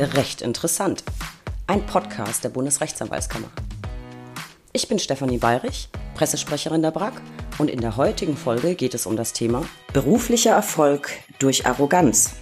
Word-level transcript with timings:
Recht 0.00 0.40
interessant. 0.40 1.04
Ein 1.66 1.84
Podcast 1.84 2.42
der 2.42 2.48
Bundesrechtsanwaltskammer. 2.48 3.50
Ich 4.72 4.88
bin 4.88 4.98
Stefanie 4.98 5.36
Bayrich, 5.36 5.90
Pressesprecherin 6.14 6.80
der 6.80 6.90
BRAG 6.90 7.20
und 7.58 7.68
in 7.68 7.82
der 7.82 7.98
heutigen 7.98 8.34
Folge 8.34 8.76
geht 8.76 8.94
es 8.94 9.04
um 9.04 9.14
das 9.18 9.34
Thema 9.34 9.62
beruflicher 9.92 10.52
Erfolg 10.52 11.10
durch 11.38 11.66
Arroganz. 11.66 12.32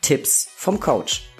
Tipps 0.00 0.46
vom 0.54 0.78
Coach. 0.78 1.31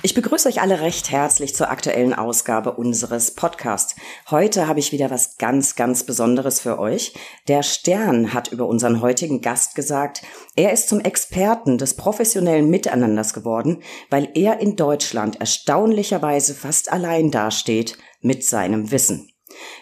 Ich 0.00 0.14
begrüße 0.14 0.48
euch 0.48 0.60
alle 0.60 0.80
recht 0.80 1.10
herzlich 1.10 1.56
zur 1.56 1.70
aktuellen 1.70 2.14
Ausgabe 2.14 2.74
unseres 2.74 3.32
Podcasts. 3.32 3.96
Heute 4.30 4.68
habe 4.68 4.78
ich 4.78 4.92
wieder 4.92 5.10
was 5.10 5.38
ganz, 5.38 5.74
ganz 5.74 6.04
Besonderes 6.04 6.60
für 6.60 6.78
euch. 6.78 7.14
Der 7.48 7.64
Stern 7.64 8.32
hat 8.32 8.52
über 8.52 8.68
unseren 8.68 9.00
heutigen 9.00 9.40
Gast 9.40 9.74
gesagt, 9.74 10.22
er 10.54 10.72
ist 10.72 10.88
zum 10.88 11.00
Experten 11.00 11.78
des 11.78 11.94
professionellen 11.94 12.70
Miteinanders 12.70 13.34
geworden, 13.34 13.82
weil 14.08 14.28
er 14.34 14.60
in 14.60 14.76
Deutschland 14.76 15.40
erstaunlicherweise 15.40 16.54
fast 16.54 16.92
allein 16.92 17.32
dasteht 17.32 17.98
mit 18.20 18.44
seinem 18.44 18.92
Wissen. 18.92 19.32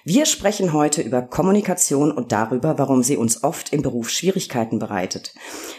Wir 0.05 0.27
sprechen 0.27 0.73
heute 0.73 1.03
über 1.03 1.23
Kommunikation 1.23 2.12
und 2.12 2.33
darüber, 2.33 2.79
warum 2.79 3.03
sie 3.03 3.16
uns 3.16 3.43
oft 3.43 3.73
im 3.73 3.83
Beruf 3.83 4.09
Schwierigkeiten 4.09 4.79
bereitet. 4.79 5.35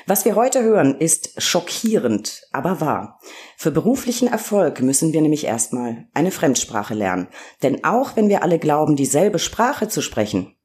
Was 0.06 0.26
wir 0.26 0.36
heute 0.36 0.64
hören, 0.64 0.96
ist 1.00 1.42
schockierend, 1.42 2.42
aber 2.52 2.82
wahr. 2.82 3.20
Für 3.56 3.72
beruflichen 3.72 4.28
Erfolg 4.28 4.82
müssen 4.82 5.14
wir 5.14 5.22
nämlich 5.22 5.46
erstmal 5.46 6.08
eine 6.14 6.32
Fremdsprache 6.32 6.94
lernen. 6.94 7.28
Denn 7.64 7.84
auch 7.84 8.16
wenn 8.16 8.30
wir 8.30 8.44
alle 8.44 8.60
glauben, 8.60 8.96
dieselbe 8.96 9.40
Sprache 9.40 9.88
zu 9.88 10.02
sprechen, 10.02 10.56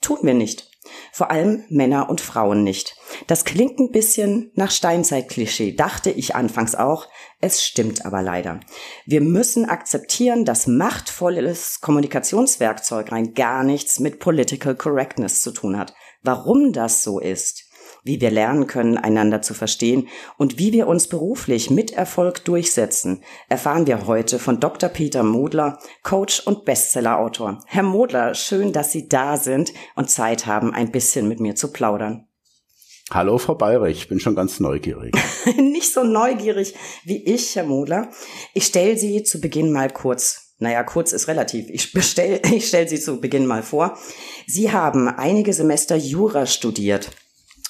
tun 0.00 0.18
wir 0.22 0.34
nicht. 0.34 0.73
Vor 1.12 1.30
allem 1.30 1.64
Männer 1.68 2.08
und 2.10 2.20
Frauen 2.20 2.62
nicht. 2.62 2.96
Das 3.26 3.44
klingt 3.44 3.78
ein 3.78 3.90
bisschen 3.90 4.50
nach 4.54 4.70
Steinzeitklischee, 4.70 5.72
dachte 5.72 6.10
ich 6.10 6.34
anfangs 6.34 6.74
auch. 6.74 7.08
Es 7.40 7.62
stimmt 7.62 8.04
aber 8.06 8.22
leider. 8.22 8.60
Wir 9.06 9.20
müssen 9.20 9.64
akzeptieren, 9.66 10.44
dass 10.44 10.66
machtvolles 10.66 11.80
Kommunikationswerkzeug 11.80 13.12
rein 13.12 13.34
gar 13.34 13.64
nichts 13.64 14.00
mit 14.00 14.18
Political 14.18 14.74
Correctness 14.74 15.40
zu 15.40 15.52
tun 15.52 15.78
hat. 15.78 15.94
Warum 16.22 16.72
das 16.72 17.02
so 17.02 17.20
ist, 17.20 17.63
wie 18.04 18.20
wir 18.20 18.30
lernen 18.30 18.66
können, 18.66 18.96
einander 18.96 19.42
zu 19.42 19.54
verstehen 19.54 20.08
und 20.36 20.58
wie 20.58 20.72
wir 20.72 20.86
uns 20.86 21.08
beruflich 21.08 21.70
mit 21.70 21.92
Erfolg 21.92 22.44
durchsetzen, 22.44 23.22
erfahren 23.48 23.86
wir 23.86 24.06
heute 24.06 24.38
von 24.38 24.60
Dr. 24.60 24.88
Peter 24.90 25.22
Modler, 25.22 25.78
Coach 26.02 26.40
und 26.40 26.64
Bestsellerautor. 26.64 27.60
Herr 27.66 27.82
Modler, 27.82 28.34
schön, 28.34 28.72
dass 28.72 28.92
Sie 28.92 29.08
da 29.08 29.36
sind 29.36 29.72
und 29.96 30.10
Zeit 30.10 30.46
haben, 30.46 30.72
ein 30.72 30.92
bisschen 30.92 31.26
mit 31.26 31.40
mir 31.40 31.56
zu 31.56 31.72
plaudern. 31.72 32.28
Hallo, 33.10 33.38
Frau 33.38 33.54
Bayrich, 33.54 33.98
ich 33.98 34.08
bin 34.08 34.20
schon 34.20 34.34
ganz 34.34 34.60
neugierig. 34.60 35.14
Nicht 35.56 35.92
so 35.92 36.04
neugierig 36.04 36.74
wie 37.04 37.22
ich, 37.24 37.56
Herr 37.56 37.64
Modler. 37.64 38.08
Ich 38.54 38.66
stelle 38.66 38.96
Sie 38.96 39.22
zu 39.24 39.40
Beginn 39.40 39.72
mal 39.72 39.90
kurz 39.90 40.44
naja, 40.58 40.84
kurz 40.84 41.12
ist 41.12 41.28
relativ. 41.28 41.68
Ich, 41.68 41.92
bestell, 41.92 42.40
ich 42.52 42.68
stelle 42.68 42.88
Sie 42.88 43.00
zu 43.00 43.20
Beginn 43.20 43.46
mal 43.46 43.62
vor. 43.62 43.98
Sie 44.46 44.72
haben 44.72 45.08
einige 45.08 45.52
Semester 45.52 45.96
Jura 45.96 46.46
studiert. 46.46 47.10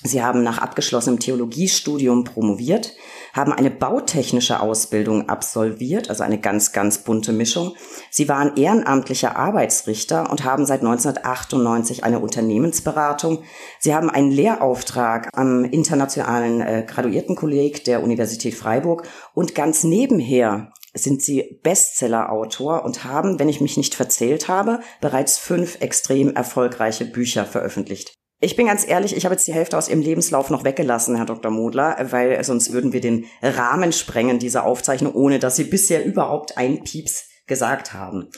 Sie 0.07 0.23
haben 0.23 0.43
nach 0.43 0.59
abgeschlossenem 0.59 1.19
Theologiestudium 1.19 2.25
promoviert, 2.25 2.93
haben 3.33 3.55
eine 3.55 3.71
bautechnische 3.71 4.61
Ausbildung 4.61 5.31
absolviert, 5.31 6.11
also 6.11 6.23
eine 6.23 6.39
ganz, 6.39 6.73
ganz 6.73 6.99
bunte 6.99 7.33
Mischung. 7.33 7.75
Sie 8.11 8.29
waren 8.29 8.55
ehrenamtlicher 8.55 9.35
Arbeitsrichter 9.35 10.31
und 10.31 10.45
haben 10.45 10.67
seit 10.67 10.81
1998 10.81 12.05
eine 12.05 12.19
Unternehmensberatung. 12.19 13.45
Sie 13.79 13.95
haben 13.95 14.11
einen 14.11 14.31
Lehrauftrag 14.31 15.31
am 15.33 15.65
Internationalen 15.65 16.61
äh, 16.61 16.85
Graduiertenkolleg 16.87 17.85
der 17.85 18.05
Universität 18.05 18.55
Freiburg 18.55 19.09
und 19.33 19.55
ganz 19.55 19.85
nebenher 19.85 20.71
sind 20.93 21.23
Sie 21.23 21.59
Bestsellerautor 21.63 22.85
und 22.85 23.05
haben, 23.05 23.39
wenn 23.39 23.49
ich 23.49 23.63
mich 23.63 23.79
nicht 23.79 23.95
verzählt 23.95 24.49
habe, 24.49 24.81
bereits 25.01 25.39
fünf 25.39 25.81
extrem 25.81 26.35
erfolgreiche 26.37 27.07
Bücher 27.07 27.47
veröffentlicht. 27.47 28.15
Ich 28.45 28.57
bin 28.57 28.67
ganz 28.67 28.87
ehrlich, 28.87 29.17
ich 29.17 29.25
habe 29.25 29.35
jetzt 29.35 29.47
die 29.47 29.55
Hälfte 29.55 29.79
aus 29.79 29.89
Ihrem 29.89 30.03
Lebenslauf 30.03 30.51
noch 30.51 30.65
weggelassen, 30.65 31.17
Herr 31.17 31.25
Dr. 31.25 31.51
Modler, 31.51 31.97
weil 32.11 32.45
sonst 32.45 32.75
würden 32.75 32.93
wir 32.93 33.01
den 33.01 33.25
Rahmen 33.43 33.91
sprengen 33.91 34.39
dieser 34.39 34.67
Aufzeichnung, 34.67 35.15
ohne 35.15 35.39
dass 35.39 35.57
Sie 35.57 35.65
bisher 35.65 36.05
überhaupt 36.05 36.59
einen 36.59 36.85
Pieps 36.85 37.25
gesagt 37.47 37.95
haben. 37.95 38.29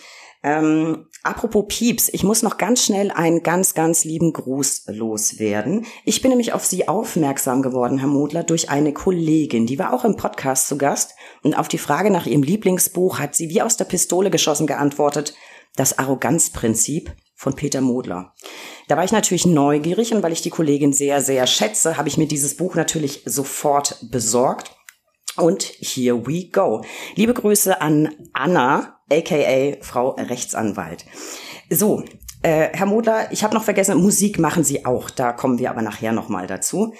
Ähm, 0.44 1.06
apropos 1.24 1.64
Pieps, 1.66 2.08
ich 2.12 2.22
muss 2.22 2.44
noch 2.44 2.56
ganz 2.56 2.84
schnell 2.84 3.10
einen 3.10 3.42
ganz, 3.42 3.74
ganz 3.74 4.04
lieben 4.04 4.32
Gruß 4.32 4.84
loswerden. 4.90 5.86
Ich 6.04 6.22
bin 6.22 6.28
nämlich 6.28 6.52
auf 6.52 6.64
Sie 6.64 6.86
aufmerksam 6.86 7.62
geworden, 7.62 7.98
Herr 7.98 8.06
Modler, 8.06 8.44
durch 8.44 8.70
eine 8.70 8.92
Kollegin, 8.92 9.66
die 9.66 9.80
war 9.80 9.92
auch 9.92 10.04
im 10.04 10.14
Podcast 10.14 10.68
zu 10.68 10.78
Gast 10.78 11.16
und 11.42 11.58
auf 11.58 11.66
die 11.66 11.78
Frage 11.78 12.12
nach 12.12 12.26
ihrem 12.26 12.44
Lieblingsbuch 12.44 13.18
hat 13.18 13.34
sie 13.34 13.48
wie 13.48 13.60
aus 13.60 13.76
der 13.76 13.86
Pistole 13.86 14.30
geschossen 14.30 14.68
geantwortet, 14.68 15.34
das 15.76 15.98
Arroganzprinzip 15.98 17.12
von 17.34 17.54
Peter 17.54 17.80
Modler. 17.80 18.34
Da 18.88 18.96
war 18.96 19.04
ich 19.04 19.12
natürlich 19.12 19.46
neugierig 19.46 20.12
und 20.14 20.22
weil 20.22 20.32
ich 20.32 20.42
die 20.42 20.50
Kollegin 20.50 20.92
sehr, 20.92 21.20
sehr 21.20 21.46
schätze, 21.46 21.96
habe 21.96 22.08
ich 22.08 22.16
mir 22.16 22.26
dieses 22.26 22.56
Buch 22.56 22.74
natürlich 22.74 23.22
sofort 23.26 23.98
besorgt. 24.10 24.72
Und 25.36 25.62
here 25.62 26.26
we 26.26 26.48
go. 26.48 26.82
Liebe 27.14 27.34
Grüße 27.34 27.80
an 27.80 28.14
Anna, 28.32 29.00
aka 29.10 29.76
Frau 29.82 30.10
Rechtsanwalt. 30.12 31.04
So, 31.68 32.04
äh, 32.42 32.70
Herr 32.72 32.86
Modler, 32.86 33.30
ich 33.32 33.44
habe 33.44 33.54
noch 33.54 33.64
vergessen, 33.64 33.98
Musik 33.98 34.38
machen 34.38 34.64
Sie 34.64 34.86
auch. 34.86 35.10
Da 35.10 35.32
kommen 35.32 35.58
wir 35.58 35.68
aber 35.68 35.82
nachher 35.82 36.12
nochmal 36.12 36.46
dazu. 36.46 36.94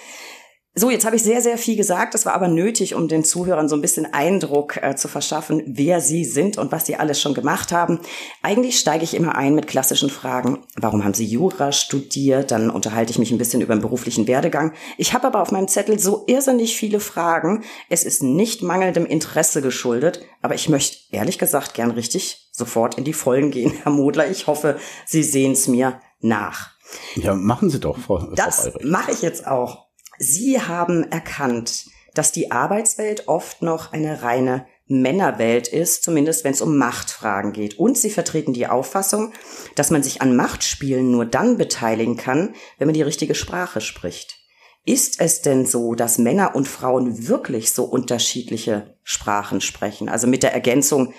So, 0.77 0.91
jetzt 0.91 1.07
habe 1.07 1.15
ich 1.15 1.23
sehr, 1.23 1.41
sehr 1.41 1.57
viel 1.57 1.75
gesagt. 1.75 2.13
Das 2.13 2.27
war 2.27 2.35
aber 2.35 2.47
nötig, 2.47 2.93
um 2.93 3.07
den 3.07 3.23
Zuhörern 3.23 3.67
so 3.67 3.75
ein 3.75 3.81
bisschen 3.81 4.13
Eindruck 4.13 4.77
äh, 4.77 4.95
zu 4.95 5.07
verschaffen, 5.07 5.63
wer 5.65 6.01
sie 6.01 6.23
sind 6.23 6.59
und 6.59 6.71
was 6.71 6.85
sie 6.85 6.97
alles 6.97 7.19
schon 7.19 7.33
gemacht 7.33 7.71
haben. 7.71 7.99
Eigentlich 8.43 8.77
steige 8.77 9.03
ich 9.03 9.15
immer 9.15 9.35
ein 9.35 9.55
mit 9.55 9.65
klassischen 9.65 10.11
Fragen. 10.11 10.59
Warum 10.75 11.03
haben 11.03 11.15
Sie 11.15 11.25
Jura 11.25 11.71
studiert? 11.71 12.51
Dann 12.51 12.69
unterhalte 12.69 13.11
ich 13.11 13.17
mich 13.17 13.31
ein 13.31 13.39
bisschen 13.39 13.61
über 13.61 13.73
den 13.73 13.81
beruflichen 13.81 14.27
Werdegang. 14.27 14.71
Ich 14.99 15.15
habe 15.15 15.25
aber 15.25 15.41
auf 15.41 15.51
meinem 15.51 15.67
Zettel 15.67 15.97
so 15.97 16.25
irrsinnig 16.27 16.77
viele 16.77 16.99
Fragen. 16.99 17.63
Es 17.89 18.03
ist 18.03 18.21
nicht 18.21 18.61
mangelndem 18.61 19.07
Interesse 19.07 19.63
geschuldet, 19.63 20.21
aber 20.43 20.53
ich 20.53 20.69
möchte 20.69 20.97
ehrlich 21.09 21.39
gesagt 21.39 21.73
gern 21.73 21.89
richtig 21.89 22.51
sofort 22.51 22.99
in 22.99 23.03
die 23.03 23.13
Vollen 23.13 23.49
gehen, 23.49 23.73
Herr 23.81 23.91
Modler. 23.91 24.29
Ich 24.29 24.45
hoffe, 24.45 24.77
Sie 25.07 25.23
sehen 25.23 25.53
es 25.53 25.67
mir 25.67 25.99
nach. 26.19 26.69
Ja, 27.15 27.33
machen 27.33 27.71
Sie 27.71 27.79
doch, 27.79 27.97
Frau. 27.97 28.29
Das 28.35 28.73
mache 28.83 29.11
ich 29.11 29.23
jetzt 29.23 29.47
auch. 29.47 29.86
Sie 30.19 30.61
haben 30.61 31.03
erkannt, 31.11 31.85
dass 32.13 32.31
die 32.31 32.51
Arbeitswelt 32.51 33.27
oft 33.27 33.61
noch 33.61 33.93
eine 33.93 34.23
reine 34.23 34.65
Männerwelt 34.87 35.67
ist, 35.67 36.03
zumindest 36.03 36.43
wenn 36.43 36.53
es 36.53 36.61
um 36.61 36.77
Machtfragen 36.77 37.51
geht. 37.51 37.77
Und 37.77 37.97
sie 37.97 38.09
vertreten 38.09 38.53
die 38.53 38.67
Auffassung, 38.67 39.33
dass 39.75 39.91
man 39.91 40.01
sich 40.01 40.21
an 40.21 40.35
Machtspielen 40.35 41.11
nur 41.11 41.25
dann 41.25 41.57
beteiligen 41.57 42.17
kann, 42.17 42.55
wenn 42.77 42.87
man 42.87 42.93
die 42.93 43.01
richtige 43.01 43.35
Sprache 43.35 43.81
spricht. 43.81 44.37
Ist 44.85 45.19
es 45.19 45.41
denn 45.41 45.65
so, 45.65 45.95
dass 45.95 46.17
Männer 46.17 46.55
und 46.55 46.67
Frauen 46.67 47.27
wirklich 47.27 47.73
so 47.73 47.83
unterschiedliche 47.83 48.95
Sprachen 49.03 49.59
sprechen? 49.59 50.07
Also 50.07 50.27
mit 50.27 50.43
der 50.43 50.53
Ergänzung, 50.53 51.13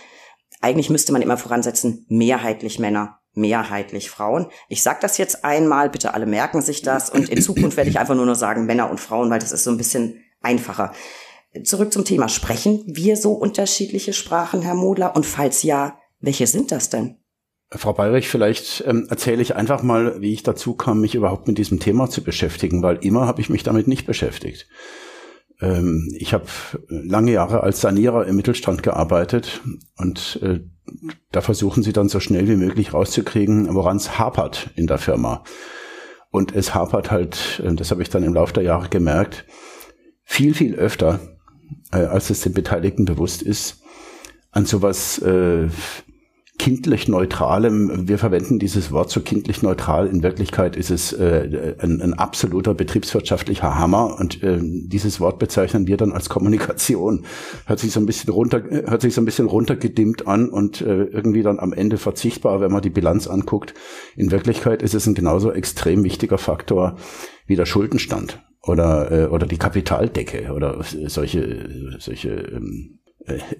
eigentlich 0.62 0.88
müsste 0.88 1.12
man 1.12 1.20
immer 1.20 1.36
voransetzen, 1.36 2.06
mehrheitlich 2.08 2.78
Männer, 2.78 3.17
mehrheitlich 3.38 4.10
Frauen. 4.10 4.46
Ich 4.68 4.82
sage 4.82 4.98
das 5.00 5.18
jetzt 5.18 5.44
einmal, 5.44 5.90
bitte 5.90 6.14
alle 6.14 6.26
merken 6.26 6.62
sich 6.62 6.82
das 6.82 7.10
und 7.10 7.28
in 7.28 7.40
Zukunft 7.40 7.76
werde 7.76 7.90
ich 7.90 7.98
einfach 7.98 8.14
nur 8.14 8.26
noch 8.26 8.34
sagen 8.34 8.66
Männer 8.66 8.90
und 8.90 9.00
Frauen, 9.00 9.30
weil 9.30 9.38
das 9.38 9.52
ist 9.52 9.64
so 9.64 9.70
ein 9.70 9.78
bisschen 9.78 10.22
einfacher. 10.40 10.92
Zurück 11.64 11.92
zum 11.92 12.04
Thema. 12.04 12.28
Sprechen 12.28 12.82
wir 12.86 13.16
so 13.16 13.32
unterschiedliche 13.32 14.12
Sprachen, 14.12 14.62
Herr 14.62 14.74
Modler? 14.74 15.16
Und 15.16 15.24
falls 15.24 15.62
ja, 15.62 15.98
welche 16.20 16.46
sind 16.46 16.72
das 16.72 16.90
denn? 16.90 17.16
Frau 17.70 17.92
Bayrich, 17.92 18.28
vielleicht 18.28 18.82
ähm, 18.86 19.06
erzähle 19.10 19.42
ich 19.42 19.54
einfach 19.54 19.82
mal, 19.82 20.20
wie 20.20 20.32
ich 20.32 20.42
dazu 20.42 20.74
kam, 20.74 21.00
mich 21.00 21.14
überhaupt 21.14 21.48
mit 21.48 21.58
diesem 21.58 21.80
Thema 21.80 22.08
zu 22.08 22.22
beschäftigen, 22.22 22.82
weil 22.82 22.96
immer 23.04 23.26
habe 23.26 23.42
ich 23.42 23.50
mich 23.50 23.62
damit 23.62 23.88
nicht 23.88 24.06
beschäftigt. 24.06 24.68
Ähm, 25.60 26.08
ich 26.16 26.32
habe 26.32 26.46
lange 26.88 27.32
Jahre 27.32 27.62
als 27.62 27.80
Sanierer 27.80 28.26
im 28.26 28.36
Mittelstand 28.36 28.82
gearbeitet 28.82 29.60
und 29.96 30.38
äh, 30.42 30.60
da 31.32 31.40
versuchen 31.40 31.82
sie 31.82 31.92
dann 31.92 32.08
so 32.08 32.20
schnell 32.20 32.48
wie 32.48 32.56
möglich 32.56 32.94
rauszukriegen, 32.94 33.74
woran 33.74 33.96
es 33.96 34.18
hapert 34.18 34.70
in 34.76 34.86
der 34.86 34.98
Firma. 34.98 35.44
Und 36.30 36.54
es 36.54 36.74
hapert 36.74 37.10
halt, 37.10 37.62
äh, 37.64 37.74
das 37.74 37.90
habe 37.90 38.02
ich 38.02 38.10
dann 38.10 38.22
im 38.22 38.34
Laufe 38.34 38.52
der 38.52 38.62
Jahre 38.62 38.88
gemerkt, 38.88 39.44
viel, 40.24 40.54
viel 40.54 40.74
öfter, 40.74 41.20
äh, 41.92 41.98
als 41.98 42.30
es 42.30 42.40
den 42.40 42.52
Beteiligten 42.52 43.04
bewusst 43.04 43.42
ist, 43.42 43.82
an 44.50 44.66
sowas 44.66 45.18
äh, 45.20 45.68
kindlich 46.58 47.08
neutralem, 47.08 48.08
wir 48.08 48.18
verwenden 48.18 48.58
dieses 48.58 48.90
Wort 48.90 49.10
so 49.10 49.20
kindlich 49.20 49.62
neutral, 49.62 50.08
in 50.08 50.22
Wirklichkeit 50.22 50.76
ist 50.76 50.90
es 50.90 51.12
äh, 51.12 51.74
ein, 51.78 52.02
ein 52.02 52.14
absoluter 52.14 52.74
betriebswirtschaftlicher 52.74 53.78
Hammer 53.78 54.16
und 54.18 54.42
äh, 54.42 54.58
dieses 54.60 55.20
Wort 55.20 55.38
bezeichnen 55.38 55.86
wir 55.86 55.96
dann 55.96 56.12
als 56.12 56.28
Kommunikation. 56.28 57.24
Hört 57.66 57.78
sich 57.78 57.92
so 57.92 58.00
ein 58.00 58.06
bisschen 58.06 58.32
runter, 58.32 58.62
hört 58.68 59.02
sich 59.02 59.14
so 59.14 59.20
ein 59.20 59.24
bisschen 59.24 59.46
runtergedimmt 59.46 60.26
an 60.26 60.48
und 60.48 60.80
äh, 60.80 61.04
irgendwie 61.04 61.42
dann 61.42 61.60
am 61.60 61.72
Ende 61.72 61.96
verzichtbar, 61.96 62.60
wenn 62.60 62.72
man 62.72 62.82
die 62.82 62.90
Bilanz 62.90 63.28
anguckt. 63.28 63.74
In 64.16 64.30
Wirklichkeit 64.30 64.82
ist 64.82 64.94
es 64.94 65.06
ein 65.06 65.14
genauso 65.14 65.52
extrem 65.52 66.02
wichtiger 66.02 66.38
Faktor 66.38 66.96
wie 67.46 67.56
der 67.56 67.66
Schuldenstand 67.66 68.42
oder, 68.62 69.10
äh, 69.10 69.26
oder 69.26 69.46
die 69.46 69.58
Kapitaldecke 69.58 70.52
oder 70.52 70.82
solche, 71.06 71.96
solche 71.98 72.30
ähm, 72.30 72.98
äh, 73.06 73.07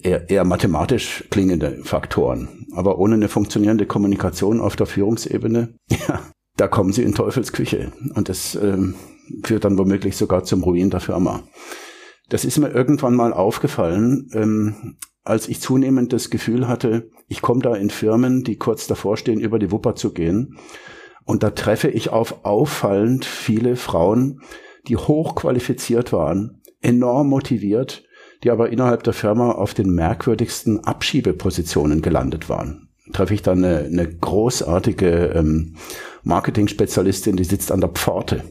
eher, 0.03 0.29
eher 0.31 0.45
mathematisch 0.45 1.25
klingende 1.31 1.81
Faktoren. 1.85 2.67
Aber 2.75 2.99
ohne 2.99 3.15
eine 3.15 3.29
funktionierende 3.29 3.87
Kommunikation 3.87 4.61
auf 4.61 4.77
der 4.77 4.87
Führungsebene, 4.87 5.75
ja, 6.09 6.21
da 6.57 6.69
kommen 6.69 6.93
sie 6.93 7.03
in 7.03 7.15
Teufelsküche. 7.15 7.93
Und 8.15 8.29
das 8.29 8.55
ähm, 8.57 8.95
führt 9.45 9.65
dann 9.65 9.79
womöglich 9.79 10.17
sogar 10.17 10.45
zum 10.45 10.63
Ruin 10.63 10.91
der 10.91 11.01
Firma. 11.01 11.43
Das 12.29 12.45
ist 12.45 12.59
mir 12.59 12.71
irgendwann 12.71 13.15
mal 13.15 13.33
aufgefallen, 13.33 14.29
ähm, 14.35 14.97
als 15.25 15.49
ich 15.49 15.61
zunehmend 15.61 16.13
das 16.13 16.31
Gefühl 16.31 16.69
hatte, 16.69 17.11
ich 17.29 17.43
komme 17.43 17.61
da 17.61 17.75
in 17.75 17.91
Firmen, 17.91 18.45
die 18.45 18.57
kurz 18.57 18.87
davor 18.87 19.17
stehen, 19.17 19.41
über 19.41 19.59
die 19.59 19.71
Wupper 19.71 19.95
zu 19.95 20.13
gehen. 20.13 20.59
Und 21.25 21.43
da 21.43 21.51
treffe 21.51 21.89
ich 21.89 22.11
auf 22.11 22.47
auffallend 22.47 23.27
viele 23.27 23.77
Frauen, 23.77 24.41
die 24.89 24.97
hochqualifiziert 24.97 26.13
waren, 26.13 26.63
enorm 26.81 27.29
motiviert, 27.29 28.05
die 28.45 28.51
aber 28.51 28.71
innerhalb 28.71 29.03
der 29.03 29.13
Firma 29.13 29.53
auf 29.53 29.75
den 29.75 29.91
merkwürdigsten 29.91 30.85
Abschiebepositionen 30.85 32.03
gelandet 32.03 32.49
waren. 32.49 32.89
Treffe 33.13 33.35
ich 33.35 33.43
dann 33.43 33.65
eine, 33.65 33.79
eine 33.87 34.07
großartige 34.09 35.33
ähm, 35.35 35.77
Marketing-Spezialistin, 36.25 37.37
die 37.37 37.45
sitzt 37.45 37.73
an 37.73 37.81
der 37.81 37.91
Pforte 37.91 38.45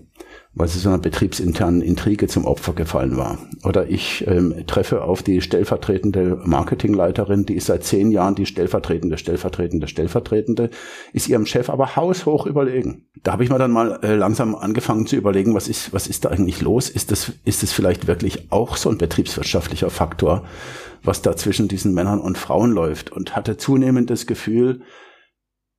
weil 0.58 0.68
sie 0.68 0.80
so 0.80 0.90
einer 0.90 0.98
betriebsinternen 0.98 1.82
Intrige 1.82 2.28
zum 2.28 2.46
Opfer 2.46 2.74
gefallen 2.74 3.16
war. 3.16 3.38
Oder 3.64 3.90
ich 3.90 4.26
ähm, 4.28 4.54
treffe 4.66 5.04
auf 5.04 5.22
die 5.22 5.42
stellvertretende 5.42 6.42
Marketingleiterin, 6.44 7.46
die 7.46 7.56
ist 7.56 7.68
seit 7.68 7.84
zehn 7.84 8.12
Jahren 8.12 8.34
die 8.34 8.48
stellvertretende, 8.48 9.18
stellvertretende, 9.18 9.88
stellvertretende, 9.88 10.70
ist 11.14 11.30
ihrem 11.30 11.46
Chef 11.46 11.70
aber 11.70 11.96
haushoch 11.96 12.48
überlegen. 12.48 13.06
Da 13.24 13.34
habe 13.34 13.44
ich 13.44 13.50
mir 13.52 13.60
dann 13.60 13.72
mal 13.72 14.00
äh, 14.02 14.16
langsam 14.16 14.56
angefangen 14.56 15.06
zu 15.06 15.16
überlegen, 15.16 15.54
was 15.54 15.68
ist, 15.68 15.94
was 15.94 16.08
ist 16.08 16.26
da 16.26 16.30
eigentlich 16.30 16.62
los? 16.62 16.90
Ist 16.90 17.12
das, 17.12 17.34
ist 17.46 17.62
das 17.62 17.72
vielleicht 17.72 18.08
wirklich 18.08 18.52
auch 18.52 18.78
so 18.78 18.90
ein 18.90 18.98
betriebswirtschaftlicher 18.98 19.92
Faktor, 19.92 20.44
was 21.04 21.22
da 21.22 21.36
zwischen 21.36 21.68
diesen 21.68 21.94
Männern 21.94 22.20
und 22.20 22.38
Frauen 22.38 22.72
läuft? 22.72 23.12
Und 23.12 23.36
hatte 23.36 23.58
zunehmend 23.58 24.10
das 24.10 24.26
Gefühl, 24.26 24.82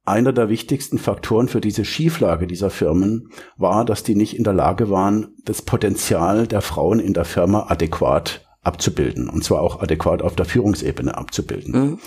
einer 0.09 0.33
der 0.33 0.49
wichtigsten 0.49 0.99
Faktoren 0.99 1.49
für 1.49 1.61
diese 1.61 1.85
Schieflage 1.85 2.47
dieser 2.47 2.71
Firmen 2.71 3.31
war, 3.57 3.85
dass 3.85 4.03
die 4.03 4.15
nicht 4.15 4.37
in 4.37 4.45
der 4.45 4.55
Lage 4.55 4.91
waren, 4.91 5.35
das 5.45 5.63
Potenzial 5.63 6.47
der 6.47 6.61
Frauen 6.61 7.01
in 7.01 7.15
der 7.15 7.25
Firma 7.25 7.67
adäquat 7.69 8.47
abzubilden. 8.63 9.29
Und 9.29 9.45
zwar 9.45 9.61
auch 9.61 9.81
adäquat 9.81 10.23
auf 10.23 10.37
der 10.37 10.47
Führungsebene 10.47 11.17
abzubilden. 11.17 11.73
Mhm. 11.73 11.99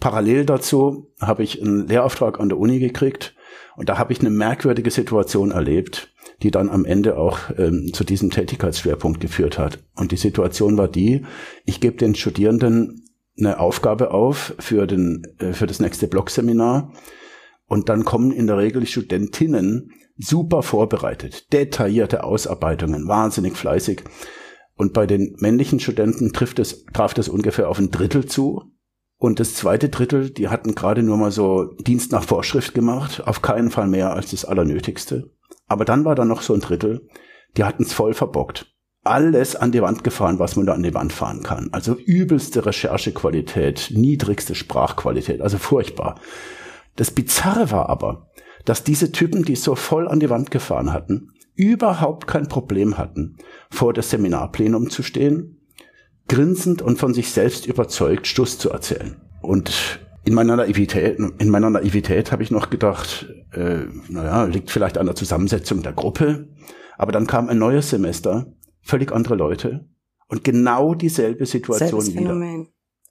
Parallel 0.00 0.44
dazu 0.44 1.10
habe 1.20 1.42
ich 1.42 1.62
einen 1.62 1.88
Lehrauftrag 1.88 2.38
an 2.40 2.48
der 2.48 2.58
Uni 2.58 2.78
gekriegt 2.78 3.34
und 3.76 3.88
da 3.88 3.98
habe 3.98 4.12
ich 4.12 4.20
eine 4.20 4.30
merkwürdige 4.30 4.90
Situation 4.90 5.50
erlebt, 5.50 6.12
die 6.42 6.50
dann 6.50 6.68
am 6.68 6.84
Ende 6.84 7.16
auch 7.16 7.38
ähm, 7.56 7.90
zu 7.92 8.04
diesem 8.04 8.30
Tätigkeitsschwerpunkt 8.30 9.20
geführt 9.20 9.58
hat. 9.58 9.78
Und 9.96 10.12
die 10.12 10.16
Situation 10.16 10.76
war 10.76 10.88
die, 10.88 11.24
ich 11.64 11.80
gebe 11.80 11.96
den 11.96 12.14
Studierenden 12.14 13.04
eine 13.38 13.60
Aufgabe 13.60 14.10
auf 14.10 14.54
für, 14.58 14.86
den, 14.86 15.22
äh, 15.38 15.52
für 15.52 15.66
das 15.66 15.80
nächste 15.80 16.06
Blogseminar 16.06 16.92
und 17.68 17.88
dann 17.88 18.04
kommen 18.04 18.32
in 18.32 18.46
der 18.46 18.58
Regel 18.58 18.86
Studentinnen 18.86 19.92
super 20.16 20.62
vorbereitet, 20.62 21.52
detaillierte 21.52 22.24
Ausarbeitungen, 22.24 23.06
wahnsinnig 23.06 23.56
fleißig. 23.56 24.02
Und 24.74 24.92
bei 24.92 25.06
den 25.06 25.36
männlichen 25.38 25.78
Studenten 25.78 26.32
trifft 26.32 26.58
es, 26.58 26.84
traf 26.92 27.14
das 27.14 27.28
ungefähr 27.28 27.68
auf 27.68 27.78
ein 27.78 27.90
Drittel 27.90 28.26
zu. 28.26 28.72
Und 29.16 29.40
das 29.40 29.54
zweite 29.54 29.88
Drittel, 29.88 30.30
die 30.30 30.48
hatten 30.48 30.74
gerade 30.74 31.02
nur 31.02 31.16
mal 31.16 31.32
so 31.32 31.74
Dienst 31.80 32.12
nach 32.12 32.22
Vorschrift 32.22 32.74
gemacht, 32.74 33.26
auf 33.26 33.42
keinen 33.42 33.70
Fall 33.70 33.88
mehr 33.88 34.14
als 34.14 34.30
das 34.30 34.44
Allernötigste. 34.44 35.30
Aber 35.66 35.84
dann 35.84 36.04
war 36.04 36.14
da 36.14 36.24
noch 36.24 36.42
so 36.42 36.54
ein 36.54 36.60
Drittel, 36.60 37.08
die 37.56 37.64
hatten 37.64 37.82
es 37.82 37.92
voll 37.92 38.14
verbockt. 38.14 38.72
Alles 39.04 39.56
an 39.56 39.72
die 39.72 39.82
Wand 39.82 40.04
gefahren, 40.04 40.38
was 40.38 40.56
man 40.56 40.66
da 40.66 40.74
an 40.74 40.82
die 40.82 40.94
Wand 40.94 41.12
fahren 41.12 41.42
kann. 41.42 41.68
Also 41.72 41.94
übelste 41.94 42.64
Recherchequalität, 42.64 43.90
niedrigste 43.94 44.54
Sprachqualität, 44.54 45.40
also 45.40 45.58
furchtbar. 45.58 46.20
Das 46.98 47.12
Bizarre 47.12 47.70
war 47.70 47.88
aber, 47.88 48.28
dass 48.64 48.82
diese 48.82 49.12
Typen, 49.12 49.44
die 49.44 49.54
so 49.54 49.76
voll 49.76 50.08
an 50.08 50.18
die 50.18 50.30
Wand 50.30 50.50
gefahren 50.50 50.92
hatten, 50.92 51.30
überhaupt 51.54 52.26
kein 52.26 52.48
Problem 52.48 52.98
hatten, 52.98 53.36
vor 53.70 53.94
das 53.94 54.10
Seminarplenum 54.10 54.90
zu 54.90 55.04
stehen, 55.04 55.60
grinsend 56.26 56.82
und 56.82 56.98
von 56.98 57.14
sich 57.14 57.30
selbst 57.30 57.66
überzeugt 57.66 58.26
Stuss 58.26 58.58
zu 58.58 58.70
erzählen. 58.70 59.16
Und 59.42 60.00
in 60.24 60.34
meiner 60.34 60.56
Naivität, 60.56 61.20
in 61.38 61.50
meiner 61.50 61.70
Naivität 61.70 62.32
habe 62.32 62.42
ich 62.42 62.50
noch 62.50 62.68
gedacht, 62.68 63.32
äh, 63.52 63.84
naja, 64.08 64.44
liegt 64.44 64.72
vielleicht 64.72 64.98
an 64.98 65.06
der 65.06 65.14
Zusammensetzung 65.14 65.84
der 65.84 65.92
Gruppe. 65.92 66.48
Aber 66.96 67.12
dann 67.12 67.28
kam 67.28 67.48
ein 67.48 67.58
neues 67.58 67.90
Semester, 67.90 68.52
völlig 68.82 69.12
andere 69.12 69.36
Leute 69.36 69.88
und 70.26 70.42
genau 70.42 70.94
dieselbe 70.94 71.46
Situation 71.46 72.04
wieder. 72.08 72.66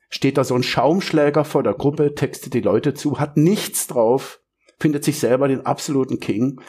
Steht 0.09 0.37
da 0.37 0.43
so 0.43 0.55
ein 0.55 0.63
Schaumschläger 0.63 1.43
vor 1.43 1.63
der 1.63 1.73
Gruppe, 1.73 2.15
textet 2.15 2.53
die 2.53 2.61
Leute 2.61 2.93
zu, 2.93 3.19
hat 3.19 3.37
nichts 3.37 3.87
drauf, 3.87 4.41
findet 4.79 5.03
sich 5.03 5.19
selber 5.19 5.47
den 5.47 5.65
absoluten 5.65 6.19
King. 6.19 6.61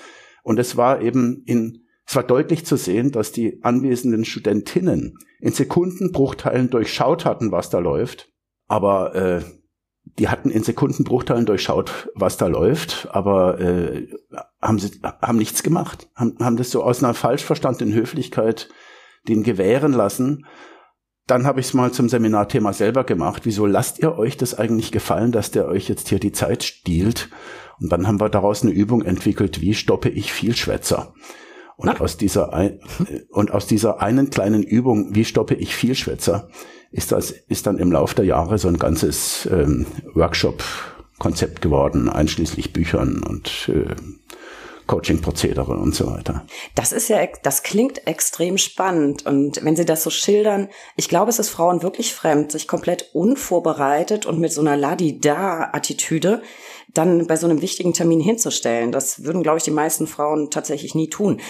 Und 0.43 0.59
es 0.59 0.77
war 0.77 1.01
eben 1.03 1.43
in, 1.47 1.85
es 2.07 2.17
war 2.17 2.25
deutlich 2.25 2.67
zu 2.67 2.77
sehen, 2.77 3.13
dass 3.13 3.33
die 3.33 3.63
anwesenden 3.63 4.25
Studentinnen 4.25 5.19
in 5.41 5.53
Sekundenbruchteilen 5.53 6.71
durchschaut 6.71 7.25
hatten, 7.25 7.53
was 7.53 7.71
da 7.71 7.79
läuft. 7.79 8.33
Aber 8.67 9.15
äh, 9.15 9.43
die 10.19 10.29
hatten 10.29 10.51
in 10.51 10.63
Sekundenbruchteilen 10.63 11.47
durchschaut, 11.47 12.09
was 12.15 12.37
da 12.37 12.47
läuft, 12.47 13.09
aber 13.11 13.61
äh, 13.61 14.09
haben 14.61 14.79
sie 14.79 15.01
haben 15.03 15.39
nichts 15.39 15.63
gemacht, 15.63 16.09
haben, 16.15 16.37
haben 16.41 16.57
das 16.57 16.71
so 16.71 16.83
aus 16.83 17.03
einer 17.03 17.15
falsch 17.15 17.45
verstandenen 17.45 17.95
Höflichkeit 17.95 18.69
den 19.29 19.43
gewähren 19.43 19.93
lassen 19.93 20.47
dann 21.29 21.47
habe 21.47 21.61
ich 21.61 21.67
es 21.67 21.75
mal 21.75 21.93
zum 21.93 22.09
Seminarthema 22.09 22.73
selber 22.73 23.05
gemacht. 23.05 23.43
Wieso 23.45 23.67
lasst 23.67 23.99
ihr 24.01 24.19
euch 24.19 24.37
das 24.37 24.59
eigentlich 24.59 24.91
gefallen, 24.91 25.31
dass 25.31 25.51
der 25.51 25.69
euch 25.69 25.89
jetzt 25.89 26.09
hier 26.09 26.19
die 26.19 26.33
Zeit 26.33 26.65
stiehlt? 26.65 27.29
Und 27.81 27.93
dann 27.93 28.09
haben 28.09 28.21
wir 28.21 28.31
daraus 28.31 28.63
eine 28.63 28.73
Übung 28.73 29.03
entwickelt, 29.03 29.61
wie 29.61 29.75
stoppe 29.75 30.09
ich 30.09 30.33
Vielschwätzer? 30.33 31.13
Und 31.77 32.01
aus 32.01 32.17
dieser 32.17 32.53
ein, 32.55 32.81
und 33.31 33.53
aus 33.53 33.67
dieser 33.67 34.03
einen 34.03 34.31
kleinen 34.31 34.65
Übung, 34.65 35.15
wie 35.15 35.25
stoppe 35.25 35.55
ich 35.55 35.77
Vielschwätzer, 35.77 36.49
ist 36.91 37.13
das 37.13 37.31
ist 37.31 37.67
dann 37.67 37.79
im 37.79 37.93
Laufe 37.93 38.17
der 38.17 38.25
Jahre 38.25 38.59
so 38.59 38.67
ein 38.67 38.79
ganzes 38.79 39.47
ähm, 39.53 39.87
Workshop-Konzept 40.15 41.61
geworden, 41.63 42.09
einschließlich 42.09 42.73
Büchern 42.73 43.23
und 43.23 43.71
äh, 43.73 43.95
Coaching-Prozedere 44.89 45.75
und 45.75 45.95
so 45.95 46.09
weiter. 46.09 46.45
Das 46.75 46.93
ist 46.93 47.09
ja, 47.09 47.25
das 47.43 47.63
klingt 47.63 48.07
extrem 48.09 48.59
spannend. 48.59 49.25
Und 49.27 49.65
wenn 49.65 49.77
Sie 49.77 49.85
das 49.85 50.03
so 50.03 50.11
schildern, 50.11 50.69
ich 50.97 51.09
glaube, 51.09 51.31
es 51.31 51.39
ist 51.39 51.51
Frauen 51.51 51.83
wirklich 51.83 52.15
fremd, 52.15 52.51
sich 52.51 52.67
komplett 52.67 53.11
unvorbereitet 53.13 54.27
und 54.27 54.41
mit 54.41 54.53
so 54.53 54.63
einer 54.63 54.77
Ladi-Da-Attitüde 54.77 56.43
dann 56.93 57.27
bei 57.27 57.37
so 57.37 57.47
einem 57.47 57.61
wichtigen 57.61 57.93
Termin 57.93 58.19
hinzustellen. 58.19 58.91
Das 58.91 59.23
würden, 59.25 59.43
glaube 59.43 59.59
ich, 59.59 59.65
die 59.65 59.71
meisten 59.71 60.07
Frauen 60.07 60.51
tatsächlich 60.51 60.95
nie 60.95 61.11
tun. 61.11 61.41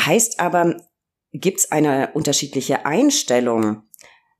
Heißt 0.00 0.38
aber, 0.38 0.76
gibt 1.32 1.60
es 1.60 1.72
eine 1.72 2.10
unterschiedliche 2.14 2.86
Einstellung 2.86 3.82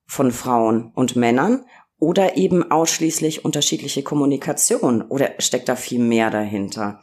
von 0.07 0.31
Frauen 0.31 0.93
und 0.95 1.17
Männern 1.17 1.65
oder 1.99 2.37
eben 2.37 2.71
ausschließlich 2.71 3.45
unterschiedliche 3.45 4.05
Kommunikation 4.05 5.03
oder 5.03 5.33
steckt 5.39 5.69
da 5.69 5.75
viel 5.75 5.99
mehr 5.99 6.31
dahinter? 6.31 7.01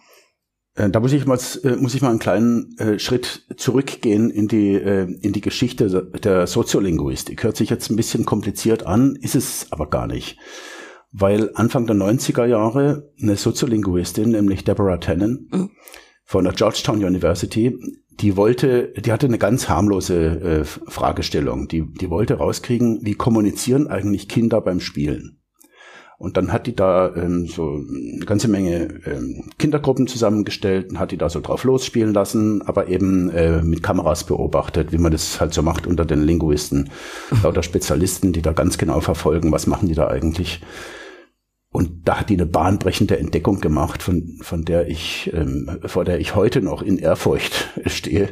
Äh, 0.75 0.89
da 0.89 0.99
muss 0.99 1.13
ich 1.13 1.25
mal, 1.25 1.39
äh, 1.63 1.75
muss 1.75 1.95
ich 1.95 2.01
mal 2.01 2.09
einen 2.09 2.19
kleinen 2.19 2.77
äh, 2.77 2.99
Schritt 2.99 3.45
zurückgehen 3.57 4.29
in 4.29 4.47
die, 4.47 4.75
in 4.75 5.33
die 5.33 5.41
Geschichte 5.41 6.09
der 6.23 6.47
Soziolinguistik. 6.47 7.43
Hört 7.43 7.57
sich 7.57 7.69
jetzt 7.69 7.89
ein 7.89 7.95
bisschen 7.95 8.25
kompliziert 8.25 8.85
an, 8.85 9.15
ist 9.15 9.35
es 9.35 9.67
aber 9.71 9.89
gar 9.89 10.07
nicht. 10.07 10.37
Weil 11.11 11.51
Anfang 11.55 11.87
der 11.87 11.95
90er 11.95 12.45
Jahre 12.45 13.11
eine 13.21 13.35
Soziolinguistin, 13.35 14.29
nämlich 14.29 14.63
Deborah 14.63 14.97
Tannen 14.97 15.49
mhm. 15.51 15.69
von 16.23 16.45
der 16.45 16.53
Georgetown 16.53 17.03
University, 17.03 17.77
die 18.11 18.37
wollte, 18.37 18.93
die 18.93 19.11
hatte 19.11 19.25
eine 19.25 19.37
ganz 19.37 19.67
harmlose 19.67 20.63
Fragestellung. 20.87 21.67
Die, 21.67 21.85
die 21.99 22.09
wollte 22.09 22.35
rauskriegen, 22.35 22.99
wie 23.03 23.15
kommunizieren 23.15 23.87
eigentlich 23.87 24.29
Kinder 24.29 24.61
beim 24.61 24.79
Spielen? 24.79 25.40
Und 26.21 26.37
dann 26.37 26.53
hat 26.53 26.67
die 26.67 26.75
da 26.75 27.15
ähm, 27.15 27.47
so 27.47 27.83
eine 27.89 28.25
ganze 28.27 28.47
Menge 28.47 28.99
ähm, 29.07 29.49
Kindergruppen 29.57 30.05
zusammengestellt 30.05 30.91
und 30.91 30.99
hat 30.99 31.09
die 31.09 31.17
da 31.17 31.29
so 31.29 31.39
drauf 31.41 31.63
losspielen 31.63 32.13
lassen, 32.13 32.61
aber 32.61 32.89
eben 32.89 33.31
äh, 33.31 33.63
mit 33.63 33.81
Kameras 33.81 34.25
beobachtet, 34.25 34.91
wie 34.91 34.99
man 34.99 35.11
das 35.11 35.41
halt 35.41 35.51
so 35.55 35.63
macht 35.63 35.87
unter 35.87 36.05
den 36.05 36.21
Linguisten. 36.21 36.91
Lauter 37.43 37.63
Spezialisten, 37.63 38.33
die 38.33 38.43
da 38.43 38.53
ganz 38.53 38.77
genau 38.77 38.99
verfolgen, 38.99 39.51
was 39.51 39.65
machen 39.65 39.87
die 39.87 39.95
da 39.95 40.09
eigentlich. 40.09 40.61
Und 41.71 42.07
da 42.07 42.19
hat 42.19 42.29
die 42.29 42.35
eine 42.35 42.45
bahnbrechende 42.45 43.17
Entdeckung 43.17 43.59
gemacht, 43.59 44.03
von, 44.03 44.37
von 44.41 44.63
der 44.63 44.87
ich, 44.87 45.31
ähm, 45.33 45.79
vor 45.87 46.05
der 46.05 46.19
ich 46.19 46.35
heute 46.35 46.61
noch 46.61 46.83
in 46.83 46.99
Ehrfurcht 46.99 47.71
stehe. 47.87 48.29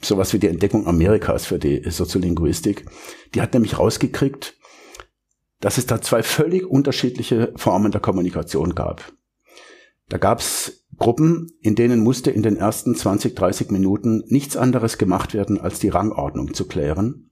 Sowas 0.00 0.32
wie 0.32 0.38
die 0.38 0.48
Entdeckung 0.48 0.86
Amerikas 0.86 1.44
für 1.44 1.58
die 1.58 1.82
Soziolinguistik. 1.90 2.86
Die 3.34 3.40
hat 3.40 3.52
nämlich 3.52 3.80
rausgekriegt, 3.80 4.54
dass 5.60 5.78
es 5.78 5.86
da 5.86 6.00
zwei 6.00 6.22
völlig 6.22 6.64
unterschiedliche 6.66 7.52
Formen 7.56 7.92
der 7.92 8.00
Kommunikation 8.00 8.74
gab. 8.74 9.12
Da 10.08 10.18
gab 10.18 10.40
es 10.40 10.84
Gruppen, 10.98 11.48
in 11.60 11.74
denen 11.74 12.00
musste 12.00 12.30
in 12.30 12.42
den 12.42 12.56
ersten 12.56 12.94
20, 12.94 13.34
30 13.34 13.70
Minuten 13.70 14.22
nichts 14.28 14.56
anderes 14.56 14.98
gemacht 14.98 15.34
werden, 15.34 15.60
als 15.60 15.78
die 15.78 15.88
Rangordnung 15.88 16.54
zu 16.54 16.66
klären. 16.66 17.30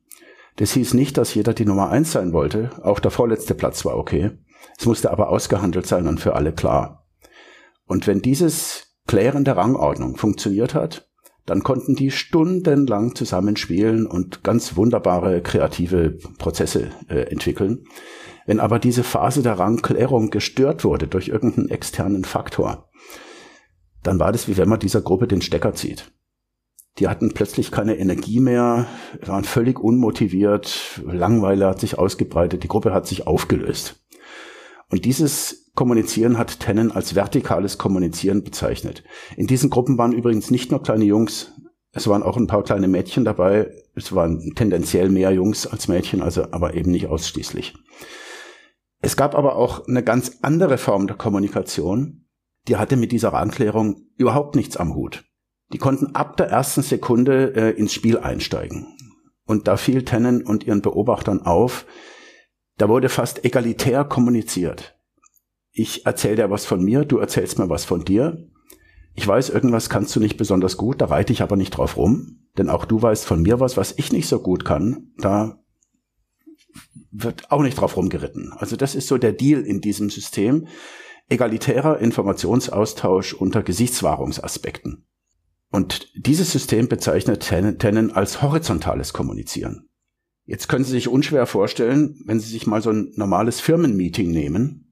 Das 0.57 0.73
hieß 0.73 0.95
nicht, 0.95 1.16
dass 1.16 1.35
jeder 1.35 1.54
die 1.54 1.64
Nummer 1.64 1.90
eins 1.90 2.12
sein 2.12 2.33
wollte. 2.33 2.71
Auch 2.83 3.00
der 3.00 3.11
vorletzte 3.11 3.54
Platz 3.54 3.85
war 3.85 3.97
okay. 3.97 4.33
Es 4.78 4.87
musste 4.87 5.11
aber 5.11 5.31
ausgehandelt 5.31 5.87
sein 5.87 6.07
und 6.07 6.21
für 6.21 6.35
alle 6.35 6.52
klar. 6.52 7.07
Und 7.87 8.07
wenn 8.07 8.21
dieses 8.21 8.97
Klären 9.07 9.45
der 9.45 9.57
Rangordnung 9.57 10.16
funktioniert 10.16 10.75
hat, 10.75 11.09
dann 11.46 11.62
konnten 11.62 11.94
die 11.94 12.10
stundenlang 12.10 13.14
zusammenspielen 13.14 14.06
und 14.06 14.42
ganz 14.42 14.76
wunderbare 14.76 15.42
kreative 15.42 16.18
Prozesse 16.38 16.90
äh, 17.08 17.30
entwickeln. 17.30 17.84
Wenn 18.46 18.60
aber 18.60 18.78
diese 18.78 19.04
Phase 19.04 19.42
der 19.42 19.58
Rangklärung 19.58 20.30
gestört 20.30 20.84
wurde 20.84 21.06
durch 21.06 21.28
irgendeinen 21.28 21.70
externen 21.70 22.24
Faktor, 22.24 22.88
dann 24.02 24.18
war 24.20 24.32
das 24.32 24.48
wie 24.48 24.56
wenn 24.56 24.68
man 24.68 24.80
dieser 24.80 25.00
Gruppe 25.00 25.26
den 25.26 25.42
Stecker 25.42 25.74
zieht. 25.74 26.12
Die 26.98 27.08
hatten 27.08 27.34
plötzlich 27.34 27.72
keine 27.72 27.96
Energie 27.98 28.38
mehr, 28.38 28.86
waren 29.20 29.44
völlig 29.44 29.80
unmotiviert, 29.80 31.02
Langweile 31.04 31.66
hat 31.66 31.80
sich 31.80 31.98
ausgebreitet, 31.98 32.62
die 32.62 32.68
Gruppe 32.68 32.92
hat 32.92 33.08
sich 33.08 33.26
aufgelöst. 33.26 34.04
Und 34.90 35.04
dieses 35.04 35.63
Kommunizieren 35.75 36.38
hat 36.38 36.61
Tennen 36.61 36.93
als 36.93 37.14
vertikales 37.14 37.78
Kommunizieren 37.78 38.45
bezeichnet. 38.45 39.02
In 39.37 39.47
diesen 39.47 39.71
Gruppen 39.71 39.99
waren 39.99 40.12
übrigens 40.12 40.50
nicht 40.50 40.71
nur 40.71 40.83
kleine 40.83 41.04
Jungs, 41.04 41.52
es 41.95 42.09
waren 42.09 42.25
auch 42.25 42.37
ein 42.37 42.49
paar 42.49 42.64
kleine 42.64 42.88
Mädchen 42.88 43.25
dabei. 43.25 43.71
Es 43.95 44.12
waren 44.12 44.52
tendenziell 44.57 45.09
mehr 45.09 45.31
Jungs 45.31 45.66
als 45.66 45.87
Mädchen, 45.87 46.21
also 46.21 46.50
aber 46.50 46.75
eben 46.75 46.90
nicht 46.90 47.07
ausschließlich. 47.07 47.75
Es 49.00 49.16
gab 49.16 49.37
aber 49.37 49.54
auch 49.54 49.87
eine 49.87 50.02
ganz 50.02 50.38
andere 50.43 50.76
Form 50.76 51.07
der 51.07 51.16
Kommunikation, 51.16 52.26
die 52.66 52.76
hatte 52.76 52.97
mit 52.97 53.12
dieser 53.12 53.35
Anklärung 53.35 54.09
überhaupt 54.16 54.57
nichts 54.57 54.76
am 54.76 54.95
Hut. 54.95 55.25
Die 55.73 55.78
konnten 55.78 56.16
ab 56.16 56.37
der 56.37 56.49
ersten 56.49 56.83
Sekunde 56.83 57.54
äh, 57.54 57.71
ins 57.71 57.95
Spiel 57.95 58.19
einsteigen. 58.19 58.88
Und 59.47 59.69
da 59.69 59.76
fiel 59.76 60.04
Tennen 60.04 60.43
und 60.43 60.64
ihren 60.64 60.83
Beobachtern 60.83 61.43
auf, 61.43 61.87
da 62.76 62.88
wurde 62.88 63.09
fast 63.09 63.45
egalitär 63.45 64.04
kommuniziert. 64.04 64.99
Ich 65.76 66.07
erzähle 66.07 66.37
dir 66.37 66.50
was 66.50 66.64
von 66.64 66.83
mir, 66.83 67.04
du 67.04 67.19
erzählst 67.19 67.59
mir 67.59 67.69
was 67.69 67.85
von 67.85 68.04
dir. 68.04 68.49
Ich 69.16 69.26
weiß, 69.26 69.50
irgendwas 69.50 69.90
kannst 69.90 70.14
du 70.14 70.21
nicht 70.21 70.37
besonders 70.37 70.76
gut, 70.76 71.00
da 71.00 71.07
reite 71.07 71.33
ich 71.33 71.43
aber 71.43 71.57
nicht 71.57 71.73
drauf 71.73 71.97
rum, 71.97 72.47
denn 72.57 72.71
auch 72.71 72.85
du 72.85 73.02
weißt 73.02 73.26
von 73.26 73.43
mir 73.43 73.59
was, 73.59 73.76
was 73.76 73.93
ich 73.99 74.12
nicht 74.12 74.28
so 74.28 74.40
gut 74.40 74.64
kann, 74.64 75.09
da 75.19 75.59
wird 77.11 77.50
auch 77.50 77.62
nicht 77.62 77.75
drauf 77.75 77.97
rumgeritten. 77.97 78.52
Also 78.52 78.76
das 78.76 78.95
ist 78.95 79.09
so 79.09 79.19
der 79.19 79.33
Deal 79.33 79.62
in 79.62 79.81
diesem 79.81 80.11
System. 80.11 80.69
Egalitärer 81.28 81.99
Informationsaustausch 81.99 83.35
unter 83.35 83.62
Gesichtswahrungsaspekten. 83.62 85.07
Und 85.71 86.09
dieses 86.14 86.52
System 86.52 86.88
bezeichnet 86.88 87.40
Tennen 87.40 88.12
als 88.12 88.43
horizontales 88.43 89.12
Kommunizieren. 89.12 89.88
Jetzt 90.45 90.69
können 90.69 90.85
Sie 90.85 90.93
sich 90.93 91.09
unschwer 91.09 91.47
vorstellen, 91.47 92.23
wenn 92.26 92.38
Sie 92.38 92.50
sich 92.50 92.66
mal 92.66 92.83
so 92.83 92.90
ein 92.90 93.12
normales 93.16 93.61
Firmenmeeting 93.61 94.31
nehmen 94.31 94.83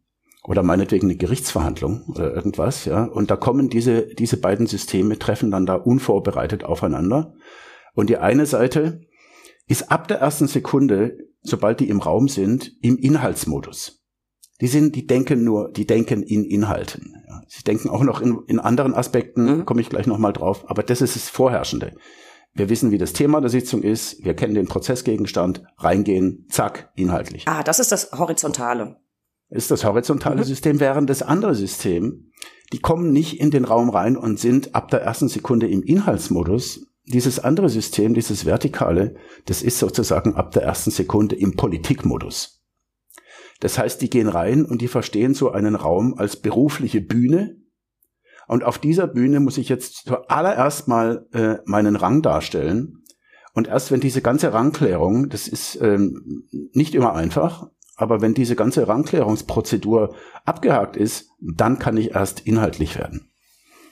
oder 0.45 0.63
meinetwegen 0.63 1.07
eine 1.07 1.17
Gerichtsverhandlung 1.17 2.05
oder 2.09 2.35
irgendwas, 2.35 2.85
ja, 2.85 3.05
und 3.05 3.31
da 3.31 3.37
kommen 3.37 3.69
diese, 3.69 4.07
diese 4.15 4.39
beiden 4.39 4.67
Systeme, 4.67 5.19
treffen 5.19 5.51
dann 5.51 5.67
da 5.67 5.75
unvorbereitet 5.75 6.65
aufeinander. 6.65 7.35
Und 7.95 8.11
die 8.11 8.19
eine 8.19 8.47
Seite 8.47 9.03
ist 9.69 9.91
ab 9.91 10.09
der 10.09 10.19
ersten 10.19 10.49
Sekunde, 10.49 11.19
sobald 11.43 11.81
die 11.81 11.89
im 11.89 12.01
Raum 12.01 12.29
sind, 12.29 12.73
im 12.83 12.97
Inhaltsmodus. 12.97 14.03
Die 14.61 14.69
sind, 14.69 14.95
die 14.95 15.07
denken 15.07 15.45
nur, 15.45 15.73
die 15.73 15.87
denken 15.87 16.23
in 16.23 16.45
Inhalten. 16.45 17.15
Ja. 17.29 17.43
Sie 17.49 17.65
denken 17.65 17.89
auch 17.89 18.03
noch 18.03 18.21
in, 18.21 18.39
in 18.47 18.61
anderen 18.61 18.95
Aspekten, 18.95 19.59
mhm. 19.59 19.65
komme 19.65 19.81
ich 19.81 19.91
gleich 19.91 20.07
nochmal 20.07 20.33
drauf, 20.33 20.69
aber 20.71 20.83
das 20.83 21.01
ist 21.01 21.17
das 21.17 21.29
Vorherrschende. 21.29 21.95
Wir 22.55 22.69
wissen, 22.69 22.91
wie 22.91 22.99
das 22.99 23.15
Thema 23.15 23.41
der 23.41 23.49
Sitzung 23.49 23.83
ist. 23.83 24.23
Wir 24.25 24.35
kennen 24.35 24.55
den 24.55 24.69
Prozessgegenstand. 24.69 25.63
Reingehen, 25.79 26.47
zack, 26.51 26.93
inhaltlich. 26.97 27.49
Ah, 27.49 27.63
das 27.63 27.79
ist 27.79 27.93
das 27.93 28.13
Horizontale. 28.13 29.02
Ist 29.53 29.71
das 29.71 29.85
horizontale 29.85 30.39
mhm. 30.39 30.45
System, 30.45 30.81
während 30.81 31.11
das 31.11 31.23
andere 31.23 31.55
System, 31.55 32.33
die 32.73 32.79
kommen 32.79 33.13
nicht 33.13 33.39
in 33.39 33.51
den 33.51 33.65
Raum 33.65 33.91
rein 33.91 34.17
und 34.17 34.41
sind 34.41 34.75
ab 34.75 34.91
der 34.91 35.03
ersten 35.03 35.29
Sekunde 35.29 35.69
im 35.69 35.83
Inhaltsmodus. 35.83 36.87
Dieses 37.05 37.39
andere 37.39 37.69
System, 37.69 38.15
dieses 38.15 38.47
Vertikale, 38.47 39.17
das 39.45 39.63
ist 39.63 39.79
sozusagen 39.79 40.35
ab 40.37 40.53
der 40.53 40.63
ersten 40.63 40.91
Sekunde 40.91 41.37
im 41.37 41.57
Politikmodus. 41.57 42.63
Das 43.61 43.79
heißt, 43.79 44.01
die 44.01 44.11
gehen 44.11 44.29
rein 44.29 44.65
und 44.65 44.81
die 44.81 44.89
verstehen 44.89 45.35
so 45.35 45.51
einen 45.51 45.75
Raum 45.75 46.15
als 46.17 46.37
berufliche 46.37 47.01
Bühne, 47.01 47.63
und 48.49 48.65
auf 48.65 48.79
dieser 48.79 49.07
Bühne 49.07 49.41
muss 49.41 49.57
ich 49.57 49.69
jetzt 49.69 50.05
zuallererst 50.07 50.89
mal 50.89 51.27
äh, 51.33 51.57
meinen 51.65 51.97
Rang 51.97 52.21
darstellen. 52.21 53.03
Und 53.55 53.69
erst 53.69 53.91
wenn 53.91 54.01
diese 54.01 54.21
ganze 54.21 54.53
Rangklärung, 54.53 55.29
das 55.29 55.49
ist 55.49 55.81
ähm, 55.81 56.49
nicht 56.73 56.95
immer 56.95 57.15
einfach, 57.15 57.71
aber 58.03 58.21
wenn 58.21 58.35
diese 58.35 58.57
ganze 58.57 58.89
Rangklärungsprozedur 58.89 60.15
abgehakt 60.45 60.97
ist, 60.97 61.31
dann 61.41 61.79
kann 61.79 61.97
ich 61.97 62.15
erst 62.15 62.41
inhaltlich 62.41 62.99
werden. 62.99 63.29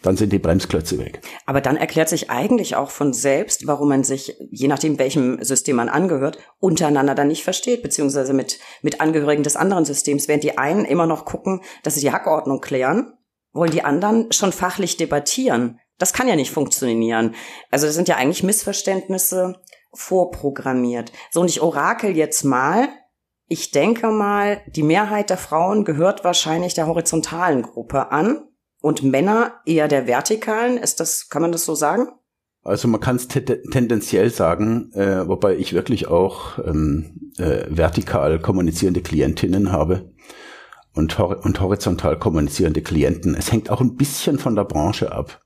Dann 0.03 0.17
sind 0.17 0.33
die 0.33 0.39
Bremsklötze 0.39 0.99
weg. 0.99 1.21
Aber 1.45 1.61
dann 1.61 1.77
erklärt 1.77 2.09
sich 2.09 2.31
eigentlich 2.31 2.75
auch 2.75 2.91
von 2.91 3.13
selbst, 3.13 3.67
warum 3.67 3.91
man 3.91 4.03
sich, 4.03 4.35
je 4.51 4.67
nachdem 4.67 4.99
welchem 4.99 5.43
System 5.45 5.77
man 5.77 5.91
angehört, 5.91 6.39
untereinander 6.59 7.15
dann 7.15 7.29
nicht 7.29 7.45
versteht, 7.45 7.83
beziehungsweise 7.83 8.33
mit, 8.33 8.59
mit 8.81 9.03
Angehörigen 9.03 9.43
des 9.43 9.57
anderen 9.57 9.85
Systems, 9.85 10.27
während 10.27 10.43
die 10.43 10.57
einen 10.57 10.87
immer 10.87 11.07
noch 11.07 11.27
gucken, 11.27 11.61
dass 11.83 11.97
sie 11.97 12.01
die 12.01 12.13
Hackordnung 12.13 12.61
klären 12.61 13.13
wollen 13.53 13.71
die 13.71 13.85
anderen 13.85 14.31
schon 14.33 14.53
fachlich 14.53 14.97
debattieren. 14.97 15.81
Das 15.99 16.13
kann 16.13 16.29
ja 16.29 16.37
nicht 16.37 16.51
funktionieren. 16.51 17.35
Also 17.71 17.87
das 17.87 17.95
sind 17.95 18.09
ja 18.09 18.17
eigentlich 18.17 18.43
Missverständnisse 18.43 19.61
vorprogrammiert. 19.93 21.13
So, 21.31 21.41
und 21.41 21.51
ich 21.51 21.61
orakel 21.61 22.17
jetzt 22.17 22.45
mal. 22.45 22.89
Ich 23.53 23.73
denke 23.73 24.13
mal, 24.13 24.63
die 24.69 24.85
Mehrheit 24.85 25.29
der 25.29 25.37
Frauen 25.37 25.85
gehört 25.85 26.23
wahrscheinlich 26.23 26.75
der 26.75 26.87
horizontalen 26.87 27.63
Gruppe 27.63 28.13
an 28.13 28.45
und 28.81 29.03
Männer 29.03 29.55
eher 29.67 29.89
der 29.89 30.07
vertikalen. 30.07 30.79
Ist 30.79 31.01
das, 31.01 31.29
kann 31.31 31.43
man 31.43 31.51
das 31.51 31.65
so 31.65 31.75
sagen? 31.75 32.07
Also 32.63 32.87
man 32.87 33.01
kann 33.01 33.17
es 33.17 33.27
tendenziell 33.27 34.31
sagen, 34.31 34.93
äh, 34.93 35.27
wobei 35.27 35.57
ich 35.57 35.73
wirklich 35.73 36.07
auch 36.07 36.61
ähm, 36.65 37.33
äh, 37.39 37.65
vertikal 37.69 38.39
kommunizierende 38.39 39.03
Klientinnen 39.03 39.73
habe 39.73 40.13
und, 40.95 41.19
hor 41.19 41.45
und 41.45 41.61
horizontal 41.61 42.21
kommunizierende 42.21 42.83
Klienten. 42.83 43.35
Es 43.35 43.51
hängt 43.51 43.69
auch 43.69 43.81
ein 43.81 43.97
bisschen 43.97 44.39
von 44.39 44.55
der 44.55 44.65
Branche 44.65 45.11
ab. 45.11 45.43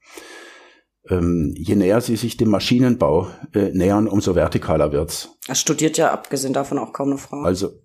Ähm, 1.08 1.54
je 1.56 1.74
näher 1.74 2.02
sie 2.02 2.16
sich 2.16 2.36
dem 2.36 2.50
Maschinenbau 2.50 3.28
äh, 3.54 3.70
nähern, 3.72 4.08
umso 4.08 4.34
vertikaler 4.34 4.92
wird's. 4.92 5.30
Es 5.48 5.58
studiert 5.58 5.96
ja 5.96 6.12
abgesehen 6.12 6.52
davon 6.52 6.78
auch 6.78 6.92
kaum 6.92 7.08
eine 7.08 7.18
Frau. 7.18 7.40
Also 7.42 7.83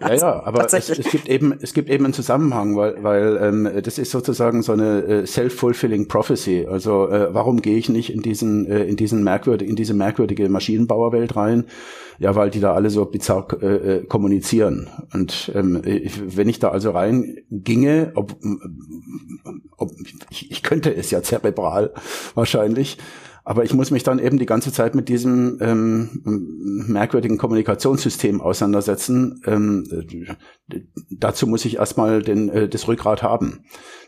ja, 0.00 0.14
ja, 0.14 0.42
aber 0.44 0.64
es, 0.64 0.90
es, 0.90 1.10
gibt 1.10 1.28
eben 1.28 1.52
es 1.60 1.74
gibt 1.74 1.90
eben 1.90 2.04
einen 2.04 2.14
Zusammenhang, 2.14 2.76
weil 2.76 3.02
weil 3.02 3.38
ähm, 3.42 3.68
das 3.82 3.98
ist 3.98 4.12
sozusagen 4.12 4.62
so 4.62 4.72
eine 4.72 5.02
äh, 5.02 5.26
self-fulfilling 5.26 6.06
prophecy. 6.06 6.66
Also 6.70 7.08
äh, 7.08 7.34
warum 7.34 7.60
gehe 7.60 7.76
ich 7.76 7.88
nicht 7.88 8.12
in 8.12 8.22
diesen 8.22 8.66
äh, 8.66 8.84
in 8.84 8.96
diesen 8.96 9.24
merkwürdig 9.24 9.68
in 9.68 9.76
diese 9.76 9.92
merkwürdige 9.94 10.48
Maschinenbauerwelt 10.48 11.34
rein? 11.34 11.64
Ja, 12.18 12.36
weil 12.36 12.50
die 12.50 12.60
da 12.60 12.74
alle 12.74 12.90
so 12.90 13.04
bizarr 13.06 13.48
äh, 13.60 13.66
äh 13.66 14.04
kommunizieren. 14.04 14.88
Und 15.12 15.50
ähm, 15.54 15.82
ich, 15.84 16.36
wenn 16.36 16.48
ich 16.48 16.58
da 16.60 16.68
also 16.68 16.92
rein 16.92 17.38
ginge, 17.50 18.12
ob, 18.14 18.36
ob 19.76 19.90
ich, 20.30 20.50
ich 20.50 20.62
könnte 20.62 20.94
es 20.94 21.10
ja 21.10 21.22
zerebral 21.22 21.92
wahrscheinlich. 22.34 22.98
Aber 23.44 23.64
ich 23.64 23.74
muss 23.74 23.90
mich 23.90 24.02
dann 24.02 24.18
eben 24.18 24.38
die 24.38 24.46
ganze 24.46 24.72
Zeit 24.72 24.94
mit 24.94 25.08
diesem 25.08 25.58
ähm, 25.60 26.22
merkwürdigen 26.88 27.38
Kommunikationssystem 27.38 28.40
auseinandersetzen. 28.40 29.40
Ähm, 29.46 29.86
dazu 31.10 31.46
muss 31.46 31.64
ich 31.64 31.76
erstmal 31.76 32.22
den, 32.22 32.48
äh, 32.50 32.68
das 32.68 32.86
Rückgrat 32.86 33.22
haben. 33.22 33.64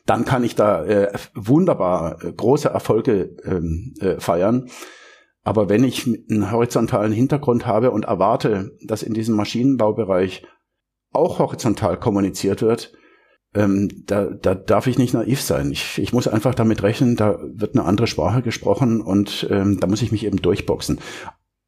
Dann 0.07 0.25
kann 0.25 0.45
ich 0.45 0.55
da 0.55 0.85
äh, 0.85 1.13
wunderbar 1.35 2.23
äh, 2.23 2.33
große 2.33 2.69
Erfolge 2.69 3.37
ähm, 3.45 3.95
äh, 4.01 4.21
feiern. 4.21 4.69
Aber 5.45 5.69
wenn 5.69 5.83
ich 5.83 6.07
einen 6.07 6.53
horizontalen 6.53 7.13
Hintergrund 7.13 7.67
habe 7.67 7.91
und 7.91 8.05
erwarte, 8.05 8.77
dass 8.87 9.03
in 9.03 9.15
diesem 9.15 9.35
Maschinenbaubereich 9.35 10.45
auch 11.13 11.39
horizontal 11.39 11.99
kommuniziert 11.99 12.63
wird, 12.63 12.93
ähm, 13.55 14.05
da, 14.07 14.25
da 14.25 14.55
darf 14.55 14.87
ich 14.87 14.99
nicht 14.99 15.15
naiv 15.15 15.41
sein. 15.41 15.71
Ich, 15.71 15.99
ich 15.99 16.13
muss 16.13 16.29
einfach 16.29 16.55
damit 16.55 16.83
rechnen, 16.83 17.17
da 17.17 17.39
wird 17.43 17.75
eine 17.75 17.85
andere 17.85 18.07
Sprache 18.07 18.43
gesprochen 18.43 19.01
und 19.01 19.47
ähm, 19.51 19.79
da 19.81 19.87
muss 19.87 20.03
ich 20.03 20.13
mich 20.13 20.25
eben 20.25 20.41
durchboxen. 20.41 21.01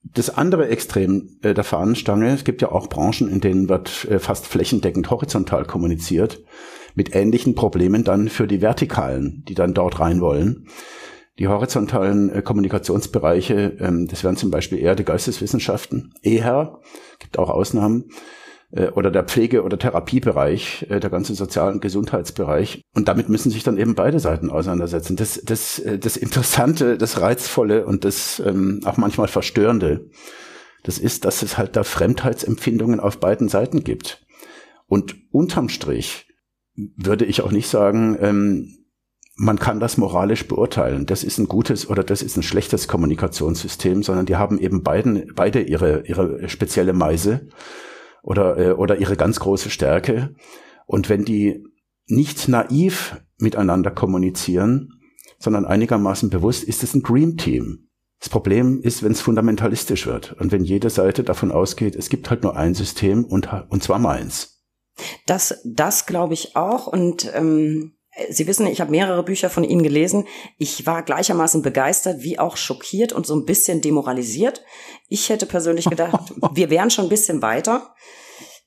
Das 0.03 0.37
andere 0.37 0.69
Extrem 0.69 1.39
äh, 1.43 1.55
der 1.55 1.65
Fahnenstange, 1.65 2.33
es 2.33 2.45
gibt 2.45 2.63
ja 2.63 2.71
auch 2.71 2.89
Branchen, 2.89 3.29
in 3.29 3.41
denen 3.41 3.69
wird 3.69 4.07
äh, 4.11 4.19
fast 4.19 4.47
flächendeckend 4.47 5.11
horizontal 5.11 5.65
kommuniziert, 5.65 6.43
mit 6.95 7.15
ähnlichen 7.15 7.55
Problemen 7.55 8.05
dann 8.05 8.29
für 8.29 8.47
die 8.47 8.63
Vertikalen, 8.63 9.45
die 9.49 9.55
dann 9.55 9.75
dort 9.75 10.01
rein 10.01 10.21
wollen. 10.21 10.67
Die 11.39 11.49
horizontalen 11.49 12.31
äh, 12.31 12.43
Kommunikationsbereiche, 12.43 13.77
ähm, 13.81 14.07
das 14.07 14.25
wären 14.25 14.37
zum 14.37 14.51
Beispiel 14.51 14.79
eher 14.79 14.95
die 14.95 15.05
Geisteswissenschaften, 15.05 16.15
eher, 16.23 16.81
gibt 17.19 17.39
auch 17.39 17.51
Ausnahmen, 17.51 18.05
äh, 18.75 18.89
oder 18.89 19.11
der 19.11 19.25
Pflege- 19.25 19.63
oder 19.63 19.79
Therapiebereich, 19.79 20.87
äh, 20.89 21.01
der 21.01 21.11
ganze 21.11 21.35
Sozial- 21.35 21.73
und 21.73 21.81
Gesundheitsbereich. 21.81 22.83
Und 22.95 23.09
damit 23.09 23.29
müssen 23.29 23.51
sich 23.51 23.63
dann 23.63 23.79
eben 23.79 23.95
beide 23.95 24.19
Seiten 24.19 24.51
auseinandersetzen. 24.51 25.17
Das, 25.17 25.41
das, 25.45 25.79
äh, 25.79 25.99
das 25.99 26.17
Interessante, 26.17 26.99
das 26.99 27.21
Reizvolle 27.21 27.87
und 27.87 28.05
das 28.05 28.43
ähm, 28.45 28.81
auch 28.85 28.97
manchmal 28.97 29.29
Verstörende 29.29 30.11
Das 30.83 30.99
ist, 30.99 31.25
dass 31.25 31.43
es 31.43 31.57
halt 31.57 31.77
da 31.77 31.85
Fremdheitsempfindungen 31.85 33.01
auf 33.01 33.19
beiden 33.19 33.49
Seiten 33.49 33.85
gibt. 33.85 34.25
Und 34.87 35.17
unterm 35.31 35.69
Strich 35.69 36.27
würde 36.75 37.25
ich 37.25 37.41
auch 37.41 37.53
nicht 37.53 37.69
sagen, 37.69 38.19
ähm, 38.21 38.85
man 39.37 39.59
kann 39.59 39.81
das 39.81 39.97
moralisch 39.97 40.47
beurteilen. 40.47 41.07
Das 41.07 41.25
ist 41.25 41.39
ein 41.39 41.49
gutes 41.49 41.89
oder 41.89 42.05
das 42.05 42.23
ist 42.23 42.37
ein 42.37 42.43
schlechtes 42.43 42.87
Kommunikationssystem, 42.87 44.03
sondern 44.03 44.27
die 44.27 44.37
haben 44.37 44.59
eben 44.59 44.83
beiden, 44.83 45.33
beide 45.35 45.61
ihre, 45.61 46.07
ihre 46.07 46.49
spezielle 46.49 46.93
Meise 46.93 47.49
oder, 48.25 48.59
äh, 48.59 48.73
oder 48.73 48.97
ihre 48.99 49.17
ganz 49.17 49.39
große 49.39 49.71
Stärke. 49.71 50.35
Und 50.87 51.09
wenn 51.09 51.25
die 51.25 51.65
nicht 52.07 52.49
naiv 52.49 53.23
miteinander 53.39 53.91
kommunizieren, 53.91 55.01
sondern 55.39 55.65
einigermaßen 55.65 56.31
bewusst, 56.31 56.65
ist 56.65 56.83
es 56.83 56.95
ein 56.95 57.03
Dream 57.03 57.37
Team. 57.37 57.89
Das 58.19 58.29
Problem 58.29 58.81
ist, 58.81 59.03
wenn 59.03 59.13
es 59.13 59.21
fundamentalistisch 59.21 60.07
wird 60.07 60.33
und 60.41 60.51
wenn 60.51 60.65
jede 60.65 60.89
Seite 60.89 61.25
davon 61.25 61.53
ausgeht, 61.53 61.95
es 61.95 62.09
gibt 62.09 62.31
halt 62.31 62.43
nur 62.43 62.57
ein 62.57 62.75
System 62.75 63.25
und, 63.25 63.49
und 63.69 63.83
zwar 63.83 63.99
meins. 63.99 64.63
Das, 65.27 65.61
das 65.65 66.07
glaube 66.07 66.35
ich 66.35 66.57
auch. 66.57 66.87
Und 66.87 67.31
ähm, 67.35 67.97
Sie 68.31 68.47
wissen, 68.47 68.67
ich 68.67 68.81
habe 68.81 68.91
mehrere 68.91 69.25
Bücher 69.25 69.51
von 69.51 69.65
Ihnen 69.65 69.83
gelesen. 69.83 70.27
Ich 70.57 70.87
war 70.87 71.03
gleichermaßen 71.03 71.63
begeistert 71.63 72.23
wie 72.23 72.39
auch 72.39 72.57
schockiert 72.57 73.13
und 73.13 73.27
so 73.27 73.35
ein 73.35 73.45
bisschen 73.45 73.81
demoralisiert. 73.81 74.63
Ich 75.09 75.29
hätte 75.29 75.47
persönlich 75.47 75.91
gedacht, 75.91 76.33
wir 76.55 76.71
wären 76.71 76.91
schon 76.91 77.07
ein 77.07 77.11
bisschen 77.11 77.43
weiter. 77.43 77.95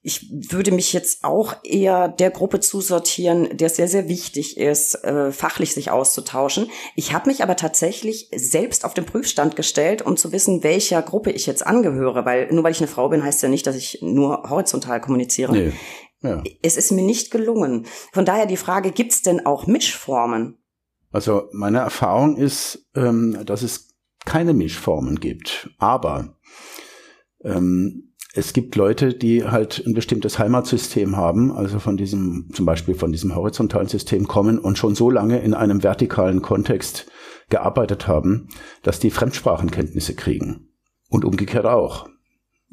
Ich 0.04 0.30
würde 0.52 0.72
mich 0.72 0.94
jetzt 0.94 1.26
auch 1.26 1.56
eher 1.64 2.08
der 2.08 2.30
Gruppe 2.30 2.62
zusortieren, 2.62 3.58
der 3.58 3.70
sehr, 3.70 3.90
sehr 3.90 4.08
wichtig 4.08 4.56
ist, 4.56 4.96
äh, 5.04 5.32
fachlich 5.34 5.74
sich 5.74 5.92
auszutauschen. 5.92 6.70
Ich 6.96 7.12
habe 7.12 7.30
mich 7.30 7.44
aber 7.44 7.58
tatsächlich 7.58 8.30
selbst 8.34 8.86
auf 8.86 8.94
den 8.94 9.06
Prüfstand 9.06 9.56
gestellt, 9.56 10.04
um 10.04 10.16
zu 10.16 10.32
wissen, 10.32 10.64
welcher 10.64 11.02
Gruppe 11.02 11.32
ich 11.32 11.46
jetzt 11.46 11.66
angehöre. 11.66 12.24
Weil 12.26 12.48
nur 12.54 12.64
weil 12.64 12.72
ich 12.72 12.80
eine 12.80 12.88
Frau 12.88 13.10
bin, 13.10 13.24
heißt 13.24 13.44
ja 13.44 13.50
nicht, 13.50 13.68
dass 13.68 13.76
ich 13.76 14.00
nur 14.02 14.50
horizontal 14.50 15.02
kommuniziere. 15.02 15.52
Nee. 15.52 15.74
Ja. 16.22 16.44
Es 16.62 16.78
ist 16.78 16.92
mir 16.92 17.04
nicht 17.04 17.32
gelungen. 17.32 17.86
Von 18.12 18.26
daher 18.26 18.46
die 18.46 18.58
Frage, 18.58 18.92
gibt 18.92 19.12
es 19.12 19.22
denn 19.22 19.46
auch 19.46 19.68
Mischformen? 19.68 20.58
Also 21.12 21.50
meine 21.52 21.80
Erfahrung 21.80 22.38
ist, 22.38 22.88
ähm, 22.96 23.38
dass 23.46 23.62
es 23.62 23.96
keine 24.26 24.54
Mischformen 24.54 25.20
gibt. 25.20 25.70
Aber 25.78 26.38
ähm, 27.44 28.14
es 28.34 28.54
gibt 28.54 28.76
Leute, 28.76 29.14
die 29.14 29.46
halt 29.46 29.84
ein 29.86 29.94
bestimmtes 29.94 30.38
Heimatsystem 30.38 31.16
haben, 31.16 31.52
also 31.52 31.80
von 31.80 31.98
diesem, 31.98 32.50
zum 32.54 32.66
Beispiel 32.66 32.94
von 32.94 33.12
diesem 33.12 33.36
horizontalen 33.36 33.88
System 33.88 34.28
kommen 34.28 34.60
und 34.60 34.78
schon 34.78 34.96
so 34.96 35.10
lange 35.10 35.40
in 35.40 35.54
einem 35.54 35.82
vertikalen 35.82 36.42
Kontext 36.42 37.08
gearbeitet 37.50 38.08
haben, 38.08 38.50
dass 38.84 39.00
die 39.00 39.12
Fremdsprachenkenntnisse 39.12 40.14
kriegen. 40.14 40.70
Und 41.10 41.26
umgekehrt 41.26 41.66
auch. 41.66 42.10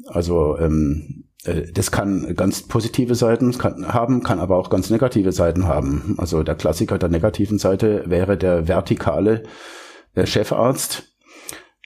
Also 0.07 0.57
ähm, 0.57 1.23
äh, 1.23 1.24
das 1.73 1.91
kann 1.91 2.35
ganz 2.35 2.63
positive 2.63 3.15
Seiten 3.15 3.57
kann, 3.57 3.93
haben, 3.93 4.23
kann 4.23 4.39
aber 4.39 4.57
auch 4.57 4.69
ganz 4.69 4.89
negative 4.89 5.31
Seiten 5.31 5.67
haben. 5.67 6.15
Also 6.17 6.43
der 6.43 6.55
Klassiker 6.55 6.97
der 6.97 7.09
negativen 7.09 7.59
Seite 7.59 8.03
wäre 8.07 8.37
der 8.37 8.67
vertikale 8.67 9.43
der 10.15 10.25
Chefarzt, 10.25 11.15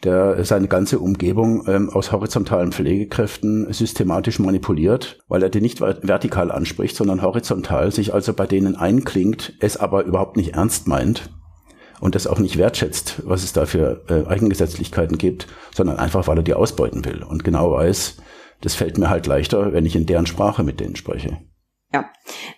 der 0.03 0.45
seine 0.45 0.67
ganze 0.67 0.99
Umgebung 0.99 1.67
ähm, 1.67 1.89
aus 1.89 2.11
horizontalen 2.11 2.71
Pflegekräften 2.71 3.71
systematisch 3.73 4.39
manipuliert, 4.39 5.19
weil 5.27 5.43
er 5.43 5.49
die 5.49 5.61
nicht 5.61 5.81
vertikal 5.81 6.51
anspricht, 6.51 6.95
sondern 6.95 7.21
horizontal, 7.21 7.91
sich 7.91 8.13
also 8.13 8.33
bei 8.33 8.47
denen 8.47 8.75
einklingt, 8.75 9.53
es 9.59 9.75
aber 9.77 10.05
überhaupt 10.05 10.37
nicht 10.37 10.55
ernst 10.55 10.87
meint 10.87 11.29
und 11.99 12.15
das 12.15 12.27
auch 12.27 12.39
nicht 12.39 12.57
wertschätzt, 12.57 13.23
was 13.25 13.43
es 13.43 13.51
da 13.51 13.65
für 13.65 14.05
äh, 14.07 14.25
Eigengesetzlichkeiten 14.25 15.17
gibt, 15.17 15.47
sondern 15.75 15.97
einfach, 15.97 16.27
weil 16.27 16.37
er 16.37 16.43
die 16.43 16.53
ausbeuten 16.53 17.03
will 17.03 17.23
und 17.23 17.43
genau 17.43 17.71
weiß, 17.73 18.17
das 18.61 18.75
fällt 18.75 18.97
mir 18.97 19.09
halt 19.09 19.27
leichter, 19.27 19.73
wenn 19.73 19.85
ich 19.85 19.95
in 19.95 20.05
deren 20.05 20.25
Sprache 20.25 20.63
mit 20.63 20.79
denen 20.79 20.95
spreche. 20.95 21.39
Ja, 21.91 22.11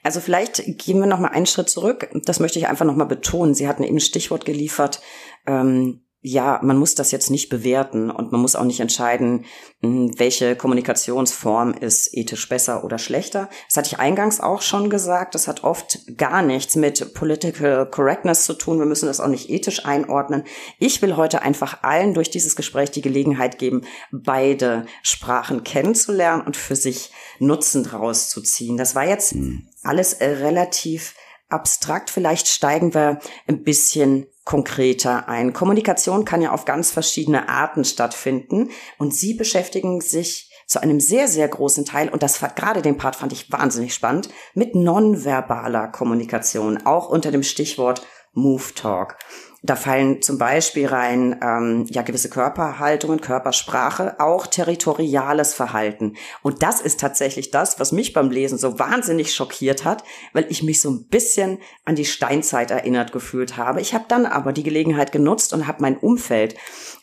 also 0.03 0.19
vielleicht 0.19 0.61
gehen 0.77 0.99
wir 0.99 1.07
noch 1.07 1.19
mal 1.19 1.29
einen 1.29 1.45
Schritt 1.45 1.69
zurück. 1.69 2.09
Das 2.25 2.41
möchte 2.41 2.59
ich 2.59 2.67
einfach 2.67 2.85
noch 2.85 2.97
mal 2.97 3.05
betonen. 3.05 3.53
Sie 3.53 3.67
hatten 3.67 3.83
eben 3.83 3.95
ein 3.95 4.01
Stichwort 4.01 4.43
geliefert, 4.43 5.01
ähm, 5.47 6.00
ja, 6.23 6.59
man 6.61 6.77
muss 6.77 6.93
das 6.93 7.09
jetzt 7.09 7.31
nicht 7.31 7.49
bewerten 7.49 8.11
und 8.11 8.31
man 8.31 8.41
muss 8.41 8.55
auch 8.55 8.63
nicht 8.63 8.79
entscheiden, 8.79 9.45
hm, 9.81 10.19
welche 10.19 10.55
Kommunikationsform 10.55 11.73
ist 11.73 12.15
ethisch 12.15 12.47
besser 12.47 12.83
oder 12.83 12.99
schlechter. 12.99 13.49
Das 13.67 13.77
hatte 13.77 13.87
ich 13.87 13.99
eingangs 13.99 14.39
auch 14.39 14.61
schon 14.61 14.91
gesagt. 14.91 15.33
Das 15.33 15.47
hat 15.47 15.63
oft 15.63 15.99
gar 16.17 16.43
nichts 16.43 16.75
mit 16.75 17.15
Political 17.15 17.87
Correctness 17.89 18.45
zu 18.45 18.53
tun. 18.53 18.77
Wir 18.77 18.85
müssen 18.85 19.07
das 19.07 19.19
auch 19.19 19.27
nicht 19.27 19.49
ethisch 19.49 19.83
einordnen. 19.83 20.43
Ich 20.77 21.01
will 21.01 21.15
heute 21.15 21.41
einfach 21.41 21.81
allen 21.81 22.13
durch 22.13 22.29
dieses 22.29 22.55
Gespräch 22.55 22.91
die 22.91 23.01
Gelegenheit 23.01 23.57
geben, 23.57 23.81
beide 24.11 24.85
Sprachen 25.01 25.63
kennenzulernen 25.63 26.43
und 26.45 26.55
für 26.55 26.75
sich 26.75 27.11
Nutzen 27.39 27.83
draus 27.83 28.29
zu 28.29 28.41
ziehen. 28.41 28.77
Das 28.77 28.93
war 28.93 29.07
jetzt 29.07 29.31
hm. 29.31 29.67
alles 29.81 30.21
relativ 30.21 31.15
abstrakt. 31.51 32.09
Vielleicht 32.09 32.47
steigen 32.47 32.93
wir 32.93 33.19
ein 33.47 33.63
bisschen 33.63 34.27
konkreter 34.43 35.29
ein. 35.29 35.53
Kommunikation 35.53 36.25
kann 36.25 36.41
ja 36.41 36.51
auf 36.51 36.65
ganz 36.65 36.91
verschiedene 36.91 37.47
Arten 37.47 37.85
stattfinden 37.85 38.69
und 38.97 39.13
Sie 39.13 39.33
beschäftigen 39.33 40.01
sich 40.01 40.51
zu 40.71 40.81
einem 40.81 41.01
sehr, 41.01 41.27
sehr 41.27 41.49
großen 41.49 41.83
Teil, 41.83 42.07
und 42.07 42.23
das 42.23 42.39
gerade 42.55 42.81
den 42.81 42.97
Part 42.97 43.17
fand 43.17 43.33
ich 43.33 43.51
wahnsinnig 43.51 43.93
spannend, 43.93 44.29
mit 44.53 44.73
nonverbaler 44.73 45.89
Kommunikation, 45.89 46.85
auch 46.85 47.09
unter 47.09 47.29
dem 47.29 47.43
Stichwort 47.43 48.01
Move 48.33 48.73
Talk. 48.73 49.17
Da 49.63 49.75
fallen 49.75 50.23
zum 50.23 50.39
Beispiel 50.39 50.87
rein 50.87 51.39
ähm, 51.43 51.85
ja 51.91 52.01
gewisse 52.01 52.29
Körperhaltungen, 52.29 53.21
Körpersprache, 53.21 54.19
auch 54.19 54.47
territoriales 54.47 55.53
Verhalten. 55.53 56.15
Und 56.41 56.63
das 56.63 56.81
ist 56.81 56.99
tatsächlich 56.99 57.51
das, 57.51 57.79
was 57.79 57.91
mich 57.91 58.13
beim 58.13 58.31
Lesen 58.31 58.57
so 58.57 58.79
wahnsinnig 58.79 59.35
schockiert 59.35 59.85
hat, 59.85 60.03
weil 60.33 60.47
ich 60.49 60.63
mich 60.63 60.81
so 60.81 60.89
ein 60.89 61.07
bisschen 61.09 61.59
an 61.85 61.95
die 61.95 62.05
Steinzeit 62.05 62.71
erinnert 62.71 63.11
gefühlt 63.11 63.55
habe. 63.55 63.81
Ich 63.81 63.93
habe 63.93 64.05
dann 64.07 64.25
aber 64.25 64.51
die 64.51 64.63
Gelegenheit 64.63 65.11
genutzt 65.11 65.53
und 65.53 65.67
habe 65.67 65.83
mein 65.83 65.97
Umfeld 65.97 66.55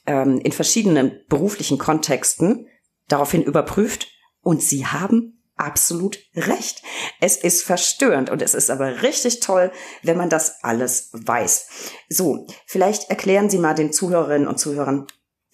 ähm, 0.07 0.41
in 0.41 0.51
verschiedenen 0.51 1.21
beruflichen 1.29 1.79
Kontexten 1.79 2.67
daraufhin 3.07 3.45
überprüft 3.45 4.09
und 4.43 4.63
sie 4.63 4.85
haben 4.85 5.38
absolut 5.59 6.19
recht. 6.35 6.83
Es 7.21 7.37
ist 7.37 7.63
verstörend 7.63 8.31
und 8.31 8.43
es 8.43 8.55
ist 8.55 8.71
aber 8.71 9.03
richtig 9.03 9.41
toll, 9.41 9.71
wenn 10.03 10.17
man 10.17 10.31
das 10.31 10.63
alles 10.63 11.11
weiß. 11.13 11.69
So, 12.09 12.47
vielleicht 12.67 13.11
erklären 13.11 13.51
Sie 13.51 13.59
mal 13.59 13.75
den 13.75 13.93
Zuhörerinnen 13.93 14.49
und 14.49 14.59
Zuhörern, 14.59 15.07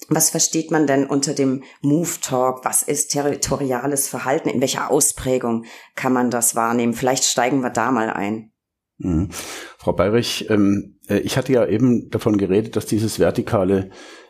was 0.07 0.29
versteht 0.29 0.71
man 0.71 0.87
denn 0.87 1.07
unter 1.07 1.33
dem 1.33 1.63
Move 1.81 2.19
Talk? 2.21 2.63
Was 2.63 2.83
ist 2.83 3.09
territoriales 3.09 4.07
Verhalten? 4.07 4.49
In 4.49 4.61
welcher 4.61 4.91
Ausprägung 4.91 5.65
kann 5.95 6.13
man 6.13 6.29
das 6.29 6.55
wahrnehmen? 6.55 6.93
Vielleicht 6.93 7.23
steigen 7.23 7.61
wir 7.61 7.71
da 7.71 7.91
mal 7.91 8.09
ein. 8.09 8.51
Mhm. 8.97 9.29
Frau 9.77 9.93
Bayrich, 9.93 10.49
ähm, 10.49 10.99
äh, 11.07 11.19
ich 11.19 11.37
hatte 11.37 11.53
ja 11.53 11.65
eben 11.65 12.09
davon 12.09 12.37
geredet, 12.37 12.75
dass 12.75 12.85
dieses 12.85 13.19
vertikale 13.19 13.89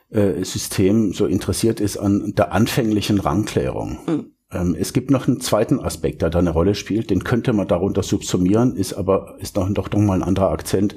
äh, 0.10 0.44
System 0.44 1.14
so 1.14 1.26
interessiert 1.26 1.80
ist 1.80 1.98
an 1.98 2.34
der 2.36 2.52
anfänglichen 2.52 3.20
Rangklärung. 3.20 4.00
Mhm. 4.06 4.35
Ähm, 4.52 4.76
es 4.80 4.94
gibt 4.94 5.12
noch 5.12 5.28
einen 5.28 5.42
zweiten 5.42 5.80
Aspekt, 5.80 6.22
der 6.22 6.30
da 6.30 6.40
eine 6.40 6.52
Rolle 6.52 6.76
spielt. 6.76 7.10
Den 7.10 7.24
könnte 7.24 7.54
man 7.54 7.68
darunter 7.68 8.04
subsumieren, 8.04 8.76
ist 8.76 8.94
aber 8.94 9.38
ist 9.40 9.58
doch, 9.58 9.70
doch 9.72 9.90
noch 9.92 10.00
mal 10.00 10.22
ein 10.22 10.28
anderer 10.28 10.52
Akzent. 10.52 10.96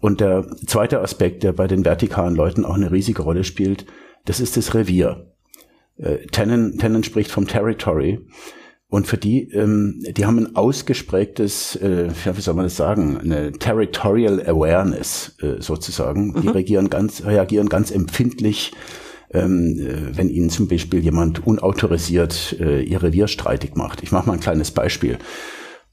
Und 0.00 0.20
der 0.20 0.46
zweite 0.66 1.00
Aspekt, 1.00 1.42
der 1.42 1.52
bei 1.52 1.66
den 1.66 1.84
vertikalen 1.84 2.34
Leuten 2.34 2.64
auch 2.64 2.74
eine 2.74 2.90
riesige 2.90 3.22
Rolle 3.22 3.44
spielt, 3.44 3.86
das 4.24 4.40
ist 4.40 4.56
das 4.56 4.74
Revier. 4.74 5.32
Äh, 5.96 6.26
Tennen, 6.32 6.78
Tennen 6.78 7.04
spricht 7.04 7.30
vom 7.30 7.46
Territory. 7.46 8.26
Und 8.88 9.06
für 9.06 9.18
die, 9.18 9.48
ähm, 9.52 10.02
die 10.16 10.26
haben 10.26 10.38
ein 10.38 10.56
ausgesprägtes, 10.56 11.76
äh, 11.76 12.08
ja, 12.24 12.36
wie 12.36 12.40
soll 12.40 12.54
man 12.54 12.64
das 12.64 12.76
sagen, 12.76 13.18
eine 13.18 13.52
Territorial 13.52 14.40
Awareness 14.44 15.36
äh, 15.40 15.60
sozusagen. 15.60 16.32
Mhm. 16.32 16.40
Die 16.40 16.48
reagieren 16.48 16.90
ganz, 16.90 17.24
reagieren 17.24 17.68
ganz 17.68 17.92
empfindlich 17.92 18.72
wenn 19.32 20.28
ihnen 20.28 20.50
zum 20.50 20.66
Beispiel 20.68 21.00
jemand 21.00 21.46
unautorisiert 21.46 22.56
äh, 22.58 22.82
ihr 22.82 23.02
Revier 23.02 23.28
streitig 23.28 23.76
macht. 23.76 24.02
Ich 24.02 24.10
mache 24.10 24.26
mal 24.26 24.34
ein 24.34 24.40
kleines 24.40 24.72
Beispiel. 24.72 25.18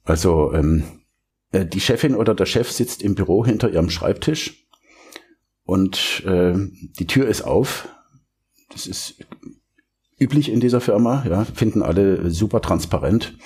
Also 0.04 0.54
ähm, 0.54 0.84
äh, 1.52 1.66
die 1.66 1.80
Chefin 1.80 2.16
oder 2.16 2.34
der 2.34 2.46
Chef 2.46 2.72
sitzt 2.72 3.04
im 3.04 3.16
Büro 3.16 3.46
hinter 3.46 3.70
ihrem 3.70 3.90
Schreibtisch 3.90 4.68
und 5.64 6.24
äh, 6.26 6.56
die 7.00 7.08
Tür 7.08 7.28
ist 7.28 7.44
auf. 7.44 7.88
Das 8.72 8.88
ist 8.88 9.16
üblich 10.20 10.52
in 10.52 10.60
dieser 10.60 10.82
Firma, 10.82 11.24
ja, 11.30 11.46
finden 11.46 11.84
alle 11.84 12.32
super 12.32 12.62
transparent. 12.62 13.38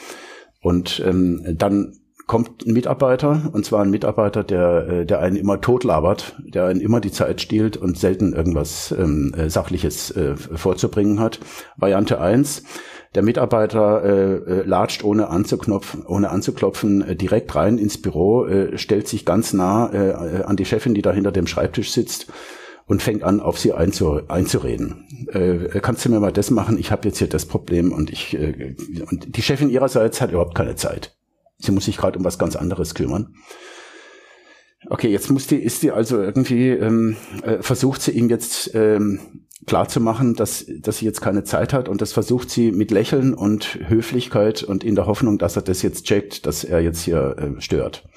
Und 0.62 1.02
ähm, 1.06 1.56
dann 1.58 2.01
kommt 2.32 2.66
ein 2.66 2.72
Mitarbeiter, 2.72 3.50
und 3.52 3.66
zwar 3.66 3.82
ein 3.82 3.90
Mitarbeiter, 3.90 4.46
der, 4.46 4.88
äh, 4.88 5.06
der 5.06 5.20
einen 5.20 5.36
immer 5.36 5.60
totlabert, 5.60 6.38
der 6.46 6.64
einen 6.68 6.80
immer 6.80 7.02
die 7.02 7.12
Zeit 7.12 7.42
stiehlt 7.42 7.76
und 7.76 7.98
selten 7.98 8.32
irgendwas 8.32 8.96
ähm, 8.98 9.34
äh, 9.36 9.50
Sachliches 9.50 10.12
äh, 10.12 10.38
vorzubringen 10.38 11.20
hat. 11.20 11.42
Variante 11.76 12.22
eins: 12.22 12.64
der 13.16 13.24
Mitarbeiter 13.24 14.06
äh, 14.06 14.36
äh, 14.36 14.64
latscht 14.64 15.04
ohne 15.04 15.28
anzuklopfen, 15.28 16.06
ohne 16.06 16.30
anzuklopfen 16.30 17.02
äh, 17.02 17.16
direkt 17.18 17.54
rein 17.54 17.78
ins 17.78 18.02
Büro, 18.02 18.46
äh, 18.46 18.78
stellt 18.78 19.10
sich 19.10 19.26
ganz 19.26 19.52
nah 19.52 19.92
äh, 19.92 20.44
an 20.44 20.56
die 20.56 20.64
Chefin, 20.64 20.94
die 20.94 21.02
da 21.02 21.12
hinter 21.12 21.34
dem 21.34 21.48
Schreibtisch 21.48 21.92
sitzt 21.92 22.32
und 22.86 23.02
fängt 23.02 23.24
an, 23.24 23.42
auf 23.42 23.60
sie 23.60 23.74
einzu, 23.74 24.22
einzureden. 24.30 25.28
Äh, 25.34 25.82
kannst 25.82 26.06
du 26.06 26.10
mir 26.10 26.22
mal 26.22 26.32
das 26.32 26.50
machen? 26.50 26.78
Ich 26.78 26.94
habe 26.94 27.10
jetzt 27.10 27.18
hier 27.18 27.28
das 27.28 27.46
Problem 27.46 27.92
und 27.92 28.10
ich 28.10 28.40
äh, 28.40 28.74
und 29.10 29.36
die 29.36 29.42
Chefin 29.42 29.70
ihrerseits 29.70 30.22
hat 30.22 30.32
überhaupt 30.32 30.56
keine 30.56 30.76
Zeit. 30.76 31.18
Sie 31.62 31.72
muss 31.72 31.86
sich 31.86 31.98
gerade 31.98 32.20
um 32.20 32.26
was 32.26 32.40
ganz 32.40 32.56
anderes 32.56 32.96
kümmern. 32.96 33.36
Okay, 34.90 35.10
jetzt 35.10 35.30
muss 35.30 35.48
die, 35.48 35.58
ist 35.58 35.84
die 35.84 35.92
also 35.92 36.20
irgendwie, 36.20 36.70
ähm, 36.70 37.16
äh, 37.44 37.62
versucht 37.62 38.02
sie 38.02 38.12
ihm 38.12 38.30
jetzt 38.30 38.74
ähm, 38.74 39.46
klar 39.68 39.88
zu 39.88 40.00
machen, 40.00 40.34
dass, 40.34 40.66
dass 40.80 40.98
sie 40.98 41.06
jetzt 41.06 41.22
keine 41.22 41.44
Zeit 41.44 41.72
hat 41.72 41.88
und 41.88 42.02
das 42.02 42.14
versucht 42.14 42.50
sie 42.50 42.72
mit 42.72 42.90
Lächeln 42.90 43.36
und 43.36 43.80
Höflichkeit 43.88 44.64
und 44.64 44.84
in 44.84 44.96
der 44.96 45.06
Hoffnung, 45.06 45.38
dass 45.38 45.56
er 45.56 45.62
das 45.62 45.84
jetzt 45.84 46.06
checkt, 46.06 46.48
dass 46.48 46.64
er 46.64 46.82
jetzt 46.82 47.04
hier 47.04 47.36
äh, 47.38 47.62
stört. 47.62 48.08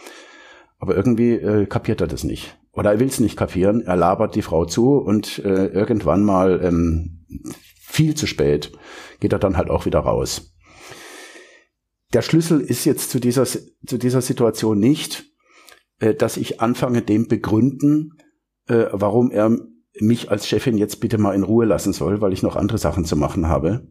Aber 0.78 0.96
irgendwie 0.96 1.33
äh, 1.33 1.66
kapiert 1.66 2.00
er 2.00 2.07
das 2.07 2.24
nicht. 2.24 2.57
Oder 2.72 2.92
er 2.92 3.00
will 3.00 3.09
es 3.09 3.20
nicht 3.20 3.37
kapieren, 3.37 3.83
er 3.83 3.96
labert 3.96 4.35
die 4.35 4.42
Frau 4.42 4.64
zu 4.64 4.96
und 4.96 5.38
äh, 5.44 5.66
irgendwann 5.66 6.24
mal 6.24 6.61
ähm, 6.62 7.24
viel 7.78 8.14
zu 8.14 8.26
spät 8.26 8.72
geht 9.20 9.33
er 9.33 9.38
dann 9.38 9.57
halt 9.57 9.70
auch 9.70 9.87
wieder 9.87 10.00
raus. 10.00 10.53
Der 12.14 12.22
Schlüssel 12.22 12.61
ist 12.61 12.85
jetzt 12.85 13.11
zu 13.11 13.18
dieser, 13.18 13.44
zu 13.44 13.98
dieser 13.98 14.22
Situation 14.22 14.79
nicht, 14.79 15.24
äh, 15.98 16.14
dass 16.14 16.37
ich 16.37 16.61
anfange, 16.61 17.03
dem 17.03 17.27
begründen, 17.27 18.18
äh, 18.68 18.87
warum 18.92 19.33
er 19.33 19.59
mich 20.00 20.31
als 20.31 20.46
Chefin 20.46 20.79
jetzt 20.79 21.00
bitte 21.00 21.18
mal 21.18 21.35
in 21.35 21.42
Ruhe 21.42 21.66
lassen 21.66 21.92
soll, 21.92 22.20
weil 22.20 22.33
ich 22.33 22.42
noch 22.42 22.55
andere 22.57 22.79
Sachen 22.79 23.05
zu 23.05 23.16
machen 23.16 23.48
habe, 23.48 23.88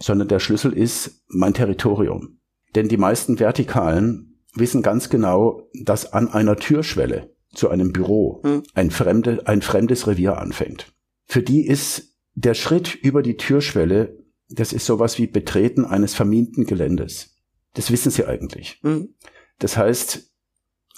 sondern 0.00 0.26
der 0.26 0.40
Schlüssel 0.40 0.72
ist 0.72 1.22
mein 1.28 1.54
Territorium. 1.54 2.40
Denn 2.74 2.88
die 2.88 2.96
meisten 2.96 3.38
Vertikalen 3.38 4.40
wissen 4.54 4.82
ganz 4.82 5.08
genau, 5.08 5.68
dass 5.84 6.12
an 6.12 6.28
einer 6.28 6.56
Türschwelle 6.56 7.34
zu 7.54 7.68
einem 7.68 7.92
Büro 7.92 8.40
hm. 8.42 8.62
ein, 8.74 8.90
fremde, 8.90 9.46
ein 9.46 9.62
fremdes 9.62 10.08
Revier 10.08 10.38
anfängt. 10.38 10.92
Für 11.26 11.42
die 11.42 11.66
ist 11.66 12.16
der 12.34 12.54
Schritt 12.54 12.96
über 12.96 13.22
die 13.22 13.36
Türschwelle, 13.36 14.18
das 14.48 14.72
ist 14.72 14.86
sowas 14.86 15.18
wie 15.18 15.28
Betreten 15.28 15.84
eines 15.84 16.14
vermienten 16.14 16.64
Geländes. 16.64 17.39
Das 17.74 17.90
wissen 17.90 18.10
sie 18.10 18.26
eigentlich. 18.26 18.78
Hm. 18.82 19.14
Das 19.58 19.76
heißt, 19.76 20.30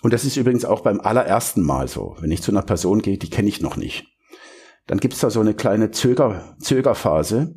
und 0.02 0.12
das 0.12 0.24
ist 0.24 0.36
übrigens 0.36 0.64
auch 0.64 0.80
beim 0.80 1.00
allerersten 1.00 1.62
Mal 1.62 1.88
so, 1.88 2.16
wenn 2.20 2.30
ich 2.30 2.42
zu 2.42 2.50
einer 2.50 2.62
Person 2.62 3.02
gehe, 3.02 3.18
die 3.18 3.30
kenne 3.30 3.48
ich 3.48 3.60
noch 3.60 3.76
nicht 3.76 4.12
dann 4.86 4.98
gibt's 4.98 5.20
da 5.20 5.30
so 5.30 5.40
eine 5.40 5.54
kleine 5.54 5.90
Zöger, 5.90 6.56
Zögerphase. 6.60 7.54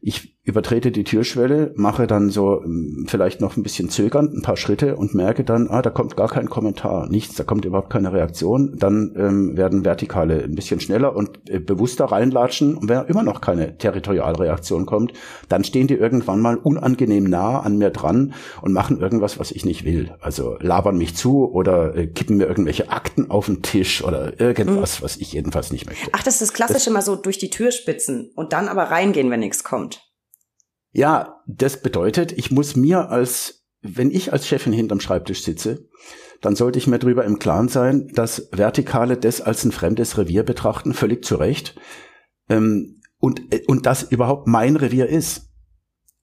Ich 0.00 0.37
übertrete 0.48 0.90
die 0.90 1.04
Türschwelle, 1.04 1.72
mache 1.76 2.06
dann 2.06 2.30
so 2.30 2.62
ähm, 2.64 3.04
vielleicht 3.06 3.42
noch 3.42 3.58
ein 3.58 3.62
bisschen 3.62 3.90
zögernd 3.90 4.32
ein 4.32 4.40
paar 4.40 4.56
Schritte 4.56 4.96
und 4.96 5.14
merke 5.14 5.44
dann, 5.44 5.68
ah, 5.68 5.82
da 5.82 5.90
kommt 5.90 6.16
gar 6.16 6.28
kein 6.28 6.48
Kommentar, 6.48 7.06
nichts, 7.10 7.34
da 7.36 7.44
kommt 7.44 7.66
überhaupt 7.66 7.90
keine 7.90 8.14
Reaktion. 8.14 8.74
Dann 8.78 9.14
ähm, 9.16 9.56
werden 9.58 9.84
Vertikale 9.84 10.42
ein 10.42 10.54
bisschen 10.54 10.80
schneller 10.80 11.14
und 11.14 11.50
äh, 11.50 11.58
bewusster 11.58 12.06
reinlatschen. 12.06 12.78
Und 12.78 12.88
wenn 12.88 13.04
immer 13.04 13.22
noch 13.22 13.42
keine 13.42 13.76
Territorialreaktion 13.76 14.86
kommt, 14.86 15.12
dann 15.50 15.64
stehen 15.64 15.86
die 15.86 15.94
irgendwann 15.94 16.40
mal 16.40 16.56
unangenehm 16.56 17.24
nah 17.24 17.60
an 17.60 17.76
mir 17.76 17.90
dran 17.90 18.32
und 18.62 18.72
machen 18.72 18.98
irgendwas, 18.98 19.38
was 19.38 19.50
ich 19.50 19.66
nicht 19.66 19.84
will. 19.84 20.14
Also 20.20 20.56
labern 20.60 20.96
mich 20.96 21.14
zu 21.14 21.46
oder 21.52 21.94
äh, 21.94 22.06
kippen 22.06 22.38
mir 22.38 22.46
irgendwelche 22.46 22.90
Akten 22.90 23.30
auf 23.30 23.46
den 23.46 23.60
Tisch 23.60 24.02
oder 24.02 24.40
irgendwas, 24.40 25.00
mhm. 25.00 25.04
was 25.04 25.16
ich 25.18 25.34
jedenfalls 25.34 25.72
nicht 25.72 25.84
möchte. 25.84 26.08
Ach, 26.12 26.22
das 26.22 26.34
ist 26.34 26.42
das 26.42 26.52
Klassische 26.54 26.86
das, 26.86 26.94
mal 26.94 27.02
so 27.02 27.16
durch 27.16 27.36
die 27.36 27.50
Tür 27.50 27.70
spitzen 27.70 28.30
und 28.34 28.54
dann 28.54 28.68
aber 28.68 28.84
reingehen, 28.84 29.30
wenn 29.30 29.40
nichts 29.40 29.62
kommt. 29.62 30.07
Ja, 30.90 31.42
das 31.46 31.82
bedeutet, 31.82 32.32
ich 32.32 32.50
muss 32.50 32.76
mir 32.76 33.10
als, 33.10 33.66
wenn 33.82 34.10
ich 34.10 34.32
als 34.32 34.46
Chefin 34.46 34.72
hinterm 34.72 35.00
Schreibtisch 35.00 35.42
sitze, 35.42 35.86
dann 36.40 36.56
sollte 36.56 36.78
ich 36.78 36.86
mir 36.86 36.98
darüber 36.98 37.24
im 37.24 37.38
Klaren 37.38 37.68
sein, 37.68 38.08
dass 38.14 38.48
Vertikale 38.52 39.16
das 39.16 39.40
als 39.40 39.64
ein 39.64 39.72
fremdes 39.72 40.18
Revier 40.18 40.44
betrachten, 40.44 40.94
völlig 40.94 41.24
zu 41.24 41.36
Recht, 41.36 41.74
ähm, 42.48 43.00
und, 43.18 43.52
äh, 43.52 43.64
und 43.66 43.86
das 43.86 44.04
überhaupt 44.04 44.46
mein 44.46 44.76
Revier 44.76 45.08
ist. 45.08 45.50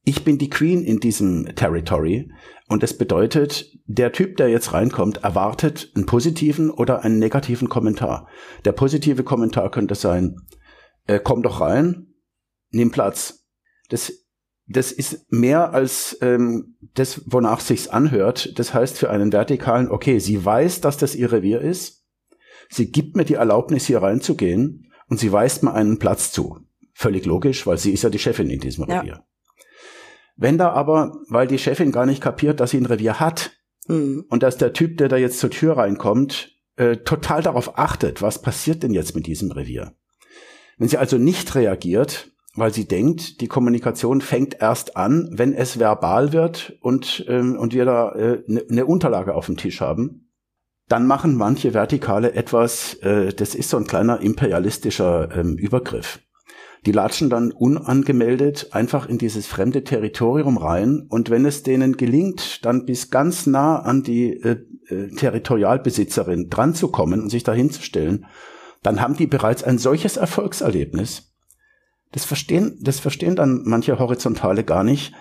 Ich 0.04 0.24
bin 0.24 0.38
die 0.38 0.50
Queen 0.50 0.84
in 0.84 1.00
diesem 1.00 1.56
Territory 1.56 2.32
und 2.68 2.84
das 2.84 2.98
bedeutet, 2.98 3.72
der 3.86 4.12
Typ, 4.12 4.38
der 4.38 4.50
jetzt 4.50 4.74
reinkommt, 4.74 5.24
erwartet 5.24 5.92
einen 5.96 6.06
positiven 6.06 6.70
oder 6.70 7.04
einen 7.04 7.20
negativen 7.20 7.70
Kommentar. 7.70 8.28
Der 8.66 8.72
positive 8.72 9.24
Kommentar 9.24 9.72
könnte 9.72 9.96
sein, 9.96 10.38
äh, 11.08 11.20
komm 11.22 11.42
doch 11.42 11.60
rein, 11.60 12.14
nimm 12.70 12.92
Platz. 12.92 13.48
Das 13.90 14.25
das 14.68 14.92
ist 14.92 15.32
mehr 15.32 15.74
als 15.74 16.18
ähm, 16.22 16.76
das, 16.96 17.22
wonach 17.26 17.60
sich's 17.60 17.88
anhört. 17.88 18.58
Das 18.58 18.74
heißt 18.74 18.98
für 18.98 19.10
einen 19.10 19.32
Vertikalen, 19.32 19.90
okay, 19.90 20.20
sie 20.20 20.44
weiß, 20.44 20.82
dass 20.82 20.98
das 20.98 21.16
ihr 21.16 21.32
Revier 21.32 21.62
ist. 21.62 22.04
Sie 22.70 22.92
gibt 22.92 23.16
mir 23.16 23.26
die 23.26 23.36
Erlaubnis, 23.36 23.86
hier 23.86 24.02
reinzugehen 24.02 24.92
und 25.08 25.20
sie 25.20 25.32
weist 25.32 25.62
mir 25.62 25.74
einen 25.74 26.00
Platz 26.00 26.32
zu. 26.32 26.60
Völlig 26.94 27.26
logisch, 27.26 27.68
weil 27.68 27.78
sie 27.78 27.92
ist 27.92 28.04
ja 28.04 28.10
die 28.10 28.20
Chefin 28.20 28.50
in 28.50 28.60
diesem 28.60 28.88
ja. 28.88 29.00
Revier. 29.00 29.24
Wenn 30.36 30.58
da 30.58 30.72
aber, 30.72 31.18
weil 31.30 31.48
die 31.48 31.60
Chefin 31.60 31.92
gar 31.92 32.06
nicht 32.06 32.22
kapiert, 32.22 32.60
dass 32.60 32.72
sie 32.72 32.78
ein 32.78 32.86
Revier 32.86 33.20
hat 33.20 33.52
mhm. 33.88 34.26
und 34.30 34.44
dass 34.44 34.58
der 34.58 34.74
Typ, 34.74 34.98
der 34.98 35.10
da 35.10 35.18
jetzt 35.18 35.40
zur 35.40 35.52
Tür 35.52 35.78
reinkommt, 35.78 36.52
äh, 36.76 36.98
total 36.98 37.42
darauf 37.42 37.78
achtet, 37.78 38.22
was 38.22 38.42
passiert 38.42 38.84
denn 38.84 38.94
jetzt 38.94 39.16
mit 39.16 39.28
diesem 39.28 39.52
Revier. 39.52 39.94
Wenn 40.78 40.90
sie 40.90 40.98
also 40.98 41.18
nicht 41.18 41.56
reagiert, 41.56 42.32
weil 42.56 42.74
sie 42.74 42.88
denkt, 42.88 43.42
die 43.42 43.48
Kommunikation 43.48 44.22
fängt 44.22 44.62
erst 44.62 44.96
an, 44.96 45.30
wenn 45.32 45.54
es 45.54 45.80
verbal 45.80 46.34
wird 46.34 46.78
und, 46.82 47.26
ähm, 47.28 47.58
und 47.58 47.74
wir 47.74 47.86
da 47.86 48.10
eine 48.10 48.24
äh, 48.24 48.44
ne, 48.48 48.64
ne 48.68 48.86
Unterlage 48.86 49.36
auf 49.36 49.48
dem 49.48 49.58
Tisch 49.58 49.82
haben. 49.82 50.32
Dann 50.88 51.08
machen 51.08 51.36
manche 51.36 51.74
Vertikale 51.74 52.34
etwas, 52.34 52.96
äh, 52.96 53.34
das 53.34 53.56
ist 53.56 53.70
so 53.70 53.78
ein 53.78 53.88
kleiner 53.88 54.22
imperialistischer 54.22 55.36
ähm, 55.36 55.58
Übergriff. 55.58 56.20
Die 56.86 56.92
latschen 56.92 57.32
dann 57.32 57.52
unangemeldet 57.52 58.70
einfach 58.72 59.10
in 59.10 59.18
dieses 59.18 59.48
fremde 59.48 59.84
Territorium 59.84 60.58
rein 60.58 61.08
und 61.10 61.32
wenn 61.32 61.46
es 61.46 61.64
denen 61.64 61.98
gelingt, 61.98 62.64
dann 62.64 62.86
bis 62.86 63.10
ganz 63.10 63.48
nah 63.48 63.80
an 63.80 64.04
die 64.04 64.34
äh, 64.34 64.58
äh, 64.88 65.10
Territorialbesitzerin 65.16 66.50
dran 66.50 66.76
zu 66.76 66.90
kommen 66.90 67.22
und 67.22 67.30
sich 67.30 67.44
dahinzustellen, 67.44 68.28
dann 68.84 69.02
haben 69.02 69.18
die 69.18 69.26
bereits 69.26 69.64
ein 69.64 69.80
solches 69.80 70.16
Erfolgserlebnis, 70.18 71.35
das 72.12 72.26
verstehen, 72.26 72.78
das 72.82 73.00
verstehen 73.00 73.36
dann 73.36 73.64
manche 73.66 73.98
Horizontale 74.00 74.64
gar 74.64 74.84
nicht, 74.84 75.14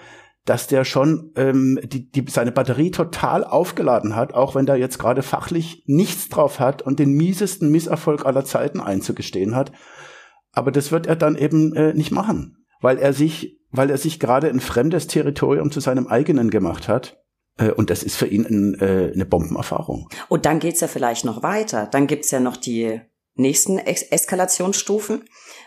dass 0.44 0.66
der 0.66 0.85
schon 0.85 1.33
ähm, 1.37 1.79
die, 1.83 2.11
die, 2.11 2.25
seine 2.31 2.53
Batterie 2.53 2.90
total 2.90 3.44
aufgeladen 3.44 4.14
hat, 4.14 4.35
auch 4.35 4.55
wenn 4.55 4.66
der 4.66 4.77
jetzt 4.77 4.99
gerade 4.99 5.23
fachlich 5.23 5.83
nichts 5.87 6.29
drauf 6.29 6.61
hat 6.61 6.83
und 6.83 6.99
den 6.99 7.12
miesesten 7.12 7.70
Misserfolg 7.70 8.27
aller 8.27 8.44
Zeiten 8.44 8.81
einzugestehen 8.81 9.57
hat. 9.57 9.73
Aber 10.53 10.70
das 10.70 10.92
wird 10.92 11.07
er 11.07 11.16
dann 11.16 11.37
eben 11.37 11.75
äh, 11.75 11.94
nicht 11.94 12.11
machen, 12.11 12.66
weil 12.81 12.99
er 12.99 13.12
sich, 13.12 13.59
weil 13.70 13.90
er 13.90 13.99
sich 13.99 14.20
gerade 14.20 14.49
ein 14.49 14.61
fremdes 14.61 15.07
Territorium 15.07 15.70
zu 15.70 15.81
seinem 15.81 16.07
eigenen 16.07 16.51
gemacht 16.51 16.88
hat. 16.88 17.18
Äh, 17.57 17.70
und 17.70 17.88
das 17.88 18.03
ist 18.03 18.16
für 18.16 18.27
ihn 18.27 18.44
ein, 18.44 18.81
äh, 18.81 19.12
eine 19.14 19.25
Bombenerfahrung. 19.25 20.11
Und 20.29 20.44
dann 20.44 20.59
geht's 20.59 20.81
ja 20.81 20.88
vielleicht 20.88 21.25
noch 21.25 21.42
weiter. 21.42 21.88
Dann 21.90 22.07
gibt's 22.07 22.31
ja 22.31 22.40
noch 22.40 22.59
die 22.59 23.01
nächsten 23.35 23.79
es 23.79 24.03
Eskalationsstufen 24.03 25.25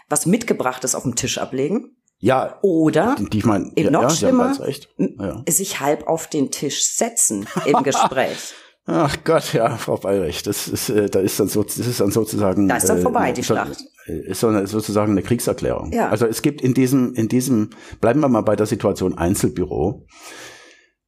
was 0.09 0.25
mitgebrachtes 0.25 0.95
auf 0.95 1.03
dem 1.03 1.15
Tisch 1.15 1.37
ablegen. 1.37 1.97
Ja. 2.19 2.57
Oder 2.61 3.15
die, 3.19 3.37
ich 3.37 3.45
mein, 3.45 3.71
ja, 3.77 3.91
noch 3.91 4.03
ja, 4.03 4.09
schlimmer, 4.09 4.57
ja. 4.97 5.43
sich 5.47 5.79
halb 5.79 6.07
auf 6.07 6.27
den 6.27 6.51
Tisch 6.51 6.83
setzen 6.85 7.47
im 7.65 7.83
Gespräch. 7.83 8.53
Ach 8.89 9.17
Gott, 9.25 9.51
ja, 9.51 9.75
Frau 9.75 9.97
Bayrich, 9.97 10.43
das 10.43 10.69
ist, 10.69 10.89
äh, 10.89 11.09
da 11.09 11.19
ist 11.19 11.37
dann 11.41 11.49
so, 11.49 11.61
das 11.61 11.77
ist 11.77 11.99
dann 11.99 12.09
sozusagen. 12.09 12.69
Da 12.69 12.77
ist 12.77 12.87
dann 12.87 13.01
vorbei, 13.01 13.31
äh, 13.31 13.33
die 13.33 13.43
Schlacht. 13.43 13.77
Ist 14.05 14.39
so 14.39 14.47
eine, 14.47 14.65
sozusagen 14.65 15.11
eine 15.11 15.23
Kriegserklärung. 15.23 15.91
Ja. 15.91 16.07
Also 16.07 16.25
es 16.25 16.41
gibt 16.41 16.61
in 16.61 16.73
diesem, 16.73 17.13
in 17.13 17.27
diesem, 17.27 17.71
bleiben 17.99 18.21
wir 18.21 18.29
mal 18.29 18.41
bei 18.41 18.55
der 18.55 18.65
Situation 18.65 19.17
Einzelbüro. 19.17 20.05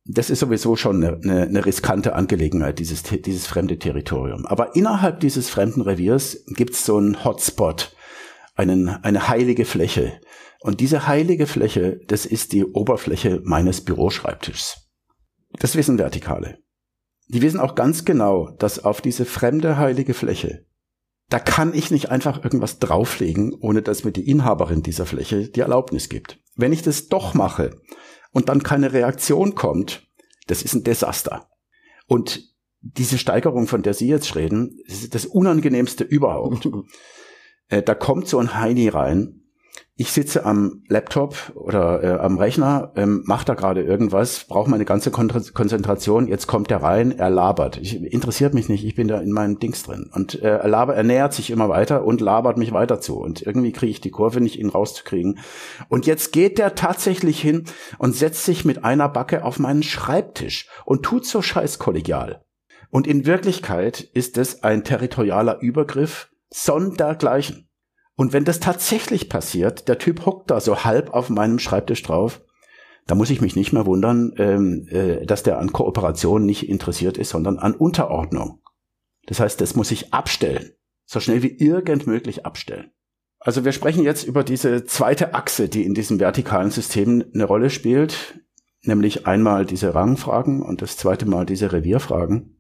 Das 0.04 0.30
ist 0.30 0.40
sowieso 0.40 0.76
schon 0.76 1.02
eine, 1.02 1.20
eine, 1.24 1.44
eine 1.44 1.66
riskante 1.66 2.16
Angelegenheit, 2.16 2.80
dieses, 2.80 3.04
dieses 3.04 3.48
fremde 3.48 3.80
Territorium. 3.80 4.46
Aber 4.46 4.76
innerhalb 4.76 5.22
dieses 5.22 5.50
fremden 5.50 5.82
Reviers 5.82 6.44
gibt 6.48 6.74
es 6.74 6.86
so 6.86 6.98
einen 6.98 7.24
Hotspot, 7.24 7.96
einen, 8.60 8.90
eine 8.90 9.30
heilige 9.30 9.64
Fläche. 9.64 10.20
Und 10.60 10.82
diese 10.82 11.08
heilige 11.08 11.48
Fläche, 11.48 12.02
das 12.08 12.26
ist 12.26 12.52
die 12.52 12.66
Oberfläche 12.66 13.42
meines 13.44 13.82
Büroschreibtischs. 13.82 14.90
Das 15.54 15.76
wissen 15.76 15.98
Vertikale. 15.98 16.60
Die 17.30 17.42
wissen 17.42 17.60
auch 17.60 17.76
ganz 17.76 18.04
genau, 18.04 18.52
dass 18.58 18.84
auf 18.84 19.02
diese 19.02 19.24
fremde 19.24 19.78
heilige 19.78 20.14
Fläche, 20.14 20.66
da 21.30 21.40
kann 21.40 21.74
ich 21.74 21.90
nicht 21.90 22.10
einfach 22.10 22.44
irgendwas 22.44 22.80
drauflegen, 22.80 23.54
ohne 23.62 23.82
dass 23.82 24.04
mir 24.04 24.12
die 24.12 24.30
Inhaberin 24.30 24.84
dieser 24.84 25.06
Fläche 25.06 25.48
die 25.48 25.62
Erlaubnis 25.62 26.10
gibt. 26.10 26.40
Wenn 26.56 26.74
ich 26.74 26.82
das 26.82 27.08
doch 27.08 27.34
mache 27.34 27.80
und 28.32 28.50
dann 28.50 28.64
keine 28.64 28.92
Reaktion 28.92 29.56
kommt, 29.56 30.08
das 30.48 30.64
ist 30.64 30.74
ein 30.74 30.84
Desaster. 30.84 31.50
Und 32.08 32.44
diese 32.82 33.18
Steigerung, 33.18 33.68
von 33.68 33.84
der 33.84 33.94
Sie 33.94 34.08
jetzt 34.08 34.36
reden, 34.36 34.80
ist 34.86 35.14
das 35.16 35.26
Unangenehmste 35.26 36.04
überhaupt. 36.04 36.68
Äh, 37.70 37.84
da 37.84 37.96
kommt 37.96 38.28
so 38.28 38.40
ein 38.40 38.56
Heini 38.56 38.90
rein. 38.90 39.36
ich 39.96 40.14
sitze 40.14 40.46
am 40.46 40.84
Laptop 40.88 41.52
oder 41.56 42.02
äh, 42.02 42.20
am 42.20 42.38
Rechner, 42.38 42.94
ähm, 42.96 43.22
mache 43.26 43.44
da 43.44 43.54
gerade 43.54 43.84
irgendwas, 43.84 44.46
brauche 44.48 44.70
meine 44.70 44.86
ganze 44.86 45.12
Kon 45.12 45.30
Konzentration, 45.54 46.28
jetzt 46.28 46.48
kommt 46.48 46.72
er 46.72 46.82
rein, 46.82 47.12
er 47.12 47.30
labert. 47.30 47.78
Ich, 47.78 48.02
interessiert 48.02 48.54
mich 48.54 48.70
nicht, 48.70 48.86
ich 48.86 48.96
bin 48.96 49.10
da 49.10 49.20
in 49.20 49.32
meinem 49.32 49.60
Dings 49.60 49.84
drin. 49.84 50.10
Und 50.14 50.42
äh, 50.42 50.58
er, 50.58 50.68
labert, 50.70 50.96
er 50.96 51.04
nähert 51.04 51.34
sich 51.34 51.52
immer 51.52 51.68
weiter 51.68 52.06
und 52.06 52.22
labert 52.22 52.58
mich 52.58 52.72
weiter 52.72 53.02
zu. 53.02 53.20
Und 53.20 53.42
irgendwie 53.42 53.74
kriege 53.74 53.92
ich 53.92 54.00
die 54.00 54.10
Kurve 54.10 54.40
nicht, 54.40 54.58
ihn 54.58 54.70
rauszukriegen. 54.70 55.40
Und 55.90 56.06
jetzt 56.06 56.32
geht 56.32 56.60
der 56.60 56.76
tatsächlich 56.76 57.42
hin 57.42 57.66
und 57.98 58.16
setzt 58.16 58.46
sich 58.46 58.64
mit 58.64 58.86
einer 58.86 59.10
Backe 59.10 59.44
auf 59.44 59.60
meinen 59.60 59.84
Schreibtisch 59.84 60.70
und 60.86 61.04
tut 61.04 61.26
so 61.26 61.42
scheiß 61.42 61.78
kollegial. 61.78 62.42
Und 62.90 63.06
in 63.06 63.26
Wirklichkeit 63.26 64.00
ist 64.00 64.38
es 64.38 64.64
ein 64.64 64.86
territorialer 64.86 65.60
Übergriff 65.60 66.30
sondergleichen. 66.50 67.70
Und 68.16 68.34
wenn 68.34 68.46
das 68.46 68.60
tatsächlich 68.60 69.30
passiert, 69.30 69.88
der 69.88 69.98
Typ 69.98 70.26
hockt 70.26 70.52
da 70.52 70.60
so 70.60 70.84
halb 70.84 71.14
auf 71.14 71.30
meinem 71.30 71.60
Schreibtisch 71.60 72.04
drauf, 72.04 72.42
da 73.08 73.16
muss 73.16 73.30
ich 73.30 73.42
mich 73.42 73.56
nicht 73.56 73.74
mehr 73.74 73.86
wundern, 73.86 74.34
ähm, 74.38 74.88
äh, 74.90 75.26
dass 75.26 75.42
der 75.42 75.58
an 75.58 75.72
Kooperation 75.72 76.46
nicht 76.46 76.70
interessiert 76.70 77.18
ist, 77.18 77.30
sondern 77.30 77.58
an 77.58 77.74
Unterordnung. 77.74 78.62
Das 79.26 79.40
heißt, 79.40 79.60
das 79.62 79.76
muss 79.76 79.92
ich 79.92 80.14
abstellen. 80.14 80.74
So 81.06 81.20
schnell 81.20 81.42
wie 81.42 81.58
irgend 81.58 82.06
möglich 82.06 82.46
abstellen. 82.46 82.92
Also 83.40 83.64
wir 83.64 83.72
sprechen 83.72 84.04
jetzt 84.04 84.26
über 84.26 84.44
diese 84.44 84.84
zweite 84.84 85.34
Achse, 85.34 85.70
die 85.70 85.86
in 85.86 85.94
diesem 85.94 86.20
vertikalen 86.20 86.72
System 86.72 87.24
eine 87.34 87.46
Rolle 87.46 87.70
spielt, 87.70 88.44
nämlich 88.84 89.26
einmal 89.26 89.66
diese 89.66 89.96
Rangfragen 89.96 90.62
und 90.62 90.82
das 90.82 90.98
zweite 90.98 91.26
Mal 91.26 91.46
diese 91.46 91.72
Revierfragen. 91.72 92.59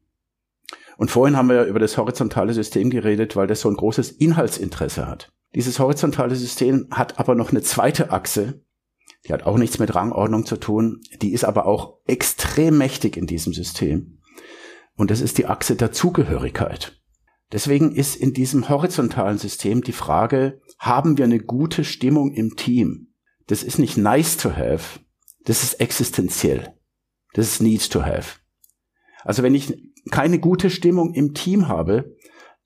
Und 1.00 1.10
vorhin 1.10 1.38
haben 1.38 1.48
wir 1.48 1.56
ja 1.56 1.64
über 1.64 1.80
das 1.80 1.98
horizontale 1.98 2.54
System 2.54 2.90
geredet, 2.90 3.38
weil 3.38 3.48
das 3.48 3.62
so 3.62 3.70
ein 3.70 3.78
großes 3.78 4.12
Inhaltsinteresse 4.12 5.08
hat. 5.08 5.32
Dieses 5.56 5.80
horizontale 5.80 6.36
System 6.36 6.88
hat 6.92 7.20
aber 7.20 7.36
noch 7.36 7.52
eine 7.52 7.62
zweite 7.62 8.12
Achse, 8.12 8.66
die 9.26 9.32
hat 9.32 9.44
auch 9.44 9.58
nichts 9.58 9.80
mit 9.80 9.96
Rangordnung 9.96 10.46
zu 10.46 10.58
tun, 10.58 11.02
die 11.22 11.32
ist 11.32 11.46
aber 11.46 11.68
auch 11.68 12.02
extrem 12.06 12.78
mächtig 12.78 13.16
in 13.16 13.28
diesem 13.28 13.54
System. 13.54 14.20
Und 14.98 15.10
das 15.10 15.22
ist 15.22 15.38
die 15.38 15.46
Achse 15.46 15.78
der 15.78 15.94
Zugehörigkeit. 15.94 17.02
Deswegen 17.54 17.96
ist 17.96 18.18
in 18.18 18.34
diesem 18.34 18.68
horizontalen 18.68 19.38
System 19.38 19.82
die 19.82 19.94
Frage, 19.94 20.60
haben 20.80 21.18
wir 21.18 21.24
eine 21.24 21.40
gute 21.40 21.86
Stimmung 21.86 22.34
im 22.34 22.58
Team? 22.58 23.14
Das 23.48 23.64
ist 23.64 23.80
nicht 23.80 23.96
nice 23.96 24.36
to 24.36 24.50
have, 24.50 25.00
das 25.46 25.64
ist 25.64 25.76
existenziell. 25.76 26.74
Das 27.36 27.48
ist 27.48 27.62
need 27.62 27.90
to 27.90 28.04
have. 28.04 28.40
Also 29.24 29.44
wenn 29.44 29.56
ich 29.56 29.88
keine 30.10 30.39
gute 30.39 30.69
Stimmung 30.69 31.13
im 31.13 31.34
Team 31.34 31.67
habe, 31.67 32.15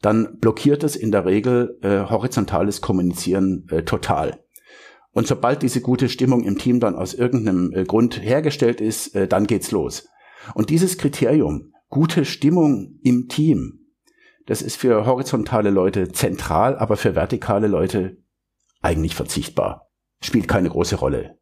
dann 0.01 0.39
blockiert 0.39 0.83
es 0.83 0.95
in 0.95 1.11
der 1.11 1.25
Regel 1.25 1.77
äh, 1.81 2.09
horizontales 2.09 2.81
Kommunizieren 2.81 3.65
äh, 3.69 3.83
total. 3.83 4.43
Und 5.11 5.27
sobald 5.27 5.61
diese 5.61 5.81
gute 5.81 6.09
Stimmung 6.09 6.43
im 6.43 6.57
Team 6.57 6.79
dann 6.79 6.95
aus 6.95 7.13
irgendeinem 7.13 7.71
äh, 7.73 7.85
Grund 7.85 8.21
hergestellt 8.21 8.81
ist, 8.81 9.15
äh, 9.15 9.27
dann 9.27 9.47
geht's 9.47 9.71
los. 9.71 10.07
Und 10.55 10.69
dieses 10.69 10.97
Kriterium, 10.97 11.73
gute 11.89 12.25
Stimmung 12.25 12.99
im 13.03 13.27
Team, 13.29 13.83
das 14.45 14.61
ist 14.61 14.75
für 14.75 15.05
horizontale 15.05 15.69
Leute 15.69 16.11
zentral, 16.11 16.75
aber 16.77 16.97
für 16.97 17.15
vertikale 17.15 17.67
Leute 17.67 18.17
eigentlich 18.81 19.15
verzichtbar. 19.15 19.89
Spielt 20.21 20.47
keine 20.47 20.69
große 20.69 20.95
Rolle. 20.95 21.37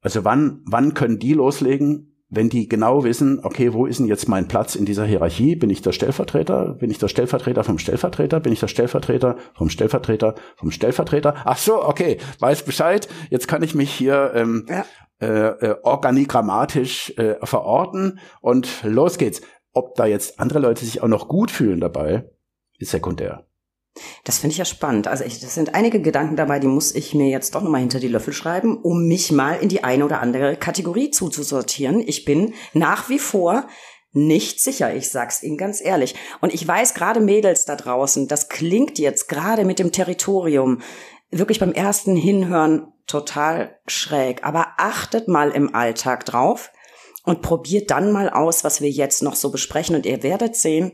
Also 0.00 0.24
wann, 0.24 0.62
wann 0.66 0.94
können 0.94 1.18
die 1.18 1.34
loslegen? 1.34 2.13
Wenn 2.34 2.48
die 2.48 2.68
genau 2.68 3.04
wissen, 3.04 3.40
okay, 3.42 3.72
wo 3.72 3.86
ist 3.86 4.00
denn 4.00 4.06
jetzt 4.06 4.28
mein 4.28 4.48
Platz 4.48 4.74
in 4.74 4.84
dieser 4.84 5.04
Hierarchie? 5.04 5.56
Bin 5.56 5.70
ich 5.70 5.82
der 5.82 5.92
Stellvertreter? 5.92 6.74
Bin 6.74 6.90
ich 6.90 6.98
der 6.98 7.08
Stellvertreter 7.08 7.64
vom 7.64 7.78
Stellvertreter? 7.78 8.40
Bin 8.40 8.52
ich 8.52 8.60
der 8.60 8.68
Stellvertreter 8.68 9.36
vom 9.54 9.68
Stellvertreter 9.68 10.34
vom 10.56 10.70
Stellvertreter? 10.70 11.34
Ach 11.44 11.58
so, 11.58 11.84
okay, 11.84 12.18
weiß 12.40 12.64
Bescheid. 12.64 13.08
Jetzt 13.30 13.48
kann 13.48 13.62
ich 13.62 13.74
mich 13.74 13.92
hier 13.92 14.32
ähm, 14.34 14.66
ja. 14.68 14.84
äh, 15.20 15.26
äh, 15.26 15.76
organigrammatisch 15.82 17.16
äh, 17.16 17.36
verorten 17.44 18.18
und 18.40 18.82
los 18.82 19.18
geht's. 19.18 19.40
Ob 19.72 19.96
da 19.96 20.06
jetzt 20.06 20.38
andere 20.38 20.60
Leute 20.60 20.84
sich 20.84 21.02
auch 21.02 21.08
noch 21.08 21.26
gut 21.26 21.50
fühlen 21.50 21.80
dabei, 21.80 22.30
ist 22.78 22.92
sekundär. 22.92 23.44
Das 24.24 24.38
finde 24.38 24.52
ich 24.52 24.58
ja 24.58 24.64
spannend. 24.64 25.06
Also 25.06 25.24
ich, 25.24 25.40
das 25.40 25.54
sind 25.54 25.74
einige 25.74 26.00
Gedanken 26.00 26.36
dabei, 26.36 26.58
die 26.58 26.66
muss 26.66 26.94
ich 26.94 27.14
mir 27.14 27.28
jetzt 27.28 27.54
doch 27.54 27.62
nochmal 27.62 27.80
hinter 27.80 28.00
die 28.00 28.08
Löffel 28.08 28.32
schreiben, 28.32 28.76
um 28.78 29.06
mich 29.06 29.30
mal 29.30 29.54
in 29.54 29.68
die 29.68 29.84
eine 29.84 30.04
oder 30.04 30.20
andere 30.20 30.56
Kategorie 30.56 31.10
zuzusortieren. 31.10 32.00
Ich 32.00 32.24
bin 32.24 32.54
nach 32.72 33.08
wie 33.08 33.20
vor 33.20 33.68
nicht 34.12 34.60
sicher, 34.60 34.94
ich 34.94 35.10
sag's 35.10 35.42
Ihnen 35.42 35.56
ganz 35.56 35.80
ehrlich. 35.80 36.14
Und 36.40 36.54
ich 36.54 36.66
weiß 36.66 36.94
gerade 36.94 37.20
Mädels 37.20 37.64
da 37.64 37.76
draußen, 37.76 38.28
das 38.28 38.48
klingt 38.48 38.98
jetzt 38.98 39.28
gerade 39.28 39.64
mit 39.64 39.78
dem 39.78 39.92
Territorium 39.92 40.80
wirklich 41.30 41.58
beim 41.58 41.72
ersten 41.72 42.16
Hinhören 42.16 42.92
total 43.06 43.78
schräg. 43.86 44.44
Aber 44.44 44.68
achtet 44.78 45.28
mal 45.28 45.50
im 45.50 45.74
Alltag 45.74 46.24
drauf 46.24 46.70
und 47.24 47.42
probiert 47.42 47.90
dann 47.90 48.12
mal 48.12 48.30
aus, 48.30 48.64
was 48.64 48.80
wir 48.80 48.90
jetzt 48.90 49.22
noch 49.22 49.34
so 49.34 49.50
besprechen. 49.50 49.96
Und 49.96 50.06
ihr 50.06 50.22
werdet 50.22 50.56
sehen, 50.56 50.92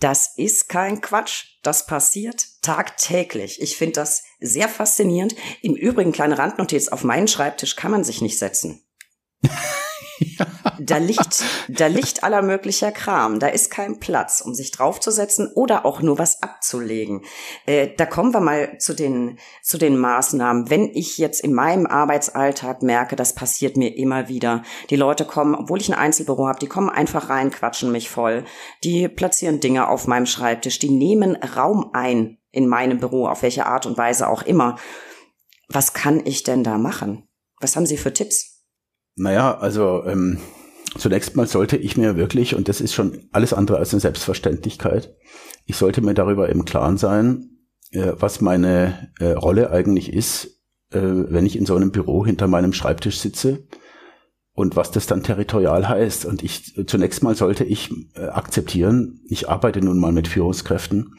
das 0.00 0.32
ist 0.36 0.68
kein 0.68 1.00
Quatsch. 1.00 1.58
Das 1.62 1.86
passiert 1.86 2.44
tagtäglich. 2.62 3.60
Ich 3.62 3.76
finde 3.76 3.94
das 3.94 4.24
sehr 4.40 4.68
faszinierend. 4.68 5.36
Im 5.62 5.76
Übrigen, 5.76 6.12
kleine 6.12 6.38
Randnotiz, 6.38 6.88
auf 6.88 7.04
meinen 7.04 7.28
Schreibtisch 7.28 7.76
kann 7.76 7.92
man 7.92 8.04
sich 8.04 8.20
nicht 8.20 8.38
setzen. 8.38 8.82
Da 10.78 10.98
liegt, 10.98 11.42
da 11.68 11.86
liegt 11.86 12.22
aller 12.22 12.42
möglicher 12.42 12.92
Kram. 12.92 13.40
Da 13.40 13.48
ist 13.48 13.70
kein 13.70 13.98
Platz, 13.98 14.40
um 14.40 14.54
sich 14.54 14.70
draufzusetzen 14.70 15.50
oder 15.54 15.86
auch 15.86 16.02
nur 16.02 16.18
was 16.18 16.42
abzulegen. 16.42 17.22
Äh, 17.64 17.88
da 17.96 18.06
kommen 18.06 18.32
wir 18.34 18.40
mal 18.40 18.78
zu 18.78 18.94
den, 18.94 19.38
zu 19.62 19.78
den 19.78 19.96
Maßnahmen. 19.96 20.70
Wenn 20.70 20.90
ich 20.94 21.18
jetzt 21.18 21.40
in 21.40 21.54
meinem 21.54 21.86
Arbeitsalltag 21.86 22.82
merke, 22.82 23.16
das 23.16 23.34
passiert 23.34 23.76
mir 23.76 23.96
immer 23.96 24.28
wieder. 24.28 24.62
Die 24.90 24.96
Leute 24.96 25.24
kommen, 25.24 25.54
obwohl 25.54 25.80
ich 25.80 25.88
ein 25.88 25.98
Einzelbüro 25.98 26.46
habe, 26.46 26.58
die 26.58 26.68
kommen 26.68 26.90
einfach 26.90 27.30
rein, 27.30 27.50
quatschen 27.50 27.90
mich 27.90 28.10
voll. 28.10 28.44
Die 28.84 29.08
platzieren 29.08 29.60
Dinge 29.60 29.88
auf 29.88 30.06
meinem 30.06 30.26
Schreibtisch. 30.26 30.78
Die 30.78 30.90
nehmen 30.90 31.36
Raum 31.36 31.90
ein 31.92 32.38
in 32.52 32.68
meinem 32.68 33.00
Büro, 33.00 33.28
auf 33.28 33.42
welche 33.42 33.66
Art 33.66 33.86
und 33.86 33.98
Weise 33.98 34.28
auch 34.28 34.42
immer. 34.42 34.76
Was 35.68 35.92
kann 35.94 36.24
ich 36.24 36.42
denn 36.42 36.64
da 36.64 36.78
machen? 36.78 37.28
Was 37.60 37.76
haben 37.76 37.86
Sie 37.86 37.96
für 37.96 38.12
Tipps? 38.12 38.55
Naja, 39.16 39.56
also 39.56 40.04
ähm, 40.04 40.38
zunächst 40.98 41.36
mal 41.36 41.46
sollte 41.46 41.76
ich 41.76 41.96
mir 41.96 42.16
wirklich, 42.16 42.54
und 42.54 42.68
das 42.68 42.82
ist 42.82 42.94
schon 42.94 43.28
alles 43.32 43.54
andere 43.54 43.78
als 43.78 43.92
eine 43.92 44.00
Selbstverständlichkeit, 44.00 45.14
ich 45.64 45.76
sollte 45.76 46.02
mir 46.02 46.14
darüber 46.14 46.48
im 46.50 46.66
Klaren 46.66 46.98
sein, 46.98 47.56
äh, 47.90 48.12
was 48.18 48.42
meine 48.42 49.10
äh, 49.18 49.32
Rolle 49.32 49.70
eigentlich 49.70 50.12
ist, 50.12 50.60
äh, 50.90 51.00
wenn 51.00 51.46
ich 51.46 51.56
in 51.56 51.66
so 51.66 51.74
einem 51.74 51.92
Büro 51.92 52.26
hinter 52.26 52.46
meinem 52.46 52.74
Schreibtisch 52.74 53.18
sitze 53.18 53.66
und 54.52 54.76
was 54.76 54.90
das 54.90 55.06
dann 55.06 55.22
territorial 55.22 55.88
heißt. 55.88 56.26
Und 56.26 56.42
ich 56.42 56.74
zunächst 56.86 57.22
mal 57.22 57.34
sollte 57.34 57.64
ich 57.64 57.90
äh, 58.14 58.26
akzeptieren, 58.26 59.22
ich 59.28 59.48
arbeite 59.48 59.80
nun 59.80 59.98
mal 59.98 60.12
mit 60.12 60.28
Führungskräften. 60.28 61.14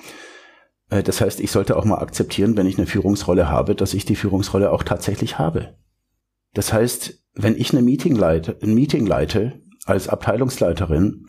Äh, 0.90 1.02
das 1.02 1.20
heißt, 1.20 1.40
ich 1.40 1.52
sollte 1.52 1.76
auch 1.76 1.86
mal 1.86 2.00
akzeptieren, 2.00 2.58
wenn 2.58 2.68
ich 2.68 2.78
eine 2.78 2.88
Führungsrolle 2.88 3.50
habe, 3.50 3.74
dass 3.74 3.94
ich 3.96 4.06
die 4.06 4.16
Führungsrolle 4.16 4.72
auch 4.72 4.84
tatsächlich 4.84 5.40
habe. 5.40 5.76
Das 6.58 6.74
heißt, 6.74 7.24
wenn 7.36 7.56
ich 7.56 7.72
eine 7.72 7.84
Meeting 7.84 8.16
leite, 8.16 8.58
ein 8.64 8.74
Meeting 8.74 9.06
leite 9.06 9.62
als 9.86 10.08
Abteilungsleiterin, 10.08 11.28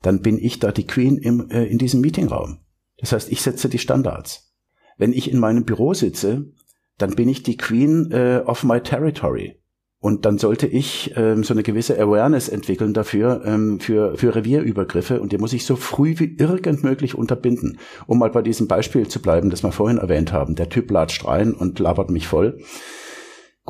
dann 0.00 0.22
bin 0.22 0.38
ich 0.38 0.58
da 0.58 0.72
die 0.72 0.86
Queen 0.86 1.18
im, 1.18 1.50
äh, 1.50 1.66
in 1.66 1.76
diesem 1.76 2.00
Meetingraum. 2.00 2.60
Das 2.96 3.12
heißt, 3.12 3.30
ich 3.30 3.42
setze 3.42 3.68
die 3.68 3.78
Standards. 3.78 4.54
Wenn 4.96 5.12
ich 5.12 5.30
in 5.30 5.38
meinem 5.38 5.66
Büro 5.66 5.92
sitze, 5.92 6.46
dann 6.96 7.14
bin 7.14 7.28
ich 7.28 7.42
die 7.42 7.58
Queen 7.58 8.10
äh, 8.10 8.42
of 8.46 8.64
my 8.64 8.80
territory. 8.80 9.60
Und 9.98 10.24
dann 10.24 10.38
sollte 10.38 10.66
ich 10.66 11.12
ähm, 11.14 11.44
so 11.44 11.52
eine 11.52 11.62
gewisse 11.62 12.00
Awareness 12.00 12.48
entwickeln 12.48 12.94
dafür, 12.94 13.42
ähm, 13.44 13.80
für, 13.80 14.16
für 14.16 14.34
Revierübergriffe. 14.34 15.20
Und 15.20 15.32
die 15.32 15.38
muss 15.38 15.52
ich 15.52 15.66
so 15.66 15.76
früh 15.76 16.14
wie 16.16 16.36
irgend 16.38 16.84
möglich 16.84 17.14
unterbinden. 17.14 17.78
Um 18.06 18.18
mal 18.18 18.30
bei 18.30 18.40
diesem 18.40 18.66
Beispiel 18.66 19.06
zu 19.08 19.20
bleiben, 19.20 19.50
das 19.50 19.62
wir 19.62 19.72
vorhin 19.72 19.98
erwähnt 19.98 20.32
haben. 20.32 20.54
Der 20.54 20.70
Typ 20.70 20.90
latscht 20.90 21.26
rein 21.26 21.52
und 21.52 21.78
labert 21.78 22.08
mich 22.08 22.26
voll. 22.26 22.58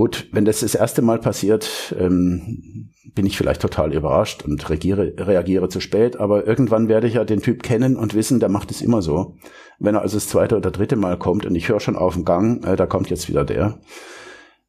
Gut, 0.01 0.29
wenn 0.33 0.47
das 0.47 0.61
das 0.61 0.75
erste 0.75 1.03
Mal 1.03 1.19
passiert, 1.19 1.95
ähm, 1.99 2.89
bin 3.15 3.27
ich 3.27 3.37
vielleicht 3.37 3.61
total 3.61 3.93
überrascht 3.93 4.43
und 4.47 4.71
reagiere, 4.71 5.13
reagiere 5.19 5.69
zu 5.69 5.79
spät, 5.79 6.17
aber 6.17 6.47
irgendwann 6.47 6.89
werde 6.89 7.07
ich 7.07 7.15
ja 7.17 7.25
den 7.27 7.43
Typ 7.43 7.63
kennen 7.63 7.97
und 7.97 8.15
wissen, 8.15 8.41
der 8.41 8.49
macht 8.49 8.71
es 8.71 8.81
immer 8.81 9.03
so. 9.03 9.37
Wenn 9.79 9.95
er 9.95 10.01
also 10.01 10.17
das 10.17 10.27
zweite 10.27 10.57
oder 10.57 10.71
dritte 10.71 10.97
Mal 10.97 11.19
kommt 11.19 11.45
und 11.45 11.55
ich 11.55 11.69
höre 11.69 11.81
schon 11.81 11.97
auf 11.97 12.15
dem 12.15 12.25
Gang, 12.25 12.65
äh, 12.65 12.77
da 12.77 12.87
kommt 12.87 13.11
jetzt 13.11 13.29
wieder 13.29 13.45
der. 13.45 13.79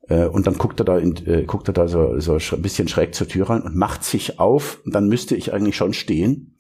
Äh, 0.10 0.26
und 0.26 0.48
dann 0.48 0.58
guckt 0.58 0.82
er 0.82 0.84
da, 0.84 0.98
in, 0.98 1.16
äh, 1.26 1.44
guckt 1.46 1.70
er 1.70 1.74
da 1.74 1.88
so, 1.88 2.20
so 2.20 2.34
ein 2.34 2.62
bisschen 2.62 2.90
schräg 2.90 3.16
zur 3.16 3.30
Tür 3.30 3.52
rein 3.52 3.62
und 3.62 3.74
macht 3.74 4.04
sich 4.04 4.38
auf. 4.38 4.82
Und 4.84 4.94
dann 4.94 5.08
müsste 5.08 5.38
ich 5.38 5.54
eigentlich 5.54 5.78
schon 5.78 5.94
stehen 5.94 6.58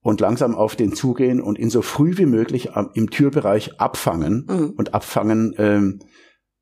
und 0.00 0.22
langsam 0.22 0.54
auf 0.54 0.76
den 0.76 0.94
zugehen 0.94 1.42
und 1.42 1.58
ihn 1.58 1.68
so 1.68 1.82
früh 1.82 2.16
wie 2.16 2.24
möglich 2.24 2.72
am, 2.72 2.88
im 2.94 3.10
Türbereich 3.10 3.78
abfangen 3.78 4.46
mhm. 4.48 4.70
und 4.78 4.94
abfangen, 4.94 5.54
ähm, 5.58 5.98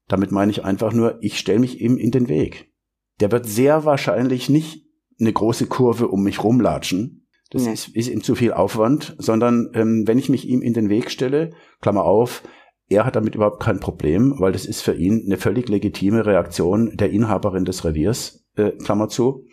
damit 0.08 0.32
meine 0.32 0.50
ich 0.50 0.64
einfach 0.64 0.92
nur, 0.92 1.18
ich 1.20 1.38
stelle 1.38 1.58
mich 1.58 1.80
ihm 1.80 1.96
in 1.96 2.10
den 2.10 2.28
Weg. 2.28 2.72
Der 3.20 3.32
wird 3.32 3.46
sehr 3.46 3.84
wahrscheinlich 3.84 4.48
nicht 4.48 4.86
eine 5.18 5.32
große 5.32 5.66
Kurve 5.66 6.08
um 6.08 6.22
mich 6.22 6.42
rumlatschen. 6.42 7.26
Das 7.50 7.64
nee. 7.64 7.72
ist, 7.72 7.88
ist 7.88 8.08
ihm 8.08 8.22
zu 8.22 8.34
viel 8.34 8.52
Aufwand, 8.52 9.14
sondern 9.18 9.70
ähm, 9.74 10.04
wenn 10.06 10.18
ich 10.18 10.28
mich 10.28 10.46
ihm 10.48 10.62
in 10.62 10.74
den 10.74 10.88
Weg 10.88 11.10
stelle, 11.10 11.52
Klammer 11.80 12.04
auf, 12.04 12.42
er 12.88 13.04
hat 13.04 13.16
damit 13.16 13.34
überhaupt 13.34 13.60
kein 13.60 13.80
Problem, 13.80 14.34
weil 14.38 14.52
das 14.52 14.66
ist 14.66 14.82
für 14.82 14.94
ihn 14.94 15.24
eine 15.26 15.38
völlig 15.38 15.68
legitime 15.68 16.24
Reaktion 16.26 16.96
der 16.96 17.10
Inhaberin 17.10 17.64
des 17.64 17.84
Reviers, 17.84 18.44
äh, 18.56 18.72
Klammer 18.72 19.08
zu. 19.08 19.44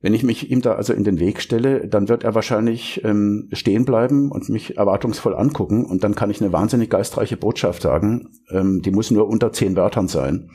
Wenn 0.00 0.14
ich 0.14 0.22
mich 0.22 0.50
ihm 0.50 0.60
da 0.60 0.74
also 0.74 0.92
in 0.92 1.04
den 1.04 1.18
Weg 1.18 1.40
stelle, 1.40 1.88
dann 1.88 2.08
wird 2.08 2.22
er 2.22 2.34
wahrscheinlich 2.34 3.02
ähm, 3.04 3.48
stehen 3.52 3.84
bleiben 3.84 4.30
und 4.30 4.48
mich 4.48 4.76
erwartungsvoll 4.76 5.34
angucken 5.34 5.86
und 5.86 6.04
dann 6.04 6.14
kann 6.14 6.30
ich 6.30 6.40
eine 6.42 6.52
wahnsinnig 6.52 6.90
geistreiche 6.90 7.36
Botschaft 7.36 7.82
sagen. 7.82 8.28
Ähm, 8.50 8.82
die 8.82 8.90
muss 8.90 9.10
nur 9.10 9.26
unter 9.26 9.52
zehn 9.52 9.74
Wörtern 9.74 10.08
sein. 10.08 10.50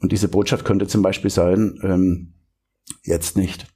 Und 0.00 0.12
diese 0.12 0.28
Botschaft 0.28 0.64
könnte 0.64 0.86
zum 0.86 1.02
Beispiel 1.02 1.30
sein, 1.30 1.78
ähm, 1.82 2.34
jetzt 3.02 3.36
nicht. 3.36 3.66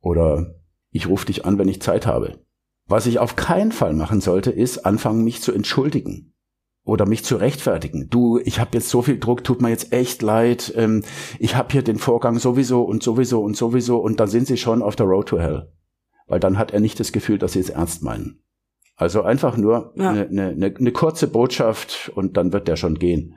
Oder 0.00 0.56
ich 0.90 1.08
rufe 1.08 1.26
dich 1.26 1.44
an, 1.44 1.58
wenn 1.58 1.68
ich 1.68 1.80
Zeit 1.80 2.06
habe. 2.06 2.40
Was 2.86 3.06
ich 3.06 3.20
auf 3.20 3.36
keinen 3.36 3.70
Fall 3.70 3.94
machen 3.94 4.20
sollte, 4.20 4.50
ist 4.50 4.84
anfangen, 4.84 5.22
mich 5.22 5.42
zu 5.42 5.52
entschuldigen 5.52 6.34
oder 6.84 7.06
mich 7.06 7.24
zu 7.24 7.36
rechtfertigen. 7.36 8.08
Du, 8.08 8.38
ich 8.38 8.58
habe 8.58 8.70
jetzt 8.74 8.88
so 8.88 9.02
viel 9.02 9.18
Druck, 9.18 9.44
tut 9.44 9.60
mir 9.60 9.68
jetzt 9.68 9.92
echt 9.92 10.22
leid. 10.22 10.72
Ähm, 10.76 11.04
ich 11.38 11.56
habe 11.56 11.72
hier 11.72 11.82
den 11.82 11.98
Vorgang 11.98 12.38
sowieso 12.38 12.82
und 12.82 13.02
sowieso 13.02 13.42
und 13.42 13.56
sowieso 13.56 13.98
und 13.98 14.20
dann 14.20 14.28
sind 14.28 14.46
sie 14.46 14.56
schon 14.56 14.82
auf 14.82 14.96
der 14.96 15.06
Road 15.06 15.28
to 15.28 15.38
Hell. 15.38 15.72
Weil 16.26 16.40
dann 16.40 16.58
hat 16.58 16.72
er 16.72 16.80
nicht 16.80 16.98
das 17.00 17.12
Gefühl, 17.12 17.38
dass 17.38 17.52
sie 17.52 17.60
es 17.60 17.70
ernst 17.70 18.02
meinen. 18.02 18.42
Also 18.96 19.22
einfach 19.22 19.56
nur 19.56 19.94
eine 19.96 20.24
ja. 20.24 20.26
ne, 20.30 20.54
ne, 20.54 20.74
ne 20.76 20.92
kurze 20.92 21.26
Botschaft 21.26 22.12
und 22.14 22.36
dann 22.36 22.52
wird 22.52 22.68
der 22.68 22.76
schon 22.76 22.98
gehen. 22.98 23.36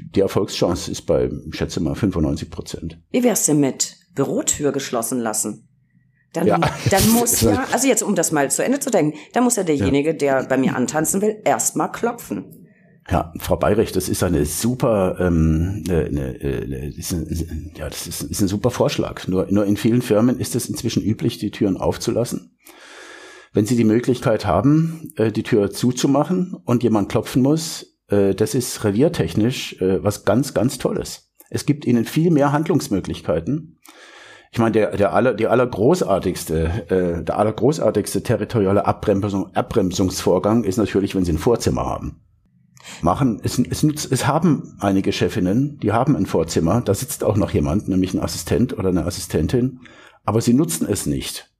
Die 0.00 0.20
Erfolgschance 0.20 0.90
ist 0.90 1.02
bei, 1.02 1.30
ich 1.48 1.56
schätze 1.56 1.80
mal, 1.80 1.94
95 1.94 2.50
Prozent. 2.50 3.00
Wie 3.10 3.22
wär's 3.24 3.46
denn 3.46 3.60
mit 3.60 3.96
Bürotür 4.14 4.72
geschlossen 4.72 5.20
lassen? 5.20 5.67
Dann, 6.32 6.46
ja. 6.46 6.58
dann 6.90 7.10
muss 7.12 7.40
ja, 7.40 7.66
also 7.72 7.88
jetzt 7.88 8.02
um 8.02 8.14
das 8.14 8.32
mal 8.32 8.50
zu 8.50 8.64
Ende 8.64 8.80
zu 8.80 8.90
denken, 8.90 9.18
dann 9.32 9.44
muss 9.44 9.56
ja 9.56 9.62
derjenige, 9.62 10.14
der 10.14 10.44
bei 10.44 10.56
mir 10.58 10.76
antanzen 10.76 11.22
will, 11.22 11.40
erstmal 11.44 11.90
klopfen. 11.90 12.58
Ja, 13.10 13.32
Frau 13.38 13.56
Beirich, 13.56 13.92
das 13.92 14.10
ist 14.10 14.22
eine 14.22 14.44
super, 14.44 15.16
ähm, 15.18 15.82
eine, 15.88 16.04
eine, 16.04 16.94
ist 16.94 17.12
ein, 17.12 17.72
ja, 17.74 17.88
das 17.88 18.06
ist, 18.06 18.22
ist 18.22 18.42
ein 18.42 18.48
super 18.48 18.70
Vorschlag. 18.70 19.26
Nur, 19.28 19.46
nur 19.50 19.64
in 19.64 19.78
vielen 19.78 20.02
Firmen 20.02 20.38
ist 20.38 20.54
es 20.54 20.68
inzwischen 20.68 21.02
üblich, 21.02 21.38
die 21.38 21.50
Türen 21.50 21.78
aufzulassen. 21.78 22.58
Wenn 23.54 23.64
Sie 23.64 23.76
die 23.76 23.84
Möglichkeit 23.84 24.44
haben, 24.44 25.14
äh, 25.16 25.32
die 25.32 25.42
Tür 25.42 25.70
zuzumachen 25.70 26.54
und 26.66 26.82
jemand 26.82 27.08
klopfen 27.08 27.40
muss, 27.40 27.98
äh, 28.08 28.34
das 28.34 28.54
ist 28.54 28.84
reviertechnisch 28.84 29.80
äh, 29.80 30.04
was 30.04 30.26
ganz, 30.26 30.52
ganz 30.52 30.76
Tolles. 30.76 31.32
Es 31.48 31.64
gibt 31.64 31.86
Ihnen 31.86 32.04
viel 32.04 32.30
mehr 32.30 32.52
Handlungsmöglichkeiten 32.52 33.78
ich 34.50 34.58
meine, 34.58 34.72
der, 34.72 34.96
der 34.96 35.12
aller, 35.12 35.34
die 35.34 35.46
allergroßartigste, 35.46 36.86
äh, 36.88 37.24
der 37.24 37.38
allergroßartigste 37.38 38.22
territoriale 38.22 38.86
Abbremsung, 38.86 39.54
Abbremsungsvorgang 39.54 40.64
ist 40.64 40.78
natürlich, 40.78 41.14
wenn 41.14 41.24
sie 41.24 41.32
ein 41.32 41.38
Vorzimmer 41.38 41.86
haben. 41.86 42.20
Machen, 43.02 43.40
es, 43.42 43.58
es, 43.58 43.82
es 43.82 44.26
haben 44.26 44.76
einige 44.80 45.12
Chefinnen, 45.12 45.78
die 45.82 45.92
haben 45.92 46.16
ein 46.16 46.26
Vorzimmer, 46.26 46.80
da 46.80 46.94
sitzt 46.94 47.22
auch 47.22 47.36
noch 47.36 47.50
jemand, 47.50 47.88
nämlich 47.88 48.14
ein 48.14 48.22
Assistent 48.22 48.78
oder 48.78 48.88
eine 48.88 49.04
Assistentin, 49.04 49.80
aber 50.24 50.40
sie 50.40 50.54
nutzen 50.54 50.86
es 50.88 51.04
nicht 51.04 51.50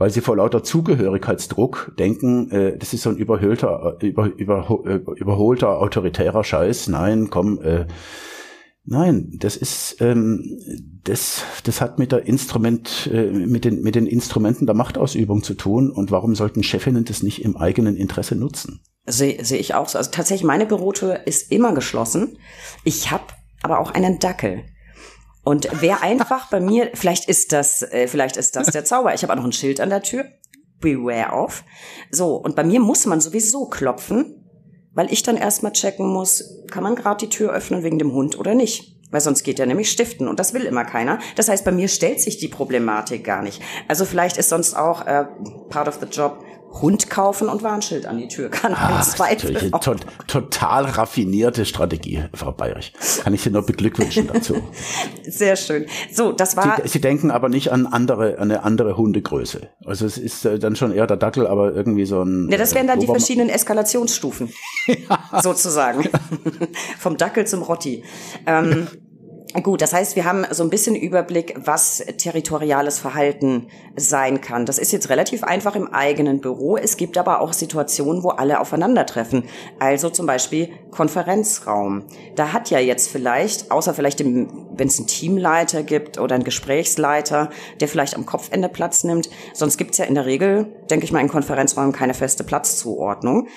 weil 0.00 0.08
sie 0.08 0.22
vor 0.22 0.36
lauter 0.36 0.62
Zugehörigkeitsdruck 0.62 1.92
denken, 1.98 2.50
äh, 2.50 2.78
das 2.78 2.94
ist 2.94 3.02
so 3.02 3.10
ein 3.10 3.18
überhöhlter, 3.18 3.98
über, 4.00 4.26
über, 4.34 4.82
äh, 4.86 5.00
überholter 5.16 5.78
autoritärer 5.78 6.42
Scheiß. 6.42 6.88
Nein, 6.88 7.28
komm, 7.28 7.60
äh, 7.62 7.84
Nein, 8.84 9.32
das 9.38 9.56
ist 9.56 9.96
ähm, 10.00 10.58
das 11.04 11.42
das 11.64 11.80
hat 11.80 11.98
mit 11.98 12.12
der 12.12 12.26
Instrument 12.26 13.10
äh, 13.12 13.30
mit 13.30 13.64
den 13.64 13.82
mit 13.82 13.94
den 13.94 14.06
Instrumenten 14.06 14.66
der 14.66 14.74
Machtausübung 14.74 15.42
zu 15.42 15.54
tun 15.54 15.90
und 15.90 16.10
warum 16.10 16.34
sollten 16.34 16.62
Chefinnen 16.62 17.04
das 17.04 17.22
nicht 17.22 17.44
im 17.44 17.56
eigenen 17.56 17.94
Interesse 17.94 18.36
nutzen? 18.36 18.80
Sehe 19.06 19.44
seh 19.44 19.56
ich 19.56 19.74
auch 19.74 19.88
so. 19.88 19.98
Also 19.98 20.10
tatsächlich 20.10 20.44
meine 20.44 20.66
Bürotür 20.66 21.26
ist 21.26 21.52
immer 21.52 21.74
geschlossen. 21.74 22.38
Ich 22.84 23.10
habe 23.10 23.24
aber 23.62 23.80
auch 23.80 23.90
einen 23.92 24.18
Dackel. 24.18 24.64
Und 25.44 25.68
wer 25.80 26.02
einfach 26.02 26.48
bei 26.48 26.60
mir, 26.60 26.90
vielleicht 26.94 27.28
ist 27.28 27.52
das, 27.52 27.82
äh, 27.82 28.08
vielleicht 28.08 28.36
ist 28.36 28.56
das 28.56 28.68
der 28.68 28.84
Zauber. 28.84 29.14
Ich 29.14 29.22
habe 29.22 29.32
auch 29.32 29.38
noch 29.38 29.44
ein 29.44 29.52
Schild 29.52 29.80
an 29.80 29.90
der 29.90 30.02
Tür. 30.02 30.24
Beware 30.80 31.32
of. 31.32 31.64
So, 32.10 32.36
und 32.36 32.56
bei 32.56 32.64
mir 32.64 32.80
muss 32.80 33.04
man 33.04 33.20
sowieso 33.20 33.66
klopfen, 33.66 34.39
weil 35.00 35.10
ich 35.10 35.22
dann 35.22 35.38
erstmal 35.38 35.72
checken 35.72 36.06
muss, 36.06 36.44
kann 36.70 36.82
man 36.82 36.94
gerade 36.94 37.24
die 37.24 37.30
Tür 37.30 37.54
öffnen 37.54 37.82
wegen 37.82 37.98
dem 37.98 38.12
Hund 38.12 38.38
oder 38.38 38.54
nicht? 38.54 38.98
Weil 39.10 39.22
sonst 39.22 39.44
geht 39.44 39.58
er 39.58 39.64
nämlich 39.64 39.90
stiften 39.90 40.28
und 40.28 40.38
das 40.38 40.52
will 40.52 40.64
immer 40.64 40.84
keiner. 40.84 41.20
Das 41.36 41.48
heißt, 41.48 41.64
bei 41.64 41.72
mir 41.72 41.88
stellt 41.88 42.20
sich 42.20 42.36
die 42.36 42.48
Problematik 42.48 43.24
gar 43.24 43.40
nicht. 43.40 43.62
Also 43.88 44.04
vielleicht 44.04 44.36
ist 44.36 44.50
sonst 44.50 44.74
auch 44.74 45.06
äh, 45.06 45.24
part 45.70 45.88
of 45.88 46.00
the 46.02 46.06
job, 46.06 46.44
Hund 46.70 47.10
kaufen 47.10 47.48
und 47.48 47.62
Warnschild 47.62 48.06
an 48.06 48.18
die 48.18 48.28
Tür. 48.28 48.48
Kann 48.50 48.74
Ach, 48.76 49.04
Zweifel. 49.04 49.70
To 49.70 49.94
total 50.26 50.84
raffinierte 50.84 51.64
Strategie, 51.64 52.24
Frau 52.32 52.52
Bayerich. 52.52 52.92
Kann 53.22 53.34
ich 53.34 53.42
Sie 53.42 53.50
nur 53.50 53.66
beglückwünschen 53.66 54.28
dazu. 54.32 54.56
Sehr 55.28 55.56
schön. 55.56 55.86
So, 56.12 56.32
das 56.32 56.56
war. 56.56 56.80
Sie, 56.82 56.88
Sie, 56.88 57.00
denken 57.00 57.30
aber 57.30 57.48
nicht 57.48 57.72
an 57.72 57.86
andere, 57.86 58.38
an 58.38 58.50
eine 58.50 58.62
andere 58.62 58.96
Hundegröße. 58.96 59.68
Also 59.84 60.06
es 60.06 60.16
ist 60.16 60.44
äh, 60.44 60.58
dann 60.58 60.76
schon 60.76 60.92
eher 60.92 61.06
der 61.06 61.16
Dackel, 61.16 61.46
aber 61.46 61.74
irgendwie 61.74 62.06
so 62.06 62.22
ein. 62.22 62.48
Ja, 62.50 62.58
das 62.58 62.74
wären 62.74 62.86
dann 62.86 62.98
äh, 62.98 63.00
die 63.00 63.06
verschiedenen 63.06 63.48
Eskalationsstufen. 63.48 64.52
ja. 64.86 65.42
Sozusagen. 65.42 66.08
Vom 66.98 67.16
Dackel 67.16 67.46
zum 67.46 67.62
Rotti. 67.62 68.04
Ähm, 68.46 68.86
Gut, 69.52 69.82
das 69.82 69.92
heißt, 69.92 70.14
wir 70.14 70.24
haben 70.26 70.46
so 70.50 70.62
ein 70.62 70.70
bisschen 70.70 70.94
Überblick, 70.94 71.54
was 71.56 72.04
territoriales 72.18 73.00
Verhalten 73.00 73.66
sein 73.96 74.40
kann. 74.40 74.64
Das 74.64 74.78
ist 74.78 74.92
jetzt 74.92 75.08
relativ 75.08 75.42
einfach 75.42 75.74
im 75.74 75.92
eigenen 75.92 76.40
Büro. 76.40 76.76
Es 76.76 76.96
gibt 76.96 77.18
aber 77.18 77.40
auch 77.40 77.52
Situationen, 77.52 78.22
wo 78.22 78.28
alle 78.28 78.60
aufeinandertreffen. 78.60 79.44
Also 79.80 80.08
zum 80.08 80.26
Beispiel 80.26 80.68
Konferenzraum. 80.92 82.04
Da 82.36 82.52
hat 82.52 82.70
ja 82.70 82.78
jetzt 82.78 83.10
vielleicht, 83.10 83.72
außer 83.72 83.92
vielleicht 83.92 84.20
wenn 84.20 84.68
es 84.78 84.98
einen 84.98 85.08
Teamleiter 85.08 85.82
gibt 85.82 86.18
oder 86.18 86.36
einen 86.36 86.44
Gesprächsleiter, 86.44 87.50
der 87.80 87.88
vielleicht 87.88 88.14
am 88.14 88.26
Kopfende 88.26 88.68
Platz 88.68 89.02
nimmt, 89.02 89.30
sonst 89.52 89.78
gibt's 89.78 89.98
ja 89.98 90.04
in 90.04 90.14
der 90.14 90.26
Regel, 90.26 90.66
denke 90.90 91.04
ich 91.04 91.12
mal, 91.12 91.20
in 91.20 91.28
Konferenzräumen 91.28 91.92
keine 91.92 92.14
feste 92.14 92.44
Platzzuordnung. 92.44 93.48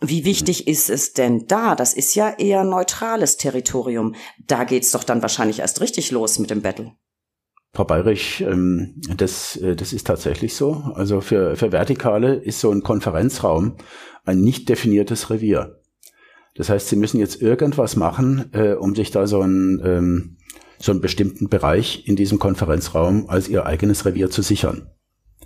Wie 0.00 0.24
wichtig 0.24 0.68
ist 0.68 0.90
es 0.90 1.14
denn 1.14 1.46
da? 1.46 1.74
Das 1.74 1.94
ist 1.94 2.14
ja 2.14 2.34
eher 2.38 2.64
neutrales 2.64 3.38
Territorium. 3.38 4.14
Da 4.46 4.64
geht's 4.64 4.90
doch 4.90 5.04
dann 5.04 5.22
wahrscheinlich 5.22 5.60
erst 5.60 5.80
richtig 5.80 6.10
los 6.10 6.38
mit 6.38 6.50
dem 6.50 6.60
Battle. 6.60 6.92
Frau 7.72 7.84
Bayrich, 7.84 8.40
ähm, 8.40 8.94
das, 9.16 9.56
äh, 9.56 9.76
das 9.76 9.92
ist 9.92 10.06
tatsächlich 10.06 10.54
so. 10.54 10.82
Also 10.94 11.20
für, 11.20 11.56
für 11.56 11.72
Vertikale 11.72 12.34
ist 12.34 12.60
so 12.60 12.70
ein 12.70 12.82
Konferenzraum 12.82 13.76
ein 14.24 14.40
nicht 14.40 14.68
definiertes 14.68 15.30
Revier. 15.30 15.80
Das 16.54 16.70
heißt, 16.70 16.88
Sie 16.88 16.96
müssen 16.96 17.20
jetzt 17.20 17.40
irgendwas 17.42 17.96
machen, 17.96 18.50
äh, 18.52 18.72
um 18.72 18.94
sich 18.94 19.10
da 19.10 19.26
so 19.26 19.40
einen, 19.40 19.80
ähm, 19.84 20.36
so 20.78 20.92
einen 20.92 21.00
bestimmten 21.00 21.48
Bereich 21.48 22.06
in 22.08 22.16
diesem 22.16 22.38
Konferenzraum 22.38 23.28
als 23.28 23.48
Ihr 23.48 23.66
eigenes 23.66 24.04
Revier 24.04 24.30
zu 24.30 24.42
sichern. 24.42 24.90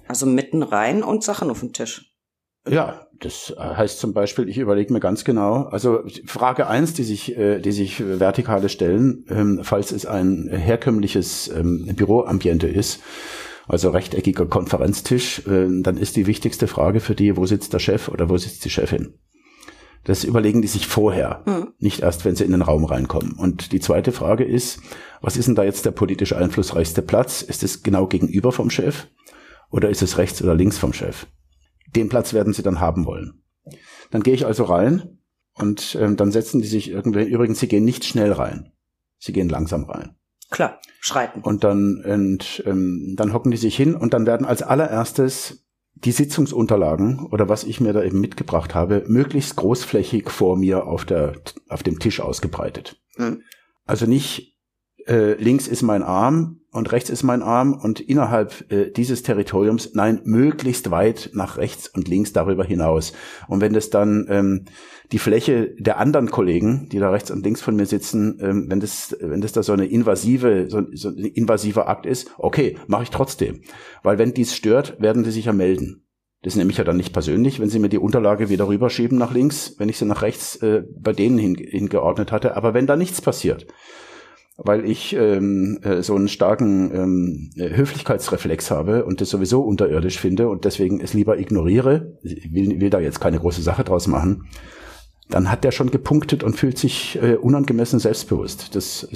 Also 0.07 0.27
mitten 0.27 0.63
rein 0.63 1.03
und 1.03 1.25
Sachen 1.25 1.51
auf 1.51 1.61
den 1.61 1.73
Tisch. 1.73 2.15
Ja, 2.69 3.09
das 3.21 3.55
heißt 3.59 4.01
zum 4.01 4.15
Beispiel, 4.15 4.49
ich 4.49 4.59
überlege 4.59 4.93
mir 4.93 5.01
ganz 5.01 5.25
genau, 5.25 5.65
also 5.65 6.01
Frage 6.25 6.67
eins, 6.67 6.95
die 6.95 7.05
sich, 7.05 7.37
äh, 7.37 7.61
die 7.61 7.73
sich 7.73 8.01
Vertikale 8.01 8.69
stellen, 8.69 9.25
ähm, 9.29 9.61
falls 9.63 9.93
es 9.93 10.07
ein 10.07 10.49
herkömmliches 10.51 11.49
ähm, 11.55 11.87
Büroambiente 11.95 12.67
ist, 12.67 13.01
also 13.69 13.91
rechteckiger 13.91 14.47
Konferenztisch, 14.47 15.43
ähm, 15.47 15.83
dann 15.83 15.99
ist 15.99 16.17
die 16.17 16.27
wichtigste 16.27 16.67
Frage 16.67 17.01
für 17.01 17.15
die, 17.15 17.37
wo 17.37 17.47
sitzt 17.47 17.73
der 17.75 17.79
Chef 17.79 18.09
oder 18.09 18.29
wo 18.29 18.39
sitzt 18.39 18.65
die 18.65 18.71
Chefin? 18.71 19.15
Das 20.05 20.25
überlegen 20.25 20.63
die 20.63 20.69
sich 20.69 20.87
vorher, 20.87 21.43
mhm. 21.45 21.69
nicht 21.79 22.01
erst, 22.01 22.25
wenn 22.25 22.35
sie 22.35 22.45
in 22.45 22.53
den 22.53 22.63
Raum 22.63 22.85
reinkommen. 22.85 23.33
Und 23.33 23.73
die 23.73 23.81
zweite 23.81 24.13
Frage 24.13 24.45
ist, 24.45 24.81
was 25.21 25.37
ist 25.37 25.47
denn 25.47 25.55
da 25.55 25.63
jetzt 25.63 25.85
der 25.85 25.91
politisch 25.91 26.35
einflussreichste 26.35 27.03
Platz? 27.03 27.43
Ist 27.43 27.63
es 27.63 27.83
genau 27.83 28.07
gegenüber 28.07 28.51
vom 28.51 28.71
Chef 28.71 29.09
oder 29.71 29.91
ist 29.91 30.01
es 30.01 30.17
rechts 30.17 30.43
oder 30.43 30.55
links 30.55 30.79
vom 30.79 30.95
Chef? 30.95 31.27
Den 31.95 32.09
Platz 32.09 32.33
werden 32.33 32.53
sie 32.53 32.63
dann 32.63 32.81
haben 32.81 33.07
wollen. 33.07 33.43
Dann 34.11 34.23
gehe 34.23 34.35
ich 34.35 34.47
also 34.47 34.65
rein 34.65 35.19
und 35.55 35.97
ähm, 36.01 36.17
dann 36.17 36.33
setzen 36.33 36.61
die 36.61 36.69
sich 36.69 36.91
irgendwie, 36.91 37.25
übrigens, 37.25 37.61
sie 37.61 37.69
gehen 37.69 37.85
nicht 37.85 38.05
schnell 38.05 38.33
rein. 38.33 38.73
Sie 39.19 39.33
gehen 39.33 39.49
langsam 39.49 39.85
rein. 39.85 40.17
Klar, 40.51 40.81
schreiten. 41.01 41.43
Und 41.43 41.63
dann, 41.63 42.03
und, 42.05 42.63
ähm, 42.67 43.15
dann 43.17 43.33
hocken 43.33 43.51
die 43.51 43.57
sich 43.57 43.77
hin 43.77 43.95
und 43.95 44.15
dann 44.15 44.27
werden 44.27 44.47
als 44.47 44.63
allererstes 44.63 45.65
die 45.95 46.13
Sitzungsunterlagen 46.13 47.27
oder 47.27 47.49
was 47.49 47.65
ich 47.65 47.81
mir 47.81 47.93
da 47.93 48.03
eben 48.03 48.21
mitgebracht 48.21 48.75
habe, 48.75 49.05
möglichst 49.07 49.57
großflächig 49.57 50.31
vor 50.31 50.57
mir 50.57 50.87
auf, 50.87 51.05
der, 51.05 51.35
auf 51.69 51.83
dem 51.83 51.99
Tisch 51.99 52.21
ausgebreitet. 52.21 53.01
Mhm. 53.17 53.43
Also 53.85 54.07
nicht 54.07 54.57
äh, 55.07 55.35
links 55.35 55.69
ist 55.69 55.83
mein 55.83 56.03
Arm, 56.03 56.60
und 56.73 56.93
rechts 56.93 57.11
ist 57.11 57.25
mein 57.25 57.43
Arm 57.43 57.75
und 57.75 58.01
innerhalb 58.01 58.71
äh, 58.71 58.91
dieses 58.91 59.23
Territoriums, 59.23 59.91
nein, 59.95 60.21
möglichst 60.25 60.91
weit 60.91 61.31
nach 61.33 61.57
rechts 61.57 61.89
und 61.89 62.07
links 62.07 62.33
darüber 62.33 62.65
hinaus. 62.65 63.13
Und 63.49 63.61
wenn 63.61 63.73
das 63.73 63.91
dann 63.91 64.27
ähm, 64.29 64.65
die 65.11 65.19
Fläche 65.19 65.75
der 65.79 65.99
anderen 65.99 66.31
Kollegen, 66.31 66.89
die 66.93 67.01
da 67.01 67.11
rechts 67.11 67.33
und 67.33 67.45
links 67.45 67.61
von 67.61 67.75
mir 67.75 67.87
sitzen, 67.87 68.39
ähm, 68.41 68.67
wenn 68.69 68.79
das, 68.79 69.17
wenn 69.21 69.41
das 69.41 69.53
da 69.53 69.65
so 69.65 69.73
eine 69.73 69.87
invasive, 69.87 70.67
so, 70.69 70.83
so 70.93 71.09
ein 71.09 71.17
invasiver 71.17 71.89
Akt 71.89 72.07
ist, 72.07 72.31
okay, 72.39 72.77
mache 72.87 73.03
ich 73.03 73.11
trotzdem. 73.11 73.63
Weil 74.05 74.19
wenn 74.19 74.33
dies 74.33 74.55
stört, 74.55 75.01
werden 75.01 75.25
sie 75.25 75.33
sich 75.33 75.47
ja 75.47 75.53
melden. 75.53 76.07
Das 76.43 76.55
nehme 76.57 76.71
ich 76.71 76.79
ja 76.79 76.85
dann 76.85 76.97
nicht 76.97 77.13
persönlich, 77.13 77.61
wenn 77.61 77.69
sie 77.69 77.81
mir 77.81 77.91
die 77.91 77.99
Unterlage 77.99 78.49
wieder 78.49 78.69
rüberschieben 78.69 79.19
nach 79.19 79.35
links, 79.35 79.75
wenn 79.79 79.89
ich 79.89 79.99
sie 79.99 80.07
nach 80.07 80.23
rechts 80.23 80.57
äh, 80.63 80.85
bei 80.97 81.13
denen 81.13 81.37
hin, 81.37 81.55
hingeordnet 81.57 82.33
hatte. 82.33 82.57
Aber 82.57 82.75
wenn 82.75 82.87
da 82.87 82.97
nichts 82.97 83.21
passiert, 83.21 83.67
weil 84.63 84.85
ich 84.85 85.15
ähm, 85.15 85.79
äh, 85.83 86.03
so 86.03 86.15
einen 86.15 86.29
starken 86.29 86.95
ähm, 86.95 87.51
Höflichkeitsreflex 87.57 88.71
habe 88.71 89.05
und 89.05 89.21
das 89.21 89.31
sowieso 89.31 89.63
unterirdisch 89.63 90.19
finde 90.19 90.49
und 90.49 90.65
deswegen 90.65 91.01
es 91.01 91.15
lieber 91.15 91.39
ignoriere, 91.39 92.19
ich 92.23 92.53
will, 92.53 92.81
will 92.81 92.91
da 92.91 93.01
jetzt 93.01 93.21
keine 93.21 93.39
große 93.39 93.63
Sache 93.63 93.85
draus 93.85 94.07
machen, 94.07 94.49
dann 95.31 95.51
hat 95.51 95.65
der 95.65 95.71
schon 95.71 95.91
gepunktet 95.91 96.43
und 96.43 96.57
fühlt 96.57 96.77
sich 96.77 97.19
äh, 97.23 97.37
unangemessen 97.37 98.01
selbstbewusst. 98.01 98.75
Das, 98.75 99.09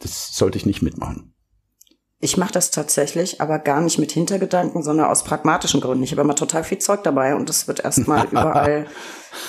das 0.00 0.34
sollte 0.34 0.58
ich 0.58 0.66
nicht 0.66 0.82
mitmachen. 0.82 1.34
Ich 2.20 2.36
mache 2.36 2.52
das 2.52 2.72
tatsächlich, 2.72 3.40
aber 3.40 3.60
gar 3.60 3.80
nicht 3.80 3.98
mit 3.98 4.10
Hintergedanken, 4.10 4.82
sondern 4.82 5.06
aus 5.06 5.22
pragmatischen 5.22 5.80
Gründen. 5.80 6.02
Ich 6.02 6.10
habe 6.10 6.22
immer 6.22 6.34
total 6.34 6.64
viel 6.64 6.78
Zeug 6.78 7.04
dabei 7.04 7.36
und 7.36 7.48
das 7.48 7.68
wird 7.68 7.84
erstmal 7.84 8.26
überall 8.30 8.86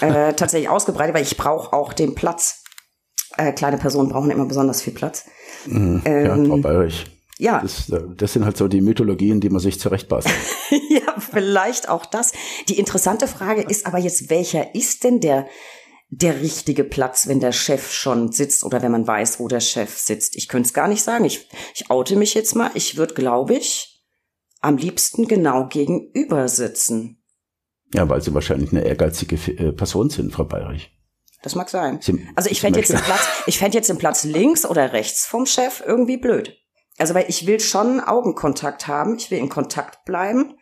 äh, 0.01 0.33
tatsächlich 0.33 0.69
ausgebreitet, 0.69 1.15
weil 1.15 1.23
ich 1.23 1.37
brauche 1.37 1.73
auch 1.73 1.93
den 1.93 2.13
Platz. 2.13 2.58
Äh, 3.37 3.53
kleine 3.53 3.77
Personen 3.77 4.09
brauchen 4.09 4.31
immer 4.31 4.45
besonders 4.45 4.81
viel 4.81 4.93
Platz. 4.93 5.25
Mhm, 5.65 6.01
ähm, 6.05 6.45
ja, 6.45 6.55
bei 6.57 6.75
euch. 6.75 7.05
Ja. 7.37 7.61
Das, 7.61 7.91
das, 8.17 8.33
sind 8.33 8.43
halt 8.43 8.57
so 8.57 8.67
die 8.67 8.81
Mythologien, 8.81 9.39
die 9.39 9.49
man 9.49 9.61
sich 9.61 9.79
zurechtbastelt. 9.79 10.35
ja, 10.89 11.15
vielleicht 11.19 11.87
auch 11.87 12.05
das. 12.05 12.33
Die 12.67 12.77
interessante 12.77 13.27
Frage 13.27 13.61
ist 13.61 13.85
aber 13.85 13.97
jetzt, 13.97 14.29
welcher 14.29 14.75
ist 14.75 15.03
denn 15.03 15.21
der 15.21 15.47
der 16.11 16.41
richtige 16.41 16.83
Platz, 16.83 17.27
wenn 17.27 17.39
der 17.39 17.51
Chef 17.51 17.91
schon 17.91 18.31
sitzt 18.31 18.63
oder 18.63 18.81
wenn 18.81 18.91
man 18.91 19.05
weiß, 19.05 19.39
wo 19.39 19.47
der 19.47 19.59
Chef 19.59 19.95
sitzt. 19.97 20.35
Ich 20.35 20.47
könnte 20.47 20.67
es 20.67 20.73
gar 20.73 20.87
nicht 20.87 21.03
sagen. 21.03 21.23
Ich, 21.25 21.47
ich 21.75 21.91
oute 21.91 22.15
mich 22.15 22.33
jetzt 22.33 22.55
mal. 22.55 22.71
Ich 22.73 22.97
würde, 22.97 23.13
glaube 23.13 23.53
ich, 23.53 24.03
am 24.59 24.77
liebsten 24.77 25.27
genau 25.27 25.67
gegenüber 25.67 26.47
sitzen. 26.47 27.23
Ja, 27.93 28.09
weil 28.09 28.21
Sie 28.21 28.33
wahrscheinlich 28.33 28.71
eine 28.71 28.83
ehrgeizige 28.83 29.35
äh, 29.51 29.71
Person 29.71 30.09
sind, 30.09 30.33
Frau 30.33 30.45
Bayrich. 30.45 30.91
Das 31.41 31.55
mag 31.55 31.69
sein. 31.69 31.99
Sie, 32.01 32.27
also 32.35 32.49
ich 32.49 32.61
fände 32.61 32.79
jetzt 32.79 32.91
den 32.91 32.99
Platz, 33.03 33.43
ich 33.45 33.59
fände 33.59 33.77
jetzt 33.77 33.89
den 33.89 33.97
Platz 33.97 34.23
links 34.23 34.65
oder 34.65 34.93
rechts 34.93 35.25
vom 35.25 35.45
Chef 35.45 35.81
irgendwie 35.85 36.17
blöd. 36.17 36.57
Also 36.97 37.13
weil 37.13 37.25
ich 37.29 37.47
will 37.47 37.59
schon 37.59 38.01
Augenkontakt 38.01 38.87
haben, 38.87 39.15
ich 39.15 39.31
will 39.31 39.39
in 39.39 39.49
Kontakt 39.49 40.03
bleiben. 40.05 40.55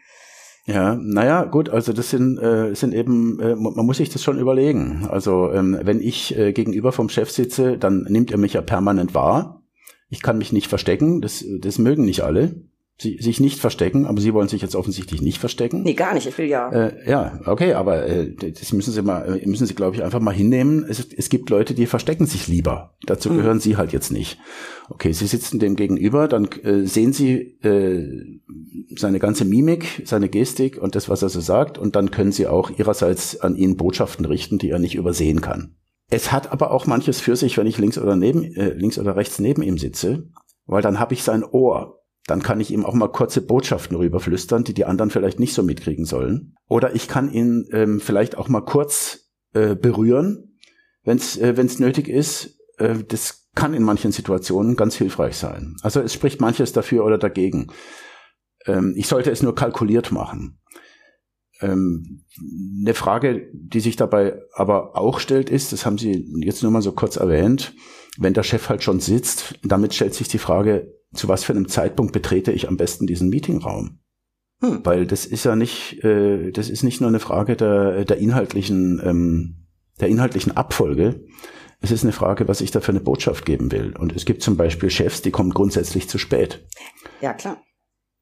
Ja, 0.66 0.96
naja, 0.96 1.46
gut, 1.46 1.70
also 1.70 1.94
das 1.94 2.10
sind, 2.10 2.38
äh, 2.40 2.76
sind 2.76 2.94
eben, 2.94 3.40
äh, 3.40 3.56
man 3.56 3.86
muss 3.86 3.98
sich 3.98 4.10
das 4.10 4.22
schon 4.22 4.38
überlegen. 4.38 5.08
Also 5.10 5.52
ähm, 5.52 5.80
wenn 5.82 6.02
ich 6.02 6.38
äh, 6.38 6.52
gegenüber 6.52 6.92
vom 6.92 7.10
Chef 7.10 7.32
sitze, 7.32 7.78
dann 7.78 8.06
nimmt 8.10 8.32
er 8.32 8.38
mich 8.38 8.54
ja 8.54 8.62
permanent 8.62 9.16
wahr. 9.16 9.64
Ich 10.10 10.22
kann 10.22 10.38
mich 10.38 10.52
nicht 10.52 10.68
verstecken, 10.68 11.22
das, 11.22 11.44
das 11.60 11.80
mögen 11.80 12.06
nicht 12.06 12.22
alle 12.22 12.68
sie, 13.00 13.18
sich 13.20 13.40
nicht 13.40 13.60
verstecken, 13.60 14.06
aber 14.06 14.20
Sie 14.20 14.34
wollen 14.34 14.48
sich 14.48 14.62
jetzt 14.62 14.76
offensichtlich 14.76 15.22
nicht 15.22 15.38
verstecken. 15.38 15.84
Nee, 15.84 15.94
gar 15.94 16.14
nicht, 16.14 16.28
ich 16.28 16.38
will 16.38 16.48
ja. 16.48 16.70
Äh, 16.72 17.10
ja, 17.10 17.40
okay, 17.46 17.74
aber 17.74 18.08
äh, 18.08 18.34
das 18.34 18.74
müssen 18.74 18.92
Sie 18.92 19.02
mal, 19.02 19.40
äh, 19.40 19.48
müssen 19.48 19.68
Sie, 19.68 19.76
glaube 19.76 19.96
ich, 19.96 20.04
einfach 20.04 20.20
mal 20.20 20.34
hinnehmen. 20.34 20.86
Es, 20.88 21.08
es 21.16 21.30
gibt 21.30 21.50
Leute, 21.50 21.74
die 21.74 21.86
verstecken 21.86 22.26
sich 22.26 22.48
lieber. 22.48 22.96
Dazu 23.06 23.30
mhm. 23.30 23.38
gehören 23.38 23.60
Sie 23.60 23.78
halt 23.78 23.94
jetzt 23.94 24.12
nicht. 24.12 24.40
Okay, 24.90 25.12
Sie 25.12 25.28
sitzen 25.28 25.60
dem 25.60 25.76
gegenüber, 25.76 26.28
dann 26.28 26.46
äh, 26.64 26.86
sehen 26.86 27.14
Sie 27.14 27.60
äh, 27.64 28.40
seine 28.96 29.20
ganze 29.20 29.46
Mimik, 29.46 30.02
seine 30.06 30.30
Gestik 30.30 30.82
und 30.82 30.96
das, 30.96 31.08
was 31.10 31.22
er 31.22 31.30
so 31.30 31.40
sagt, 31.40 31.78
und 31.78 31.96
dann 31.96 32.10
können 32.10 32.32
Sie 32.32 32.48
auch 32.48 32.72
Ihrerseits 32.78 33.40
an 33.40 33.56
ihn 33.56 33.78
Botschaften 33.78 34.26
richten, 34.26 34.58
die 34.58 34.70
er 34.70 34.80
nicht 34.80 34.96
übersehen 34.96 35.42
kann. 35.42 35.76
Es 36.10 36.32
hat 36.32 36.52
aber 36.52 36.72
auch 36.72 36.88
manches 36.88 37.20
für 37.20 37.36
sich, 37.36 37.58
wenn 37.58 37.68
ich 37.68 37.78
links 37.78 37.98
oder 37.98 38.16
neben, 38.16 38.44
äh, 38.56 38.74
links 38.74 38.98
oder 38.98 39.16
rechts 39.16 39.40
neben 39.40 39.62
ihm 39.62 39.78
sitze, 39.78 40.30
weil 40.66 40.82
dann 40.82 41.00
habe 41.00 41.14
ich 41.14 41.24
sein 41.24 41.44
Ohr 41.44 41.97
dann 42.28 42.44
kann 42.44 42.60
ich 42.60 42.72
ihm 42.72 42.86
auch 42.86 42.94
mal 42.94 43.08
kurze 43.08 43.42
Botschaften 43.42 43.98
rüberflüstern, 43.98 44.66
die 44.66 44.74
die 44.74 44.86
anderen 44.86 45.10
vielleicht 45.10 45.40
nicht 45.40 45.54
so 45.54 45.64
mitkriegen 45.64 46.06
sollen. 46.06 46.56
Oder 46.68 46.94
ich 46.94 47.08
kann 47.08 47.32
ihn 47.32 47.68
ähm, 47.72 48.00
vielleicht 48.02 48.38
auch 48.38 48.50
mal 48.50 48.62
kurz 48.62 49.32
äh, 49.54 49.76
berühren, 49.76 50.60
wenn 51.04 51.18
es 51.18 51.38
äh, 51.38 51.56
wenn's 51.56 51.80
nötig 51.80 52.10
ist. 52.10 52.60
Äh, 52.78 52.96
das 53.08 53.48
kann 53.56 53.74
in 53.74 53.82
manchen 53.82 54.12
Situationen 54.12 54.76
ganz 54.76 54.96
hilfreich 54.96 55.38
sein. 55.38 55.78
Also 55.82 56.02
es 56.02 56.14
spricht 56.14 56.42
manches 56.42 56.74
dafür 56.74 57.06
oder 57.06 57.18
dagegen. 57.18 57.68
Ähm, 58.66 58.94
ich 58.98 59.08
sollte 59.08 59.32
es 59.32 59.42
nur 59.42 59.56
kalkuliert 59.56 60.12
machen. 60.12 60.60
Ähm, 61.62 62.26
eine 62.82 62.94
Frage, 62.94 63.50
die 63.54 63.80
sich 63.80 63.96
dabei 63.96 64.42
aber 64.54 64.98
auch 64.98 65.22
stellt, 65.22 65.50
ist, 65.50 65.72
das 65.72 65.86
haben 65.86 65.98
Sie 65.98 66.30
jetzt 66.44 66.62
nur 66.62 66.74
mal 66.74 66.82
so 66.82 66.92
kurz 66.92 67.16
erwähnt, 67.16 67.74
wenn 68.18 68.34
der 68.34 68.44
Chef 68.44 68.68
halt 68.68 68.84
schon 68.84 69.00
sitzt, 69.00 69.56
damit 69.64 69.94
stellt 69.94 70.14
sich 70.14 70.28
die 70.28 70.38
Frage, 70.38 70.94
zu 71.14 71.28
was 71.28 71.44
für 71.44 71.54
einem 71.54 71.68
Zeitpunkt 71.68 72.14
betrete 72.14 72.52
ich 72.52 72.68
am 72.68 72.78
besten 72.78 73.08
diesen 73.08 73.30
Meetingraum? 73.30 74.00
Hm. 74.62 74.82
Weil 74.84 75.06
das 75.06 75.26
ist 75.26 75.46
ja 75.46 75.56
nicht, 75.56 76.04
äh, 76.04 76.52
das 76.52 76.70
ist 76.70 76.84
nicht 76.84 77.02
nur 77.02 77.10
eine 77.10 77.20
Frage 77.20 77.56
der, 77.56 78.06
der 78.06 78.18
inhaltlichen, 78.18 79.02
ähm, 79.04 79.68
der 80.00 80.08
inhaltlichen 80.08 80.58
Abfolge. 80.58 81.24
Es 81.80 81.92
ist 81.92 82.04
eine 82.04 82.14
Frage, 82.14 82.48
was 82.48 82.62
ich 82.62 82.72
da 82.72 82.80
für 82.80 82.92
eine 82.92 83.00
Botschaft 83.00 83.46
geben 83.46 83.72
will. 83.72 83.96
Und 83.96 84.16
es 84.16 84.26
gibt 84.26 84.42
zum 84.42 84.58
Beispiel 84.58 84.90
Chefs, 84.90 85.22
die 85.22 85.32
kommen 85.32 85.52
grundsätzlich 85.52 86.10
zu 86.10 86.18
spät. 86.18 86.66
Ja, 87.22 87.34
klar. 87.34 87.62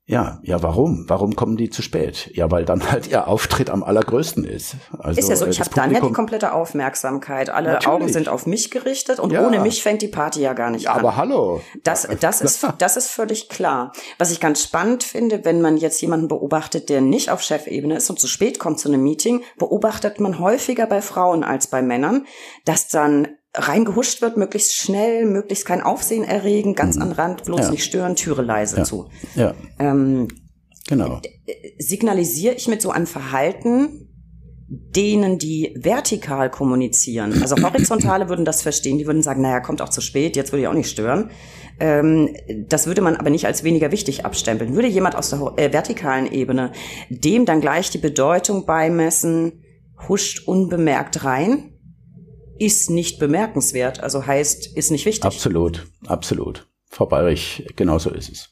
Ja, 0.07 0.39
ja, 0.43 0.61
warum? 0.61 1.05
Warum 1.07 1.35
kommen 1.35 1.57
die 1.57 1.71
zu 1.71 1.81
spät? 1.81 2.29
Ja, 2.35 2.51
weil 2.51 2.63
dann 2.63 2.91
halt 2.91 3.07
ihr 3.07 3.27
Auftritt 3.27 3.71
am 3.71 3.83
allergrößten 3.83 4.43
ist. 4.43 4.75
Also, 4.99 5.19
ist 5.19 5.29
ja 5.29 5.35
so, 5.35 5.47
ich 5.47 5.59
habe 5.59 5.71
dann 5.73 5.91
ja 5.91 5.99
die 5.99 6.11
komplette 6.11 6.53
Aufmerksamkeit. 6.53 7.49
Alle 7.49 7.73
Natürlich. 7.73 7.87
Augen 7.87 8.07
sind 8.09 8.29
auf 8.29 8.45
mich 8.45 8.69
gerichtet 8.69 9.19
und 9.19 9.33
ja. 9.33 9.45
ohne 9.45 9.59
mich 9.59 9.81
fängt 9.81 10.03
die 10.03 10.07
Party 10.07 10.41
ja 10.41 10.53
gar 10.53 10.69
nicht 10.69 10.83
ja, 10.83 10.91
an. 10.91 10.99
Aber 10.99 11.15
hallo. 11.15 11.61
Das, 11.83 12.07
das, 12.19 12.41
ist, 12.41 12.67
das 12.77 12.97
ist 12.97 13.09
völlig 13.09 13.49
klar. 13.49 13.93
Was 14.19 14.31
ich 14.31 14.39
ganz 14.39 14.61
spannend 14.61 15.03
finde, 15.03 15.43
wenn 15.43 15.59
man 15.59 15.75
jetzt 15.75 15.99
jemanden 16.01 16.27
beobachtet, 16.27 16.89
der 16.89 17.01
nicht 17.01 17.31
auf 17.31 17.41
Chefebene 17.41 17.97
ist 17.97 18.09
und 18.11 18.19
zu 18.19 18.27
spät 18.27 18.59
kommt 18.59 18.79
zu 18.79 18.89
einem 18.89 19.01
Meeting, 19.01 19.41
beobachtet 19.57 20.19
man 20.19 20.37
häufiger 20.37 20.85
bei 20.85 21.01
Frauen 21.01 21.43
als 21.43 21.67
bei 21.67 21.81
Männern, 21.81 22.27
dass 22.63 22.89
dann 22.89 23.29
reingehuscht 23.55 24.21
wird, 24.21 24.37
möglichst 24.37 24.75
schnell, 24.75 25.25
möglichst 25.25 25.65
kein 25.65 25.81
Aufsehen 25.81 26.23
erregen, 26.23 26.75
ganz 26.75 26.95
mhm. 26.95 27.01
an 27.03 27.11
Rand, 27.13 27.43
bloß 27.45 27.61
ja. 27.61 27.71
nicht 27.71 27.83
stören, 27.83 28.15
Türe 28.15 28.41
leise 28.41 28.77
ja. 28.77 28.83
zu. 28.83 29.09
Ja. 29.35 29.53
Ähm, 29.79 30.27
genau. 30.87 31.21
Signalisiere 31.79 32.55
ich 32.55 32.67
mit 32.67 32.81
so 32.81 32.91
einem 32.91 33.07
Verhalten 33.07 34.09
denen, 34.67 35.37
die 35.37 35.75
vertikal 35.79 36.49
kommunizieren, 36.49 37.39
also 37.41 37.55
horizontale 37.61 38.29
würden 38.29 38.45
das 38.45 38.63
verstehen, 38.63 38.97
die 38.97 39.05
würden 39.05 39.21
sagen, 39.21 39.41
naja, 39.41 39.59
kommt 39.59 39.79
auch 39.81 39.89
zu 39.89 40.01
spät, 40.01 40.35
jetzt 40.35 40.51
würde 40.51 40.63
ich 40.63 40.67
auch 40.67 40.73
nicht 40.73 40.89
stören. 40.89 41.29
Ähm, 41.79 42.35
das 42.67 42.87
würde 42.87 43.01
man 43.01 43.15
aber 43.15 43.29
nicht 43.29 43.45
als 43.45 43.63
weniger 43.63 43.91
wichtig 43.91 44.25
abstempeln. 44.25 44.73
Würde 44.73 44.87
jemand 44.87 45.15
aus 45.15 45.29
der 45.29 45.53
äh, 45.57 45.71
vertikalen 45.71 46.31
Ebene 46.31 46.71
dem 47.09 47.45
dann 47.45 47.61
gleich 47.61 47.91
die 47.91 47.99
Bedeutung 47.99 48.65
beimessen, 48.65 49.63
huscht 50.07 50.47
unbemerkt 50.47 51.23
rein, 51.23 51.74
ist 52.59 52.89
nicht 52.89 53.19
bemerkenswert, 53.19 54.01
also 54.01 54.25
heißt, 54.25 54.75
ist 54.75 54.91
nicht 54.91 55.05
wichtig. 55.05 55.25
Absolut, 55.25 55.87
absolut. 56.07 56.67
Frau 56.89 57.05
Bayrich, 57.05 57.67
genauso 57.75 58.09
ist 58.09 58.29
es. 58.29 58.49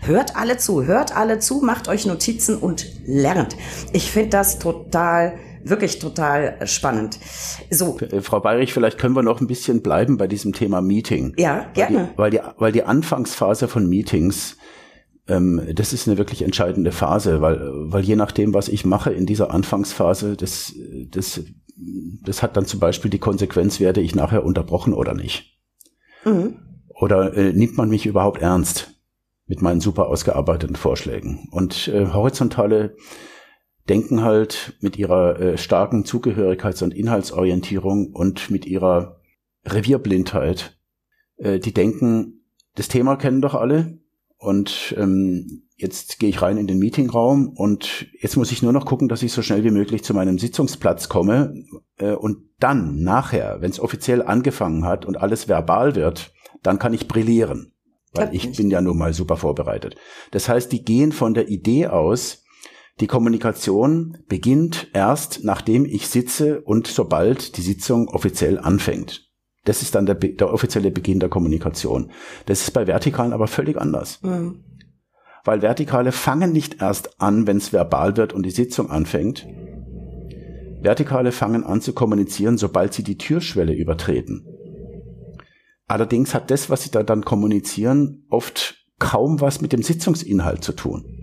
Hört 0.00 0.36
alle 0.36 0.58
zu, 0.58 0.84
hört 0.84 1.16
alle 1.16 1.38
zu, 1.38 1.60
macht 1.60 1.88
euch 1.88 2.06
Notizen 2.06 2.56
und 2.56 2.86
lernt. 3.04 3.56
Ich 3.92 4.10
finde 4.10 4.30
das 4.30 4.58
total, 4.58 5.38
wirklich 5.64 5.98
total 5.98 6.58
spannend. 6.66 7.18
So. 7.70 7.98
Äh, 7.98 8.20
Frau 8.20 8.40
Bayrich, 8.40 8.72
vielleicht 8.72 8.98
können 8.98 9.16
wir 9.16 9.22
noch 9.22 9.40
ein 9.40 9.46
bisschen 9.46 9.82
bleiben 9.82 10.18
bei 10.18 10.28
diesem 10.28 10.52
Thema 10.52 10.80
Meeting. 10.80 11.34
Ja, 11.36 11.66
gerne. 11.74 12.10
Weil 12.16 12.30
die, 12.30 12.38
weil 12.38 12.50
die, 12.52 12.60
weil 12.60 12.72
die 12.72 12.82
Anfangsphase 12.84 13.66
von 13.66 13.88
Meetings, 13.88 14.56
ähm, 15.26 15.60
das 15.74 15.92
ist 15.92 16.06
eine 16.06 16.18
wirklich 16.18 16.42
entscheidende 16.42 16.92
Phase, 16.92 17.40
weil, 17.40 17.58
weil 17.90 18.04
je 18.04 18.16
nachdem, 18.16 18.54
was 18.54 18.68
ich 18.68 18.84
mache 18.84 19.12
in 19.12 19.26
dieser 19.26 19.50
Anfangsphase, 19.50 20.36
das, 20.36 20.74
das 21.10 21.40
das 21.76 22.42
hat 22.42 22.56
dann 22.56 22.66
zum 22.66 22.80
Beispiel 22.80 23.10
die 23.10 23.18
Konsequenz, 23.18 23.80
werde 23.80 24.00
ich 24.00 24.14
nachher 24.14 24.44
unterbrochen 24.44 24.94
oder 24.94 25.14
nicht. 25.14 25.58
Mhm. 26.24 26.58
Oder 26.88 27.36
äh, 27.36 27.52
nimmt 27.52 27.76
man 27.76 27.90
mich 27.90 28.06
überhaupt 28.06 28.40
ernst 28.40 28.94
mit 29.46 29.62
meinen 29.62 29.80
super 29.80 30.08
ausgearbeiteten 30.08 30.76
Vorschlägen? 30.76 31.48
Und 31.50 31.88
äh, 31.88 32.06
horizontale 32.06 32.96
denken 33.88 34.22
halt 34.22 34.76
mit 34.80 34.98
ihrer 34.98 35.38
äh, 35.38 35.58
starken 35.58 36.04
Zugehörigkeits- 36.04 36.82
und 36.82 36.94
Inhaltsorientierung 36.94 38.12
und 38.12 38.50
mit 38.50 38.66
ihrer 38.66 39.20
Revierblindheit, 39.64 40.78
äh, 41.36 41.58
die 41.58 41.74
denken, 41.74 42.46
das 42.74 42.88
Thema 42.88 43.16
kennen 43.16 43.42
doch 43.42 43.54
alle 43.54 43.98
und 44.46 44.94
ähm, 44.96 45.64
jetzt 45.74 46.20
gehe 46.20 46.28
ich 46.28 46.40
rein 46.40 46.56
in 46.56 46.68
den 46.68 46.78
Meetingraum 46.78 47.48
und 47.48 48.06
jetzt 48.20 48.36
muss 48.36 48.52
ich 48.52 48.62
nur 48.62 48.72
noch 48.72 48.86
gucken, 48.86 49.08
dass 49.08 49.24
ich 49.24 49.32
so 49.32 49.42
schnell 49.42 49.64
wie 49.64 49.72
möglich 49.72 50.04
zu 50.04 50.14
meinem 50.14 50.38
Sitzungsplatz 50.38 51.08
komme 51.08 51.64
äh, 51.98 52.12
und 52.12 52.38
dann 52.60 53.02
nachher, 53.02 53.60
wenn 53.60 53.72
es 53.72 53.80
offiziell 53.80 54.22
angefangen 54.22 54.84
hat 54.84 55.04
und 55.04 55.16
alles 55.16 55.48
verbal 55.48 55.96
wird, 55.96 56.32
dann 56.62 56.78
kann 56.78 56.94
ich 56.94 57.08
brillieren, 57.08 57.72
weil 58.12 58.32
ich 58.32 58.56
bin 58.56 58.70
ja 58.70 58.80
nun 58.80 58.96
mal 58.96 59.12
super 59.12 59.36
vorbereitet. 59.36 59.96
Das 60.30 60.48
heißt, 60.48 60.70
die 60.70 60.84
gehen 60.84 61.10
von 61.10 61.34
der 61.34 61.48
Idee 61.48 61.88
aus, 61.88 62.44
die 63.00 63.08
Kommunikation 63.08 64.18
beginnt 64.28 64.90
erst, 64.92 65.42
nachdem 65.42 65.86
ich 65.86 66.06
sitze 66.06 66.60
und 66.60 66.86
sobald 66.86 67.56
die 67.56 67.62
Sitzung 67.62 68.06
offiziell 68.06 68.60
anfängt. 68.60 69.25
Das 69.66 69.82
ist 69.82 69.94
dann 69.94 70.06
der, 70.06 70.14
der 70.14 70.52
offizielle 70.52 70.90
Beginn 70.90 71.20
der 71.20 71.28
Kommunikation. 71.28 72.10
Das 72.46 72.62
ist 72.62 72.70
bei 72.70 72.86
Vertikalen 72.86 73.34
aber 73.34 73.46
völlig 73.48 73.76
anders. 73.78 74.22
Mhm. 74.22 74.64
weil 75.44 75.62
Vertikale 75.62 76.10
fangen 76.10 76.50
nicht 76.52 76.80
erst 76.82 77.20
an, 77.20 77.46
wenn 77.46 77.58
es 77.58 77.72
verbal 77.72 78.16
wird 78.16 78.32
und 78.32 78.44
die 78.44 78.50
Sitzung 78.50 78.90
anfängt. 78.90 79.46
Vertikale 80.80 81.30
fangen 81.30 81.62
an 81.62 81.80
zu 81.80 81.92
kommunizieren, 81.92 82.58
sobald 82.58 82.94
sie 82.94 83.04
die 83.04 83.16
Türschwelle 83.16 83.72
übertreten. 83.72 84.44
Allerdings 85.86 86.34
hat 86.34 86.50
das, 86.50 86.68
was 86.68 86.82
sie 86.82 86.90
da 86.90 87.04
dann 87.04 87.24
kommunizieren, 87.24 88.24
oft 88.28 88.86
kaum 88.98 89.40
was 89.40 89.60
mit 89.60 89.72
dem 89.72 89.82
Sitzungsinhalt 89.82 90.64
zu 90.64 90.72
tun. 90.72 91.15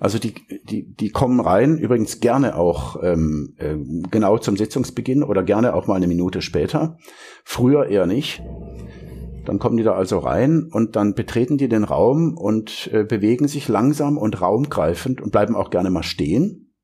Also 0.00 0.18
die, 0.18 0.34
die, 0.64 0.94
die 0.94 1.10
kommen 1.10 1.40
rein, 1.40 1.78
übrigens 1.78 2.20
gerne 2.20 2.56
auch 2.56 3.02
ähm, 3.02 3.54
äh, 3.58 3.76
genau 4.10 4.38
zum 4.38 4.56
Sitzungsbeginn 4.56 5.22
oder 5.22 5.42
gerne 5.42 5.74
auch 5.74 5.86
mal 5.86 5.94
eine 5.94 6.08
Minute 6.08 6.42
später. 6.42 6.98
Früher 7.44 7.86
eher 7.86 8.06
nicht. 8.06 8.42
Dann 9.44 9.58
kommen 9.58 9.76
die 9.76 9.82
da 9.82 9.94
also 9.94 10.18
rein 10.18 10.68
und 10.70 10.96
dann 10.96 11.14
betreten 11.14 11.56
die 11.56 11.68
den 11.68 11.84
Raum 11.84 12.36
und 12.36 12.90
äh, 12.92 13.04
bewegen 13.04 13.48
sich 13.48 13.68
langsam 13.68 14.18
und 14.18 14.40
raumgreifend 14.40 15.20
und 15.20 15.32
bleiben 15.32 15.56
auch 15.56 15.70
gerne 15.70 15.90
mal 15.90 16.02
stehen 16.02 16.74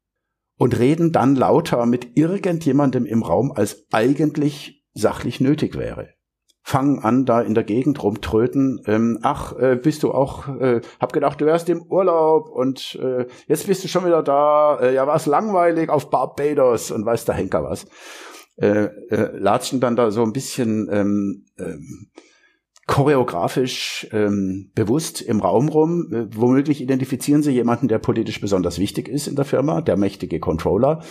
und 0.56 0.78
reden 0.78 1.12
dann 1.12 1.34
lauter 1.34 1.84
mit 1.84 2.16
irgendjemandem 2.16 3.04
im 3.04 3.22
Raum, 3.22 3.52
als 3.52 3.86
eigentlich 3.92 4.84
sachlich 4.94 5.40
nötig 5.40 5.76
wäre 5.76 6.13
fangen 6.66 7.00
an, 7.00 7.26
da 7.26 7.42
in 7.42 7.54
der 7.54 7.62
Gegend 7.62 8.02
rumtröten. 8.02 8.80
Ähm, 8.86 9.18
ach, 9.22 9.54
äh, 9.58 9.76
bist 9.76 10.02
du 10.02 10.12
auch, 10.12 10.48
äh, 10.48 10.80
hab 10.98 11.12
gedacht, 11.12 11.38
du 11.40 11.44
wärst 11.44 11.68
im 11.68 11.82
Urlaub 11.82 12.48
und 12.48 12.98
äh, 13.02 13.26
jetzt 13.46 13.66
bist 13.66 13.84
du 13.84 13.88
schon 13.88 14.06
wieder 14.06 14.22
da. 14.22 14.78
Äh, 14.80 14.94
ja, 14.94 15.06
war's 15.06 15.26
langweilig 15.26 15.90
auf 15.90 16.08
Barbados 16.08 16.90
und 16.90 17.04
weiß 17.04 17.26
der 17.26 17.34
Henker 17.34 17.62
was. 17.62 17.84
Äh, 18.56 18.84
äh, 19.10 19.36
latschen 19.36 19.80
dann 19.80 19.94
da 19.94 20.10
so 20.10 20.22
ein 20.22 20.32
bisschen 20.32 20.88
ähm, 20.90 21.44
ähm, 21.58 22.08
choreografisch 22.86 24.08
ähm, 24.12 24.70
bewusst 24.74 25.20
im 25.20 25.40
Raum 25.40 25.68
rum. 25.68 26.12
Äh, 26.14 26.34
womöglich 26.34 26.80
identifizieren 26.80 27.42
sie 27.42 27.52
jemanden, 27.52 27.88
der 27.88 27.98
politisch 27.98 28.40
besonders 28.40 28.78
wichtig 28.78 29.08
ist 29.08 29.26
in 29.26 29.36
der 29.36 29.44
Firma, 29.44 29.82
der 29.82 29.98
mächtige 29.98 30.40
Controller. 30.40 31.02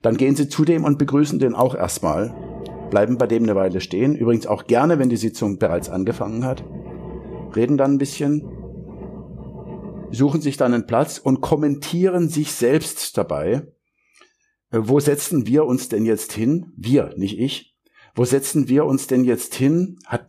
Dann 0.00 0.16
gehen 0.16 0.36
sie 0.36 0.48
zu 0.48 0.64
dem 0.64 0.84
und 0.84 0.96
begrüßen 0.96 1.38
den 1.38 1.54
auch 1.54 1.74
erstmal, 1.74 2.34
bleiben 2.92 3.16
bei 3.16 3.26
dem 3.26 3.44
eine 3.44 3.54
Weile 3.54 3.80
stehen. 3.80 4.14
Übrigens 4.14 4.46
auch 4.46 4.66
gerne, 4.66 4.98
wenn 4.98 5.08
die 5.08 5.16
Sitzung 5.16 5.58
bereits 5.58 5.88
angefangen 5.88 6.44
hat. 6.44 6.62
Reden 7.56 7.78
dann 7.78 7.94
ein 7.94 7.98
bisschen, 7.98 8.42
suchen 10.10 10.42
sich 10.42 10.58
dann 10.58 10.74
einen 10.74 10.86
Platz 10.86 11.16
und 11.16 11.40
kommentieren 11.40 12.28
sich 12.28 12.52
selbst 12.52 13.16
dabei. 13.16 13.66
Äh, 14.70 14.80
wo 14.82 15.00
setzen 15.00 15.46
wir 15.46 15.64
uns 15.64 15.88
denn 15.88 16.04
jetzt 16.04 16.34
hin? 16.34 16.74
Wir, 16.76 17.14
nicht 17.16 17.38
ich 17.38 17.71
wo 18.14 18.24
setzen 18.24 18.68
wir 18.68 18.84
uns 18.84 19.06
denn 19.06 19.24
jetzt 19.24 19.54
hin? 19.54 19.98
Hat, 20.06 20.26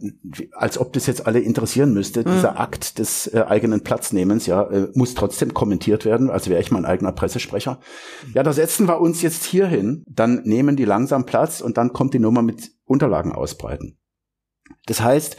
als 0.54 0.78
ob 0.78 0.94
das 0.94 1.06
jetzt 1.06 1.28
alle 1.28 1.40
interessieren 1.40 1.94
müsste. 1.94 2.22
Mhm. 2.22 2.34
Dieser 2.34 2.60
Akt 2.60 2.98
des 2.98 3.28
äh, 3.28 3.44
eigenen 3.48 3.82
Platznehmens, 3.82 4.46
ja, 4.46 4.64
äh, 4.64 4.88
muss 4.94 5.16
trotzdem 5.16 5.54
kommentiert 5.54 6.06
werden, 6.06 6.30
als 6.30 6.50
wäre 6.50 6.62
ich 6.62 6.72
mein 6.72 6.86
eigener 6.86 7.12
Pressesprecher. 7.12 7.80
Ja, 8.34 8.44
da 8.44 8.54
setzen 8.54 8.88
wir 8.88 9.02
uns 9.02 9.22
jetzt 9.22 9.44
hier 9.44 9.68
hin, 9.68 10.04
dann 10.08 10.44
nehmen 10.44 10.76
die 10.76 10.86
langsam 10.86 11.26
Platz 11.26 11.60
und 11.60 11.78
dann 11.78 11.92
kommt 11.92 12.14
die 12.14 12.20
Nummer 12.20 12.42
mit 12.42 12.72
Unterlagen 12.86 13.34
ausbreiten. 13.34 13.98
Das 14.86 15.02
heißt, 15.02 15.36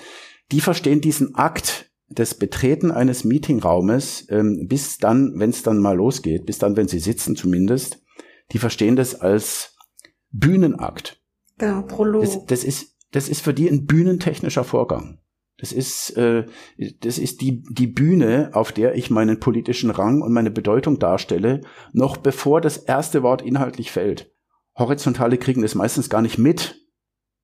die 0.52 0.60
verstehen 0.60 1.00
diesen 1.00 1.34
Akt 1.34 1.90
des 2.08 2.34
Betreten 2.34 2.90
eines 2.90 3.24
Meetingraumes, 3.24 4.26
ähm, 4.28 4.66
bis 4.68 4.98
dann, 4.98 5.38
wenn 5.38 5.50
es 5.50 5.62
dann 5.62 5.78
mal 5.78 5.96
losgeht, 5.96 6.44
bis 6.44 6.58
dann, 6.58 6.76
wenn 6.76 6.88
sie 6.88 6.98
sitzen 6.98 7.36
zumindest, 7.36 8.02
die 8.52 8.58
verstehen 8.58 8.96
das 8.96 9.14
als 9.14 9.76
Bühnenakt. 10.30 11.23
Ja, 11.60 11.82
Prolog. 11.82 12.22
Das, 12.22 12.44
das, 12.46 12.64
ist, 12.64 12.96
das 13.12 13.28
ist 13.28 13.42
für 13.42 13.54
die 13.54 13.68
ein 13.68 13.86
bühnentechnischer 13.86 14.64
Vorgang. 14.64 15.18
Das 15.58 15.72
ist, 15.72 16.16
äh, 16.16 16.46
das 17.00 17.18
ist 17.18 17.40
die, 17.40 17.62
die 17.70 17.86
Bühne, 17.86 18.50
auf 18.54 18.72
der 18.72 18.96
ich 18.96 19.10
meinen 19.10 19.38
politischen 19.38 19.90
Rang 19.90 20.20
und 20.20 20.32
meine 20.32 20.50
Bedeutung 20.50 20.98
darstelle, 20.98 21.60
noch 21.92 22.16
bevor 22.16 22.60
das 22.60 22.76
erste 22.76 23.22
Wort 23.22 23.42
inhaltlich 23.42 23.92
fällt. 23.92 24.32
Horizontale 24.76 25.38
kriegen 25.38 25.62
das 25.62 25.76
meistens 25.76 26.10
gar 26.10 26.22
nicht 26.22 26.38
mit, 26.38 26.80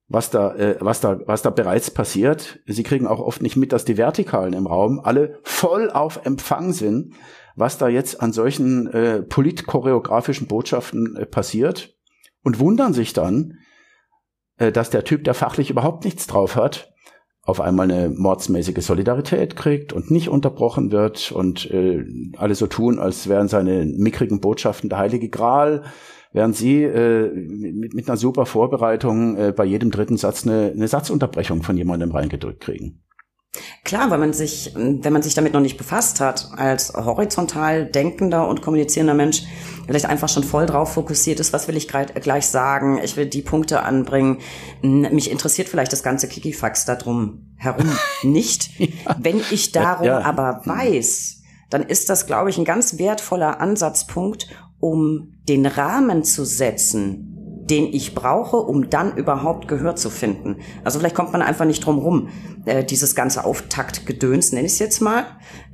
was 0.09 0.29
da, 0.29 0.53
äh, 0.55 0.75
was 0.81 0.99
da, 0.99 1.21
was 1.25 1.41
da 1.41 1.49
bereits 1.49 1.89
passiert. 1.89 2.59
Sie 2.65 2.83
kriegen 2.83 3.07
auch 3.07 3.21
oft 3.21 3.41
nicht 3.41 3.55
mit, 3.55 3.71
dass 3.71 3.85
die 3.85 3.97
Vertikalen 3.97 4.53
im 4.53 4.67
Raum 4.67 4.99
alle 5.01 5.39
voll 5.43 5.89
auf 5.89 6.25
Empfang 6.25 6.73
sind, 6.73 7.13
was 7.55 7.77
da 7.77 7.87
jetzt 7.87 8.21
an 8.21 8.33
solchen 8.33 8.87
äh, 8.87 9.21
politchoreografischen 9.21 10.47
Botschaften 10.47 11.15
äh, 11.15 11.25
passiert 11.25 11.97
und 12.43 12.59
wundern 12.59 12.93
sich 12.93 13.13
dann, 13.13 13.59
äh, 14.61 14.71
dass 14.71 14.91
der 14.91 15.03
Typ, 15.03 15.23
der 15.23 15.33
fachlich 15.33 15.71
überhaupt 15.71 16.05
nichts 16.05 16.27
drauf 16.27 16.55
hat, 16.55 16.93
auf 17.43 17.59
einmal 17.59 17.89
eine 17.89 18.09
mordsmäßige 18.09 18.85
Solidarität 18.85 19.55
kriegt 19.55 19.91
und 19.91 20.11
nicht 20.11 20.29
unterbrochen 20.29 20.91
wird 20.91 21.31
und 21.31 21.69
äh, 21.71 22.05
alle 22.37 22.53
so 22.53 22.67
tun, 22.67 22.99
als 22.99 23.27
wären 23.27 23.47
seine 23.47 23.85
mickrigen 23.85 24.39
Botschaften 24.39 24.89
der 24.89 24.99
heilige 24.99 25.29
Gral, 25.29 25.83
während 26.31 26.55
sie 26.55 26.83
äh, 26.83 27.31
mit, 27.33 27.95
mit 27.95 28.07
einer 28.07 28.17
super 28.17 28.45
Vorbereitung 28.45 29.35
äh, 29.35 29.51
bei 29.51 29.65
jedem 29.65 29.89
dritten 29.89 30.17
Satz 30.17 30.45
eine, 30.45 30.71
eine 30.75 30.87
Satzunterbrechung 30.87 31.63
von 31.63 31.75
jemandem 31.75 32.11
reingedrückt 32.11 32.61
kriegen. 32.61 33.01
Klar, 33.83 34.11
weil 34.11 34.19
man 34.19 34.31
sich, 34.31 34.73
wenn 34.75 35.11
man 35.11 35.23
sich 35.23 35.33
damit 35.33 35.53
noch 35.53 35.59
nicht 35.59 35.77
befasst 35.77 36.21
hat, 36.21 36.51
als 36.55 36.93
horizontal 36.93 37.85
denkender 37.85 38.47
und 38.47 38.61
kommunizierender 38.61 39.15
Mensch, 39.15 39.43
vielleicht 39.91 40.05
einfach 40.05 40.29
schon 40.29 40.43
voll 40.43 40.65
drauf 40.65 40.93
fokussiert 40.93 41.41
ist, 41.41 41.51
was 41.51 41.67
will 41.67 41.75
ich 41.75 41.89
gleich 41.89 42.47
sagen, 42.47 42.99
ich 43.03 43.17
will 43.17 43.25
die 43.25 43.41
Punkte 43.41 43.83
anbringen. 43.83 44.37
Mich 44.81 45.29
interessiert 45.29 45.67
vielleicht 45.67 45.91
das 45.91 46.01
ganze 46.01 46.29
Kikifax 46.29 46.85
darum 46.85 47.53
herum 47.57 47.91
nicht. 48.23 48.69
Wenn 49.19 49.41
ich 49.51 49.73
darum 49.73 50.05
ja. 50.05 50.21
aber 50.21 50.61
weiß, 50.63 51.41
dann 51.69 51.83
ist 51.83 52.09
das, 52.09 52.25
glaube 52.25 52.49
ich, 52.49 52.57
ein 52.57 52.63
ganz 52.63 52.97
wertvoller 52.97 53.59
Ansatzpunkt, 53.59 54.47
um 54.79 55.33
den 55.49 55.65
Rahmen 55.65 56.23
zu 56.23 56.45
setzen, 56.45 57.65
den 57.69 57.93
ich 57.93 58.15
brauche, 58.15 58.57
um 58.57 58.89
dann 58.89 59.15
überhaupt 59.17 59.67
Gehör 59.67 59.95
zu 59.95 60.09
finden. 60.09 60.57
Also 60.85 60.99
vielleicht 60.99 61.15
kommt 61.15 61.33
man 61.33 61.41
einfach 61.41 61.65
nicht 61.65 61.85
drum 61.85 61.99
rum, 61.99 62.29
äh, 62.65 62.83
dieses 62.83 63.13
ganze 63.13 63.43
Auftaktgedöns, 63.43 64.53
nenne 64.53 64.67
ich 64.67 64.73
es 64.73 64.79
jetzt 64.79 65.01
mal, 65.01 65.25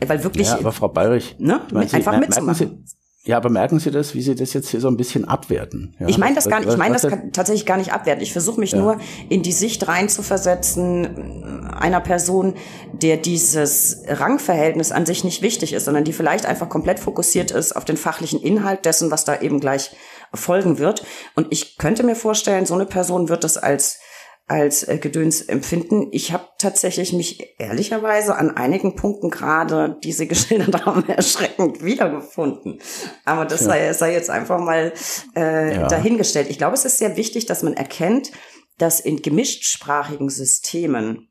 weil 0.06 0.24
wirklich... 0.24 0.48
Ja, 0.48 0.58
aber 0.58 0.72
Frau 0.72 0.88
Bayrich, 0.88 1.36
ne, 1.40 1.62
einfach 1.74 2.14
Sie, 2.14 2.20
mitzumachen. 2.20 2.84
Sie, 2.86 2.97
ja, 3.28 3.36
aber 3.36 3.50
merken 3.50 3.80
Sie 3.80 3.92
das, 3.92 4.16
wie 4.16 4.22
Sie 4.22 4.36
das 4.36 4.54
jetzt 4.54 4.70
hier 4.70 4.80
so 4.80 4.88
ein 4.88 4.96
bisschen 4.96 5.26
abwerten? 5.26 5.94
Ja? 6.00 6.08
Ich 6.08 6.18
meine 6.18 6.34
das 6.34 6.48
gar 6.48 6.60
nicht, 6.60 6.70
ich 6.70 6.78
meine 6.78 6.98
das 6.98 7.06
tatsächlich 7.34 7.66
gar 7.66 7.76
nicht 7.76 7.92
abwerten. 7.92 8.24
Ich 8.24 8.32
versuche 8.32 8.60
mich 8.60 8.72
ja. 8.72 8.80
nur 8.80 9.00
in 9.28 9.44
die 9.44 9.52
Sicht 9.52 9.86
reinzuversetzen 9.88 11.68
einer 11.68 12.00
Person, 12.00 12.56
der 12.94 13.18
dieses 13.18 14.04
Rangverhältnis 14.08 14.94
an 14.94 15.06
sich 15.06 15.26
nicht 15.26 15.42
wichtig 15.42 15.74
ist, 15.74 15.86
sondern 15.86 16.06
die 16.06 16.14
vielleicht 16.14 16.46
einfach 16.46 16.70
komplett 16.70 17.00
fokussiert 17.00 17.52
ist 17.52 17.76
auf 17.76 17.84
den 17.84 17.98
fachlichen 17.98 18.42
Inhalt 18.42 18.86
dessen, 18.86 19.12
was 19.12 19.26
da 19.26 19.42
eben 19.42 19.60
gleich 19.60 19.92
folgen 20.34 20.78
wird. 20.78 21.04
Und 21.36 21.48
ich 21.50 21.78
könnte 21.78 22.04
mir 22.04 22.16
vorstellen, 22.16 22.66
so 22.66 22.76
eine 22.76 22.86
Person 22.86 23.28
wird 23.28 23.44
das 23.44 23.58
als 23.58 24.00
als 24.48 24.88
äh, 24.88 24.98
Gedöns 24.98 25.42
empfinden. 25.42 26.08
Ich 26.12 26.32
habe 26.32 26.48
tatsächlich 26.58 27.12
mich 27.12 27.60
ehrlicherweise 27.60 28.36
an 28.36 28.52
einigen 28.52 28.96
Punkten 28.96 29.30
gerade, 29.30 29.98
die 30.04 30.14
Sie 30.14 30.28
geschildert 30.28 30.86
haben, 30.86 31.08
erschreckend 31.10 31.84
wiedergefunden. 31.84 32.80
Aber 33.26 33.46
das 33.46 33.62
ja. 33.62 33.68
sei, 33.68 33.94
sei 33.94 34.14
jetzt 34.14 34.30
einfach 34.30 34.60
mal 34.60 34.94
äh, 35.36 35.76
ja. 35.76 35.88
dahingestellt. 35.88 36.50
Ich 36.50 36.58
glaube, 36.58 36.76
es 36.76 36.86
ist 36.86 36.98
sehr 36.98 37.18
wichtig, 37.18 37.46
dass 37.46 37.62
man 37.62 37.74
erkennt, 37.74 38.32
dass 38.78 39.02
in 39.02 39.22
gemischtsprachigen 39.22 40.30
Systemen 40.30 41.28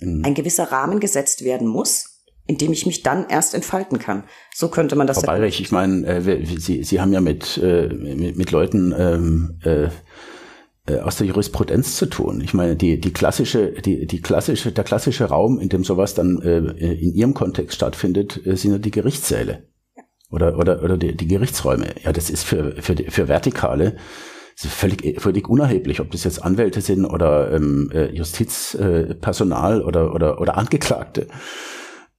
mhm. 0.00 0.24
ein 0.24 0.34
gewisser 0.34 0.72
Rahmen 0.72 0.98
gesetzt 0.98 1.44
werden 1.44 1.68
muss, 1.68 2.20
in 2.48 2.58
dem 2.58 2.72
ich 2.72 2.84
mich 2.84 3.04
dann 3.04 3.28
erst 3.28 3.54
entfalten 3.54 4.00
kann. 4.00 4.24
So 4.52 4.68
könnte 4.68 4.96
man 4.96 5.06
das. 5.06 5.18
Frau 5.18 5.26
Bayrich, 5.26 5.60
ich 5.60 5.70
meine, 5.70 6.04
äh, 6.04 6.44
Sie, 6.58 6.82
Sie 6.82 7.00
haben 7.00 7.12
ja 7.12 7.20
mit, 7.20 7.58
äh, 7.58 7.86
mit, 7.86 8.36
mit 8.36 8.50
Leuten 8.50 8.92
ähm, 8.98 9.60
äh, 9.64 9.84
äh, 9.84 9.90
aus 11.02 11.16
der 11.16 11.26
Jurisprudenz 11.26 11.96
zu 11.96 12.06
tun. 12.06 12.40
Ich 12.40 12.54
meine, 12.54 12.74
die, 12.74 13.00
die 13.00 13.12
klassische, 13.12 13.72
die, 13.72 14.06
die 14.06 14.20
klassische, 14.20 14.72
der 14.72 14.84
klassische 14.84 15.26
Raum, 15.26 15.60
in 15.60 15.68
dem 15.68 15.84
sowas 15.84 16.14
dann 16.14 16.40
äh, 16.42 16.58
in 16.58 17.14
Ihrem 17.14 17.34
Kontext 17.34 17.76
stattfindet, 17.76 18.44
äh, 18.46 18.56
sind 18.56 18.72
ja 18.72 18.78
die 18.78 18.90
Gerichtssäle. 18.90 19.68
Oder, 20.30 20.58
oder, 20.58 20.82
oder 20.82 20.96
die, 20.96 21.16
die 21.16 21.26
Gerichtsräume. 21.26 21.86
Ja, 22.02 22.12
das 22.12 22.30
ist 22.30 22.44
für, 22.44 22.80
für, 22.80 22.96
für 22.96 23.28
Vertikale 23.28 23.96
völlig, 24.56 25.20
völlig 25.20 25.48
unerheblich, 25.48 26.00
ob 26.00 26.10
das 26.10 26.24
jetzt 26.24 26.42
Anwälte 26.42 26.80
sind 26.80 27.04
oder 27.04 27.52
ähm, 27.52 27.90
äh, 27.92 28.14
Justizpersonal 28.14 29.82
oder, 29.82 30.14
oder, 30.14 30.40
oder 30.40 30.56
Angeklagte. 30.58 31.28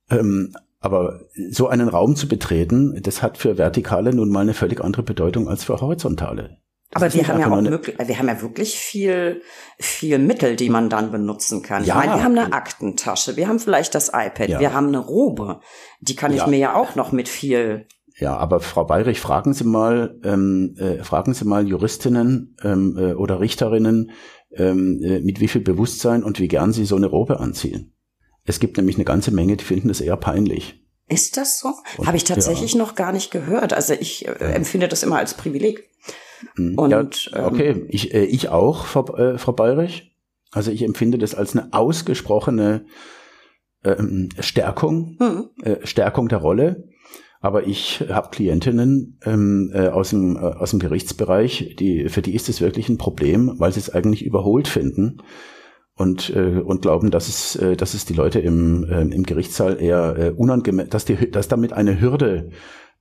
Ähm, 0.09 0.53
aber 0.79 1.21
so 1.51 1.67
einen 1.67 1.89
Raum 1.89 2.15
zu 2.15 2.27
betreten, 2.27 2.99
das 3.03 3.21
hat 3.21 3.37
für 3.37 3.57
Vertikale 3.57 4.15
nun 4.15 4.29
mal 4.29 4.41
eine 4.41 4.55
völlig 4.55 4.81
andere 4.81 5.03
Bedeutung 5.03 5.47
als 5.47 5.63
für 5.63 5.79
Horizontale. 5.79 6.57
Aber 6.93 7.13
wir 7.13 7.27
haben 7.27 7.39
ja 7.39 7.49
auch 7.49 7.63
wirklich, 7.63 7.97
wir 7.97 8.17
haben 8.17 8.27
ja 8.27 8.41
wirklich 8.41 8.77
viel, 8.77 9.41
viel 9.79 10.19
Mittel, 10.19 10.55
die 10.55 10.69
man 10.69 10.89
dann 10.89 11.11
benutzen 11.11 11.61
kann. 11.61 11.85
Ja, 11.85 11.95
ich 11.95 12.05
meine, 12.05 12.19
wir 12.19 12.23
haben 12.23 12.37
eine 12.37 12.53
Aktentasche, 12.53 13.37
wir 13.37 13.47
haben 13.47 13.59
vielleicht 13.59 13.95
das 13.95 14.09
iPad, 14.09 14.49
ja. 14.49 14.59
wir 14.59 14.73
haben 14.73 14.87
eine 14.87 14.99
Robe. 14.99 15.61
Die 16.01 16.15
kann 16.15 16.33
ja. 16.33 16.43
ich 16.43 16.47
mir 16.49 16.57
ja 16.57 16.75
auch 16.75 16.95
noch 16.95 17.11
mit 17.11 17.29
viel. 17.29 17.87
Ja, 18.17 18.35
aber 18.35 18.59
Frau 18.59 18.83
Bayrich, 18.83 19.21
fragen 19.21 19.53
Sie 19.53 19.63
mal, 19.63 20.19
ähm, 20.23 20.75
äh, 20.77 21.03
fragen 21.03 21.33
Sie 21.33 21.45
mal 21.45 21.65
Juristinnen 21.65 22.57
ähm, 22.61 22.97
äh, 22.97 23.13
oder 23.13 23.39
Richterinnen, 23.39 24.11
ähm, 24.55 25.01
äh, 25.01 25.19
mit 25.21 25.39
wie 25.39 25.47
viel 25.47 25.61
Bewusstsein 25.61 26.23
und 26.23 26.39
wie 26.39 26.47
gern 26.47 26.73
sie 26.73 26.85
so 26.85 26.95
eine 26.95 27.07
Robe 27.07 27.39
anziehen. 27.39 27.93
Es 28.43 28.59
gibt 28.59 28.77
nämlich 28.77 28.97
eine 28.97 29.05
ganze 29.05 29.31
Menge, 29.31 29.55
die 29.55 29.63
finden 29.63 29.87
das 29.87 30.01
eher 30.01 30.17
peinlich. 30.17 30.83
Ist 31.07 31.37
das 31.37 31.59
so? 31.59 31.73
Habe 32.05 32.17
ich 32.17 32.23
tatsächlich 32.23 32.73
ja. 32.73 32.79
noch 32.79 32.95
gar 32.95 33.11
nicht 33.11 33.31
gehört. 33.31 33.73
Also 33.73 33.93
ich 33.93 34.27
äh, 34.27 34.31
empfinde 34.31 34.87
das 34.87 35.03
immer 35.03 35.17
als 35.17 35.33
Privileg. 35.33 35.89
Mhm. 36.55 36.77
Und, 36.77 37.25
ja, 37.25 37.45
okay, 37.45 37.69
ähm, 37.69 37.85
ich, 37.89 38.13
äh, 38.13 38.25
ich 38.25 38.49
auch, 38.49 38.85
Frau, 38.85 39.15
äh, 39.15 39.37
Frau 39.37 39.53
Bayrich. 39.53 40.15
Also 40.51 40.71
ich 40.71 40.83
empfinde 40.83 41.17
das 41.17 41.33
als 41.33 41.55
eine 41.55 41.71
ausgesprochene 41.71 42.85
ähm, 43.83 44.29
Stärkung, 44.39 45.17
mhm. 45.19 45.49
äh, 45.63 45.85
Stärkung 45.85 46.27
der 46.27 46.39
Rolle. 46.39 46.87
Aber 47.39 47.65
ich 47.65 48.05
habe 48.09 48.29
Klientinnen 48.29 49.17
ähm, 49.25 49.71
äh, 49.73 49.87
aus, 49.87 50.11
dem, 50.11 50.35
äh, 50.35 50.39
aus 50.39 50.71
dem 50.71 50.79
Gerichtsbereich, 50.79 51.75
die, 51.79 52.07
für 52.07 52.21
die 52.21 52.35
ist 52.35 52.49
es 52.49 52.61
wirklich 52.61 52.87
ein 52.87 52.99
Problem, 52.99 53.55
weil 53.57 53.71
sie 53.71 53.79
es 53.79 53.89
eigentlich 53.89 54.23
überholt 54.23 54.67
finden 54.67 55.23
und, 55.95 56.31
äh, 56.35 56.59
und 56.59 56.83
glauben, 56.83 57.09
dass 57.09 57.27
es, 57.27 57.55
äh, 57.55 57.75
dass 57.75 57.95
es 57.95 58.05
die 58.05 58.13
Leute 58.13 58.39
im, 58.39 58.83
äh, 58.83 59.01
im 59.01 59.23
Gerichtssaal 59.23 59.81
eher 59.81 60.15
äh, 60.17 60.29
unangemessen, 60.29 60.91
dass, 60.91 61.05
die, 61.05 61.31
dass 61.31 61.47
damit 61.47 61.73
eine 61.73 61.99
Hürde 61.99 62.51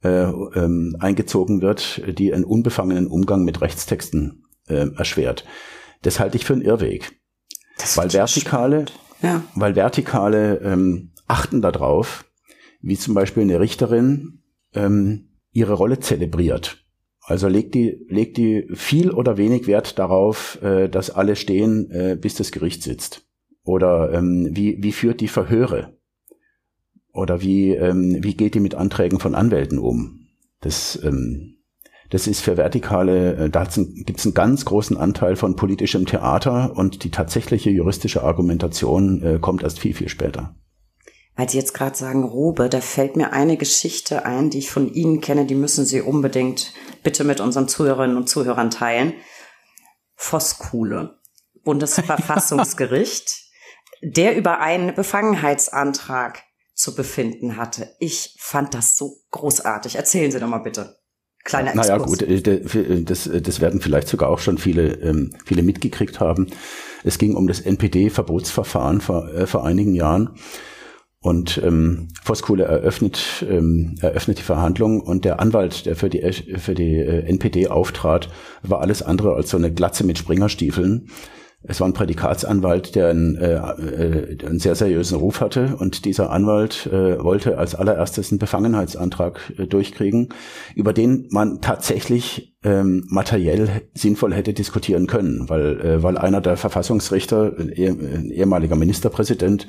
äh, 0.02 0.22
ähm, 0.22 0.96
eingezogen 0.98 1.62
wird, 1.62 2.02
die 2.18 2.32
einen 2.32 2.44
unbefangenen 2.44 3.06
Umgang 3.06 3.44
mit 3.44 3.60
Rechtstexten 3.60 4.44
äh, 4.68 4.88
erschwert. 4.96 5.44
Das 6.02 6.20
halte 6.20 6.36
ich 6.36 6.44
für 6.44 6.54
einen 6.54 6.62
Irrweg. 6.62 7.12
Das 7.78 7.96
weil 7.96 8.12
Vertikale, 8.12 8.86
ja. 9.22 9.42
weil 9.54 9.76
Vertikale 9.76 10.58
ähm, 10.58 11.12
achten 11.26 11.62
darauf, 11.62 12.24
wie 12.80 12.96
zum 12.96 13.14
Beispiel 13.14 13.42
eine 13.42 13.60
Richterin 13.60 14.42
ähm, 14.74 15.36
ihre 15.52 15.74
Rolle 15.74 16.00
zelebriert. 16.00 16.84
Also 17.22 17.48
legt 17.48 17.74
die, 17.74 18.06
legt 18.08 18.38
die 18.38 18.68
viel 18.74 19.10
oder 19.10 19.36
wenig 19.36 19.66
Wert 19.66 19.98
darauf, 19.98 20.60
äh, 20.62 20.88
dass 20.88 21.10
alle 21.10 21.36
stehen, 21.36 21.90
äh, 21.90 22.16
bis 22.20 22.34
das 22.34 22.50
Gericht 22.50 22.82
sitzt. 22.82 23.26
Oder 23.62 24.12
ähm, 24.12 24.48
wie, 24.52 24.82
wie 24.82 24.92
führt 24.92 25.20
die 25.20 25.28
Verhöre? 25.28 25.99
Oder 27.12 27.40
wie, 27.40 27.74
ähm, 27.74 28.18
wie 28.20 28.34
geht 28.34 28.54
die 28.54 28.60
mit 28.60 28.74
Anträgen 28.74 29.18
von 29.18 29.34
Anwälten 29.34 29.78
um? 29.78 30.28
Das, 30.60 30.98
ähm, 31.02 31.56
das 32.10 32.26
ist 32.26 32.40
für 32.40 32.56
Vertikale, 32.56 33.36
äh, 33.36 33.50
da 33.50 33.64
gibt 33.64 34.18
es 34.18 34.26
einen 34.26 34.34
ganz 34.34 34.64
großen 34.64 34.96
Anteil 34.96 35.36
von 35.36 35.56
politischem 35.56 36.06
Theater 36.06 36.76
und 36.76 37.04
die 37.04 37.10
tatsächliche 37.10 37.70
juristische 37.70 38.22
Argumentation 38.22 39.22
äh, 39.22 39.38
kommt 39.40 39.62
erst 39.62 39.78
viel, 39.78 39.94
viel 39.94 40.08
später. 40.08 40.54
Weil 41.36 41.48
Sie 41.48 41.58
jetzt 41.58 41.74
gerade 41.74 41.96
sagen, 41.96 42.24
Robe, 42.24 42.68
da 42.68 42.80
fällt 42.80 43.16
mir 43.16 43.32
eine 43.32 43.56
Geschichte 43.56 44.26
ein, 44.26 44.50
die 44.50 44.58
ich 44.58 44.70
von 44.70 44.92
Ihnen 44.92 45.20
kenne, 45.20 45.46
die 45.46 45.54
müssen 45.54 45.86
Sie 45.86 46.02
unbedingt 46.02 46.74
bitte 47.02 47.24
mit 47.24 47.40
unseren 47.40 47.66
Zuhörerinnen 47.66 48.16
und 48.16 48.28
Zuhörern 48.28 48.70
teilen. 48.70 49.14
Voskuhle, 50.16 51.18
Bundesverfassungsgericht, 51.64 53.44
der 54.02 54.36
über 54.36 54.60
einen 54.60 54.94
Befangenheitsantrag 54.94 56.42
zu 56.80 56.94
befinden 56.94 57.56
hatte. 57.56 57.88
Ich 57.98 58.36
fand 58.38 58.74
das 58.74 58.96
so 58.96 59.18
großartig. 59.30 59.96
Erzählen 59.96 60.30
Sie 60.30 60.40
doch 60.40 60.48
mal 60.48 60.58
bitte. 60.58 60.96
Kleiner 61.44 61.74
Exkurs. 61.74 61.88
Naja 61.88 61.98
gut, 61.98 62.22
äh, 62.22 62.34
äh, 62.34 63.04
das, 63.04 63.26
äh, 63.26 63.40
das 63.40 63.60
werden 63.60 63.80
vielleicht 63.80 64.08
sogar 64.08 64.28
auch 64.28 64.38
schon 64.38 64.58
viele, 64.58 64.94
ähm, 65.00 65.34
viele 65.44 65.62
mitgekriegt 65.62 66.20
haben. 66.20 66.48
Es 67.02 67.18
ging 67.18 67.34
um 67.34 67.46
das 67.46 67.60
NPD-Verbotsverfahren 67.60 69.00
vor, 69.00 69.46
vor 69.46 69.64
einigen 69.64 69.94
Jahren. 69.94 70.30
Und 71.22 71.60
ähm, 71.62 72.08
Voskuhle 72.22 72.64
eröffnet, 72.64 73.44
ähm, 73.46 73.94
eröffnet 74.00 74.38
die 74.38 74.42
Verhandlung 74.42 75.02
und 75.02 75.26
der 75.26 75.38
Anwalt, 75.38 75.84
der 75.84 75.94
für 75.94 76.08
die, 76.08 76.32
für 76.32 76.74
die 76.74 76.96
äh, 76.96 77.26
NPD 77.26 77.68
auftrat, 77.68 78.30
war 78.62 78.80
alles 78.80 79.02
andere 79.02 79.34
als 79.34 79.50
so 79.50 79.58
eine 79.58 79.70
Glatze 79.70 80.04
mit 80.04 80.16
Springerstiefeln. 80.16 81.10
Es 81.62 81.78
war 81.80 81.86
ein 81.86 81.92
Prädikatsanwalt, 81.92 82.94
der 82.94 83.08
einen, 83.08 83.36
äh, 83.36 83.54
äh, 83.54 84.46
einen 84.46 84.58
sehr 84.58 84.74
seriösen 84.74 85.18
Ruf 85.18 85.42
hatte 85.42 85.76
und 85.78 86.06
dieser 86.06 86.30
Anwalt 86.30 86.86
äh, 86.86 87.22
wollte 87.22 87.58
als 87.58 87.74
allererstes 87.74 88.32
einen 88.32 88.38
Befangenheitsantrag 88.38 89.52
äh, 89.58 89.66
durchkriegen, 89.66 90.30
über 90.74 90.94
den 90.94 91.28
man 91.30 91.60
tatsächlich 91.60 92.56
ähm, 92.64 93.04
materiell 93.08 93.82
sinnvoll 93.92 94.32
hätte 94.32 94.54
diskutieren 94.54 95.06
können, 95.06 95.50
weil, 95.50 95.80
äh, 95.80 96.02
weil 96.02 96.16
einer 96.16 96.40
der 96.40 96.56
Verfassungsrichter, 96.56 97.52
ein, 97.58 97.68
ein 97.68 98.30
ehemaliger 98.30 98.76
Ministerpräsident, 98.76 99.66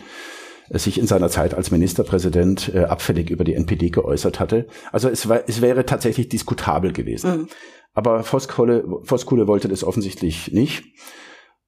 sich 0.70 0.98
in 0.98 1.08
seiner 1.08 1.28
Zeit 1.28 1.54
als 1.54 1.72
Ministerpräsident 1.72 2.74
äh, 2.74 2.86
abfällig 2.86 3.30
über 3.30 3.44
die 3.44 3.56
NPD 3.56 3.89
geäußert 3.89 4.39
hatte. 4.39 4.68
Also 4.94 5.10
es, 5.10 5.28
war, 5.28 5.42
es 5.48 5.62
wäre 5.62 5.86
tatsächlich 5.86 6.30
diskutabel 6.30 6.94
gewesen. 6.94 7.32
Mhm. 7.32 7.48
Aber 7.94 8.24
Voskuhle, 8.24 8.86
Voskuhle 9.04 9.48
wollte 9.48 9.68
das 9.68 9.84
offensichtlich 9.84 10.54
nicht. 10.54 10.84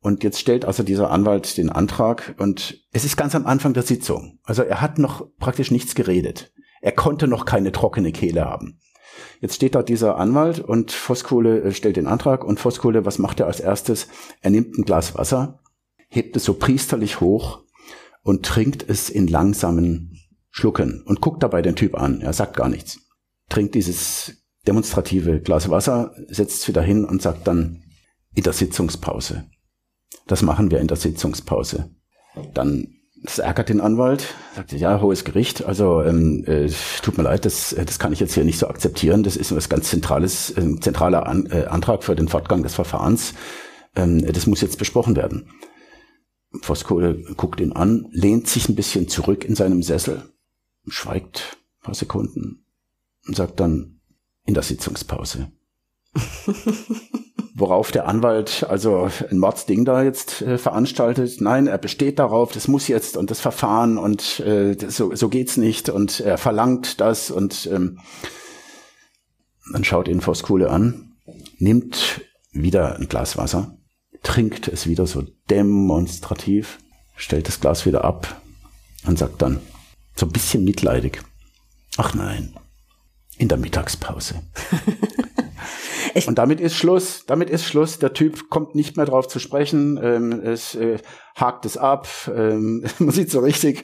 Und 0.04 0.22
jetzt 0.26 0.38
stellt 0.38 0.66
also 0.66 0.84
dieser 0.84 1.12
Anwalt 1.12 1.58
den 1.58 1.70
Antrag 1.70 2.36
und 2.38 2.84
es 2.92 3.06
ist 3.06 3.16
ganz 3.16 3.36
am 3.36 3.48
Anfang 3.48 3.74
der 3.74 3.84
Sitzung. 3.84 4.38
Also 4.44 4.62
er 4.62 4.82
hat 4.82 5.00
noch 5.00 5.26
praktisch 5.40 5.72
nichts 5.72 5.96
geredet. 5.96 6.52
Er 6.82 6.92
konnte 6.92 7.26
noch 7.26 7.46
keine 7.46 7.72
trockene 7.72 8.12
Kehle 8.12 8.44
haben. 8.44 8.82
Jetzt 9.40 9.56
steht 9.56 9.76
da 9.76 9.82
dieser 9.82 10.18
Anwalt 10.18 10.60
und 10.60 10.92
Voskuhle 10.92 11.62
äh, 11.62 11.72
stellt 11.72 11.96
den 11.96 12.08
Antrag 12.08 12.44
und 12.44 12.60
Voskuhle, 12.60 13.06
was 13.06 13.18
macht 13.18 13.40
er 13.40 13.48
als 13.48 13.62
erstes? 13.62 14.10
Er 14.42 14.50
nimmt 14.50 14.78
ein 14.78 14.84
Glas 14.84 15.16
Wasser, 15.16 15.62
hebt 16.10 16.36
es 16.36 16.44
so 16.44 16.56
priesterlich 16.56 17.22
hoch 17.22 17.64
und 18.24 18.46
trinkt 18.46 18.84
es 18.86 19.10
in 19.10 19.30
langsamen 19.30 20.20
Schlucken 20.50 21.02
und 21.06 21.22
guckt 21.22 21.44
dabei 21.44 21.62
den 21.62 21.78
Typ 21.78 21.96
an. 21.96 22.20
Er 22.20 22.34
sagt 22.34 22.58
gar 22.58 22.68
nichts. 22.68 23.00
Trinkt 23.48 23.74
dieses 23.74 24.44
demonstrative 24.68 25.40
Glas 25.40 25.70
Wasser, 25.70 26.14
setzt 26.28 26.64
es 26.64 26.68
wieder 26.68 26.82
hin 26.82 27.06
und 27.06 27.22
sagt 27.22 27.48
dann 27.48 27.84
in 28.36 28.44
der 28.44 28.54
Sitzungspause. 28.54 29.46
Das 30.28 30.42
machen 30.42 30.72
wir 30.72 30.80
in 30.80 30.88
der 30.88 30.98
Sitzungspause. 30.98 31.92
Dann 32.54 32.88
das 33.24 33.40
ärgert 33.40 33.70
den 33.70 33.80
Anwalt, 33.80 34.36
sagt 34.54 34.74
ja, 34.74 35.00
hohes 35.00 35.24
Gericht, 35.24 35.64
also 35.64 36.04
ähm, 36.04 36.44
äh, 36.46 36.70
tut 37.02 37.18
mir 37.18 37.24
leid, 37.24 37.46
das, 37.46 37.74
das 37.74 37.98
kann 37.98 38.12
ich 38.12 38.20
jetzt 38.20 38.34
hier 38.34 38.44
nicht 38.44 38.60
so 38.60 38.68
akzeptieren. 38.68 39.24
Das 39.24 39.38
ist 39.38 39.56
was 39.56 39.70
ganz 39.70 39.90
Zentrales, 39.90 40.50
äh, 40.58 40.80
zentraler 40.82 41.26
An 41.26 41.46
äh, 41.46 41.66
Antrag 41.66 42.04
für 42.04 42.16
den 42.16 42.28
Fortgang 42.28 42.64
des 42.64 42.76
Verfahrens. 42.76 43.34
Ähm, 43.96 44.26
das 44.26 44.46
muss 44.46 44.60
jetzt 44.60 44.78
besprochen 44.78 45.16
werden. 45.16 45.50
Voskuhle 46.62 47.16
guckt 47.38 47.62
ihn 47.62 47.72
an, 47.72 48.08
lehnt 48.12 48.48
sich 48.48 48.68
ein 48.68 48.76
bisschen 48.76 49.08
zurück 49.08 49.46
in 49.46 49.56
seinem 49.56 49.84
Sessel, 49.84 50.24
schweigt 50.88 51.58
ein 51.80 51.86
paar 51.86 51.96
Sekunden 51.96 52.66
und 53.26 53.38
sagt 53.38 53.60
dann 53.62 54.02
in 54.46 54.54
der 54.54 54.64
Sitzungspause. 54.64 55.50
Worauf 57.56 57.92
der 57.92 58.08
Anwalt 58.08 58.66
also 58.68 59.10
ein 59.30 59.38
Mordsding 59.38 59.86
da 59.86 60.02
jetzt 60.04 60.42
äh, 60.42 60.58
veranstaltet. 60.58 61.40
Nein, 61.40 61.68
er 61.68 61.78
besteht 61.78 62.18
darauf, 62.18 62.52
das 62.52 62.68
muss 62.68 62.88
jetzt 62.88 63.16
und 63.16 63.30
das 63.30 63.40
Verfahren 63.40 63.98
und 63.98 64.40
äh, 64.40 64.76
so, 64.90 65.14
so 65.14 65.30
geht's 65.30 65.58
nicht 65.58 65.90
und 65.90 66.20
er 66.20 66.38
verlangt 66.38 67.00
das 67.00 67.30
und 67.30 67.70
ähm, 67.72 68.00
dann 69.72 69.84
schaut 69.84 70.08
ihn 70.08 70.22
Voskuhle 70.22 70.70
an, 70.70 71.14
nimmt 71.60 72.22
wieder 72.52 72.96
ein 72.96 73.08
Glas 73.08 73.38
Wasser 73.38 73.78
trinkt 74.24 74.70
es 74.70 74.88
wieder 74.88 75.06
so 75.06 75.24
demonstrativ, 75.50 76.80
stellt 77.16 77.48
das 77.48 77.60
Glas 77.60 77.86
wieder 77.86 78.04
ab 78.04 78.42
und 79.06 79.20
sagt 79.20 79.42
dann 79.42 79.60
so 80.16 80.26
ein 80.26 80.32
bisschen 80.32 80.64
mitleidig, 80.64 81.22
ach 81.98 82.14
nein, 82.16 82.56
in 83.38 83.50
der 83.50 83.58
Mittagspause. 83.58 84.42
und 86.28 86.38
damit 86.38 86.60
ist 86.60 86.76
Schluss, 86.76 87.26
damit 87.26 87.50
ist 87.50 87.66
Schluss. 87.66 88.00
Der 88.00 88.14
Typ 88.14 88.50
kommt 88.50 88.76
nicht 88.76 88.98
mehr 88.98 89.06
drauf 89.06 89.28
zu 89.28 89.40
sprechen, 89.40 90.00
ähm, 90.02 90.32
es 90.32 90.76
äh, 90.76 90.98
hakt 91.36 91.66
es 91.66 91.78
ab, 91.78 92.08
ähm, 92.28 92.86
man 93.00 93.12
sieht 93.12 93.32
so 93.32 93.40
richtig, 93.40 93.84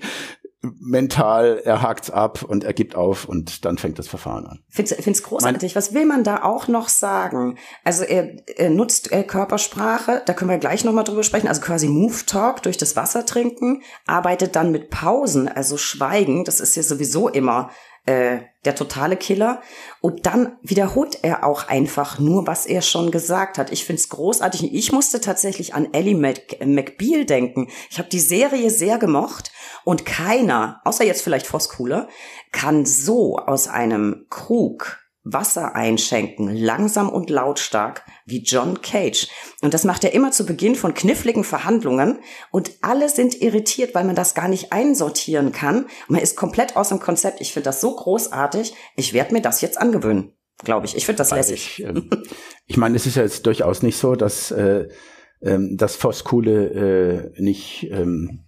mental, 0.61 1.61
er 1.63 1.81
hakt's 1.81 2.09
ab 2.09 2.43
und 2.43 2.63
er 2.63 2.73
gibt 2.73 2.95
auf 2.95 3.25
und 3.25 3.63
dann 3.63 3.77
fängt 3.77 3.97
das 3.97 4.07
Verfahren 4.07 4.45
an. 4.45 4.59
Find's, 4.67 4.93
find's 4.93 5.23
großartig. 5.23 5.75
Was 5.75 5.93
will 5.93 6.05
man 6.05 6.23
da 6.23 6.43
auch 6.43 6.67
noch 6.67 6.89
sagen? 6.89 7.57
Also 7.85 8.03
er, 8.03 8.35
er 8.57 8.69
nutzt 8.69 9.11
äh, 9.11 9.23
Körpersprache, 9.23 10.21
da 10.25 10.33
können 10.33 10.49
wir 10.49 10.57
gleich 10.57 10.83
nochmal 10.83 11.05
drüber 11.05 11.23
sprechen, 11.23 11.47
also 11.47 11.61
quasi 11.61 11.87
Move 11.87 12.25
Talk 12.25 12.61
durch 12.63 12.77
das 12.77 12.95
Wasser 12.97 13.25
trinken, 13.25 13.83
arbeitet 14.05 14.55
dann 14.55 14.71
mit 14.71 14.89
Pausen, 14.89 15.47
also 15.47 15.77
Schweigen, 15.77 16.43
das 16.43 16.59
ist 16.59 16.75
ja 16.75 16.83
sowieso 16.83 17.29
immer 17.29 17.69
äh, 18.09 18.39
der 18.65 18.73
totale 18.73 19.17
Killer. 19.17 19.61
Und 20.01 20.25
dann 20.25 20.57
wiederholt 20.63 21.19
er 21.21 21.45
auch 21.45 21.67
einfach 21.67 22.17
nur, 22.17 22.47
was 22.47 22.65
er 22.65 22.81
schon 22.81 23.11
gesagt 23.11 23.59
hat. 23.59 23.71
Ich 23.71 23.85
find's 23.85 24.09
großartig. 24.09 24.73
Ich 24.73 24.91
musste 24.91 25.21
tatsächlich 25.21 25.75
an 25.75 25.93
Ellie 25.93 26.17
Mac 26.17 26.57
McBeal 26.65 27.25
denken. 27.25 27.69
Ich 27.91 27.99
habe 27.99 28.09
die 28.09 28.19
Serie 28.19 28.71
sehr 28.71 28.97
gemocht 28.97 29.51
und 29.83 30.05
keiner, 30.07 30.81
außer 30.85 31.05
jetzt 31.05 31.21
vielleicht 31.21 31.45
Voskuhle, 31.45 32.07
kann 32.51 32.85
so 32.85 33.37
aus 33.37 33.67
einem 33.67 34.25
Krug 34.29 34.98
Wasser 35.23 35.75
einschenken, 35.75 36.55
langsam 36.55 37.09
und 37.09 37.29
lautstark, 37.29 38.05
wie 38.25 38.41
John 38.41 38.81
Cage. 38.81 39.27
Und 39.61 39.73
das 39.73 39.83
macht 39.83 40.03
er 40.03 40.13
immer 40.13 40.31
zu 40.31 40.45
Beginn 40.45 40.75
von 40.75 40.93
kniffligen 40.93 41.43
Verhandlungen 41.43 42.19
und 42.51 42.71
alle 42.81 43.09
sind 43.09 43.41
irritiert, 43.41 43.93
weil 43.95 44.05
man 44.05 44.15
das 44.15 44.33
gar 44.33 44.47
nicht 44.47 44.71
einsortieren 44.71 45.51
kann. 45.51 45.87
Man 46.07 46.21
ist 46.21 46.37
komplett 46.37 46.75
aus 46.77 46.89
dem 46.89 46.99
Konzept. 46.99 47.41
Ich 47.41 47.53
finde 47.53 47.65
das 47.65 47.81
so 47.81 47.95
großartig. 47.95 48.73
Ich 48.95 49.13
werde 49.13 49.33
mir 49.33 49.41
das 49.41 49.61
jetzt 49.61 49.79
angewöhnen, 49.79 50.33
glaube 50.63 50.85
ich. 50.85 50.95
Ich 50.95 51.05
finde 51.05 51.17
das 51.17 51.31
lässig. 51.31 51.79
Ich, 51.79 51.85
äh, 51.85 52.01
ich 52.65 52.77
meine, 52.77 52.95
es 52.95 53.05
ist 53.05 53.15
ja 53.15 53.23
jetzt 53.23 53.45
durchaus 53.45 53.83
nicht 53.83 53.97
so, 53.97 54.15
dass, 54.15 54.51
äh, 54.51 54.87
ähm, 55.41 55.75
dass 55.77 55.95
Voskuhle 55.95 57.33
äh, 57.35 57.41
nicht... 57.41 57.89
Ähm 57.91 58.45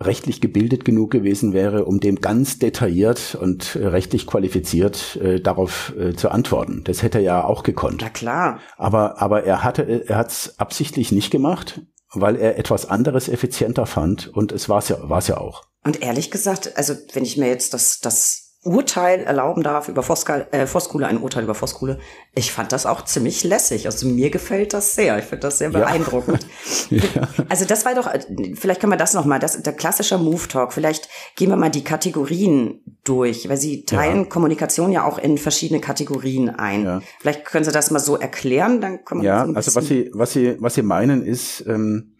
rechtlich 0.00 0.40
gebildet 0.40 0.84
genug 0.84 1.10
gewesen 1.10 1.52
wäre, 1.52 1.84
um 1.84 2.00
dem 2.00 2.20
ganz 2.20 2.58
detailliert 2.58 3.34
und 3.34 3.76
äh, 3.76 3.86
rechtlich 3.86 4.26
qualifiziert 4.26 5.16
äh, 5.16 5.40
darauf 5.40 5.94
äh, 5.98 6.14
zu 6.14 6.30
antworten. 6.30 6.82
Das 6.84 7.02
hätte 7.02 7.18
er 7.18 7.24
ja 7.24 7.44
auch 7.44 7.62
gekonnt. 7.62 8.02
Na 8.02 8.10
klar. 8.10 8.60
Aber, 8.76 9.20
aber 9.20 9.44
er 9.44 9.64
hatte, 9.64 9.82
er 10.06 10.16
hat 10.16 10.30
es 10.30 10.58
absichtlich 10.58 11.12
nicht 11.12 11.30
gemacht, 11.30 11.80
weil 12.12 12.36
er 12.36 12.58
etwas 12.58 12.86
anderes 12.86 13.28
effizienter 13.28 13.86
fand 13.86 14.28
und 14.28 14.52
es 14.52 14.68
war 14.68 14.78
es 14.78 14.88
ja, 14.88 14.98
war's 15.08 15.28
ja 15.28 15.38
auch. 15.38 15.64
Und 15.82 16.02
ehrlich 16.02 16.30
gesagt, 16.30 16.76
also 16.76 16.94
wenn 17.12 17.24
ich 17.24 17.36
mir 17.36 17.48
jetzt 17.48 17.72
das, 17.72 18.00
das 18.00 18.45
Urteil 18.66 19.20
erlauben 19.20 19.62
darf 19.62 19.88
über 19.88 20.06
Voskal, 20.06 20.48
äh, 20.50 20.66
ein 21.04 21.18
Urteil 21.18 21.44
über 21.44 21.54
Voskuhle. 21.54 21.98
Ich 22.34 22.52
fand 22.52 22.72
das 22.72 22.84
auch 22.84 23.04
ziemlich 23.04 23.44
lässig. 23.44 23.86
Also 23.86 24.08
mir 24.08 24.30
gefällt 24.30 24.74
das 24.74 24.94
sehr. 24.94 25.18
Ich 25.18 25.24
finde 25.24 25.42
das 25.42 25.58
sehr 25.58 25.70
beeindruckend. 25.70 26.46
Ja. 26.90 27.02
ja. 27.14 27.28
Also 27.48 27.64
das 27.64 27.84
war 27.84 27.94
doch, 27.94 28.10
vielleicht 28.54 28.80
können 28.80 28.92
wir 28.92 28.96
das 28.98 29.14
nochmal, 29.14 29.38
das, 29.38 29.62
der 29.62 29.72
klassische 29.72 30.18
Move 30.18 30.48
Talk. 30.48 30.72
Vielleicht 30.72 31.08
gehen 31.36 31.48
wir 31.48 31.56
mal 31.56 31.70
die 31.70 31.84
Kategorien 31.84 32.82
durch, 33.04 33.48
weil 33.48 33.56
Sie 33.56 33.84
teilen 33.84 34.24
ja. 34.24 34.24
Kommunikation 34.24 34.90
ja 34.90 35.04
auch 35.04 35.18
in 35.18 35.38
verschiedene 35.38 35.80
Kategorien 35.80 36.50
ein. 36.50 37.02
Vielleicht 37.20 37.44
können 37.44 37.64
Sie 37.64 37.72
das 37.72 37.90
mal 37.90 38.00
so 38.00 38.16
erklären, 38.16 38.80
dann 38.80 39.04
können 39.04 39.22
wir 39.22 39.28
Ja, 39.28 39.46
so 39.46 39.54
also 39.54 39.74
was 39.76 39.86
Sie, 39.86 40.10
was 40.12 40.32
Sie, 40.32 40.56
was 40.58 40.74
Sie 40.74 40.82
meinen 40.82 41.24
ist, 41.24 41.64
ähm, 41.66 42.15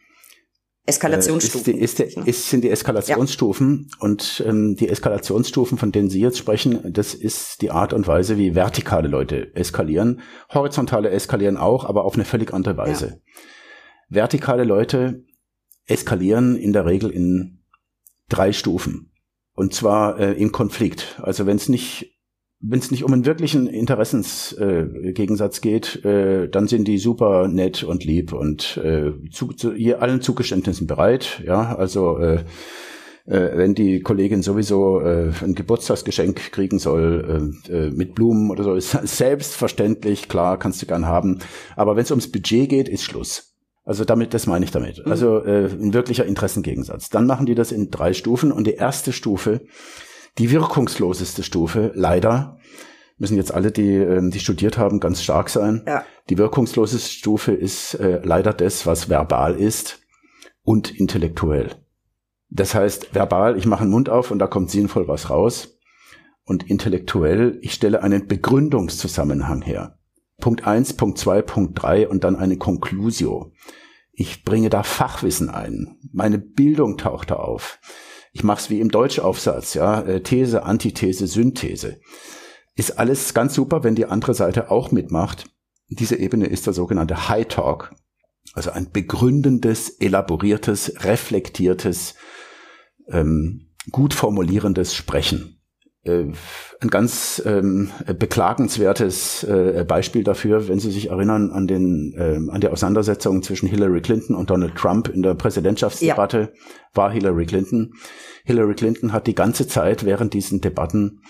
Eskalationsstufen. 0.86 1.74
Äh, 1.74 1.78
ist, 1.78 1.98
die, 1.98 2.04
ist, 2.04 2.16
ist, 2.16 2.50
sind 2.50 2.62
die 2.62 2.70
Eskalationsstufen 2.70 3.88
ja. 3.90 3.96
und 4.00 4.42
ähm, 4.46 4.76
die 4.76 4.88
Eskalationsstufen, 4.88 5.78
von 5.78 5.92
denen 5.92 6.08
Sie 6.08 6.20
jetzt 6.20 6.38
sprechen, 6.38 6.92
das 6.92 7.12
ist 7.14 7.60
die 7.60 7.70
Art 7.70 7.92
und 7.92 8.06
Weise, 8.06 8.38
wie 8.38 8.54
vertikale 8.54 9.08
Leute 9.08 9.54
eskalieren. 9.54 10.20
Horizontale 10.48 11.10
eskalieren 11.10 11.56
auch, 11.56 11.84
aber 11.84 12.04
auf 12.04 12.14
eine 12.14 12.24
völlig 12.24 12.54
andere 12.54 12.76
Weise. 12.76 13.06
Ja. 13.06 13.40
Vertikale 14.08 14.64
Leute 14.64 15.24
eskalieren 15.86 16.56
in 16.56 16.72
der 16.72 16.86
Regel 16.86 17.10
in 17.10 17.64
drei 18.28 18.52
Stufen. 18.52 19.12
Und 19.54 19.74
zwar 19.74 20.18
äh, 20.20 20.32
im 20.32 20.52
Konflikt. 20.52 21.18
Also 21.22 21.46
wenn 21.46 21.56
es 21.56 21.68
nicht 21.68 22.15
wenn 22.60 22.78
es 22.78 22.90
nicht 22.90 23.04
um 23.04 23.12
einen 23.12 23.26
wirklichen 23.26 23.66
Interessensgegensatz 23.66 25.58
äh, 25.58 25.60
geht, 25.60 26.04
äh, 26.04 26.48
dann 26.48 26.68
sind 26.68 26.88
die 26.88 26.98
super 26.98 27.48
nett 27.48 27.84
und 27.84 28.04
lieb 28.04 28.32
und 28.32 28.78
äh, 28.78 29.12
zu, 29.30 29.48
zu 29.52 29.74
hier 29.74 30.00
allen 30.02 30.22
Zugeständnissen 30.22 30.86
bereit. 30.86 31.42
Ja, 31.44 31.76
also 31.76 32.18
äh, 32.18 32.44
äh, 33.26 33.56
wenn 33.56 33.74
die 33.74 34.00
Kollegin 34.00 34.42
sowieso 34.42 35.00
äh, 35.00 35.32
ein 35.42 35.54
Geburtstagsgeschenk 35.54 36.52
kriegen 36.52 36.78
soll 36.78 37.60
äh, 37.68 37.72
äh, 37.72 37.90
mit 37.90 38.14
Blumen 38.14 38.50
oder 38.50 38.64
so, 38.64 38.74
ist 38.74 38.90
selbstverständlich 39.02 40.28
klar, 40.28 40.58
kannst 40.58 40.80
du 40.80 40.86
gern 40.86 41.06
haben. 41.06 41.40
Aber 41.74 41.96
wenn 41.96 42.04
es 42.04 42.10
ums 42.10 42.30
Budget 42.30 42.68
geht, 42.68 42.88
ist 42.88 43.02
Schluss. 43.02 43.52
Also 43.84 44.04
damit, 44.04 44.34
das 44.34 44.46
meine 44.46 44.64
ich 44.64 44.70
damit. 44.70 45.04
Mhm. 45.04 45.12
Also 45.12 45.44
äh, 45.44 45.66
ein 45.66 45.92
wirklicher 45.92 46.24
Interessengegensatz. 46.24 47.10
Dann 47.10 47.26
machen 47.26 47.46
die 47.46 47.54
das 47.54 47.70
in 47.70 47.90
drei 47.90 48.14
Stufen 48.14 48.50
und 48.50 48.66
die 48.66 48.74
erste 48.74 49.12
Stufe 49.12 49.60
die 50.38 50.50
wirkungsloseste 50.50 51.42
Stufe, 51.42 51.92
leider, 51.94 52.58
müssen 53.18 53.36
jetzt 53.36 53.54
alle, 53.54 53.72
die, 53.72 53.94
ähm, 53.94 54.30
die 54.30 54.40
studiert 54.40 54.78
haben, 54.78 55.00
ganz 55.00 55.22
stark 55.22 55.48
sein. 55.48 55.82
Ja. 55.86 56.04
Die 56.28 56.38
wirkungsloseste 56.38 57.10
Stufe 57.10 57.52
ist 57.52 57.94
äh, 57.94 58.20
leider 58.22 58.52
das, 58.52 58.86
was 58.86 59.08
verbal 59.08 59.54
ist 59.54 60.00
und 60.62 60.90
intellektuell. 60.98 61.70
Das 62.50 62.74
heißt, 62.74 63.14
verbal, 63.14 63.56
ich 63.56 63.66
mache 63.66 63.84
den 63.84 63.90
Mund 63.90 64.08
auf 64.08 64.30
und 64.30 64.38
da 64.38 64.46
kommt 64.46 64.70
sinnvoll 64.70 65.08
was 65.08 65.30
raus. 65.30 65.78
Und 66.44 66.70
intellektuell, 66.70 67.58
ich 67.60 67.74
stelle 67.74 68.02
einen 68.02 68.28
Begründungszusammenhang 68.28 69.62
her. 69.62 69.98
Punkt 70.38 70.66
eins, 70.66 70.92
Punkt 70.92 71.18
zwei, 71.18 71.42
Punkt 71.42 71.82
drei 71.82 72.08
und 72.08 72.22
dann 72.22 72.36
eine 72.36 72.56
Conclusio. 72.56 73.52
Ich 74.12 74.44
bringe 74.44 74.70
da 74.70 74.82
Fachwissen 74.82 75.50
ein. 75.50 75.98
Meine 76.12 76.38
Bildung 76.38 76.98
taucht 76.98 77.30
da 77.30 77.36
auf. 77.36 77.80
Ich 78.36 78.44
mache 78.44 78.60
es 78.60 78.68
wie 78.68 78.80
im 78.80 78.90
Deutschaufsatz, 78.90 79.72
ja, 79.72 80.02
äh, 80.02 80.22
These, 80.22 80.62
Antithese, 80.62 81.26
Synthese. 81.26 82.02
Ist 82.74 82.98
alles 82.98 83.32
ganz 83.32 83.54
super, 83.54 83.82
wenn 83.82 83.94
die 83.94 84.04
andere 84.04 84.34
Seite 84.34 84.70
auch 84.70 84.92
mitmacht. 84.92 85.48
Diese 85.88 86.16
Ebene 86.16 86.44
ist 86.44 86.66
der 86.66 86.74
sogenannte 86.74 87.30
High 87.30 87.48
Talk. 87.48 87.94
Also 88.52 88.72
ein 88.72 88.92
begründendes, 88.92 89.88
elaboriertes, 89.88 91.02
reflektiertes, 91.02 92.14
ähm, 93.08 93.70
gut 93.90 94.12
formulierendes 94.12 94.94
Sprechen. 94.94 95.55
Äh, 96.08 96.32
ein 96.80 96.88
ganz 96.88 97.42
ähm, 97.46 97.90
beklagenswertes 98.18 99.44
äh, 99.44 99.84
Beispiel 99.88 100.24
dafür, 100.24 100.68
wenn 100.68 100.78
Sie 100.78 100.90
sich 100.90 101.08
erinnern 101.10 101.50
an 101.50 101.66
den 101.66 102.14
äh, 102.16 102.38
an 102.52 102.60
die 102.60 102.68
Auseinandersetzung 102.68 103.42
zwischen 103.42 103.66
Hillary 103.66 104.02
Clinton 104.02 104.36
und 104.36 104.50
Donald 104.50 104.74
Trump 104.74 105.08
in 105.08 105.22
der 105.22 105.34
Präsidentschaftsdebatte, 105.34 106.52
ja. 106.52 106.60
war 106.92 107.10
Hillary 107.10 107.46
Clinton. 107.46 107.94
Hillary 108.44 108.74
Clinton 108.74 109.12
hat 109.12 109.26
die 109.26 109.34
ganze 109.34 109.66
Zeit 109.66 110.04
während 110.04 110.34
diesen 110.34 110.60
Debatten 110.60 111.22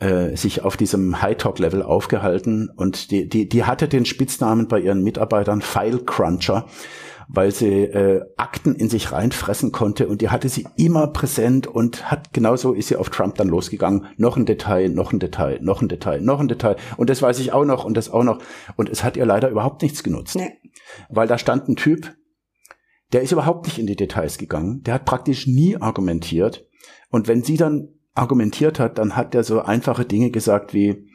äh, 0.00 0.36
sich 0.36 0.62
auf 0.62 0.76
diesem 0.76 1.22
High-Talk-Level 1.22 1.82
aufgehalten 1.82 2.68
und 2.74 3.10
die, 3.10 3.28
die, 3.28 3.48
die 3.48 3.64
hatte 3.64 3.88
den 3.88 4.04
Spitznamen 4.04 4.68
bei 4.68 4.80
ihren 4.80 5.02
Mitarbeitern 5.02 5.62
File 5.62 6.04
Cruncher, 6.04 6.66
weil 7.28 7.50
sie 7.52 7.84
äh, 7.84 8.24
Akten 8.36 8.74
in 8.74 8.88
sich 8.88 9.12
reinfressen 9.12 9.72
konnte 9.72 10.08
und 10.08 10.20
die 10.20 10.30
hatte 10.30 10.48
sie 10.48 10.66
immer 10.76 11.08
präsent 11.08 11.66
und 11.66 12.10
hat 12.10 12.32
genauso 12.32 12.72
ist 12.72 12.88
sie 12.88 12.96
auf 12.96 13.10
Trump 13.10 13.36
dann 13.36 13.48
losgegangen. 13.48 14.06
Noch 14.16 14.36
ein 14.36 14.46
Detail, 14.46 14.88
noch 14.88 15.12
ein 15.12 15.18
Detail, 15.18 15.58
noch 15.60 15.82
ein 15.82 15.88
Detail, 15.88 16.20
noch 16.20 16.40
ein 16.40 16.48
Detail. 16.48 16.76
Und 16.96 17.10
das 17.10 17.22
weiß 17.22 17.38
ich 17.38 17.52
auch 17.52 17.64
noch 17.64 17.84
und 17.84 17.96
das 17.96 18.10
auch 18.10 18.24
noch. 18.24 18.40
Und 18.76 18.88
es 18.88 19.04
hat 19.04 19.16
ihr 19.16 19.26
leider 19.26 19.50
überhaupt 19.50 19.82
nichts 19.82 20.02
genutzt, 20.02 20.36
nee. 20.36 20.52
weil 21.08 21.28
da 21.28 21.38
stand 21.38 21.68
ein 21.68 21.76
Typ, 21.76 22.14
der 23.12 23.22
ist 23.22 23.32
überhaupt 23.32 23.66
nicht 23.66 23.78
in 23.78 23.86
die 23.86 23.96
Details 23.96 24.38
gegangen, 24.38 24.82
der 24.82 24.94
hat 24.94 25.04
praktisch 25.04 25.46
nie 25.46 25.76
argumentiert. 25.76 26.66
Und 27.10 27.28
wenn 27.28 27.42
sie 27.42 27.56
dann 27.56 27.88
argumentiert 28.14 28.78
hat, 28.78 28.98
dann 28.98 29.16
hat 29.16 29.34
er 29.34 29.44
so 29.44 29.60
einfache 29.60 30.04
Dinge 30.04 30.30
gesagt 30.30 30.74
wie 30.74 31.08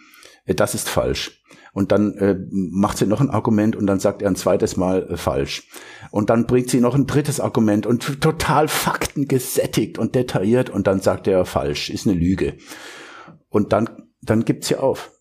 äh, 0.46 0.56
das 0.56 0.76
ist 0.76 0.90
falsch 0.90 1.39
und 1.74 1.92
dann 1.92 2.14
äh, 2.16 2.38
macht 2.50 2.98
sie 2.98 3.06
noch 3.06 3.22
ein 3.22 3.30
Argument 3.30 3.76
und 3.76 3.88
dann 3.88 4.00
sagt 4.00 4.22
er 4.22 4.30
ein 4.30 4.36
zweites 4.36 4.78
Mal 4.78 5.08
äh, 5.10 5.18
falsch. 5.18 5.68
Und 6.12 6.30
dann 6.30 6.48
bringt 6.48 6.70
sie 6.70 6.82
noch 6.82 6.96
ein 6.96 7.08
drittes 7.08 7.40
Argument 7.40 7.86
und 7.86 8.22
total 8.22 8.68
faktengesättigt 8.68 9.98
und 9.98 10.16
detailliert 10.16 10.70
und 10.70 10.88
dann 10.88 11.00
sagt 11.00 11.28
er 11.28 11.46
falsch, 11.46 11.90
ist 11.90 12.08
eine 12.08 12.18
Lüge. 12.18 12.56
Und 13.50 13.74
dann, 13.74 13.90
dann 14.22 14.46
gibt 14.46 14.66
sie 14.66 14.76
auf. 14.76 15.12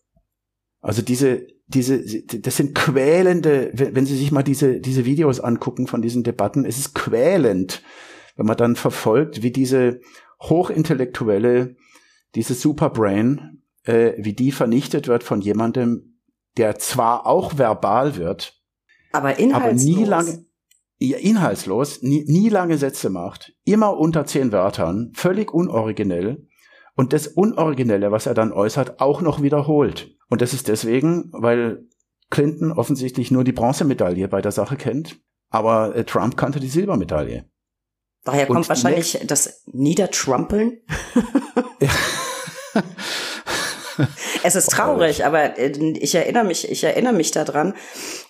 Also 0.81 1.01
diese, 1.01 1.47
diese, 1.67 2.01
das 2.23 2.57
sind 2.57 2.73
quälende, 2.73 3.71
wenn 3.73 4.05
Sie 4.05 4.17
sich 4.17 4.31
mal 4.31 4.43
diese, 4.43 4.79
diese 4.79 5.05
Videos 5.05 5.39
angucken 5.39 5.85
von 5.85 6.01
diesen 6.01 6.23
Debatten, 6.23 6.65
es 6.65 6.79
ist 6.79 6.95
quälend, 6.95 7.83
wenn 8.35 8.47
man 8.47 8.57
dann 8.57 8.75
verfolgt, 8.75 9.43
wie 9.43 9.51
diese 9.51 9.99
hochintellektuelle, 10.41 11.75
diese 12.33 12.53
Superbrain, 12.55 13.61
äh, 13.83 14.13
wie 14.17 14.33
die 14.33 14.51
vernichtet 14.51 15.07
wird 15.07 15.23
von 15.23 15.41
jemandem, 15.41 16.08
der 16.59 16.77
zwar 16.77 17.25
auch 17.25 17.57
verbal 17.57 18.17
wird, 18.17 18.61
aber 19.13 19.39
inhaltslos. 19.39 19.95
Aber 19.95 19.99
nie 19.99 20.03
lange, 20.03 20.45
inhaltslos, 20.99 22.01
nie, 22.01 22.25
nie 22.27 22.49
lange 22.49 22.77
Sätze 22.77 23.09
macht, 23.09 23.53
immer 23.63 23.97
unter 23.97 24.25
zehn 24.25 24.51
Wörtern, 24.51 25.13
völlig 25.15 25.53
unoriginell 25.53 26.45
und 26.95 27.13
das 27.13 27.27
Unoriginelle, 27.27 28.11
was 28.11 28.25
er 28.25 28.33
dann 28.33 28.51
äußert, 28.51 28.99
auch 28.99 29.21
noch 29.21 29.41
wiederholt. 29.41 30.17
Und 30.27 30.41
das 30.41 30.53
ist 30.53 30.67
deswegen, 30.67 31.29
weil 31.31 31.87
Clinton 32.29 32.73
offensichtlich 32.73 33.31
nur 33.31 33.45
die 33.45 33.53
Bronzemedaille 33.53 34.27
bei 34.27 34.41
der 34.41 34.51
Sache 34.51 34.75
kennt, 34.75 35.17
aber 35.49 35.95
äh, 35.95 36.03
Trump 36.03 36.35
kannte 36.35 36.59
die 36.59 36.67
Silbermedaille. 36.67 37.49
Daher 38.25 38.47
kommt 38.47 38.59
und 38.59 38.69
wahrscheinlich 38.69 39.17
das 39.25 39.63
Niedertrumpeln. 39.67 40.81
es 44.43 44.55
ist 44.55 44.71
traurig, 44.71 45.25
aber 45.25 45.57
äh, 45.57 45.71
ich 45.99 46.15
erinnere 46.15 46.43
mich, 46.43 46.69
ich 46.69 46.83
erinnere 46.83 47.13
mich 47.13 47.31
daran. 47.31 47.73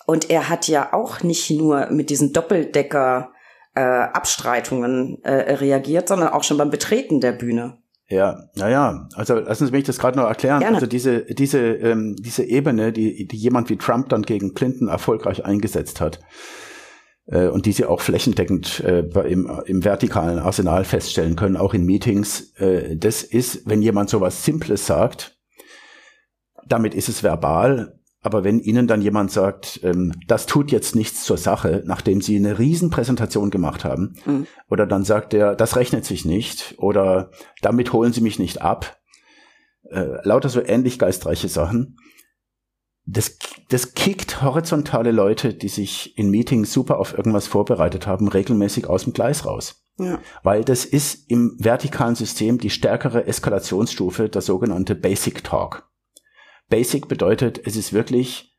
Und 0.05 0.29
er 0.29 0.49
hat 0.49 0.67
ja 0.67 0.93
auch 0.93 1.21
nicht 1.23 1.49
nur 1.51 1.87
mit 1.91 2.09
diesen 2.09 2.33
Doppeldecker 2.33 3.31
äh, 3.75 3.81
Abstreitungen 3.81 5.23
äh, 5.23 5.53
reagiert, 5.53 6.07
sondern 6.07 6.29
auch 6.29 6.43
schon 6.43 6.57
beim 6.57 6.69
Betreten 6.69 7.21
der 7.21 7.31
Bühne. 7.31 7.77
Ja, 8.09 8.45
naja, 8.55 9.07
also 9.13 9.35
lassen 9.35 9.67
Sie 9.67 9.71
mich 9.71 9.83
das 9.83 9.99
gerade 9.99 10.17
noch 10.17 10.27
erklären. 10.27 10.61
Gerne. 10.61 10.75
Also 10.75 10.87
diese, 10.87 11.25
diese, 11.25 11.59
ähm, 11.59 12.15
diese 12.19 12.43
Ebene, 12.43 12.91
die, 12.91 13.27
die 13.27 13.37
jemand 13.37 13.69
wie 13.69 13.77
Trump 13.77 14.09
dann 14.09 14.23
gegen 14.23 14.55
Clinton 14.55 14.87
erfolgreich 14.87 15.45
eingesetzt 15.45 16.01
hat 16.01 16.19
äh, 17.27 17.47
und 17.47 17.67
die 17.67 17.71
Sie 17.71 17.85
auch 17.85 18.01
flächendeckend 18.01 18.79
äh, 18.79 19.01
im, 19.27 19.61
im 19.65 19.85
vertikalen 19.85 20.39
Arsenal 20.39 20.85
feststellen 20.85 21.35
können, 21.35 21.55
auch 21.55 21.75
in 21.75 21.85
Meetings, 21.85 22.51
äh, 22.57 22.97
das 22.97 23.21
ist, 23.21 23.69
wenn 23.69 23.83
jemand 23.83 24.09
sowas 24.09 24.43
Simples 24.43 24.87
sagt, 24.87 25.38
damit 26.69 26.93
ist 26.93 27.09
es 27.09 27.23
verbal. 27.23 27.99
Aber 28.21 28.43
wenn 28.43 28.59
Ihnen 28.59 28.87
dann 28.87 29.01
jemand 29.01 29.31
sagt, 29.31 29.79
ähm, 29.83 30.13
das 30.27 30.45
tut 30.45 30.71
jetzt 30.71 30.93
nichts 30.93 31.23
zur 31.23 31.37
Sache, 31.37 31.83
nachdem 31.85 32.21
Sie 32.21 32.35
eine 32.35 32.59
Riesenpräsentation 32.59 33.49
gemacht 33.49 33.85
haben, 33.85 34.15
mhm. 34.25 34.45
oder 34.69 34.85
dann 34.85 35.05
sagt 35.05 35.33
er, 35.33 35.55
das 35.55 35.77
rechnet 35.77 36.03
sich 36.05 36.25
nicht, 36.25 36.75
oder 36.77 37.31
damit 37.61 37.93
holen 37.93 38.11
Sie 38.11 38.21
mich 38.21 38.37
nicht 38.37 38.61
ab, 38.61 38.99
äh, 39.89 40.17
lauter 40.23 40.49
so 40.49 40.61
ähnlich 40.61 40.99
geistreiche 40.99 41.47
Sachen, 41.47 41.97
das, 43.05 43.37
das 43.69 43.93
kickt 43.93 44.41
horizontale 44.41 45.11
Leute, 45.11 45.53
die 45.53 45.69
sich 45.69 46.17
in 46.17 46.29
Meetings 46.29 46.71
super 46.71 46.99
auf 46.99 47.17
irgendwas 47.17 47.47
vorbereitet 47.47 48.05
haben, 48.05 48.27
regelmäßig 48.27 48.87
aus 48.87 49.05
dem 49.05 49.13
Gleis 49.13 49.45
raus. 49.45 49.83
Ja. 49.97 50.19
Weil 50.43 50.63
das 50.63 50.85
ist 50.85 51.29
im 51.29 51.55
vertikalen 51.57 52.15
System 52.15 52.57
die 52.59 52.69
stärkere 52.69 53.25
Eskalationsstufe, 53.25 54.29
der 54.29 54.41
sogenannte 54.41 54.95
Basic 54.95 55.43
Talk. 55.43 55.88
Basic 56.69 57.07
bedeutet, 57.07 57.59
es 57.65 57.75
ist 57.75 57.93
wirklich 57.93 58.55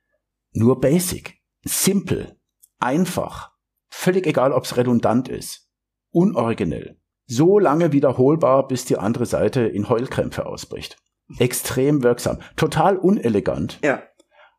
nur 0.52 0.80
Basic, 0.80 1.40
simpel, 1.62 2.36
einfach, 2.78 3.52
völlig 3.88 4.26
egal, 4.26 4.52
ob 4.52 4.64
es 4.64 4.76
redundant 4.76 5.28
ist, 5.28 5.70
unoriginell, 6.10 6.98
so 7.26 7.58
lange 7.58 7.92
wiederholbar, 7.92 8.66
bis 8.66 8.84
die 8.84 8.98
andere 8.98 9.26
Seite 9.26 9.62
in 9.62 9.88
Heulkrämpfe 9.88 10.46
ausbricht. 10.46 10.96
Extrem 11.38 12.02
wirksam, 12.02 12.38
total 12.56 12.96
unelegant. 12.96 13.78
Ja. 13.84 14.02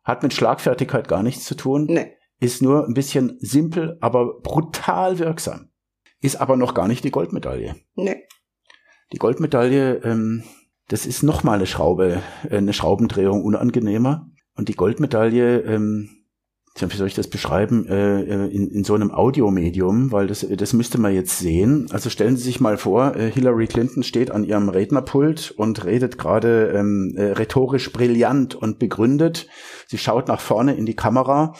Hat 0.03 0.23
mit 0.23 0.33
Schlagfertigkeit 0.33 1.07
gar 1.07 1.21
nichts 1.21 1.43
zu 1.43 1.55
tun. 1.55 1.85
Nee. 1.89 2.15
Ist 2.39 2.61
nur 2.61 2.87
ein 2.87 2.93
bisschen 2.93 3.37
simpel, 3.39 3.97
aber 3.99 4.39
brutal 4.39 5.19
wirksam. 5.19 5.69
Ist 6.21 6.37
aber 6.37 6.55
noch 6.55 6.73
gar 6.73 6.87
nicht 6.87 7.03
die 7.03 7.11
Goldmedaille. 7.11 7.75
Nee. 7.95 8.23
Die 9.11 9.17
Goldmedaille, 9.17 9.97
ähm, 10.03 10.43
das 10.91 11.05
ist 11.05 11.23
noch 11.23 11.43
mal 11.43 11.53
eine 11.53 11.65
Schraube, 11.65 12.21
äh, 12.49 12.57
eine 12.57 12.73
Schraubendrehung 12.73 13.43
unangenehmer. 13.43 14.27
Und 14.57 14.67
die 14.67 14.75
Goldmedaille, 14.75 15.61
ähm, 15.61 16.09
wie 16.77 16.97
soll 16.97 17.07
ich 17.07 17.15
das 17.15 17.29
beschreiben, 17.29 17.87
äh, 17.87 18.21
äh, 18.21 18.47
in, 18.53 18.69
in 18.69 18.83
so 18.83 18.93
einem 18.93 19.11
Audiomedium, 19.11 20.11
weil 20.11 20.27
das, 20.27 20.45
das 20.49 20.73
müsste 20.73 20.99
man 20.99 21.13
jetzt 21.13 21.39
sehen. 21.39 21.87
Also 21.91 22.09
stellen 22.09 22.35
Sie 22.35 22.43
sich 22.43 22.59
mal 22.59 22.77
vor, 22.77 23.15
äh, 23.15 23.31
Hillary 23.31 23.67
Clinton 23.67 24.03
steht 24.03 24.31
an 24.31 24.43
ihrem 24.43 24.67
Rednerpult 24.67 25.51
und 25.51 25.85
redet 25.85 26.17
gerade 26.17 26.73
ähm, 26.75 27.13
äh, 27.15 27.31
rhetorisch 27.31 27.91
brillant 27.93 28.55
und 28.55 28.77
begründet. 28.77 29.47
Sie 29.87 29.97
schaut 29.97 30.27
nach 30.27 30.41
vorne 30.41 30.75
in 30.75 30.85
die 30.85 30.95
Kamera 30.95 31.53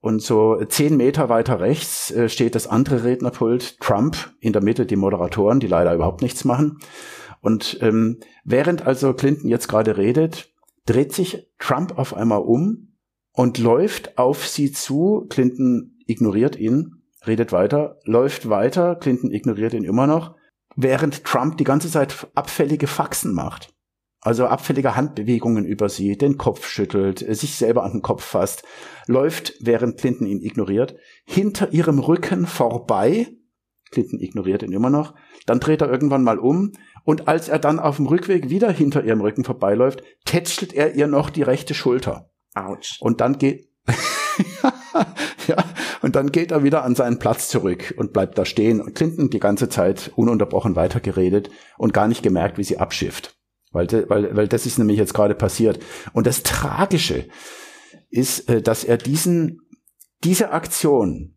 und 0.00 0.20
so 0.22 0.62
zehn 0.64 0.96
Meter 0.96 1.28
weiter 1.28 1.60
rechts 1.60 2.10
äh, 2.10 2.28
steht 2.28 2.54
das 2.54 2.66
andere 2.66 3.04
Rednerpult, 3.04 3.78
Trump, 3.80 4.32
in 4.40 4.52
der 4.52 4.62
Mitte 4.62 4.86
die 4.86 4.96
Moderatoren, 4.96 5.60
die 5.60 5.68
leider 5.68 5.94
überhaupt 5.94 6.22
nichts 6.22 6.44
machen. 6.44 6.78
Und 7.42 7.78
ähm, 7.82 8.20
während 8.44 8.86
also 8.86 9.12
Clinton 9.12 9.48
jetzt 9.48 9.68
gerade 9.68 9.96
redet, 9.98 10.50
dreht 10.86 11.12
sich 11.12 11.50
Trump 11.58 11.98
auf 11.98 12.14
einmal 12.14 12.40
um 12.40 12.96
und 13.32 13.58
läuft 13.58 14.16
auf 14.16 14.46
sie 14.46 14.72
zu. 14.72 15.26
Clinton 15.28 15.98
ignoriert 16.06 16.56
ihn, 16.56 17.02
redet 17.26 17.52
weiter, 17.52 17.98
läuft 18.04 18.48
weiter. 18.48 18.94
Clinton 18.96 19.32
ignoriert 19.32 19.74
ihn 19.74 19.84
immer 19.84 20.06
noch, 20.06 20.36
während 20.76 21.24
Trump 21.24 21.58
die 21.58 21.64
ganze 21.64 21.90
Zeit 21.90 22.28
abfällige 22.34 22.86
Faxen 22.86 23.34
macht. 23.34 23.74
Also 24.20 24.46
abfällige 24.46 24.94
Handbewegungen 24.94 25.64
über 25.64 25.88
sie, 25.88 26.16
den 26.16 26.38
Kopf 26.38 26.68
schüttelt, 26.68 27.18
sich 27.18 27.56
selber 27.56 27.82
an 27.82 27.90
den 27.90 28.02
Kopf 28.02 28.22
fasst, 28.22 28.62
läuft, 29.08 29.54
während 29.58 29.98
Clinton 29.98 30.28
ihn 30.28 30.42
ignoriert, 30.42 30.94
hinter 31.24 31.72
ihrem 31.72 31.98
Rücken 31.98 32.46
vorbei. 32.46 33.26
Clinton 33.90 34.20
ignoriert 34.20 34.62
ihn 34.62 34.72
immer 34.72 34.90
noch. 34.90 35.14
Dann 35.46 35.58
dreht 35.58 35.82
er 35.82 35.90
irgendwann 35.90 36.22
mal 36.22 36.38
um 36.38 36.72
und 37.04 37.28
als 37.28 37.48
er 37.48 37.58
dann 37.58 37.78
auf 37.78 37.96
dem 37.96 38.06
Rückweg 38.06 38.50
wieder 38.50 38.70
hinter 38.70 39.04
ihrem 39.04 39.20
Rücken 39.20 39.44
vorbeiläuft, 39.44 40.02
tätschelt 40.24 40.72
er 40.72 40.94
ihr 40.94 41.06
noch 41.06 41.30
die 41.30 41.42
rechte 41.42 41.74
Schulter. 41.74 42.30
Autsch. 42.54 43.00
Und 43.00 43.20
dann 43.20 43.38
geht, 43.38 43.68
ja, 45.48 45.56
und 46.02 46.16
dann 46.16 46.30
geht 46.30 46.52
er 46.52 46.62
wieder 46.62 46.84
an 46.84 46.94
seinen 46.94 47.18
Platz 47.18 47.48
zurück 47.48 47.94
und 47.96 48.12
bleibt 48.12 48.38
da 48.38 48.44
stehen 48.44 48.80
und 48.80 48.94
Clinton 48.94 49.30
die 49.30 49.40
ganze 49.40 49.68
Zeit 49.68 50.12
ununterbrochen 50.14 50.76
weitergeredet 50.76 51.50
und 51.78 51.94
gar 51.94 52.08
nicht 52.08 52.22
gemerkt, 52.22 52.58
wie 52.58 52.64
sie 52.64 52.78
abschifft. 52.78 53.36
Weil, 53.72 53.88
weil, 54.08 54.36
weil 54.36 54.48
das 54.48 54.66
ist 54.66 54.78
nämlich 54.78 54.98
jetzt 54.98 55.14
gerade 55.14 55.34
passiert. 55.34 55.80
Und 56.12 56.26
das 56.26 56.42
Tragische 56.42 57.28
ist, 58.10 58.48
äh, 58.50 58.60
dass 58.60 58.84
er 58.84 58.98
diesen, 58.98 59.62
diese 60.22 60.50
Aktion, 60.52 61.36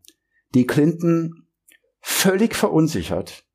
die 0.54 0.66
Clinton 0.66 1.46
völlig 2.00 2.54
verunsichert 2.54 3.45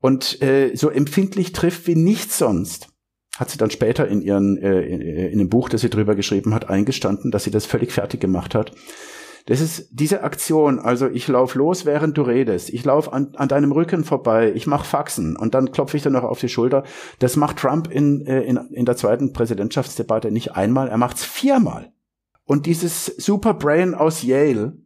und 0.00 0.40
äh, 0.42 0.74
so 0.74 0.90
empfindlich 0.90 1.52
trifft 1.52 1.86
wie 1.86 1.96
nichts 1.96 2.38
sonst, 2.38 2.88
hat 3.36 3.50
sie 3.50 3.58
dann 3.58 3.70
später 3.70 4.06
in 4.08 4.22
ihren 4.22 4.56
äh, 4.56 4.82
in, 4.82 5.00
äh, 5.00 5.28
in 5.28 5.38
dem 5.38 5.48
Buch, 5.48 5.68
das 5.68 5.80
sie 5.80 5.90
drüber 5.90 6.14
geschrieben 6.14 6.54
hat, 6.54 6.68
eingestanden, 6.68 7.30
dass 7.30 7.44
sie 7.44 7.50
das 7.50 7.66
völlig 7.66 7.92
fertig 7.92 8.20
gemacht 8.20 8.54
hat. 8.54 8.72
Das 9.46 9.60
ist 9.60 9.88
diese 9.92 10.24
Aktion, 10.24 10.80
also 10.80 11.06
ich 11.06 11.28
lauf 11.28 11.54
los, 11.54 11.86
während 11.86 12.18
du 12.18 12.22
redest, 12.22 12.68
ich 12.68 12.84
lauf 12.84 13.12
an, 13.12 13.32
an 13.36 13.46
deinem 13.46 13.70
Rücken 13.70 14.02
vorbei, 14.02 14.52
ich 14.52 14.66
mach 14.66 14.84
Faxen 14.84 15.36
und 15.36 15.54
dann 15.54 15.70
klopfe 15.70 15.96
ich 15.96 16.02
dir 16.02 16.10
noch 16.10 16.24
auf 16.24 16.40
die 16.40 16.48
Schulter. 16.48 16.82
Das 17.20 17.36
macht 17.36 17.58
Trump 17.58 17.88
in, 17.88 18.26
äh, 18.26 18.42
in, 18.42 18.56
in 18.72 18.84
der 18.84 18.96
zweiten 18.96 19.32
Präsidentschaftsdebatte 19.32 20.32
nicht 20.32 20.56
einmal, 20.56 20.88
er 20.88 20.98
macht's 20.98 21.24
viermal. 21.24 21.92
Und 22.44 22.66
dieses 22.66 23.06
Superbrain 23.06 23.94
aus 23.94 24.24
Yale, 24.24 24.78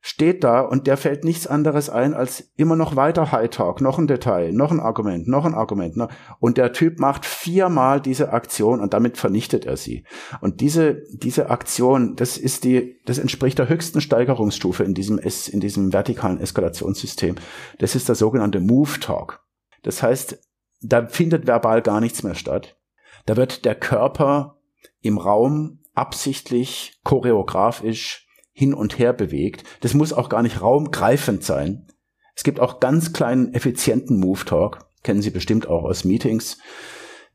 steht 0.00 0.44
da 0.44 0.60
und 0.60 0.86
der 0.86 0.96
fällt 0.96 1.24
nichts 1.24 1.46
anderes 1.46 1.90
ein 1.90 2.14
als 2.14 2.52
immer 2.56 2.76
noch 2.76 2.94
weiter 2.94 3.32
High 3.32 3.50
Talk, 3.50 3.80
noch 3.80 3.98
ein 3.98 4.06
Detail, 4.06 4.52
noch 4.52 4.70
ein 4.70 4.80
Argument, 4.80 5.26
noch 5.26 5.44
ein 5.44 5.54
Argument. 5.54 5.96
Ne? 5.96 6.08
Und 6.38 6.56
der 6.56 6.72
Typ 6.72 7.00
macht 7.00 7.26
viermal 7.26 8.00
diese 8.00 8.32
Aktion 8.32 8.80
und 8.80 8.94
damit 8.94 9.18
vernichtet 9.18 9.66
er 9.66 9.76
sie. 9.76 10.04
Und 10.40 10.60
diese, 10.60 11.02
diese 11.12 11.50
Aktion, 11.50 12.14
das 12.14 12.38
ist 12.38 12.64
die, 12.64 13.00
das 13.06 13.18
entspricht 13.18 13.58
der 13.58 13.68
höchsten 13.68 14.00
Steigerungsstufe 14.00 14.84
in 14.84 14.94
diesem, 14.94 15.18
es, 15.18 15.48
in 15.48 15.60
diesem 15.60 15.92
vertikalen 15.92 16.40
Eskalationssystem. 16.40 17.34
Das 17.78 17.96
ist 17.96 18.08
der 18.08 18.14
sogenannte 18.14 18.60
Move 18.60 19.00
Talk. 19.00 19.40
Das 19.82 20.02
heißt, 20.02 20.38
da 20.80 21.06
findet 21.06 21.46
verbal 21.48 21.82
gar 21.82 22.00
nichts 22.00 22.22
mehr 22.22 22.36
statt. 22.36 22.78
Da 23.26 23.36
wird 23.36 23.64
der 23.64 23.74
Körper 23.74 24.58
im 25.00 25.18
Raum 25.18 25.80
absichtlich, 25.94 27.00
choreografisch 27.02 28.27
hin 28.58 28.74
und 28.74 28.98
her 28.98 29.12
bewegt. 29.12 29.62
Das 29.82 29.94
muss 29.94 30.12
auch 30.12 30.28
gar 30.28 30.42
nicht 30.42 30.60
raumgreifend 30.60 31.44
sein. 31.44 31.86
Es 32.34 32.42
gibt 32.42 32.58
auch 32.58 32.80
ganz 32.80 33.12
kleinen, 33.12 33.54
effizienten 33.54 34.18
Move 34.18 34.44
Talk, 34.44 34.88
kennen 35.04 35.22
Sie 35.22 35.30
bestimmt 35.30 35.68
auch 35.68 35.84
aus 35.84 36.04
Meetings. 36.04 36.58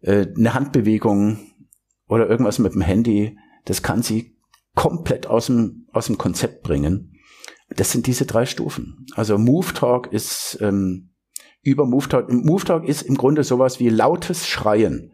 Äh, 0.01 0.27
eine 0.35 0.53
Handbewegung 0.53 1.39
oder 2.09 2.29
irgendwas 2.29 2.59
mit 2.59 2.73
dem 2.73 2.81
Handy, 2.81 3.37
das 3.63 3.81
kann 3.81 4.03
Sie 4.03 4.35
komplett 4.75 5.25
aus 5.27 5.45
dem, 5.45 5.87
aus 5.93 6.07
dem 6.07 6.17
Konzept 6.17 6.61
bringen. 6.61 7.17
Das 7.69 7.93
sind 7.93 8.05
diese 8.05 8.25
drei 8.25 8.45
Stufen. 8.45 9.05
Also 9.15 9.37
Move 9.37 9.73
Talk 9.73 10.11
ist 10.11 10.57
ähm, 10.59 11.13
über 11.61 11.85
Move 11.85 12.09
Talk. 12.09 12.29
Move 12.29 12.65
Talk 12.65 12.85
ist 12.85 13.03
im 13.03 13.15
Grunde 13.15 13.45
sowas 13.45 13.79
wie 13.79 13.87
lautes 13.87 14.45
Schreien 14.45 15.13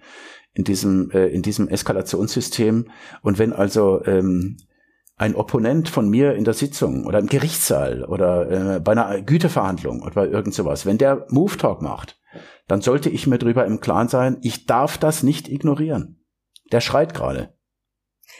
in 0.53 0.63
diesem 0.63 1.11
äh, 1.11 1.27
in 1.27 1.43
diesem 1.43 1.67
Eskalationssystem. 1.67 2.89
Und 3.21 3.37
wenn 3.37 3.53
also 3.53 4.03
ähm, 4.05 4.57
ein 5.19 5.35
Opponent 5.35 5.89
von 5.89 6.09
mir 6.09 6.33
in 6.35 6.45
der 6.45 6.53
Sitzung 6.53 7.05
oder 7.05 7.19
im 7.19 7.27
Gerichtssaal 7.27 8.05
oder 8.05 8.75
äh, 8.75 8.79
bei 8.79 8.93
einer 8.93 9.21
Güteverhandlung 9.21 10.01
oder 10.01 10.13
bei 10.13 10.27
irgend 10.27 10.55
sowas, 10.55 10.85
wenn 10.85 10.97
der 10.97 11.27
Move 11.29 11.57
Talk 11.57 11.81
macht, 11.81 12.17
dann 12.67 12.81
sollte 12.81 13.09
ich 13.09 13.27
mir 13.27 13.37
darüber 13.37 13.65
im 13.65 13.81
Klaren 13.81 14.07
sein, 14.07 14.37
ich 14.41 14.65
darf 14.65 14.97
das 14.97 15.21
nicht 15.21 15.49
ignorieren. 15.49 16.23
Der 16.71 16.79
schreit 16.79 17.13
gerade. 17.13 17.53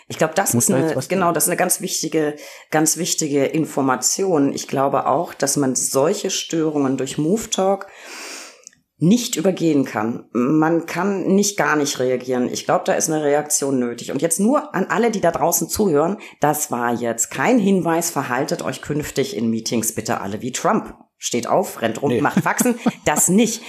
Ich 0.07 0.17
glaube, 0.17 0.33
das 0.35 0.53
Muss 0.53 0.69
ist 0.69 0.75
eine, 0.75 0.93
da 0.93 1.01
genau, 1.07 1.31
das 1.33 1.45
ist 1.45 1.49
eine 1.49 1.57
ganz 1.57 1.81
wichtige, 1.81 2.35
ganz 2.71 2.95
wichtige 2.97 3.45
Information. 3.45 4.53
Ich 4.53 4.67
glaube 4.67 5.05
auch, 5.05 5.33
dass 5.33 5.57
man 5.57 5.75
solche 5.75 6.29
Störungen 6.29 6.95
durch 6.95 7.17
Move 7.17 7.49
Talk 7.49 7.87
nicht 8.99 9.37
übergehen 9.37 9.85
kann. 9.85 10.25
Man 10.33 10.85
kann 10.85 11.27
nicht 11.27 11.57
gar 11.57 11.77
nicht 11.77 11.99
reagieren. 11.99 12.49
Ich 12.51 12.65
glaube, 12.65 12.83
da 12.85 12.93
ist 12.93 13.09
eine 13.09 13.23
Reaktion 13.23 13.79
nötig. 13.79 14.11
Und 14.11 14.21
jetzt 14.21 14.41
nur 14.41 14.75
an 14.75 14.87
alle, 14.89 15.09
die 15.09 15.21
da 15.21 15.31
draußen 15.31 15.69
zuhören, 15.69 16.17
das 16.41 16.69
war 16.69 16.93
jetzt 16.93 17.31
kein 17.31 17.59
Hinweis, 17.59 18.09
verhaltet 18.09 18.61
euch 18.61 18.81
künftig 18.81 19.37
in 19.37 19.49
Meetings 19.49 19.95
bitte 19.95 20.19
alle 20.19 20.41
wie 20.41 20.51
Trump. 20.51 20.95
Steht 21.21 21.47
auf, 21.47 21.81
rennt 21.81 22.01
rum, 22.01 22.11
nee. 22.11 22.21
macht 22.21 22.41
Faxen. 22.41 22.75
Das 23.05 23.27
nicht. 23.27 23.63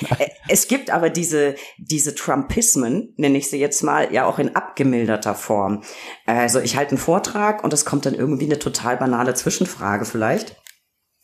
Es 0.49 0.69
gibt 0.69 0.91
aber 0.91 1.11
diese, 1.11 1.55
diese 1.79 2.15
Trumpismen, 2.15 3.15
nenne 3.17 3.39
ich 3.39 3.49
sie 3.49 3.59
jetzt 3.59 3.83
mal, 3.83 4.13
ja 4.13 4.27
auch 4.27 4.39
in 4.39 4.55
abgemilderter 4.55 5.35
Form. 5.35 5.83
Also 6.27 6.61
ich 6.61 6.77
halte 6.77 6.91
einen 6.91 6.99
Vortrag 6.99 7.65
und 7.65 7.73
es 7.73 7.85
kommt 7.85 8.05
dann 8.07 8.15
irgendwie 8.15 8.45
eine 8.45 8.59
total 8.59 8.97
banale 8.99 9.35
Zwischenfrage 9.35 10.05
vielleicht, 10.05 10.57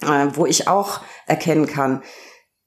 äh, 0.02 0.28
wo 0.32 0.46
ich 0.46 0.66
auch 0.66 1.02
erkennen 1.26 1.66
kann, 1.66 2.02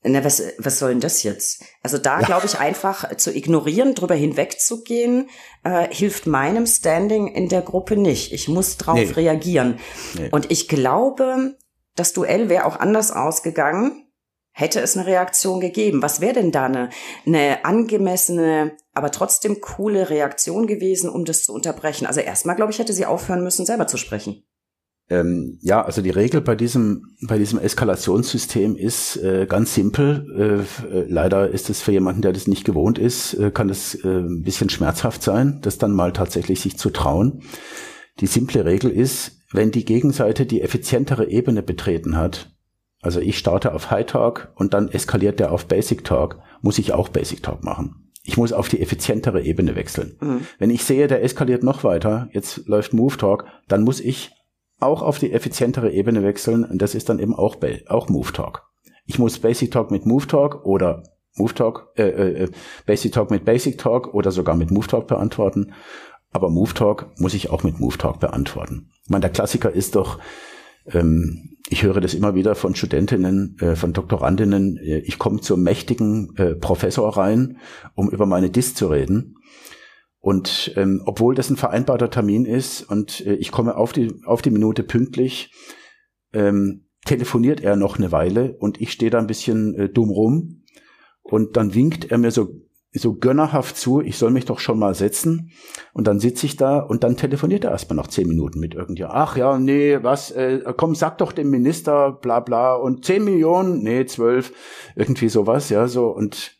na, 0.04 0.24
was, 0.24 0.42
was 0.58 0.80
soll 0.80 0.92
denn 0.92 1.02
das 1.02 1.24
jetzt? 1.24 1.64
Also 1.84 1.98
da 1.98 2.22
ja. 2.22 2.26
glaube 2.26 2.46
ich 2.46 2.60
einfach 2.60 3.18
zu 3.18 3.36
ignorieren, 3.36 3.96
drüber 3.96 4.16
hinwegzugehen, 4.16 5.30
äh, 5.64 5.94
hilft 5.94 6.26
meinem 6.26 6.66
Standing 6.66 7.28
in 7.28 7.50
der 7.50 7.62
Gruppe 7.62 7.98
nicht. 7.98 8.32
Ich 8.32 8.48
muss 8.48 8.78
drauf 8.78 8.96
nee. 8.96 9.12
reagieren. 9.12 9.80
Nee. 10.18 10.30
Und 10.32 10.52
ich 10.52 10.70
glaube, 10.70 11.58
das 11.96 12.14
Duell 12.14 12.48
wäre 12.48 12.66
auch 12.66 12.80
anders 12.80 13.12
ausgegangen, 13.12 14.06
hätte 14.52 14.80
es 14.80 14.96
eine 14.96 15.06
Reaktion 15.06 15.60
gegeben. 15.60 16.02
Was 16.02 16.22
wäre 16.22 16.34
denn 16.34 16.52
da 16.52 16.66
eine, 16.66 16.90
eine 17.26 17.66
angemessene, 17.66 18.78
aber 18.94 19.12
trotzdem 19.12 19.60
coole 19.60 20.10
Reaktion 20.10 20.66
gewesen, 20.66 21.10
um 21.10 21.26
das 21.26 21.44
zu 21.44 21.54
unterbrechen? 21.54 22.06
Also 22.06 22.22
erstmal, 22.22 22.56
glaube 22.56 22.72
ich, 22.72 22.80
hätte 22.80 22.94
sie 22.94 23.06
aufhören 23.06 23.44
müssen, 23.44 23.66
selber 23.66 23.88
zu 23.88 23.98
sprechen. 23.98 24.44
Ähm, 25.10 25.58
ja, 25.62 25.84
also 25.84 26.02
die 26.02 26.12
Regel 26.12 26.42
bei 26.42 26.56
diesem 26.56 27.16
bei 27.28 27.40
diesem 27.40 27.58
Eskalationssystem 27.60 28.76
ist 28.76 29.18
äh, 29.18 29.48
ganz 29.48 29.74
simpel. 29.74 30.68
Äh, 30.84 30.98
äh, 30.98 31.06
leider 31.08 31.50
ist 31.50 31.70
es 31.70 31.82
für 31.82 31.92
jemanden, 31.92 32.22
der 32.22 32.32
das 32.32 32.48
nicht 32.48 32.64
gewohnt 32.64 33.00
ist, 33.00 33.34
äh, 33.34 33.50
kann 33.50 33.70
es 33.70 33.96
äh, 33.96 34.08
ein 34.08 34.44
bisschen 34.44 34.70
schmerzhaft 34.70 35.24
sein, 35.24 35.60
das 35.64 35.80
dann 35.80 35.94
mal 35.94 36.14
tatsächlich 36.14 36.62
sich 36.62 36.78
zu 36.78 36.92
trauen. 36.92 37.42
Die 38.20 38.28
simple 38.28 38.66
Regel 38.66 38.92
ist, 38.92 39.42
wenn 39.52 39.72
die 39.72 39.86
Gegenseite 39.86 40.46
die 40.46 40.62
effizientere 40.62 41.28
Ebene 41.28 41.64
betreten 41.64 42.16
hat, 42.16 42.52
also 43.02 43.20
ich 43.20 43.38
starte 43.38 43.74
auf 43.74 43.90
High 43.90 44.06
Talk 44.06 44.52
und 44.56 44.74
dann 44.74 44.90
eskaliert 44.90 45.40
der 45.40 45.52
auf 45.52 45.66
Basic 45.66 46.04
Talk, 46.04 46.40
muss 46.62 46.78
ich 46.78 46.94
auch 46.94 47.10
Basic 47.10 47.42
Talk 47.42 47.64
machen. 47.64 48.12
Ich 48.24 48.38
muss 48.38 48.54
auf 48.54 48.68
die 48.68 48.82
effizientere 48.82 49.42
Ebene 49.42 49.76
wechseln. 49.76 50.18
Mhm. 50.22 50.42
Wenn 50.60 50.70
ich 50.70 50.84
sehe, 50.84 51.08
der 51.08 51.24
eskaliert 51.24 51.64
noch 51.64 51.84
weiter, 51.84 52.30
jetzt 52.32 52.68
läuft 52.68 52.94
Move 52.94 53.18
Talk, 53.18 53.46
dann 53.68 53.84
muss 53.84 54.02
ich 54.02 54.32
auch 54.80 55.02
auf 55.02 55.20
die 55.20 55.32
effizientere 55.32 55.92
Ebene 55.92 56.24
wechseln 56.24 56.64
und 56.64 56.82
das 56.82 56.96
ist 56.96 57.10
dann 57.10 57.20
eben 57.20 57.36
auch, 57.36 57.58
auch 57.88 58.10
Move 58.10 58.32
Talk. 58.34 58.70
Ich 59.06 59.20
muss 59.20 59.40
Basic 59.40 59.72
Talk 59.72 59.92
mit 59.92 60.06
Move 60.06 60.28
Talk 60.28 60.66
oder 60.66 61.04
Move 61.36 61.54
Talk, 61.54 61.92
äh, 61.96 62.04
äh, 62.04 62.44
äh, 62.44 62.52
Basic 62.86 63.12
Talk 63.12 63.32
mit 63.32 63.46
Basic 63.46 63.78
Talk 63.78 64.14
oder 64.14 64.32
sogar 64.32 64.56
mit 64.56 64.72
Move 64.72 64.88
Talk 64.88 65.08
beantworten. 65.08 65.74
Aber 66.32 66.50
Move 66.50 66.74
Talk 66.74 67.08
muss 67.18 67.34
ich 67.34 67.50
auch 67.50 67.64
mit 67.64 67.80
Move 67.80 67.98
Talk 67.98 68.20
beantworten. 68.20 68.92
Ich 69.04 69.10
meine, 69.10 69.22
der 69.22 69.32
Klassiker 69.32 69.72
ist 69.72 69.96
doch, 69.96 70.20
ähm, 70.92 71.58
ich 71.70 71.84
höre 71.84 72.02
das 72.02 72.14
immer 72.14 72.36
wieder 72.36 72.54
von 72.56 72.76
Studentinnen, 72.76 73.58
äh, 73.60 73.76
von 73.76 73.94
Doktorandinnen, 73.94 74.78
äh, 74.78 75.00
ich 75.00 75.18
komme 75.18 75.42
zum 75.42 75.64
mächtigen 75.64 76.36
äh, 76.38 76.56
Professor 76.56 77.18
rein, 77.18 77.58
um 77.96 78.12
über 78.12 78.28
meine 78.28 78.52
Dis 78.52 78.76
zu 78.76 78.88
reden. 78.88 79.39
Und 80.20 80.74
ähm, 80.76 81.02
obwohl 81.06 81.36
das 81.36 81.50
ein 81.50 81.58
vereinbarter 81.58 82.10
Termin 82.10 82.46
ist 82.46 82.84
und 82.84 83.26
äh, 83.26 83.36
ich 83.36 83.52
komme 83.52 83.76
auf 83.76 83.94
die, 83.94 84.22
auf 84.26 84.42
die 84.42 84.52
Minute 84.52 84.84
pünktlich, 84.84 85.54
ähm, 86.34 86.86
telefoniert 87.06 87.62
er 87.62 87.78
noch 87.78 87.98
eine 87.98 88.12
Weile 88.12 88.56
und 88.60 88.82
ich 88.82 88.92
stehe 88.92 89.12
da 89.12 89.20
ein 89.20 89.28
bisschen 89.28 89.76
äh, 89.76 89.90
dumm 89.90 90.10
rum 90.10 90.64
und 91.22 91.56
dann 91.56 91.74
winkt 91.74 92.12
er 92.12 92.18
mir 92.18 92.32
so 92.32 92.50
so 92.92 93.14
gönnerhaft 93.14 93.78
zu, 93.78 94.02
ich 94.02 94.18
soll 94.18 94.32
mich 94.32 94.46
doch 94.46 94.60
schon 94.60 94.80
mal 94.80 94.96
setzen. 94.96 95.52
Und 95.94 96.08
dann 96.08 96.20
sitze 96.20 96.48
ich 96.48 96.58
da 96.58 96.80
und 96.80 97.04
dann 97.04 97.18
telefoniert 97.18 97.64
er 97.64 97.72
erstmal 97.72 97.96
noch 97.98 98.08
zehn 98.08 98.28
Minuten 98.28 98.60
mit 98.60 98.74
irgendjemand. 98.74 99.16
Ach 99.16 99.38
ja, 99.38 99.60
nee, 99.60 100.00
was, 100.02 100.32
äh, 100.32 100.62
komm, 100.76 100.96
sag 100.96 101.20
doch 101.20 101.32
dem 101.32 101.52
Minister, 101.52 102.12
bla 102.12 102.40
bla. 102.40 102.74
Und 102.76 103.06
zehn 103.06 103.24
Millionen, 103.24 103.84
nee, 103.84 104.06
zwölf, 104.06 104.54
irgendwie 104.96 105.30
sowas, 105.30 105.70
ja, 105.70 105.88
so. 105.88 106.08
Und 106.08 106.59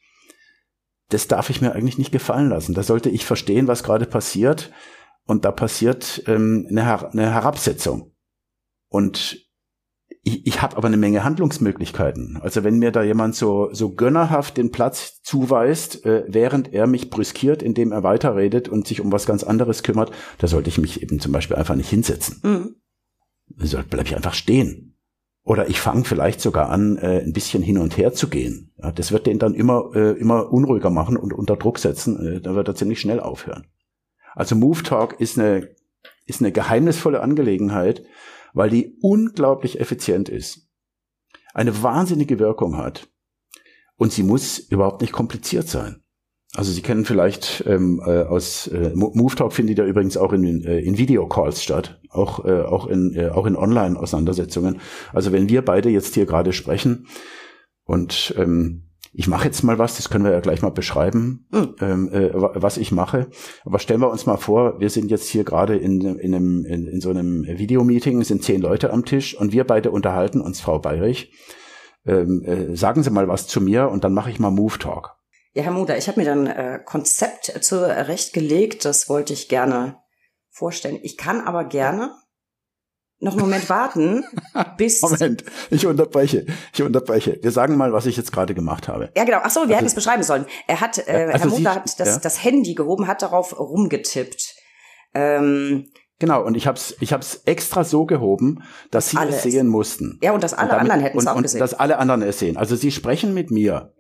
das 1.10 1.28
darf 1.28 1.50
ich 1.50 1.62
mir 1.62 1.74
eigentlich 1.74 1.98
nicht 1.98 2.12
gefallen 2.12 2.50
lassen. 2.50 2.74
Da 2.74 2.84
sollte 2.84 3.10
ich 3.10 3.26
verstehen, 3.26 3.68
was 3.68 3.84
gerade 3.84 4.06
passiert. 4.06 4.72
Und 5.26 5.46
da 5.46 5.52
passiert 5.52 6.24
ähm, 6.28 6.68
eine, 6.70 6.86
Her 6.86 7.10
eine 7.12 7.32
Herabsetzung. 7.32 8.16
Und 8.90 9.50
ich, 10.24 10.46
ich 10.48 10.62
habe 10.62 10.78
aber 10.78 10.88
eine 10.88 10.98
Menge 10.98 11.24
Handlungsmöglichkeiten. 11.24 12.40
Also 12.42 12.64
wenn 12.64 12.80
mir 12.80 12.92
da 12.92 13.04
jemand 13.04 13.36
so, 13.36 13.70
so 13.72 13.94
gönnerhaft 13.94 14.58
den 14.58 14.72
Platz 14.72 15.22
zuweist, 15.22 16.06
äh, 16.06 16.26
während 16.28 16.74
er 16.74 16.88
mich 16.88 17.10
brüskiert, 17.10 17.64
indem 17.64 17.92
er 17.92 18.04
weiterredet 18.04 18.70
und 18.70 18.88
sich 18.88 19.02
um 19.02 19.12
was 19.12 19.26
ganz 19.26 19.44
anderes 19.44 19.84
kümmert, 19.84 20.12
da 20.38 20.48
sollte 20.48 20.70
ich 20.70 20.78
mich 20.78 21.02
eben 21.02 21.20
zum 21.20 21.32
Beispiel 21.32 21.58
einfach 21.58 21.76
nicht 21.76 21.90
hinsetzen. 21.90 22.40
Mhm. 22.44 22.76
Da 23.48 23.84
bleib 23.90 24.06
ich 24.06 24.16
einfach 24.16 24.34
stehen. 24.34 24.89
Oder 25.50 25.68
ich 25.68 25.82
fange 25.82 26.06
vielleicht 26.06 26.40
sogar 26.40 26.70
an, 26.70 26.98
äh, 26.98 27.22
ein 27.22 27.34
bisschen 27.34 27.62
hin 27.62 27.78
und 27.78 27.98
her 27.98 28.14
zu 28.14 28.30
gehen. 28.30 28.72
Ja, 28.78 28.92
das 28.92 29.12
wird 29.12 29.28
den 29.28 29.40
dann 29.40 29.56
immer, 29.56 29.92
äh, 29.94 30.12
immer 30.12 30.54
unruhiger 30.54 30.90
machen 30.90 31.18
und 31.18 31.34
unter 31.34 31.58
Druck 31.58 31.80
setzen. 31.80 32.26
Äh, 32.26 32.42
da 32.42 32.56
wird 32.56 32.70
er 32.70 32.76
ziemlich 32.76 33.02
schnell 33.02 33.20
aufhören. 33.20 33.66
Also 34.36 34.56
Move 34.56 34.84
Talk 34.84 35.20
ist 35.20 35.38
eine, 35.38 35.70
ist 36.26 36.42
eine 36.42 36.52
geheimnisvolle 36.52 37.22
Angelegenheit 37.22 38.04
weil 38.54 38.70
die 38.70 38.98
unglaublich 39.02 39.80
effizient 39.80 40.30
ist, 40.30 40.70
eine 41.54 41.82
wahnsinnige 41.84 42.40
Wirkung 42.40 42.78
hat 42.78 43.10
und 43.96 44.12
sie 44.12 44.24
muss 44.24 44.60
überhaupt 44.60 45.02
nicht 45.02 45.14
kompliziert 45.14 45.68
sein. 45.68 46.04
Also 46.56 46.72
Sie 46.72 46.82
kennen 46.82 47.06
vielleicht 47.06 47.64
ähm, 47.68 48.02
äh, 48.04 48.24
aus 48.24 48.68
äh, 48.68 48.92
MoveTalk 48.96 49.54
findet 49.54 49.78
ja 49.78 49.86
übrigens 49.86 50.18
auch 50.18 50.34
in, 50.34 50.64
äh, 50.64 50.80
in 50.80 50.98
Videocalls 50.98 51.64
statt, 51.64 52.02
auch 52.10 52.44
äh, 52.44 52.64
auch 52.64 52.88
in 52.88 53.16
äh, 53.16 53.30
auch 53.30 53.46
in 53.46 53.56
Online-Auseinandersetzungen. 53.56 54.82
Also 55.14 55.32
wenn 55.32 55.48
wir 55.48 55.64
beide 55.64 55.90
jetzt 55.90 56.16
hier 56.16 56.26
gerade 56.26 56.52
sprechen 56.52 57.06
und 57.84 58.34
ähm, 58.36 58.90
ich 59.14 59.28
mache 59.28 59.46
jetzt 59.46 59.64
mal 59.64 59.80
was, 59.80 59.98
das 59.98 60.10
können 60.10 60.24
wir 60.24 60.32
ja 60.32 60.40
gleich 60.40 60.62
mal 60.62 60.70
beschreiben, 60.70 61.48
mhm. 61.52 61.76
ähm, 61.82 62.10
äh, 62.12 62.32
was 62.34 62.78
ich 62.78 62.92
mache. 62.92 63.28
Aber 63.64 63.80
stellen 63.80 64.02
wir 64.02 64.10
uns 64.10 64.26
mal 64.26 64.38
vor, 64.38 64.80
wir 64.80 64.90
sind 64.90 65.12
jetzt 65.12 65.28
hier 65.28 65.44
gerade 65.44 65.78
in, 65.78 66.02
in, 66.02 66.34
einem, 66.34 66.66
in, 66.66 66.88
in 66.88 67.02
so 67.02 67.10
einem 67.10 67.46
Videomeeting, 67.46 68.24
sind 68.24 68.44
zehn 68.44 68.62
Leute 68.62 68.92
am 68.92 69.06
Tisch 69.06 69.36
und 69.36 69.52
wir 69.52 69.66
beide 69.66 69.92
unterhalten 69.92 70.42
uns, 70.42 70.62
Frau 70.62 70.80
Bayrich. 70.80 71.32
Ähm, 72.06 72.44
äh, 72.44 72.76
sagen 72.76 73.04
Sie 73.04 73.10
mal 73.10 73.28
was 73.28 73.48
zu 73.48 73.62
mir 73.62 73.90
und 73.90 74.04
dann 74.04 74.14
mache 74.14 74.30
ich 74.32 74.40
mal 74.40 74.52
Move 74.52 74.80
Talk. 74.80 75.19
Ja, 75.54 75.64
Herr 75.64 75.72
Muda, 75.72 75.98
ich 75.98 76.08
habe 76.08 76.20
mir 76.20 76.26
dann 76.26 76.48
äh, 76.48 76.80
Konzept 76.84 77.46
zurechtgelegt, 77.62 78.86
das 78.86 79.10
wollte 79.10 79.34
ich 79.34 79.50
gerne 79.50 79.98
vorstellen. 80.50 81.00
Ich 81.02 81.18
kann 81.18 81.42
aber 81.42 81.64
gerne 81.64 82.14
noch 83.20 83.34
einen 83.34 83.42
Moment 83.42 83.70
warten, 83.70 84.24
bis. 84.78 85.02
Moment, 85.02 85.44
ich 85.70 85.86
unterbreche. 85.86 86.46
Ich 86.74 86.82
unterbreche. 86.82 87.40
Wir 87.42 87.52
sagen 87.52 87.76
mal, 87.76 87.92
was 87.92 88.06
ich 88.06 88.16
jetzt 88.16 88.32
gerade 88.32 88.54
gemacht 88.54 88.88
habe. 88.88 89.12
Ja, 89.16 89.24
genau. 89.26 89.40
Ach 89.44 89.50
so, 89.50 89.62
wir 89.62 89.64
also, 89.64 89.76
hätten 89.76 89.86
es 89.88 89.96
beschreiben 89.96 90.24
sollen. 90.24 90.46
Er 90.68 90.82
hat, 90.82 91.00
äh, 91.08 91.30
also 91.34 91.46
Herr 91.46 91.48
Mutter 91.48 91.76
hat 91.76 92.00
das, 92.00 92.08
ja? 92.08 92.20
das 92.20 92.44
Handy 92.44 92.76
gehoben, 92.76 93.08
hat 93.08 93.22
darauf 93.22 93.60
rumgetippt. 93.60 94.56
Ähm, 95.14 95.88
Genau, 96.20 96.44
und 96.44 96.58
ich 96.58 96.68
habe 96.68 96.78
es 96.78 96.98
ich 97.00 97.14
hab's 97.14 97.44
extra 97.46 97.86
so 97.86 98.06
gehoben, 98.06 98.62
dass 98.92 99.10
Sie 99.10 99.18
es 99.18 99.42
sehen 99.42 99.68
mussten. 99.68 100.20
Ja, 100.22 100.34
und 100.34 100.44
dass 100.44 100.54
alle 100.54 100.64
und 100.64 100.70
damit, 100.72 100.82
anderen 100.92 101.02
hätten 101.02 101.18
es 101.18 101.28
auch 101.28 101.36
und 101.38 101.44
gesehen. 101.44 101.60
dass 101.62 101.74
alle 101.74 101.98
anderen 101.98 102.22
es 102.24 102.40
sehen. 102.40 102.58
Also 102.58 102.76
Sie 102.76 102.92
sprechen 102.92 103.34
mit 103.34 103.52
mir. 103.52 103.94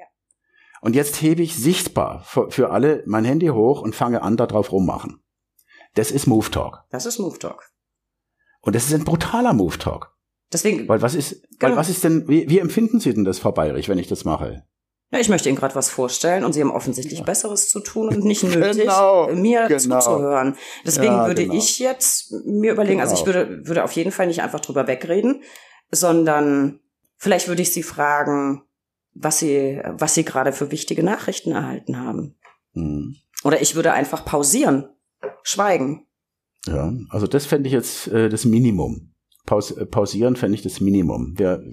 Ja. 0.81 0.85
Und 0.85 0.95
jetzt 0.95 1.21
hebe 1.21 1.41
ich 1.41 1.55
sichtbar 1.55 2.23
für, 2.23 2.71
alle 2.71 3.03
mein 3.05 3.25
Handy 3.25 3.47
hoch 3.47 3.81
und 3.81 3.95
fange 3.95 4.21
an, 4.21 4.37
da 4.37 4.47
drauf 4.47 4.71
rummachen. 4.71 5.21
Das 5.95 6.11
ist 6.11 6.27
Move 6.27 6.49
Talk. 6.51 6.83
Das 6.89 7.05
ist 7.05 7.19
Move 7.19 7.39
Talk. 7.39 7.69
Und 8.61 8.75
das 8.75 8.85
ist 8.85 8.93
ein 8.93 9.05
brutaler 9.05 9.53
Move 9.53 9.77
Talk. 9.77 10.15
Deswegen. 10.51 10.87
Weil 10.87 11.01
was 11.01 11.15
ist, 11.15 11.43
genau. 11.59 11.71
weil 11.71 11.77
was 11.77 11.89
ist 11.89 12.03
denn, 12.03 12.27
wie, 12.27 12.49
wie 12.49 12.59
empfinden 12.59 12.99
Sie 12.99 13.13
denn 13.13 13.23
das, 13.23 13.39
Frau 13.39 13.51
Bayrich, 13.51 13.89
wenn 13.89 13.99
ich 13.99 14.07
das 14.07 14.25
mache? 14.25 14.63
Ja, 15.11 15.19
ich 15.19 15.29
möchte 15.29 15.49
Ihnen 15.49 15.57
gerade 15.57 15.73
was 15.73 15.89
vorstellen 15.89 16.45
und 16.45 16.53
Sie 16.53 16.61
haben 16.61 16.71
offensichtlich 16.71 17.23
Besseres 17.23 17.69
zu 17.69 17.79
tun 17.79 18.09
und 18.09 18.23
nicht 18.23 18.43
nötig, 18.55 18.83
genau, 18.83 19.27
mir 19.33 19.67
genau. 19.67 19.99
zuzuhören. 19.99 20.55
Deswegen 20.85 21.13
ja, 21.13 21.27
würde 21.27 21.43
genau. 21.43 21.55
ich 21.55 21.79
jetzt 21.79 22.31
mir 22.45 22.73
überlegen, 22.73 23.01
also 23.01 23.15
ich 23.15 23.23
genau. 23.23 23.35
würde, 23.35 23.67
würde 23.67 23.83
auf 23.83 23.91
jeden 23.93 24.11
Fall 24.11 24.27
nicht 24.27 24.43
einfach 24.43 24.59
drüber 24.59 24.87
wegreden, 24.87 25.41
sondern 25.89 26.79
vielleicht 27.17 27.47
würde 27.47 27.63
ich 27.63 27.73
Sie 27.73 27.81
fragen, 27.81 28.63
was 29.13 29.39
Sie, 29.39 29.81
was 29.85 30.15
Sie 30.15 30.23
gerade 30.23 30.51
für 30.51 30.71
wichtige 30.71 31.03
Nachrichten 31.03 31.51
erhalten 31.51 31.97
haben. 31.97 32.35
Mhm. 32.73 33.15
Oder 33.43 33.61
ich 33.61 33.75
würde 33.75 33.93
einfach 33.93 34.25
pausieren, 34.25 34.85
schweigen. 35.43 36.05
Ja, 36.65 36.93
also 37.09 37.27
das 37.27 37.45
fände 37.45 37.67
ich 37.67 37.73
jetzt 37.73 38.07
äh, 38.09 38.29
das 38.29 38.45
Minimum. 38.45 39.13
Paus 39.45 39.71
äh, 39.71 39.85
pausieren 39.85 40.35
fände 40.35 40.55
ich 40.55 40.61
das 40.61 40.81
Minimum. 40.81 41.33
Wir, 41.37 41.63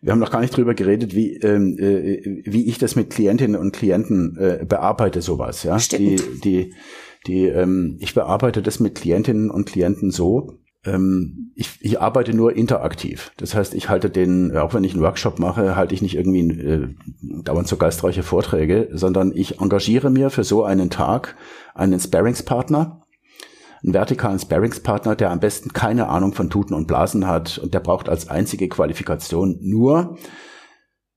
wir 0.00 0.12
haben 0.12 0.20
noch 0.20 0.30
gar 0.30 0.40
nicht 0.40 0.56
drüber 0.56 0.74
geredet, 0.74 1.14
wie, 1.14 1.34
ähm, 1.36 1.76
äh, 1.78 2.42
wie 2.44 2.66
ich 2.68 2.78
das 2.78 2.96
mit 2.96 3.10
Klientinnen 3.10 3.60
und 3.60 3.72
Klienten 3.72 4.36
äh, 4.38 4.64
bearbeite, 4.64 5.20
sowas. 5.20 5.64
Ja, 5.64 5.78
Stimmt. 5.78 6.00
die, 6.00 6.40
die, 6.40 6.74
die, 7.26 7.46
ähm, 7.46 7.98
ich 8.00 8.14
bearbeite 8.14 8.62
das 8.62 8.80
mit 8.80 8.94
Klientinnen 8.94 9.50
und 9.50 9.66
Klienten 9.66 10.10
so. 10.10 10.58
Ähm, 10.88 11.52
ich, 11.54 11.78
ich 11.80 12.00
arbeite 12.00 12.34
nur 12.34 12.56
interaktiv. 12.56 13.32
Das 13.36 13.54
heißt, 13.54 13.74
ich 13.74 13.88
halte 13.88 14.10
den, 14.10 14.56
auch 14.56 14.74
wenn 14.74 14.84
ich 14.84 14.94
einen 14.94 15.02
Workshop 15.02 15.38
mache, 15.38 15.76
halte 15.76 15.94
ich 15.94 16.02
nicht 16.02 16.16
irgendwie 16.16 16.48
äh, 16.48 16.88
dauernd 17.42 17.68
so 17.68 17.76
geistreiche 17.76 18.22
Vorträge, 18.22 18.88
sondern 18.92 19.32
ich 19.34 19.60
engagiere 19.60 20.10
mir 20.10 20.30
für 20.30 20.44
so 20.44 20.64
einen 20.64 20.90
Tag 20.90 21.36
einen 21.74 22.00
Sparringspartner 22.00 23.02
einen 23.82 23.94
vertikalen 23.94 24.38
Sparringspartner, 24.38 25.14
der 25.14 25.30
am 25.30 25.40
besten 25.40 25.72
keine 25.72 26.08
Ahnung 26.08 26.32
von 26.32 26.50
Tuten 26.50 26.74
und 26.74 26.86
Blasen 26.86 27.28
hat. 27.28 27.58
Und 27.58 27.74
der 27.74 27.80
braucht 27.80 28.08
als 28.08 28.28
einzige 28.28 28.68
Qualifikation 28.68 29.58
nur, 29.60 30.18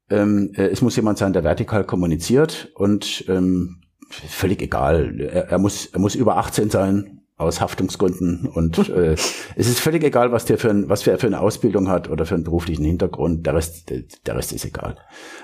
ähm, 0.09 0.51
äh, 0.55 0.67
es 0.67 0.81
muss 0.81 0.95
jemand 0.95 1.17
sein, 1.17 1.33
der 1.33 1.43
vertikal 1.43 1.83
kommuniziert 1.85 2.71
und 2.75 3.25
ähm, 3.27 3.81
völlig 4.09 4.61
egal, 4.61 5.19
er, 5.19 5.49
er, 5.49 5.57
muss, 5.57 5.87
er 5.87 5.99
muss 5.99 6.15
über 6.15 6.37
18 6.37 6.69
sein, 6.69 7.20
aus 7.41 7.61
Haftungsgründen 7.61 8.47
und 8.47 8.89
äh, 8.89 9.13
es 9.13 9.67
ist 9.67 9.79
völlig 9.79 10.03
egal, 10.03 10.31
was 10.31 10.45
der 10.45 10.57
für 10.57 10.69
ein, 10.69 10.89
was 10.89 11.05
er 11.05 11.17
für 11.17 11.27
eine 11.27 11.41
Ausbildung 11.41 11.89
hat 11.89 12.09
oder 12.09 12.25
für 12.25 12.35
einen 12.35 12.43
beruflichen 12.43 12.85
Hintergrund. 12.85 13.45
Der 13.45 13.55
Rest, 13.55 13.91
der 14.25 14.35
Rest 14.35 14.53
ist 14.53 14.65
egal. 14.65 14.97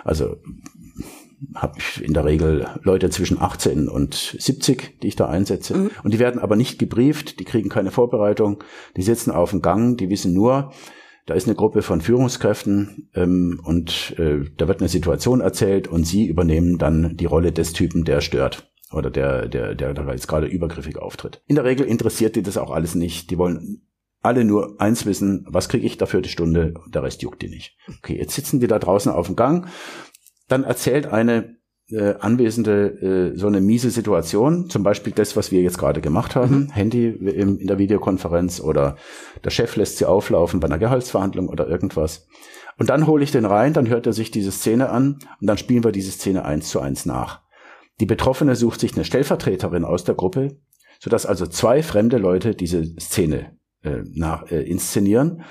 Also 0.04 0.38
habe 1.56 1.78
ich 1.78 2.04
in 2.04 2.14
der 2.14 2.26
Regel 2.26 2.68
Leute 2.82 3.10
zwischen 3.10 3.40
18 3.40 3.88
und 3.88 4.14
70, 4.14 5.00
die 5.02 5.08
ich 5.08 5.16
da 5.16 5.28
einsetze. 5.28 5.78
Mhm. 5.78 5.92
Und 6.04 6.14
die 6.14 6.20
werden 6.20 6.42
aber 6.42 6.56
nicht 6.56 6.80
gebrieft, 6.80 7.40
die 7.40 7.46
kriegen 7.46 7.70
keine 7.70 7.92
Vorbereitung, 7.92 8.64
die 8.96 9.04
sitzen 9.04 9.32
auf 9.32 9.52
dem 9.52 9.62
Gang, 9.62 9.98
die 9.98 10.10
wissen 10.10 10.34
nur, 10.34 10.72
da 11.26 11.34
ist 11.34 11.46
eine 11.46 11.56
Gruppe 11.56 11.82
von 11.82 12.02
Führungskräften 12.02 13.10
ähm, 13.14 13.60
und 13.64 14.16
äh, 14.18 14.46
da 14.56 14.68
wird 14.68 14.80
eine 14.80 14.90
Situation 14.90 15.42
erzählt 15.42 15.88
und 15.88 16.06
sie 16.06 16.26
übernehmen 16.26 16.78
dann 16.78 17.18
die 17.18 17.26
Rolle 17.26 17.52
des 17.52 17.74
Typen, 17.74 18.06
der 18.06 18.22
stört 18.22 18.72
oder 18.92 19.10
der, 19.10 19.48
der, 19.48 19.76
der 19.76 19.94
da 19.94 20.12
jetzt 20.12 20.28
gerade 20.28 20.48
übergriffig 20.48 20.98
auftritt. 20.98 21.42
In 21.46 21.56
der 21.56 21.66
Regel 21.66 21.86
interessiert 21.86 22.36
die 22.36 22.44
das 22.44 22.58
auch 22.58 22.72
alles 22.72 22.96
nicht. 22.96 23.32
Die 23.32 23.38
wollen 23.38 23.82
alle 24.22 24.44
nur 24.44 24.80
eins 24.80 25.06
wissen, 25.06 25.46
was 25.50 25.70
kriege 25.70 25.86
ich 25.86 25.98
dafür 25.98 26.22
die 26.22 26.30
Stunde, 26.30 26.74
der 26.88 27.04
Rest 27.04 27.22
juckt 27.22 27.42
die 27.42 27.50
nicht. 27.50 27.78
Okay, 28.00 28.18
jetzt 28.18 28.34
sitzen 28.34 28.60
die 28.60 28.68
da 28.68 28.80
draußen 28.80 29.12
auf 29.12 29.28
dem 29.28 29.36
Gang 29.36 29.68
dann 30.48 30.64
erzählt 30.64 31.08
eine 31.08 31.58
äh, 31.90 32.16
Anwesende 32.20 33.34
äh, 33.34 33.38
so 33.38 33.48
eine 33.48 33.62
miese 33.62 33.90
Situation, 33.90 34.70
zum 34.70 34.84
Beispiel 34.84 35.14
das, 35.14 35.36
was 35.36 35.52
wir 35.52 35.62
jetzt 35.62 35.78
gerade 35.78 36.02
gemacht 36.02 36.36
haben, 36.36 36.60
mhm. 36.60 36.72
Handy 36.72 37.08
im, 37.08 37.60
in 37.60 37.68
der 37.68 37.78
Videokonferenz 37.78 38.60
oder 38.60 38.98
der 39.44 39.52
Chef 39.52 39.76
lässt 39.76 39.98
sie 39.98 40.06
auflaufen 40.06 40.60
bei 40.60 40.68
einer 40.68 40.80
Gehaltsverhandlung 40.80 41.48
oder 41.48 41.68
irgendwas. 41.68 42.28
Und 42.78 42.90
dann 42.90 43.08
hole 43.08 43.24
ich 43.24 43.32
den 43.32 43.46
rein, 43.46 43.74
dann 43.74 43.88
hört 43.88 44.06
er 44.06 44.14
sich 44.14 44.32
diese 44.32 44.52
Szene 44.52 44.90
an 44.90 45.20
und 45.42 45.48
dann 45.48 45.58
spielen 45.58 45.84
wir 45.84 45.92
diese 45.92 46.12
Szene 46.12 46.46
eins 46.46 46.70
zu 46.70 46.80
eins 46.80 47.06
nach. 47.06 47.42
Die 48.00 48.06
Betroffene 48.06 48.56
sucht 48.56 48.80
sich 48.80 48.96
eine 48.96 49.06
Stellvertreterin 49.06 49.86
aus 49.86 50.04
der 50.04 50.16
Gruppe, 50.16 50.58
sodass 51.00 51.26
also 51.26 51.48
zwei 51.48 51.82
fremde 51.84 52.18
Leute 52.18 52.56
diese 52.56 52.84
Szene 53.00 53.58
äh, 53.84 54.04
nach, 54.14 54.52
äh, 54.52 54.62
inszenieren. 54.62 55.44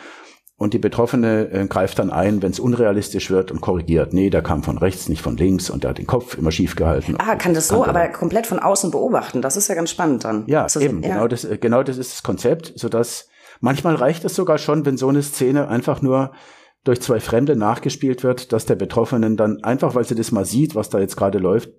Und 0.59 0.73
die 0.73 0.79
Betroffene 0.79 1.51
äh, 1.51 1.67
greift 1.67 1.99
dann 1.99 2.11
ein, 2.11 2.41
wenn 2.41 2.51
es 2.51 2.59
unrealistisch 2.59 3.31
wird 3.31 3.51
und 3.51 3.61
korrigiert. 3.61 4.15
Nee, 4.15 4.31
der 4.31 4.43
kam 4.43 4.63
von 4.63 4.79
rechts, 4.79 5.09
nicht 5.09 5.21
von 5.21 5.37
links 5.37 5.69
und 5.69 5.85
der 5.85 5.91
hat 5.91 5.99
den 5.99 6.07
Kopf 6.07 6.39
immer 6.39 6.51
schief 6.51 6.77
gehalten. 6.77 7.17
Ah, 7.19 7.35
kann 7.37 7.53
das 7.53 7.69
so, 7.69 7.85
aber 7.85 8.09
komplett 8.09 8.47
von 8.47 8.59
außen 8.59 8.91
beobachten. 8.91 9.43
Das 9.43 9.59
ist 9.59 9.69
ja 9.69 9.75
ganz 9.75 9.91
spannend 9.91 10.25
dann. 10.25 10.45
Ja, 10.47 10.67
eben. 10.81 11.03
Ja. 11.03 11.15
Genau, 11.15 11.29
das, 11.29 11.45
äh, 11.45 11.59
genau 11.59 11.83
das 11.83 11.99
ist 11.99 12.13
das 12.13 12.23
Konzept, 12.23 12.73
sodass 12.77 13.29
manchmal 13.61 13.97
reicht 13.97 14.25
es 14.25 14.35
sogar 14.35 14.57
schon, 14.57 14.87
wenn 14.87 14.97
so 14.97 15.09
eine 15.09 15.23
Szene 15.23 15.69
einfach 15.69 16.01
nur 16.01 16.33
durch 16.85 17.03
zwei 17.03 17.21
Fremde 17.21 17.55
nachgespielt 17.57 18.23
wird, 18.23 18.53
dass 18.53 18.65
der 18.65 18.77
Betroffenen 18.77 19.37
dann 19.37 19.63
einfach, 19.63 19.95
weil 19.95 20.05
sie 20.05 20.15
das 20.15 20.33
mal 20.33 20.47
sieht, 20.47 20.75
was 20.75 20.89
da 20.89 21.01
jetzt 21.01 21.17
gerade 21.17 21.39
läuft, 21.39 21.71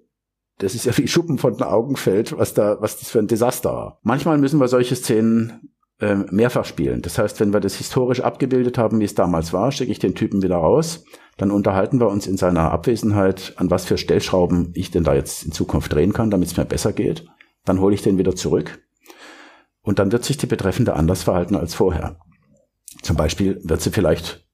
das 0.57 0.75
ist 0.75 0.85
ja 0.85 0.97
wie 0.97 1.07
Schuppen 1.07 1.37
von 1.37 1.53
den 1.53 1.63
Augen 1.63 1.95
fällt, 1.95 2.37
was 2.37 2.53
da, 2.53 2.77
was 2.79 2.99
das 2.99 3.09
für 3.09 3.19
ein 3.19 3.27
Desaster 3.27 3.71
war. 3.71 3.99
Manchmal 4.03 4.37
müssen 4.37 4.59
wir 4.59 4.67
solche 4.67 4.95
Szenen 4.95 5.71
äh, 5.99 6.15
mehrfach 6.31 6.65
spielen. 6.65 7.01
Das 7.01 7.17
heißt, 7.17 7.39
wenn 7.39 7.53
wir 7.53 7.59
das 7.59 7.75
historisch 7.75 8.21
abgebildet 8.21 8.77
haben, 8.77 8.99
wie 8.99 9.05
es 9.05 9.15
damals 9.15 9.53
war, 9.53 9.71
schicke 9.71 9.91
ich 9.91 9.99
den 9.99 10.15
Typen 10.15 10.41
wieder 10.41 10.57
raus. 10.57 11.03
Dann 11.37 11.51
unterhalten 11.51 11.99
wir 11.99 12.07
uns 12.07 12.25
in 12.25 12.37
seiner 12.37 12.71
Abwesenheit, 12.71 13.53
an 13.57 13.69
was 13.69 13.85
für 13.85 13.97
Stellschrauben 13.97 14.71
ich 14.73 14.89
denn 14.89 15.03
da 15.03 15.13
jetzt 15.13 15.43
in 15.45 15.51
Zukunft 15.51 15.93
drehen 15.93 16.13
kann, 16.13 16.31
damit 16.31 16.49
es 16.49 16.57
mir 16.57 16.65
besser 16.65 16.93
geht. 16.93 17.27
Dann 17.65 17.79
hole 17.79 17.93
ich 17.93 18.01
den 18.01 18.17
wieder 18.17 18.35
zurück. 18.35 18.79
Und 19.81 19.99
dann 19.99 20.11
wird 20.11 20.25
sich 20.25 20.37
die 20.37 20.47
Betreffende 20.47 20.93
anders 20.95 21.23
verhalten 21.23 21.55
als 21.55 21.75
vorher. 21.75 22.19
Zum 23.03 23.15
Beispiel 23.15 23.61
wird 23.63 23.81
sie 23.81 23.91
vielleicht 23.91 24.47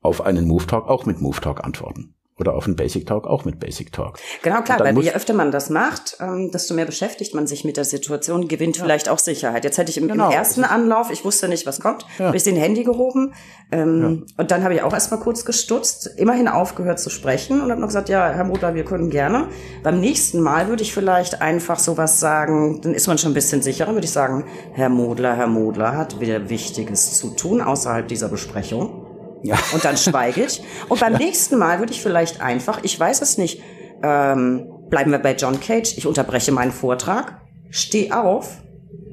auf 0.00 0.20
einen 0.20 0.46
Move 0.46 0.66
Talk 0.66 0.88
auch 0.88 1.06
mit 1.06 1.20
Move 1.20 1.40
Talk 1.40 1.64
antworten. 1.64 2.14
Oder 2.36 2.54
auf 2.54 2.66
einen 2.66 2.74
Basic 2.74 3.06
Talk 3.06 3.28
auch 3.28 3.44
mit 3.44 3.60
Basic 3.60 3.92
Talk. 3.92 4.18
Genau, 4.42 4.60
klar, 4.62 4.80
weil 4.80 4.98
je 4.98 5.12
öfter 5.12 5.34
man 5.34 5.52
das 5.52 5.70
macht, 5.70 6.16
ähm, 6.20 6.50
desto 6.52 6.74
mehr 6.74 6.84
beschäftigt 6.84 7.32
man 7.32 7.46
sich 7.46 7.64
mit 7.64 7.76
der 7.76 7.84
Situation, 7.84 8.48
gewinnt 8.48 8.76
ja. 8.76 8.82
vielleicht 8.82 9.08
auch 9.08 9.20
Sicherheit. 9.20 9.62
Jetzt 9.62 9.78
hätte 9.78 9.90
ich 9.90 9.98
im, 9.98 10.08
genau. 10.08 10.26
im 10.26 10.32
ersten 10.32 10.64
Anlauf, 10.64 11.12
ich 11.12 11.24
wusste 11.24 11.48
nicht, 11.48 11.64
was 11.64 11.78
kommt, 11.78 12.04
ja. 12.18 12.26
habe 12.26 12.36
ich 12.36 12.42
den 12.42 12.56
Handy 12.56 12.82
gehoben 12.82 13.34
ähm, 13.70 14.26
ja. 14.26 14.42
und 14.42 14.50
dann 14.50 14.64
habe 14.64 14.74
ich 14.74 14.82
auch 14.82 14.92
erstmal 14.92 15.20
kurz 15.20 15.44
gestutzt, 15.44 16.10
immerhin 16.16 16.48
aufgehört 16.48 16.98
zu 16.98 17.08
sprechen 17.08 17.60
und 17.60 17.70
habe 17.70 17.80
noch 17.80 17.88
gesagt, 17.88 18.08
ja, 18.08 18.28
Herr 18.30 18.44
Modler, 18.44 18.74
wir 18.74 18.84
können 18.84 19.10
gerne. 19.10 19.46
Beim 19.84 20.00
nächsten 20.00 20.40
Mal 20.40 20.66
würde 20.66 20.82
ich 20.82 20.92
vielleicht 20.92 21.40
einfach 21.40 21.78
sowas 21.78 22.18
sagen, 22.18 22.80
dann 22.82 22.94
ist 22.94 23.06
man 23.06 23.16
schon 23.16 23.30
ein 23.30 23.34
bisschen 23.34 23.62
sicherer, 23.62 23.92
würde 23.92 24.06
ich 24.06 24.12
sagen, 24.12 24.44
Herr 24.72 24.88
Modler, 24.88 25.36
Herr 25.36 25.46
Modler 25.46 25.96
hat 25.96 26.18
wieder 26.18 26.50
Wichtiges 26.50 27.16
zu 27.16 27.30
tun 27.30 27.60
außerhalb 27.60 28.08
dieser 28.08 28.28
Besprechung. 28.28 29.03
Ja. 29.44 29.56
Und 29.74 29.84
dann 29.84 29.96
schweige 29.96 30.44
ich. 30.44 30.62
Und 30.88 31.00
beim 31.00 31.12
ja. 31.12 31.18
nächsten 31.18 31.58
Mal 31.58 31.78
würde 31.78 31.92
ich 31.92 32.02
vielleicht 32.02 32.40
einfach, 32.40 32.80
ich 32.82 32.98
weiß 32.98 33.20
es 33.20 33.36
nicht, 33.36 33.62
ähm, 34.02 34.66
bleiben 34.88 35.10
wir 35.10 35.18
bei 35.18 35.34
John 35.34 35.60
Cage, 35.60 35.96
ich 35.98 36.06
unterbreche 36.06 36.50
meinen 36.50 36.72
Vortrag, 36.72 37.40
stehe 37.70 38.18
auf, 38.18 38.62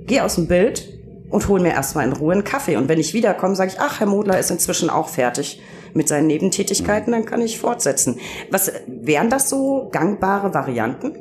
gehe 0.07 0.23
aus 0.23 0.35
dem 0.35 0.47
Bild 0.47 0.87
und 1.29 1.47
hole 1.49 1.61
mir 1.61 1.71
erstmal 1.71 2.07
in 2.07 2.13
Ruhe 2.13 2.31
einen 2.31 2.45
Kaffee. 2.45 2.77
Und 2.77 2.87
wenn 2.87 2.99
ich 2.99 3.13
wiederkomme, 3.13 3.55
sage 3.55 3.71
ich, 3.73 3.79
ach, 3.81 3.99
Herr 3.99 4.07
Modler 4.07 4.39
ist 4.39 4.51
inzwischen 4.51 4.89
auch 4.89 5.09
fertig 5.09 5.61
mit 5.93 6.07
seinen 6.07 6.27
Nebentätigkeiten, 6.27 7.11
dann 7.11 7.25
kann 7.25 7.41
ich 7.41 7.59
fortsetzen. 7.59 8.19
Was 8.49 8.71
wären 8.87 9.29
das 9.29 9.49
so 9.49 9.89
gangbare 9.91 10.53
Varianten? 10.53 11.13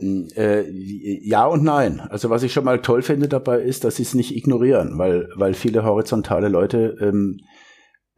Hm, 0.00 0.28
äh, 0.36 0.64
ja 0.70 1.46
und 1.46 1.64
nein. 1.64 2.00
Also 2.10 2.28
was 2.28 2.42
ich 2.42 2.52
schon 2.52 2.64
mal 2.64 2.82
toll 2.82 3.00
finde 3.00 3.28
dabei 3.28 3.60
ist, 3.60 3.84
dass 3.84 3.96
sie 3.96 4.02
es 4.02 4.14
nicht 4.14 4.36
ignorieren, 4.36 4.98
weil, 4.98 5.28
weil 5.36 5.54
viele 5.54 5.84
horizontale 5.84 6.48
Leute 6.48 6.96
ähm, 7.00 7.40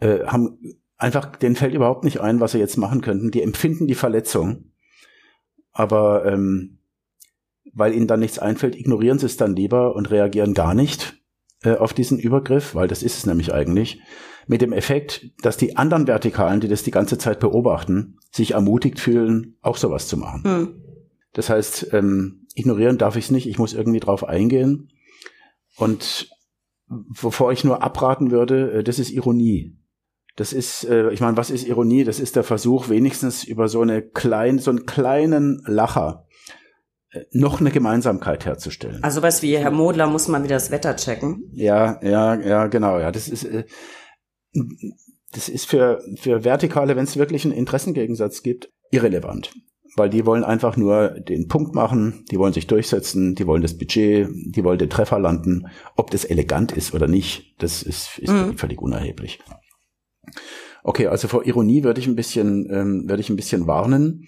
äh, 0.00 0.26
haben 0.26 0.58
einfach, 0.96 1.36
denen 1.36 1.56
fällt 1.56 1.74
überhaupt 1.74 2.04
nicht 2.04 2.20
ein, 2.20 2.40
was 2.40 2.52
sie 2.52 2.58
jetzt 2.58 2.76
machen 2.76 3.00
könnten. 3.00 3.30
Die 3.30 3.42
empfinden 3.42 3.86
die 3.86 3.94
Verletzung, 3.94 4.72
aber 5.72 6.26
ähm, 6.26 6.78
weil 7.72 7.94
ihnen 7.94 8.06
dann 8.06 8.20
nichts 8.20 8.38
einfällt, 8.38 8.76
ignorieren 8.76 9.18
sie 9.18 9.26
es 9.26 9.36
dann 9.36 9.54
lieber 9.54 9.94
und 9.94 10.10
reagieren 10.10 10.54
gar 10.54 10.74
nicht 10.74 11.20
äh, 11.62 11.76
auf 11.76 11.94
diesen 11.94 12.18
Übergriff, 12.18 12.74
weil 12.74 12.88
das 12.88 13.02
ist 13.02 13.18
es 13.18 13.26
nämlich 13.26 13.54
eigentlich, 13.54 14.00
mit 14.46 14.62
dem 14.62 14.72
Effekt, 14.72 15.30
dass 15.42 15.56
die 15.56 15.76
anderen 15.76 16.06
Vertikalen, 16.06 16.60
die 16.60 16.68
das 16.68 16.82
die 16.82 16.90
ganze 16.90 17.18
Zeit 17.18 17.38
beobachten, 17.38 18.18
sich 18.32 18.52
ermutigt 18.52 18.98
fühlen, 18.98 19.56
auch 19.62 19.76
sowas 19.76 20.08
zu 20.08 20.16
machen. 20.16 20.42
Hm. 20.44 20.68
Das 21.32 21.48
heißt, 21.50 21.92
ähm, 21.92 22.46
ignorieren 22.54 22.98
darf 22.98 23.16
ich 23.16 23.26
es 23.26 23.30
nicht, 23.30 23.46
ich 23.46 23.58
muss 23.58 23.74
irgendwie 23.74 24.00
drauf 24.00 24.24
eingehen. 24.24 24.88
Und 25.76 26.30
wovor 26.88 27.52
ich 27.52 27.62
nur 27.62 27.82
abraten 27.82 28.30
würde, 28.30 28.72
äh, 28.72 28.84
das 28.84 28.98
ist 28.98 29.10
Ironie. 29.10 29.76
Das 30.36 30.52
ist, 30.52 30.84
äh, 30.84 31.10
ich 31.10 31.20
meine, 31.20 31.36
was 31.36 31.50
ist 31.50 31.66
Ironie? 31.66 32.04
Das 32.04 32.20
ist 32.20 32.36
der 32.36 32.44
Versuch, 32.44 32.88
wenigstens 32.88 33.44
über 33.44 33.68
so 33.68 33.82
eine 33.82 34.02
klein, 34.02 34.58
so 34.58 34.70
einen 34.70 34.86
kleinen 34.86 35.62
Lacher 35.66 36.26
äh, 37.12 37.24
noch 37.32 37.60
eine 37.60 37.70
Gemeinsamkeit 37.70 38.46
herzustellen. 38.46 39.02
Also 39.02 39.22
was 39.22 39.42
wie 39.42 39.56
Herr 39.56 39.70
Modler 39.70 40.06
muss 40.06 40.28
mal 40.28 40.42
wieder 40.42 40.56
das 40.56 40.70
Wetter 40.70 40.96
checken. 40.96 41.50
Ja, 41.52 42.00
ja, 42.02 42.34
ja, 42.36 42.66
genau. 42.68 42.98
Ja, 42.98 43.10
das 43.10 43.28
ist, 43.28 43.44
äh, 43.44 43.64
das 45.32 45.48
ist 45.48 45.66
für 45.66 46.00
für 46.16 46.44
Vertikale, 46.44 46.96
wenn 46.96 47.04
es 47.04 47.16
wirklich 47.16 47.44
einen 47.44 47.54
Interessengegensatz 47.54 48.42
gibt, 48.42 48.70
irrelevant, 48.90 49.52
weil 49.96 50.10
die 50.10 50.26
wollen 50.26 50.44
einfach 50.44 50.76
nur 50.76 51.10
den 51.10 51.48
Punkt 51.48 51.74
machen, 51.74 52.24
die 52.30 52.38
wollen 52.38 52.52
sich 52.52 52.66
durchsetzen, 52.66 53.34
die 53.34 53.46
wollen 53.46 53.62
das 53.62 53.76
Budget, 53.76 54.28
die 54.30 54.64
wollen 54.64 54.78
den 54.78 54.90
Treffer 54.90 55.18
landen. 55.18 55.66
Ob 55.96 56.10
das 56.10 56.24
elegant 56.24 56.72
ist 56.72 56.94
oder 56.94 57.08
nicht, 57.08 57.54
das 57.58 57.82
ist, 57.82 58.18
ist 58.18 58.32
mhm. 58.32 58.56
völlig 58.56 58.80
unerheblich. 58.80 59.40
Okay, 60.82 61.06
also 61.06 61.28
vor 61.28 61.46
Ironie 61.46 61.84
würde 61.84 62.00
ich 62.00 62.06
ein 62.06 62.16
bisschen, 62.16 62.68
ähm, 62.70 63.08
würde 63.08 63.20
ich 63.20 63.30
ein 63.30 63.36
bisschen 63.36 63.66
warnen. 63.66 64.26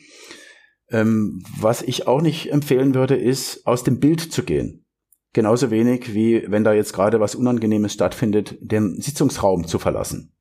Ähm, 0.90 1.42
was 1.58 1.82
ich 1.82 2.06
auch 2.06 2.20
nicht 2.20 2.52
empfehlen 2.52 2.94
würde, 2.94 3.16
ist, 3.16 3.66
aus 3.66 3.84
dem 3.84 3.98
Bild 3.98 4.20
zu 4.20 4.42
gehen. 4.42 4.84
Genauso 5.32 5.70
wenig 5.70 6.12
wie, 6.12 6.44
wenn 6.48 6.64
da 6.64 6.74
jetzt 6.74 6.92
gerade 6.92 7.18
was 7.18 7.34
Unangenehmes 7.34 7.94
stattfindet, 7.94 8.58
den 8.60 9.00
Sitzungsraum 9.00 9.66
zu 9.66 9.78
verlassen. 9.78 10.34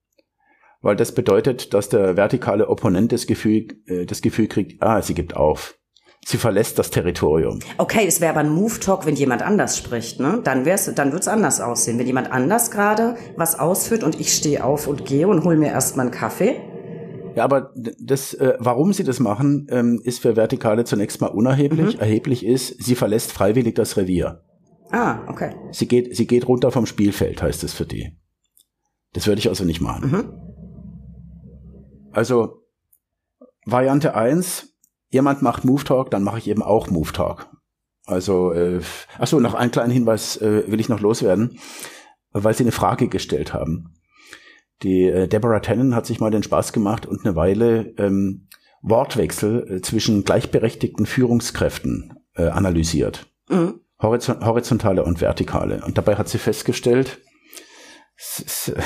Weil 0.81 0.97
das 0.97 1.13
bedeutet, 1.13 1.73
dass 1.73 1.87
der 1.87 2.17
vertikale 2.17 2.67
Opponent 2.67 3.13
das 3.13 3.27
Gefühl, 3.27 3.67
äh, 3.85 4.05
das 4.05 4.21
Gefühl 4.21 4.47
kriegt, 4.47 4.81
ah, 4.83 5.01
sie 5.01 5.13
gibt 5.13 5.35
auf 5.35 5.77
sie 6.25 6.37
verlässt 6.37 6.79
das 6.79 6.91
Territorium. 6.91 7.59
Okay, 7.77 8.05
es 8.07 8.21
wäre 8.21 8.31
aber 8.31 8.41
ein 8.41 8.49
Move-Talk, 8.49 9.05
wenn 9.05 9.15
jemand 9.15 9.41
anders 9.41 9.77
spricht, 9.77 10.19
ne? 10.19 10.41
Dann 10.43 10.65
wär's, 10.65 10.91
dann 10.93 11.11
wird's 11.11 11.27
anders 11.27 11.61
aussehen. 11.61 11.97
Wenn 11.99 12.07
jemand 12.07 12.31
anders 12.31 12.71
gerade 12.71 13.15
was 13.35 13.59
ausführt 13.59 14.03
und 14.03 14.19
ich 14.19 14.33
stehe 14.33 14.63
auf 14.63 14.87
und 14.87 15.05
gehe 15.05 15.27
und 15.27 15.43
hol 15.43 15.57
mir 15.57 15.69
erstmal 15.69 16.07
einen 16.07 16.15
Kaffee. 16.15 16.61
Ja, 17.35 17.45
aber 17.45 17.73
das, 17.99 18.33
äh, 18.33 18.55
warum 18.59 18.93
sie 18.93 19.03
das 19.03 19.19
machen, 19.19 19.67
ähm, 19.69 20.01
ist 20.03 20.19
für 20.19 20.35
Vertikale 20.35 20.83
zunächst 20.83 21.21
mal 21.21 21.27
unerheblich. 21.27 21.95
Mhm. 21.95 22.01
Erheblich 22.01 22.45
ist, 22.45 22.83
sie 22.83 22.95
verlässt 22.95 23.31
freiwillig 23.31 23.75
das 23.75 23.95
Revier. 23.97 24.43
Ah, 24.91 25.19
okay. 25.27 25.55
Sie 25.71 25.87
geht, 25.87 26.15
sie 26.15 26.27
geht 26.27 26.47
runter 26.47 26.71
vom 26.71 26.85
Spielfeld, 26.85 27.41
heißt 27.41 27.63
es 27.63 27.73
für 27.73 27.85
die. 27.85 28.17
Das 29.13 29.27
würde 29.27 29.39
ich 29.39 29.47
also 29.47 29.63
nicht 29.63 29.79
machen. 29.81 30.11
Mhm. 30.11 30.33
Also, 32.11 32.65
Variante 33.65 34.15
eins 34.15 34.70
jemand 35.11 35.41
macht 35.41 35.63
Move 35.63 35.83
Talk, 35.83 36.09
dann 36.09 36.23
mache 36.23 36.39
ich 36.39 36.49
eben 36.49 36.63
auch 36.63 36.89
Move 36.89 37.11
Talk. 37.13 37.49
Also, 38.05 38.51
äh, 38.51 38.81
ach 39.19 39.27
so, 39.27 39.39
noch 39.39 39.53
einen 39.53 39.71
kleinen 39.71 39.91
Hinweis 39.91 40.37
äh, 40.37 40.69
will 40.71 40.79
ich 40.79 40.89
noch 40.89 40.99
loswerden, 40.99 41.59
weil 42.31 42.55
Sie 42.55 42.63
eine 42.63 42.71
Frage 42.71 43.07
gestellt 43.07 43.53
haben. 43.53 43.93
Die 44.81 45.03
äh, 45.03 45.27
Deborah 45.27 45.59
Tannen 45.59 45.95
hat 45.95 46.07
sich 46.07 46.19
mal 46.19 46.31
den 46.31 46.41
Spaß 46.41 46.73
gemacht 46.73 47.05
und 47.05 47.23
eine 47.23 47.35
Weile 47.35 47.93
ähm, 47.97 48.47
Wortwechsel 48.81 49.75
äh, 49.77 49.81
zwischen 49.81 50.23
gleichberechtigten 50.23 51.05
Führungskräften 51.05 52.19
äh, 52.35 52.47
analysiert. 52.47 53.27
Mhm. 53.49 53.81
Horizont 54.01 54.43
horizontale 54.43 55.03
und 55.03 55.21
vertikale. 55.21 55.83
Und 55.85 55.99
dabei 55.99 56.15
hat 56.15 56.27
sie 56.27 56.39
festgestellt, 56.39 57.19
es 58.17 58.39
ist, 58.39 58.69
äh, 58.75 58.81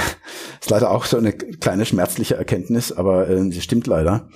ist 0.59 0.69
leider 0.69 0.91
auch 0.91 1.05
so 1.05 1.17
eine 1.17 1.31
kleine 1.31 1.85
schmerzliche 1.85 2.35
Erkenntnis, 2.35 2.91
aber 2.91 3.29
äh, 3.29 3.49
sie 3.51 3.61
stimmt 3.61 3.87
leider 3.87 4.27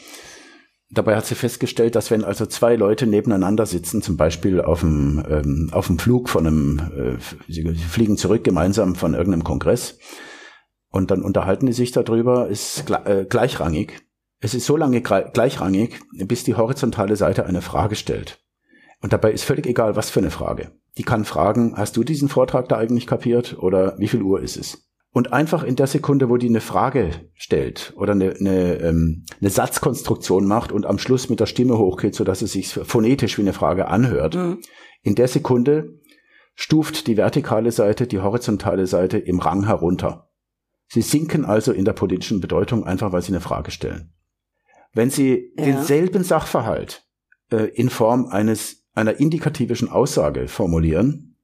Dabei 0.92 1.16
hat 1.16 1.26
sie 1.28 1.36
festgestellt, 1.36 1.96
dass 1.96 2.10
wenn 2.10 2.24
also 2.24 2.48
zwei 2.48 2.76
Leute 2.76 3.06
nebeneinander 3.06 3.68
sitzen, 3.68 4.02
zum 4.02 4.18
Beispiel 4.18 4.60
auf 4.60 4.80
dem, 4.80 5.24
ähm, 5.30 5.70
auf 5.72 5.88
dem 5.88 6.00
Flug 6.00 6.30
von 6.30 6.48
einem, 6.48 6.80
äh, 6.96 7.52
sie 7.52 7.64
fliegen 7.76 8.18
zurück 8.18 8.44
gemeinsam 8.44 8.96
von 8.96 9.14
irgendeinem 9.14 9.44
Kongress 9.44 10.00
und 10.90 11.12
dann 11.12 11.22
unterhalten 11.22 11.68
die 11.68 11.74
sich 11.74 11.92
darüber, 11.92 12.48
ist 12.48 12.90
äh, 13.06 13.26
gleichrangig. 13.30 14.02
Es 14.42 14.56
ist 14.56 14.66
so 14.66 14.78
lange 14.78 15.02
gleichrangig, 15.02 16.00
bis 16.26 16.44
die 16.44 16.56
horizontale 16.56 17.16
Seite 17.18 17.46
eine 17.46 17.62
Frage 17.62 17.96
stellt. 17.96 18.40
Und 19.02 19.14
dabei 19.14 19.32
ist 19.32 19.44
völlig 19.44 19.68
egal, 19.68 19.96
was 19.96 20.10
für 20.10 20.22
eine 20.22 20.32
Frage. 20.32 20.72
Die 20.98 21.04
kann 21.04 21.26
fragen, 21.26 21.74
hast 21.76 21.98
du 21.98 22.04
diesen 22.04 22.30
Vortrag 22.30 22.68
da 22.68 22.78
eigentlich 22.78 23.06
kapiert 23.06 23.58
oder 23.60 23.96
wie 24.00 24.08
viel 24.08 24.22
Uhr 24.22 24.42
ist 24.42 24.58
es? 24.58 24.89
Und 25.20 25.34
einfach 25.34 25.64
in 25.64 25.76
der 25.76 25.88
Sekunde, 25.88 26.30
wo 26.30 26.38
die 26.38 26.48
eine 26.48 26.62
Frage 26.62 27.12
stellt 27.34 27.92
oder 27.98 28.14
eine, 28.14 28.38
eine, 28.40 28.76
ähm, 28.76 29.26
eine 29.42 29.50
Satzkonstruktion 29.50 30.46
macht 30.46 30.72
und 30.72 30.86
am 30.86 30.98
Schluss 30.98 31.28
mit 31.28 31.42
der 31.42 31.46
Stimme 31.46 31.78
hochgeht, 31.78 32.16
so 32.16 32.24
dass 32.24 32.42
es 32.42 32.54
sich 32.54 32.70
phonetisch 32.70 33.38
wie 33.38 33.42
eine 33.42 33.52
Frage 33.52 33.90
anhört, 33.90 34.36
mhm. 34.36 34.62
in 35.04 35.16
der 35.16 35.28
Sekunde 35.28 36.00
stuft 36.56 37.06
die 37.08 37.18
vertikale 37.18 37.74
Seite 37.74 38.08
die 38.08 38.22
horizontale 38.22 38.88
Seite 38.88 39.18
im 39.18 39.40
Rang 39.40 39.66
herunter. 39.66 40.30
Sie 40.88 41.02
sinken 41.02 41.44
also 41.44 41.74
in 41.74 41.84
der 41.84 41.92
politischen 41.92 42.40
Bedeutung 42.40 42.86
einfach, 42.86 43.12
weil 43.12 43.22
sie 43.22 43.34
eine 43.34 43.42
Frage 43.42 43.72
stellen. 43.72 44.14
Wenn 44.94 45.10
Sie 45.10 45.52
ja. 45.58 45.66
denselben 45.66 46.24
Sachverhalt 46.24 47.04
äh, 47.52 47.66
in 47.74 47.90
Form 47.90 48.28
eines 48.28 48.86
einer 48.94 49.20
indikativischen 49.20 49.90
Aussage 49.90 50.48
formulieren, 50.48 51.36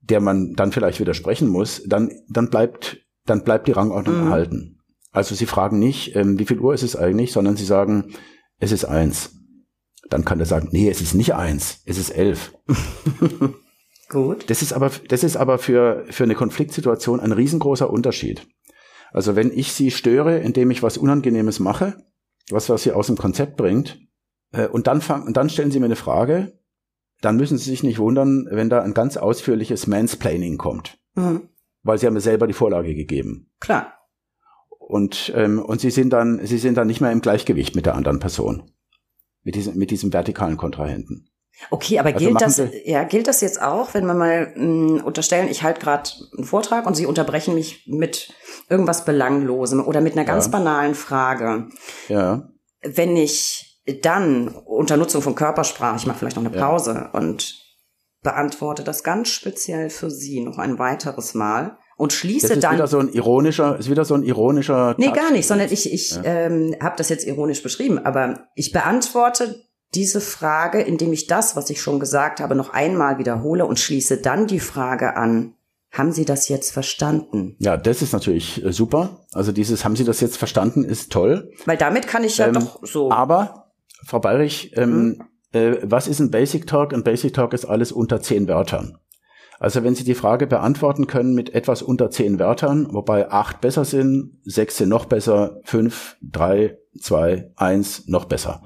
der 0.00 0.18
man 0.18 0.54
dann 0.54 0.72
vielleicht 0.72 0.98
widersprechen 0.98 1.46
muss, 1.46 1.84
dann 1.86 2.10
dann 2.28 2.50
bleibt 2.50 3.06
dann 3.26 3.44
bleibt 3.44 3.68
die 3.68 3.72
Rangordnung 3.72 4.20
mhm. 4.20 4.26
erhalten. 4.26 4.80
Also 5.12 5.34
Sie 5.34 5.46
fragen 5.46 5.78
nicht, 5.78 6.14
ähm, 6.14 6.38
wie 6.38 6.46
viel 6.46 6.60
Uhr 6.60 6.74
ist 6.74 6.82
es 6.82 6.96
eigentlich, 6.96 7.32
sondern 7.32 7.56
Sie 7.56 7.64
sagen, 7.64 8.14
es 8.58 8.72
ist 8.72 8.84
eins. 8.84 9.36
Dann 10.08 10.24
kann 10.24 10.40
er 10.40 10.46
sagen, 10.46 10.68
nee, 10.72 10.88
es 10.88 11.00
ist 11.00 11.14
nicht 11.14 11.34
eins, 11.34 11.82
es 11.84 11.98
ist 11.98 12.10
elf. 12.10 12.52
Gut. 14.08 14.50
Das 14.50 14.62
ist 14.62 14.72
aber, 14.72 14.90
das 15.08 15.22
ist 15.22 15.36
aber 15.36 15.58
für, 15.58 16.04
für 16.10 16.24
eine 16.24 16.34
Konfliktsituation 16.34 17.20
ein 17.20 17.32
riesengroßer 17.32 17.90
Unterschied. 17.90 18.46
Also 19.12 19.36
wenn 19.36 19.52
ich 19.52 19.72
Sie 19.72 19.90
störe, 19.90 20.38
indem 20.38 20.70
ich 20.70 20.82
was 20.82 20.98
Unangenehmes 20.98 21.60
mache, 21.60 22.04
was, 22.50 22.68
was 22.68 22.82
Sie 22.82 22.92
aus 22.92 23.06
dem 23.06 23.16
Konzept 23.16 23.56
bringt, 23.56 24.00
äh, 24.52 24.66
und 24.66 24.86
dann 24.86 25.00
fangen, 25.00 25.26
und 25.26 25.36
dann 25.36 25.48
stellen 25.48 25.70
Sie 25.70 25.78
mir 25.78 25.86
eine 25.86 25.96
Frage, 25.96 26.58
dann 27.20 27.36
müssen 27.36 27.58
Sie 27.58 27.70
sich 27.70 27.82
nicht 27.82 27.98
wundern, 27.98 28.48
wenn 28.50 28.70
da 28.70 28.82
ein 28.82 28.94
ganz 28.94 29.16
ausführliches 29.16 29.86
Mansplaining 29.86 30.58
kommt. 30.58 30.98
Mhm 31.14 31.48
weil 31.82 31.98
sie 31.98 32.06
haben 32.06 32.14
mir 32.14 32.20
selber 32.20 32.46
die 32.46 32.52
Vorlage 32.52 32.94
gegeben. 32.94 33.50
Klar. 33.60 33.94
Und, 34.78 35.32
ähm, 35.36 35.60
und 35.60 35.80
sie 35.80 35.90
sind 35.90 36.12
dann, 36.12 36.44
sie 36.44 36.58
sind 36.58 36.76
dann 36.76 36.86
nicht 36.86 37.00
mehr 37.00 37.12
im 37.12 37.20
Gleichgewicht 37.20 37.76
mit 37.76 37.86
der 37.86 37.94
anderen 37.94 38.18
Person. 38.18 38.70
Mit 39.42 39.54
diesem, 39.54 39.76
mit 39.76 39.90
diesem 39.90 40.12
vertikalen 40.12 40.56
Kontrahenten. 40.56 41.30
Okay, 41.70 41.98
aber 41.98 42.14
also 42.14 42.26
gilt 42.26 42.40
das, 42.40 42.62
ja, 42.84 43.04
gilt 43.04 43.26
das 43.26 43.40
jetzt 43.42 43.60
auch, 43.60 43.92
wenn 43.92 44.06
wir 44.06 44.14
mal 44.14 44.52
mh, 44.56 44.98
hm, 44.98 45.04
unterstellen, 45.04 45.48
ich 45.48 45.62
halte 45.62 45.80
gerade 45.80 46.10
einen 46.36 46.46
Vortrag 46.46 46.86
und 46.86 46.96
Sie 46.96 47.06
unterbrechen 47.06 47.54
mich 47.54 47.86
mit 47.86 48.32
irgendwas 48.68 49.04
Belanglosem 49.04 49.86
oder 49.86 50.00
mit 50.00 50.14
einer 50.14 50.24
ganz 50.24 50.46
ja. 50.46 50.52
banalen 50.52 50.94
Frage. 50.94 51.68
Ja. 52.08 52.48
Wenn 52.82 53.16
ich 53.16 53.82
dann 54.02 54.48
unter 54.48 54.96
Nutzung 54.96 55.20
von 55.20 55.34
Körpersprache, 55.34 55.96
ich 55.96 56.06
mache 56.06 56.18
vielleicht 56.18 56.36
noch 56.36 56.44
eine 56.44 56.56
Pause 56.56 56.94
ja. 56.94 57.18
und 57.18 57.59
beantworte 58.22 58.84
das 58.84 59.02
ganz 59.02 59.28
speziell 59.28 59.90
für 59.90 60.10
Sie 60.10 60.40
noch 60.40 60.58
ein 60.58 60.78
weiteres 60.78 61.34
Mal 61.34 61.78
und 61.96 62.12
schließe 62.12 62.48
das 62.48 62.56
ist 62.56 62.64
dann. 62.64 62.74
Wieder 62.74 62.86
so 62.86 62.98
ein 62.98 63.12
ironischer, 63.12 63.78
ist 63.78 63.90
wieder 63.90 64.04
so 64.04 64.14
ein 64.14 64.22
ironischer. 64.22 64.94
Nee, 64.98 65.10
gar 65.10 65.30
nicht, 65.32 65.46
sondern 65.46 65.70
ich, 65.70 65.92
ich 65.92 66.12
ja. 66.12 66.22
ähm, 66.24 66.74
habe 66.82 66.96
das 66.96 67.08
jetzt 67.08 67.26
ironisch 67.26 67.62
beschrieben, 67.62 67.98
aber 67.98 68.46
ich 68.54 68.72
beantworte 68.72 69.64
diese 69.94 70.20
Frage, 70.20 70.80
indem 70.80 71.12
ich 71.12 71.26
das, 71.26 71.56
was 71.56 71.68
ich 71.68 71.82
schon 71.82 72.00
gesagt 72.00 72.40
habe, 72.40 72.54
noch 72.54 72.72
einmal 72.72 73.18
wiederhole 73.18 73.66
und 73.66 73.78
schließe 73.78 74.18
dann 74.18 74.46
die 74.46 74.60
Frage 74.60 75.16
an. 75.16 75.54
Haben 75.92 76.12
Sie 76.12 76.24
das 76.24 76.48
jetzt 76.48 76.70
verstanden? 76.70 77.56
Ja, 77.58 77.76
das 77.76 78.00
ist 78.00 78.12
natürlich 78.12 78.64
äh, 78.64 78.72
super. 78.72 79.26
Also 79.32 79.50
dieses 79.50 79.84
haben 79.84 79.96
Sie 79.96 80.04
das 80.04 80.20
jetzt 80.20 80.36
verstanden 80.36 80.84
ist 80.84 81.10
toll. 81.10 81.50
Weil 81.66 81.76
damit 81.76 82.06
kann 82.06 82.22
ich 82.22 82.38
ja 82.38 82.46
ähm, 82.46 82.54
doch 82.54 82.78
so. 82.82 83.10
Aber 83.10 83.72
Frau 84.06 84.20
Bayrich, 84.20 84.72
ähm, 84.76 85.18
hm? 85.18 85.22
Äh, 85.52 85.76
was 85.82 86.08
ist 86.08 86.20
ein 86.20 86.30
Basic 86.30 86.66
Talk? 86.66 86.92
Ein 86.92 87.04
Basic 87.04 87.34
Talk 87.34 87.52
ist 87.52 87.64
alles 87.64 87.92
unter 87.92 88.20
zehn 88.20 88.48
Wörtern. 88.48 88.98
Also 89.58 89.84
wenn 89.84 89.94
Sie 89.94 90.04
die 90.04 90.14
Frage 90.14 90.46
beantworten 90.46 91.06
können 91.06 91.34
mit 91.34 91.54
etwas 91.54 91.82
unter 91.82 92.10
zehn 92.10 92.38
Wörtern, 92.38 92.88
wobei 92.92 93.30
acht 93.30 93.60
besser 93.60 93.84
sind, 93.84 94.38
sechs 94.42 94.78
sind 94.78 94.88
noch 94.88 95.04
besser, 95.04 95.60
fünf, 95.64 96.16
drei, 96.22 96.78
zwei, 96.98 97.52
eins 97.56 98.08
noch 98.08 98.24
besser. 98.24 98.62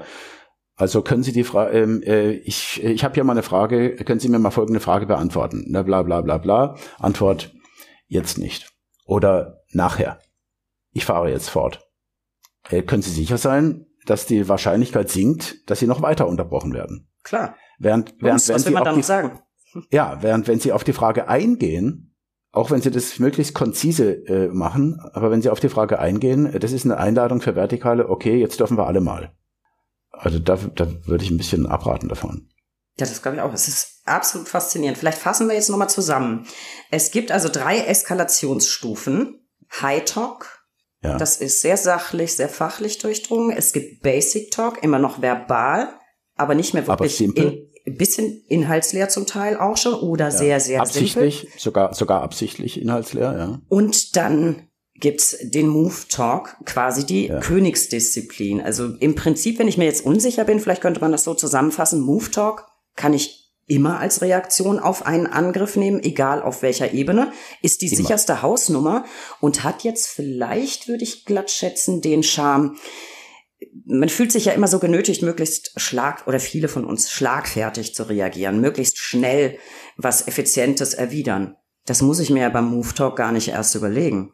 Also 0.77 1.02
können 1.02 1.24
Sie 1.24 1.32
die 1.32 1.43
Frage, 1.43 1.77
ähm, 1.78 2.02
äh, 2.02 2.31
ich, 2.31 2.82
ich 2.82 3.02
habe 3.02 3.15
hier 3.15 3.24
mal 3.24 3.32
eine 3.32 3.43
Frage, 3.43 3.97
können 3.97 4.20
Sie 4.20 4.28
mir 4.28 4.39
mal 4.39 4.51
folgende 4.51 4.81
Frage 4.81 5.06
beantworten? 5.06 5.65
Na, 5.69 5.82
bla 5.82 6.02
bla 6.02 6.20
bla 6.20 6.39
bla. 6.39 6.77
Antwort 6.98 7.52
jetzt 8.06 8.39
nicht. 8.39 8.73
Oder 9.05 9.62
nachher. 9.73 10.20
Ich 10.93 11.05
fahre 11.05 11.31
jetzt 11.31 11.51
fort. 11.51 11.89
Äh, 12.70 12.82
können 12.82 13.02
Sie 13.02 13.11
sicher 13.11 13.39
sein, 13.39 13.86
dass 14.06 14.26
die 14.26 14.48
Wahrscheinlichkeit 14.48 15.10
sinkt, 15.10 15.68
dass 15.70 15.78
sie 15.78 15.86
noch 15.86 16.02
weiter 16.02 16.26
unterbrochen 16.28 16.72
werden. 16.72 17.09
Klar. 17.22 17.56
Während, 17.78 18.14
während, 18.20 18.40
Uns, 18.40 18.48
was 18.48 18.66
will 18.66 18.72
man 18.72 18.85
da 18.85 18.93
noch 18.93 19.02
sagen? 19.02 19.40
Ja, 19.90 20.22
während 20.22 20.47
wenn 20.47 20.60
sie 20.60 20.72
auf 20.72 20.85
die 20.85 20.93
Frage 20.93 21.28
eingehen, 21.28 22.14
auch 22.52 22.70
wenn 22.70 22.81
sie 22.81 22.90
das 22.90 23.18
möglichst 23.18 23.55
konzise 23.55 24.12
äh, 24.26 24.48
machen, 24.48 25.01
aber 25.12 25.31
wenn 25.31 25.43
sie 25.43 25.51
auf 25.51 25.59
die 25.59 25.68
Frage 25.68 25.98
eingehen, 25.98 26.56
das 26.60 26.70
ist 26.70 26.85
eine 26.85 26.98
Einladung 26.98 27.40
für 27.40 27.56
Vertikale, 27.56 28.09
okay, 28.09 28.36
jetzt 28.36 28.60
dürfen 28.60 28.78
wir 28.78 28.86
alle 28.86 29.01
mal. 29.01 29.32
Also 30.12 30.39
da, 30.39 30.56
da 30.74 30.86
würde 31.06 31.24
ich 31.24 31.31
ein 31.31 31.36
bisschen 31.36 31.66
abraten 31.66 32.09
davon. 32.09 32.48
Ja, 32.97 33.06
das 33.06 33.22
glaube 33.22 33.39
ich 33.39 33.43
auch. 33.43 33.52
Es 33.52 33.66
ist 33.66 34.02
absolut 34.05 34.48
faszinierend. 34.48 34.97
Vielleicht 34.97 35.18
fassen 35.18 35.48
wir 35.48 35.56
jetzt 35.56 35.68
nochmal 35.68 35.90
zusammen. 35.90 36.47
Es 36.93 37.10
gibt 37.10 37.32
also 37.32 37.48
drei 37.48 37.78
Eskalationsstufen. 37.78 39.40
High 39.81 40.05
Talk, 40.05 40.53
ja. 41.05 41.18
Das 41.18 41.36
ist 41.36 41.60
sehr 41.60 41.76
sachlich, 41.76 42.35
sehr 42.35 42.48
fachlich 42.48 42.98
durchdrungen. 42.98 43.55
Es 43.56 43.72
gibt 43.72 44.02
Basic 44.02 44.51
Talk, 44.51 44.82
immer 44.82 44.98
noch 44.98 45.20
verbal, 45.20 45.89
aber 46.35 46.55
nicht 46.55 46.74
mehr 46.74 46.86
wirklich 46.86 47.20
in, 47.20 47.35
ein 47.86 47.97
bisschen 47.97 48.43
inhaltsleer 48.48 49.10
zum 49.10 49.26
Teil 49.26 49.59
auch 49.59 49.76
schon 49.76 49.94
oder 49.94 50.26
ja. 50.26 50.31
sehr, 50.31 50.60
sehr 50.60 50.81
absichtlich, 50.81 51.40
simpel. 51.40 51.60
sogar 51.60 51.94
sogar 51.94 52.22
absichtlich 52.22 52.81
inhaltsleer, 52.81 53.36
ja. 53.36 53.60
Und 53.68 54.16
dann 54.16 54.68
gibt's 54.94 55.36
den 55.43 55.68
Move 55.68 55.94
Talk, 56.09 56.56
quasi 56.64 57.05
die 57.05 57.26
ja. 57.26 57.40
Königsdisziplin. 57.40 58.62
Also 58.62 58.94
im 59.01 59.14
Prinzip, 59.14 59.59
wenn 59.59 59.68
ich 59.68 59.76
mir 59.76 59.85
jetzt 59.85 60.06
unsicher 60.06 60.44
bin, 60.44 60.60
vielleicht 60.60 60.81
könnte 60.81 61.01
man 61.01 61.12
das 61.12 61.24
so 61.24 61.35
zusammenfassen, 61.35 62.01
Move 62.01 62.31
Talk 62.31 62.66
kann 62.97 63.12
ich 63.12 63.44
immer 63.66 63.99
als 63.99 64.20
Reaktion 64.20 64.78
auf 64.78 65.07
einen 65.07 65.27
Angriff 65.27 65.77
nehmen, 65.77 66.03
egal 66.03 66.43
auf 66.43 66.62
welcher 66.62 66.93
Ebene, 66.93 67.32
ist 67.62 67.82
die 67.82 67.86
immer. 67.86 67.97
sicherste 67.97 68.43
Hausnummer 68.43 69.05
und 69.41 69.65
hat 69.65 69.85
jetzt 69.85 70.09
vielleicht, 70.09 70.89
würde 70.89 71.05
ich 71.05 71.24
glatt 71.24 71.51
schätzen, 71.51 72.01
den 72.01 72.23
Charme. 72.23 72.77
Man 73.86 74.11
fühlt 74.11 74.32
sich 74.32 74.45
ja 74.45 74.53
immer 74.53 74.69
so 74.69 74.78
genötigt, 74.78 75.23
möglichst 75.23 75.73
schlag 75.81 76.27
oder 76.27 76.41
viele 76.41 76.69
von 76.69 76.85
uns 76.85 77.11
schlagfertig 77.11 77.95
zu 77.95 78.09
reagieren, 78.09 78.61
möglichst 78.61 78.99
schnell 78.99 79.59
was 79.97 80.28
Effizientes 80.28 80.93
erwidern. 80.93 81.57
Das 81.86 82.03
muss 82.03 82.20
ich 82.20 82.31
mir 82.31 82.43
ja 82.43 82.49
beim 82.51 82.66
Move 82.66 82.95
Talk 82.95 83.16
gar 83.16 83.32
nicht 83.32 83.49
erst 83.49 83.74
überlegen. 83.74 84.34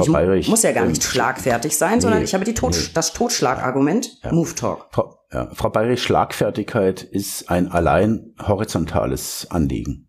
Ich 0.00 0.48
muss 0.48 0.62
ja 0.62 0.72
gar 0.72 0.84
nicht 0.86 1.02
schlagfertig 1.02 1.76
sein, 1.76 1.94
nee, 1.94 2.00
sondern 2.00 2.22
ich 2.22 2.34
habe 2.34 2.44
die 2.44 2.54
Tot 2.54 2.72
nee. 2.72 2.90
das 2.94 3.12
Totschlagargument 3.12 4.18
ja. 4.22 4.32
Move 4.32 4.54
Talk. 4.54 4.88
Frau, 4.92 5.18
ja, 5.32 5.50
Frau 5.54 5.70
Bayerich, 5.70 6.02
Schlagfertigkeit 6.02 7.02
ist 7.02 7.50
ein 7.50 7.70
allein 7.70 8.34
horizontales 8.46 9.46
Anliegen. 9.50 10.08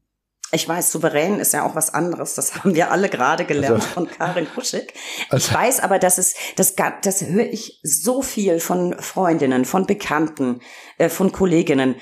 Ich 0.52 0.68
weiß, 0.68 0.92
souverän 0.92 1.40
ist 1.40 1.54
ja 1.54 1.64
auch 1.64 1.76
was 1.76 1.94
anderes. 1.94 2.34
Das 2.34 2.56
haben 2.56 2.74
wir 2.74 2.92
alle 2.92 3.10
gerade 3.10 3.46
gelernt 3.46 3.76
also, 3.76 3.88
von 3.88 4.08
Karin 4.08 4.48
Kuschig. 4.54 4.94
Also, 5.30 5.50
ich 5.50 5.54
weiß 5.56 5.80
aber, 5.82 6.00
dass 6.00 6.18
es, 6.18 6.34
das, 6.56 6.74
das 6.76 7.22
höre 7.22 7.46
ich 7.46 7.80
so 7.84 8.22
viel 8.22 8.60
von 8.60 8.96
Freundinnen, 9.00 9.66
von 9.66 9.86
Bekannten, 9.86 10.62
äh, 10.98 11.10
von 11.10 11.32
Kolleginnen. 11.32 11.96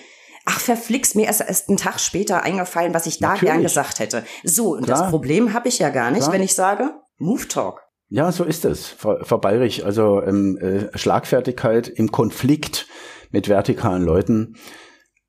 Ach, 0.45 0.61
verflixt, 0.61 1.15
mir 1.15 1.25
erst, 1.25 1.41
erst 1.41 1.67
einen 1.67 1.77
Tag 1.77 1.99
später 1.99 2.43
eingefallen, 2.43 2.93
was 2.93 3.05
ich 3.05 3.19
da 3.19 3.35
gern 3.35 3.63
gesagt 3.63 3.99
hätte. 3.99 4.23
So, 4.45 4.75
und 4.75 4.85
Klar. 4.85 5.01
das 5.01 5.09
Problem 5.09 5.53
habe 5.53 5.67
ich 5.67 5.79
ja 5.79 5.89
gar 5.89 6.09
nicht, 6.09 6.21
Klar. 6.21 6.33
wenn 6.33 6.41
ich 6.41 6.55
sage, 6.55 6.91
Move 7.17 7.47
Talk. 7.47 7.81
Ja, 8.09 8.31
so 8.31 8.43
ist 8.43 8.63
es, 8.65 8.87
Frau, 8.87 9.17
Frau 9.21 9.37
Bayrich. 9.37 9.85
Also 9.85 10.21
ähm, 10.23 10.57
äh, 10.57 10.97
Schlagfertigkeit 10.97 11.87
im 11.87 12.11
Konflikt 12.11 12.87
mit 13.31 13.49
vertikalen 13.49 14.03
Leuten, 14.03 14.55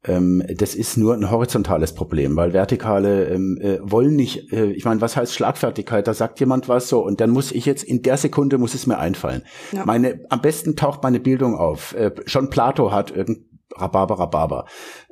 ähm, 0.05 0.45
das 0.49 0.77
ist 0.77 0.97
nur 0.97 1.15
ein 1.15 1.31
horizontales 1.31 1.93
Problem, 1.93 2.37
weil 2.37 2.53
Vertikale 2.53 3.29
ähm, 3.29 3.59
äh, 3.61 3.79
wollen 3.83 4.15
nicht, 4.15 4.53
äh, 4.53 4.71
ich 4.71 4.85
meine, 4.85 5.01
was 5.01 5.17
heißt 5.17 5.35
Schlagfertigkeit? 5.35 6.07
Da 6.07 6.15
sagt 6.15 6.39
jemand 6.39 6.69
was 6.69 6.89
so 6.89 7.05
und 7.05 7.21
dann 7.21 7.31
muss 7.31 7.51
ich 7.51 7.67
jetzt 7.67 7.83
in 7.83 8.03
der 8.03 8.17
Sekunde 8.17 8.59
muss 8.59 8.75
es 8.75 8.87
mir 8.87 8.99
einfallen. 8.99 9.43
Ja. 9.73 9.85
Meine, 9.85 10.21
am 10.31 10.41
besten 10.41 10.77
taucht 10.77 11.03
meine 11.03 11.19
Bildung 11.19 11.57
auf. 11.57 11.95
Äh, 11.95 12.13
schon 12.27 12.49
Plato 12.49 12.93
hat 12.93 13.11
irgend 13.11 13.41
Rhabarber, 13.77 14.21
Rhabarber. 14.21 14.67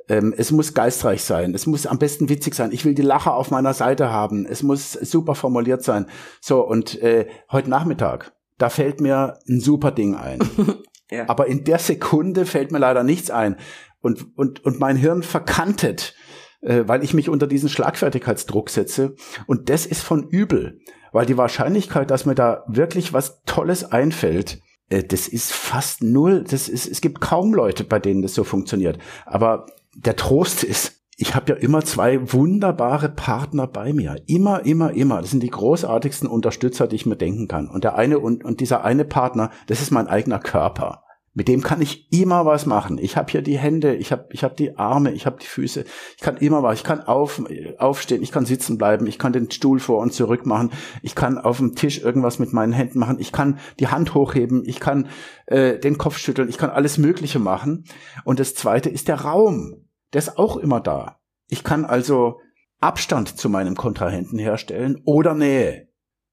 Ähm, 0.09 0.33
es 0.37 0.51
muss 0.51 0.73
geistreich 0.73 1.23
sein. 1.23 1.53
Es 1.53 1.65
muss 1.65 1.85
am 1.85 1.99
besten 1.99 2.29
witzig 2.29 2.55
sein. 2.55 2.71
Ich 2.71 2.85
will 2.85 2.93
die 2.93 3.01
Lacher 3.01 3.35
auf 3.35 3.51
meiner 3.51 3.73
Seite 3.73 4.09
haben. 4.09 4.45
Es 4.45 4.63
muss 4.63 4.93
super 4.93 5.35
formuliert 5.35 5.83
sein. 5.83 6.05
So, 6.39 6.65
und 6.65 7.01
äh, 7.01 7.27
heute 7.51 7.69
Nachmittag, 7.69 8.33
da 8.57 8.69
fällt 8.69 9.01
mir 9.01 9.39
ein 9.47 9.59
super 9.59 9.91
Ding 9.91 10.15
ein. 10.15 10.39
ja. 11.11 11.27
Aber 11.27 11.47
in 11.47 11.63
der 11.63 11.79
Sekunde 11.79 12.45
fällt 12.45 12.71
mir 12.71 12.79
leider 12.79 13.03
nichts 13.03 13.29
ein. 13.29 13.57
Und, 14.01 14.37
und, 14.37 14.63
und 14.63 14.79
mein 14.79 14.95
Hirn 14.95 15.23
verkantet, 15.23 16.15
äh, 16.61 16.83
weil 16.85 17.03
ich 17.03 17.13
mich 17.13 17.29
unter 17.29 17.47
diesen 17.47 17.69
Schlagfertigkeitsdruck 17.69 18.69
setze. 18.69 19.15
Und 19.45 19.69
das 19.69 19.85
ist 19.85 20.03
von 20.03 20.23
übel. 20.29 20.79
Weil 21.11 21.25
die 21.25 21.37
Wahrscheinlichkeit, 21.37 22.11
dass 22.11 22.25
mir 22.25 22.35
da 22.35 22.63
wirklich 22.67 23.11
was 23.11 23.41
Tolles 23.43 23.91
einfällt, 23.91 24.61
äh, 24.89 25.03
das 25.03 25.27
ist 25.27 25.51
fast 25.51 26.03
null. 26.03 26.45
Das 26.49 26.69
ist, 26.69 26.87
es 26.87 27.01
gibt 27.01 27.19
kaum 27.19 27.53
Leute, 27.53 27.83
bei 27.83 27.99
denen 27.99 28.21
das 28.21 28.33
so 28.33 28.43
funktioniert. 28.43 28.99
Aber 29.25 29.65
der 29.97 30.15
Trost 30.15 30.63
ist, 30.63 31.01
ich 31.19 31.33
habe 31.33 31.53
ja 31.53 31.57
immer 31.57 31.83
zwei 31.83 32.31
wunderbare 32.31 33.09
Partner 33.09 33.65
bei 33.65 33.91
mir. 33.91 34.21
Immer, 34.27 34.65
immer, 34.65 34.91
immer. 34.93 35.21
Das 35.21 35.31
sind 35.31 35.41
die 35.41 35.49
großartigsten 35.49 36.29
Unterstützer, 36.29 36.87
die 36.87 36.95
ich 36.95 37.07
mir 37.07 37.15
denken 37.15 37.47
kann. 37.47 37.67
Und 37.67 37.83
der 37.83 37.95
eine 37.95 38.19
und, 38.19 38.45
und 38.45 38.59
dieser 38.59 38.83
eine 38.83 39.03
Partner, 39.03 39.49
das 39.65 39.81
ist 39.81 39.89
mein 39.89 40.07
eigener 40.07 40.37
Körper. 40.37 41.03
Mit 41.33 41.47
dem 41.47 41.61
kann 41.61 41.81
ich 41.81 42.11
immer 42.11 42.45
was 42.45 42.65
machen. 42.65 42.97
Ich 42.99 43.15
habe 43.15 43.31
hier 43.31 43.41
die 43.43 43.57
Hände, 43.57 43.95
ich 43.95 44.11
habe 44.11 44.27
ich 44.31 44.43
hab 44.43 44.57
die 44.57 44.77
Arme, 44.77 45.11
ich 45.11 45.27
habe 45.27 45.37
die 45.39 45.45
Füße. 45.45 45.85
Ich 46.15 46.23
kann 46.23 46.37
immer 46.37 46.63
was. 46.63 46.79
Ich 46.79 46.83
kann 46.83 47.01
auf, 47.01 47.43
aufstehen, 47.77 48.23
ich 48.23 48.31
kann 48.31 48.45
sitzen 48.45 48.77
bleiben, 48.77 49.05
ich 49.07 49.19
kann 49.19 49.33
den 49.33 49.49
Stuhl 49.49 49.79
vor 49.79 49.99
und 49.99 50.13
zurück 50.13 50.45
machen. 50.45 50.71
Ich 51.01 51.15
kann 51.15 51.37
auf 51.37 51.57
dem 51.57 51.75
Tisch 51.75 52.01
irgendwas 52.01 52.39
mit 52.39 52.53
meinen 52.53 52.73
Händen 52.73 52.99
machen. 52.99 53.17
Ich 53.19 53.31
kann 53.31 53.59
die 53.79 53.87
Hand 53.87 54.13
hochheben, 54.13 54.63
ich 54.65 54.79
kann 54.79 55.09
äh, 55.47 55.79
den 55.79 55.97
Kopf 55.97 56.17
schütteln, 56.17 56.49
ich 56.49 56.57
kann 56.57 56.69
alles 56.71 56.97
Mögliche 56.97 57.39
machen. 57.39 57.85
Und 58.23 58.39
das 58.39 58.55
Zweite 58.55 58.89
ist 58.89 59.07
der 59.07 59.21
Raum 59.21 59.86
der 60.13 60.19
ist 60.19 60.37
auch 60.37 60.57
immer 60.57 60.79
da. 60.79 61.19
Ich 61.47 61.63
kann 61.63 61.85
also 61.85 62.39
Abstand 62.79 63.37
zu 63.37 63.49
meinem 63.49 63.75
Kontrahenten 63.75 64.37
herstellen 64.37 65.01
oder 65.05 65.33
Nähe. 65.33 65.87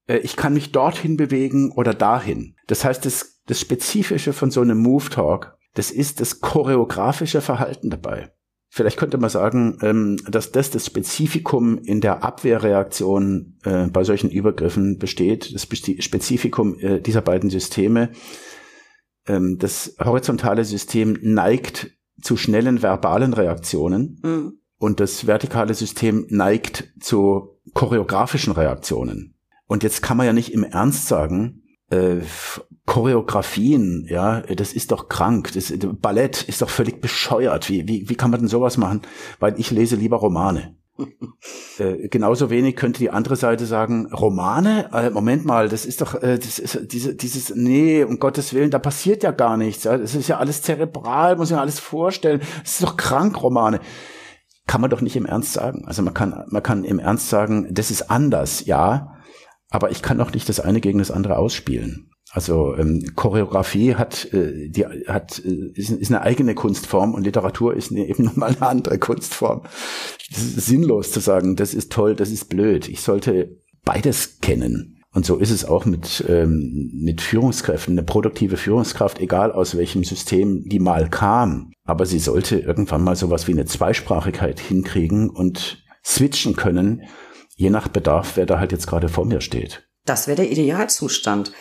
Äh, 0.07 0.17
ich 0.17 0.35
kann 0.35 0.53
mich 0.53 0.71
dorthin 0.71 1.17
bewegen 1.17 1.71
oder 1.71 1.93
dahin. 1.93 2.55
Das 2.67 2.85
heißt, 2.85 3.05
das, 3.05 3.41
das 3.45 3.59
Spezifische 3.59 4.33
von 4.33 4.51
so 4.51 4.61
einem 4.61 4.79
Move 4.79 5.09
Talk, 5.09 5.57
das 5.73 5.91
ist 5.91 6.21
das 6.21 6.41
choreografische 6.41 7.41
Verhalten 7.41 7.89
dabei. 7.89 8.31
Vielleicht 8.69 8.97
könnte 8.97 9.17
man 9.17 9.29
sagen, 9.29 9.77
ähm, 9.81 10.17
dass 10.27 10.51
das 10.51 10.69
das 10.69 10.85
Spezifikum 10.85 11.77
in 11.77 12.01
der 12.01 12.23
Abwehrreaktion 12.23 13.57
äh, 13.63 13.87
bei 13.87 14.03
solchen 14.03 14.29
Übergriffen 14.29 14.97
besteht, 14.97 15.53
das 15.53 15.63
Spezifikum 15.63 16.77
äh, 16.79 16.99
dieser 16.99 17.21
beiden 17.21 17.49
Systeme. 17.49 18.11
Ähm, 19.27 19.57
das 19.59 19.95
horizontale 20.03 20.65
System 20.65 21.17
neigt 21.21 21.91
zu 22.21 22.37
schnellen 22.37 22.81
verbalen 22.81 23.33
Reaktionen 23.33 24.19
mhm. 24.23 24.53
und 24.77 24.99
das 24.99 25.27
vertikale 25.27 25.73
System 25.73 26.25
neigt 26.29 26.93
zu 26.99 27.59
choreografischen 27.73 28.53
Reaktionen. 28.53 29.35
Und 29.67 29.83
jetzt 29.83 30.01
kann 30.01 30.17
man 30.17 30.25
ja 30.25 30.33
nicht 30.33 30.53
im 30.53 30.63
Ernst 30.63 31.07
sagen, 31.07 31.63
äh, 31.89 32.17
Choreografien, 32.85 34.05
ja, 34.07 34.41
das 34.41 34.73
ist 34.73 34.91
doch 34.91 35.09
krank. 35.09 35.51
Das, 35.53 35.73
Ballett 36.01 36.43
ist 36.43 36.61
doch 36.61 36.69
völlig 36.69 37.01
bescheuert. 37.01 37.67
Wie, 37.67 37.87
wie, 37.87 38.07
wie 38.09 38.15
kann 38.15 38.29
man 38.29 38.41
denn 38.41 38.49
sowas 38.49 38.77
machen? 38.77 39.01
Weil 39.39 39.59
ich 39.59 39.71
lese 39.71 39.95
lieber 39.95 40.17
Romane. 40.17 40.75
äh, 41.79 42.07
genauso 42.07 42.49
wenig 42.49 42.75
könnte 42.75 42.99
die 42.99 43.09
andere 43.09 43.35
Seite 43.35 43.65
sagen, 43.65 44.11
Romane? 44.13 44.89
Äh, 44.93 45.09
Moment 45.09 45.45
mal, 45.45 45.69
das 45.69 45.85
ist 45.85 46.01
doch, 46.01 46.15
äh, 46.21 46.37
das 46.37 46.59
ist 46.59 46.91
diese, 46.91 47.15
dieses, 47.15 47.53
nee, 47.55 48.03
um 48.03 48.19
Gottes 48.19 48.53
Willen, 48.53 48.71
da 48.71 48.79
passiert 48.79 49.23
ja 49.23 49.31
gar 49.31 49.57
nichts. 49.57 49.83
Ja? 49.83 49.97
Das 49.97 50.15
ist 50.15 50.27
ja 50.27 50.37
alles 50.37 50.61
zerebral, 50.61 51.35
muss 51.35 51.49
ja 51.49 51.59
alles 51.59 51.79
vorstellen. 51.79 52.41
Das 52.61 52.73
ist 52.73 52.83
doch 52.83 52.97
krank, 52.97 53.41
Romane. 53.41 53.79
Kann 54.67 54.81
man 54.81 54.89
doch 54.89 55.01
nicht 55.01 55.15
im 55.15 55.25
Ernst 55.25 55.53
sagen. 55.53 55.83
Also 55.85 56.01
man 56.01 56.13
kann, 56.13 56.45
man 56.47 56.63
kann 56.63 56.83
im 56.83 56.99
Ernst 56.99 57.29
sagen, 57.29 57.67
das 57.71 57.91
ist 57.91 58.09
anders, 58.09 58.65
ja, 58.65 59.15
aber 59.69 59.91
ich 59.91 60.01
kann 60.01 60.17
doch 60.17 60.31
nicht 60.31 60.49
das 60.49 60.59
eine 60.59 60.81
gegen 60.81 60.99
das 60.99 61.11
andere 61.11 61.37
ausspielen. 61.37 62.09
Also 62.35 62.75
ähm, 62.75 63.13
Choreografie 63.15 63.95
hat, 63.95 64.33
äh, 64.33 64.67
die, 64.67 64.85
hat 64.85 65.41
äh, 65.45 65.71
ist, 65.73 65.89
ist 65.89 66.11
eine 66.11 66.21
eigene 66.21 66.53
Kunstform 66.53 67.13
und 67.13 67.23
Literatur 67.23 67.73
ist 67.73 67.91
eine, 67.91 68.05
eben 68.09 68.25
nochmal 68.25 68.49
eine 68.49 68.67
andere 68.67 68.99
Kunstform. 68.99 69.61
Es 70.29 70.43
ist 70.43 70.65
sinnlos 70.65 71.13
zu 71.13 71.21
sagen, 71.21 71.55
das 71.55 71.73
ist 71.73 71.93
toll, 71.93 72.13
das 72.13 72.31
ist 72.31 72.49
blöd. 72.49 72.89
Ich 72.89 72.99
sollte 72.99 73.61
beides 73.85 74.41
kennen. 74.41 75.01
Und 75.13 75.25
so 75.25 75.37
ist 75.37 75.49
es 75.49 75.63
auch 75.63 75.85
mit, 75.85 76.25
ähm, 76.27 76.91
mit 76.93 77.21
Führungskräften. 77.21 77.93
Eine 77.93 78.03
produktive 78.03 78.57
Führungskraft, 78.57 79.21
egal 79.21 79.53
aus 79.53 79.77
welchem 79.77 80.03
System 80.03 80.65
die 80.65 80.79
mal 80.79 81.09
kam, 81.09 81.71
aber 81.85 82.05
sie 82.05 82.19
sollte 82.19 82.59
irgendwann 82.59 83.01
mal 83.01 83.15
sowas 83.15 83.47
wie 83.47 83.53
eine 83.53 83.63
Zweisprachigkeit 83.63 84.59
hinkriegen 84.59 85.29
und 85.29 85.85
switchen 86.03 86.57
können, 86.57 87.03
je 87.55 87.69
nach 87.69 87.87
Bedarf, 87.87 88.35
wer 88.35 88.45
da 88.45 88.59
halt 88.59 88.73
jetzt 88.73 88.87
gerade 88.87 89.07
vor 89.07 89.23
mir 89.23 89.39
steht. 89.39 89.87
Das 90.05 90.27
wäre 90.27 90.37
der 90.37 90.51
Idealzustand. 90.51 91.51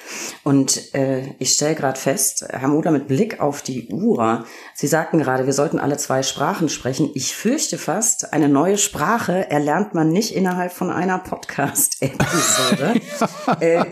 Und 0.43 0.95
äh, 0.95 1.35
ich 1.39 1.53
stelle 1.53 1.75
gerade 1.75 1.99
fest, 1.99 2.45
Herr 2.51 2.69
Muder, 2.69 2.91
mit 2.91 3.09
Blick 3.09 3.41
auf 3.41 3.63
die 3.63 3.89
Uhr, 3.89 4.45
Sie 4.75 4.87
sagten 4.87 5.19
gerade, 5.19 5.47
wir 5.47 5.55
sollten 5.55 5.79
alle 5.79 5.97
zwei 5.97 6.23
Sprachen 6.23 6.69
sprechen. 6.69 7.11
Ich 7.15 7.35
fürchte 7.35 7.79
fast, 7.79 8.35
eine 8.35 8.51
neue 8.51 8.77
Sprache 8.77 9.51
erlernt 9.51 9.95
man 9.95 10.11
nicht 10.11 10.35
innerhalb 10.35 10.73
von 10.73 10.91
einer 10.91 11.19
Podcast-Episode. 11.19 13.01
äh, 13.61 13.85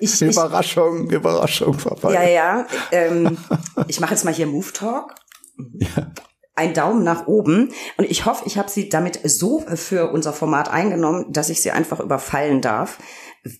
ich, 0.00 0.22
Überraschung, 0.22 1.06
ich, 1.06 1.12
Überraschung 1.12 1.74
vorbei. 1.74 2.14
Ja, 2.14 2.22
ja. 2.22 2.66
Ähm, 2.92 3.36
ich 3.88 4.00
mache 4.00 4.14
jetzt 4.14 4.24
mal 4.24 4.32
hier 4.32 4.46
Move 4.46 4.72
Talk. 4.72 5.14
Ja 5.74 6.12
ein 6.58 6.74
Daumen 6.74 7.04
nach 7.04 7.28
oben. 7.28 7.72
Und 7.96 8.10
ich 8.10 8.26
hoffe, 8.26 8.42
ich 8.46 8.58
habe 8.58 8.68
Sie 8.68 8.88
damit 8.88 9.20
so 9.22 9.64
für 9.74 10.10
unser 10.10 10.32
Format 10.32 10.68
eingenommen, 10.68 11.26
dass 11.32 11.50
ich 11.50 11.62
Sie 11.62 11.70
einfach 11.70 12.00
überfallen 12.00 12.60
darf. 12.60 12.98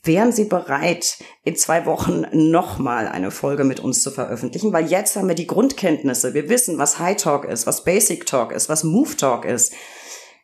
Wären 0.03 0.33
Sie 0.33 0.45
bereit, 0.45 1.19
in 1.45 1.57
zwei 1.57 1.87
Wochen 1.87 2.25
nochmal 2.33 3.09
eine 3.09 3.31
Folge 3.31 3.65
mit 3.65 3.81
uns 3.81 4.03
zu 4.03 4.11
veröffentlichen? 4.11 4.73
Weil 4.73 4.87
jetzt 4.87 5.17
haben 5.17 5.29
wir 5.29 5.35
die 5.35 5.47
Grundkenntnisse. 5.47 6.35
Wir 6.35 6.49
wissen, 6.49 6.79
was 6.79 6.99
High 6.99 7.17
Talk 7.17 7.45
ist, 7.45 7.67
was 7.67 7.85
Basic 7.85 8.27
Talk 8.27 8.53
ist, 8.53 8.69
was 8.69 8.85
Move 8.85 9.17
Talk 9.17 9.45
ist. 9.45 9.73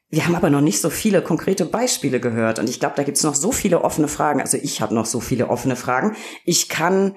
Wir 0.08 0.24
haben 0.24 0.36
aber 0.36 0.50
noch 0.50 0.60
nicht 0.60 0.80
so 0.80 0.90
viele 0.90 1.22
konkrete 1.22 1.64
Beispiele 1.64 2.20
gehört. 2.20 2.58
Und 2.58 2.70
ich 2.70 2.78
glaube, 2.78 2.94
da 2.96 3.02
gibt 3.02 3.16
es 3.16 3.24
noch 3.24 3.34
so 3.34 3.50
viele 3.50 3.82
offene 3.82 4.08
Fragen. 4.08 4.40
Also 4.40 4.56
ich 4.56 4.80
habe 4.80 4.94
noch 4.94 5.06
so 5.06 5.20
viele 5.20 5.48
offene 5.48 5.76
Fragen. 5.76 6.16
Ich 6.44 6.68
kann 6.68 7.16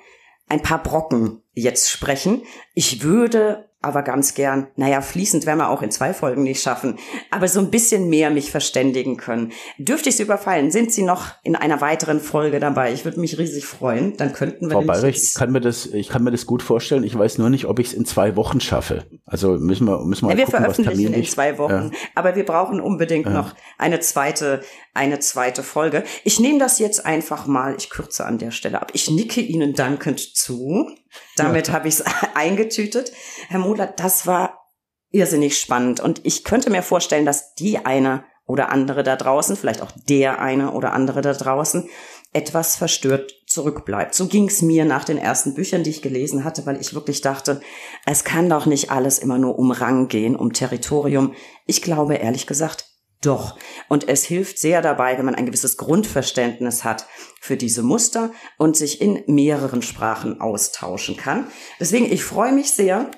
ein 0.49 0.63
paar 0.63 0.81
Brocken 0.81 1.43
jetzt 1.53 1.91
sprechen. 1.91 2.41
Ich 2.73 3.03
würde 3.03 3.66
aber 3.79 4.01
ganz 4.01 4.33
gern, 4.33 4.67
naja, 4.75 5.01
fließend 5.01 5.45
werden 5.45 5.59
wir 5.59 5.69
auch 5.69 5.83
in 5.83 5.91
zwei 5.91 6.13
Folgen 6.13 6.43
nicht 6.43 6.61
schaffen, 6.61 6.97
aber 7.29 7.47
so 7.47 7.59
ein 7.59 7.69
bisschen 7.69 8.09
mehr 8.09 8.31
mich 8.31 8.49
verständigen 8.49 9.17
können. 9.17 9.51
Dürfte 9.77 10.09
ich 10.09 10.17
Sie 10.17 10.23
überfallen? 10.23 10.71
Sind 10.71 10.91
Sie 10.91 11.03
noch 11.03 11.27
in 11.43 11.55
einer 11.55 11.79
weiteren 11.79 12.19
Folge 12.19 12.59
dabei? 12.59 12.91
Ich 12.91 13.05
würde 13.05 13.19
mich 13.19 13.37
riesig 13.37 13.65
freuen. 13.65 14.17
Dann 14.17 14.33
könnten 14.33 14.69
wir 14.69 14.77
Frau 14.77 14.81
Bayrich, 14.81 15.21
ich 15.21 15.33
kann 15.35 15.51
mir 15.51 15.61
das, 15.61 15.85
ich 15.85 16.09
kann 16.09 16.23
mir 16.23 16.31
das 16.31 16.47
gut 16.47 16.63
vorstellen. 16.63 17.03
Ich 17.03 17.17
weiß 17.17 17.37
nur 17.37 17.51
nicht, 17.51 17.65
ob 17.65 17.77
ich 17.77 17.87
es 17.87 17.93
in 17.93 18.05
zwei 18.05 18.35
Wochen 18.35 18.59
schaffe. 18.59 19.05
Also 19.25 19.51
müssen 19.59 19.85
wir, 19.85 20.03
müssen 20.03 20.27
wir 20.27 20.31
ja, 20.31 20.37
wir 20.37 20.45
gucken, 20.45 20.59
veröffentlichen 20.61 21.13
in 21.13 21.25
zwei 21.25 21.59
Wochen. 21.59 21.91
Ja. 21.93 21.99
Aber 22.15 22.35
wir 22.35 22.45
brauchen 22.45 22.81
unbedingt 22.81 23.27
ja. 23.27 23.33
noch 23.33 23.53
eine 23.77 23.99
zweite, 23.99 24.61
eine 24.95 25.19
zweite 25.19 25.61
Folge. 25.61 26.03
Ich 26.23 26.39
nehme 26.39 26.57
das 26.57 26.79
jetzt 26.79 27.05
einfach 27.05 27.45
mal, 27.45 27.75
ich 27.77 27.91
kürze 27.91 28.25
an 28.25 28.39
der 28.39 28.49
Stelle 28.49 28.81
ab. 28.81 28.91
Ich 28.93 29.09
nicke 29.11 29.41
Ihnen 29.41 29.73
dankend 29.73 30.19
zu. 30.19 30.89
Damit 31.35 31.67
ja. 31.67 31.73
habe 31.73 31.87
ich 31.87 31.95
es 31.95 32.03
eingetütet. 32.35 33.11
Herr 33.47 33.59
Modler, 33.59 33.87
das 33.87 34.27
war 34.27 34.67
irrsinnig 35.11 35.57
spannend. 35.57 35.99
Und 35.99 36.25
ich 36.25 36.43
könnte 36.43 36.69
mir 36.69 36.83
vorstellen, 36.83 37.25
dass 37.25 37.55
die 37.55 37.85
eine 37.85 38.23
oder 38.45 38.69
andere 38.69 39.03
da 39.03 39.15
draußen, 39.15 39.55
vielleicht 39.55 39.81
auch 39.81 39.91
der 39.91 40.39
eine 40.39 40.71
oder 40.71 40.93
andere 40.93 41.21
da 41.21 41.33
draußen, 41.33 41.89
etwas 42.33 42.75
verstört 42.75 43.33
zurückbleibt. 43.45 44.13
So 44.13 44.27
ging 44.27 44.47
es 44.47 44.61
mir 44.61 44.85
nach 44.85 45.05
den 45.05 45.17
ersten 45.17 45.53
Büchern, 45.53 45.83
die 45.83 45.89
ich 45.89 46.01
gelesen 46.01 46.43
hatte, 46.43 46.65
weil 46.65 46.79
ich 46.79 46.93
wirklich 46.93 47.21
dachte, 47.21 47.61
es 48.05 48.23
kann 48.23 48.49
doch 48.49 48.65
nicht 48.65 48.91
alles 48.91 49.19
immer 49.19 49.37
nur 49.37 49.57
um 49.57 49.71
Rang 49.71 50.07
gehen, 50.07 50.35
um 50.35 50.53
Territorium. 50.53 51.33
Ich 51.65 51.81
glaube 51.81 52.15
ehrlich 52.15 52.47
gesagt, 52.47 52.86
doch. 53.21 53.57
Und 53.87 54.07
es 54.07 54.23
hilft 54.23 54.59
sehr 54.59 54.81
dabei, 54.81 55.17
wenn 55.17 55.25
man 55.25 55.35
ein 55.35 55.45
gewisses 55.45 55.77
Grundverständnis 55.77 56.83
hat 56.83 57.07
für 57.39 57.57
diese 57.57 57.83
Muster 57.83 58.31
und 58.57 58.75
sich 58.75 59.01
in 59.01 59.23
mehreren 59.27 59.81
Sprachen 59.81 60.41
austauschen 60.41 61.17
kann. 61.17 61.47
Deswegen, 61.79 62.11
ich 62.11 62.23
freue 62.23 62.51
mich 62.51 62.71
sehr, 62.71 63.11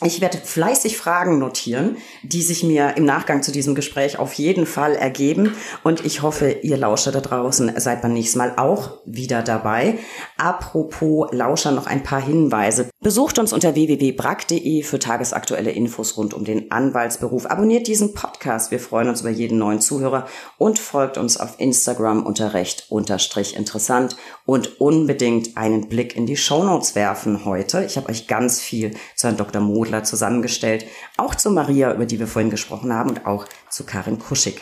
ich 0.00 0.20
werde 0.20 0.38
fleißig 0.38 0.96
Fragen 0.96 1.40
notieren, 1.40 1.96
die 2.22 2.42
sich 2.42 2.62
mir 2.62 2.96
im 2.96 3.04
Nachgang 3.04 3.42
zu 3.42 3.50
diesem 3.50 3.74
Gespräch 3.74 4.20
auf 4.20 4.32
jeden 4.34 4.64
Fall 4.64 4.94
ergeben. 4.94 5.56
Und 5.82 6.04
ich 6.04 6.22
hoffe, 6.22 6.50
ihr 6.62 6.76
Lauscher 6.76 7.10
da 7.10 7.20
draußen 7.20 7.72
seid 7.80 8.02
beim 8.02 8.12
nächsten 8.12 8.38
Mal 8.38 8.54
auch 8.56 8.98
wieder 9.06 9.42
dabei. 9.42 9.98
Apropos 10.36 11.32
Lauscher 11.32 11.72
noch 11.72 11.88
ein 11.88 12.04
paar 12.04 12.22
Hinweise. 12.24 12.88
Besucht 13.00 13.40
uns 13.40 13.52
unter 13.52 13.74
www.brack.de 13.74 14.84
für 14.84 15.00
tagesaktuelle 15.00 15.72
Infos 15.72 16.16
rund 16.16 16.32
um 16.32 16.44
den 16.44 16.70
Anwaltsberuf. 16.70 17.46
Abonniert 17.46 17.88
diesen 17.88 18.14
Podcast. 18.14 18.70
Wir 18.70 18.80
freuen 18.80 19.08
uns 19.08 19.22
über 19.22 19.30
jeden 19.30 19.58
neuen 19.58 19.80
Zuhörer 19.80 20.28
und 20.58 20.78
folgt 20.78 21.18
uns 21.18 21.38
auf 21.38 21.58
Instagram 21.58 22.24
unter 22.24 22.54
recht 22.54 22.86
unterstrich 22.88 23.56
interessant 23.56 24.16
und 24.46 24.80
unbedingt 24.80 25.56
einen 25.56 25.88
Blick 25.88 26.16
in 26.16 26.26
die 26.26 26.36
Shownotes 26.36 26.94
werfen 26.94 27.44
heute. 27.44 27.84
Ich 27.84 27.96
habe 27.96 28.08
euch 28.10 28.28
ganz 28.28 28.60
viel 28.60 28.92
zu 29.16 29.26
Herrn 29.26 29.36
Dr. 29.36 29.60
Mo 29.60 29.87
Modler 29.88 30.04
zusammengestellt. 30.04 30.84
Auch 31.16 31.34
zu 31.34 31.50
Maria, 31.50 31.92
über 31.92 32.06
die 32.06 32.18
wir 32.18 32.26
vorhin 32.26 32.50
gesprochen 32.50 32.92
haben, 32.92 33.10
und 33.10 33.26
auch 33.26 33.46
zu 33.70 33.84
Karin 33.84 34.18
Kuschig. 34.18 34.60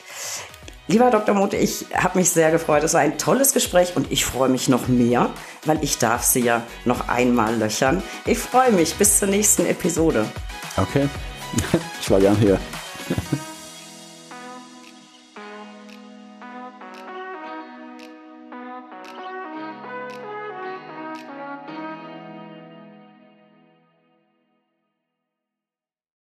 Lieber 0.88 1.10
Dr. 1.10 1.34
Mote, 1.34 1.56
ich 1.56 1.86
habe 1.94 2.18
mich 2.18 2.30
sehr 2.30 2.52
gefreut. 2.52 2.84
Es 2.84 2.94
war 2.94 3.00
ein 3.00 3.18
tolles 3.18 3.52
Gespräch 3.52 3.96
und 3.96 4.12
ich 4.12 4.24
freue 4.24 4.48
mich 4.48 4.68
noch 4.68 4.86
mehr, 4.86 5.30
weil 5.64 5.82
ich 5.82 5.98
darf 5.98 6.22
Sie 6.22 6.40
ja 6.40 6.62
noch 6.84 7.08
einmal 7.08 7.56
löchern. 7.56 8.04
Ich 8.24 8.38
freue 8.38 8.70
mich. 8.70 8.94
Bis 8.94 9.18
zur 9.18 9.28
nächsten 9.28 9.66
Episode. 9.66 10.24
Okay. 10.76 11.08
Ich 12.00 12.10
war 12.10 12.20
gern 12.20 12.36
hier. 12.36 12.60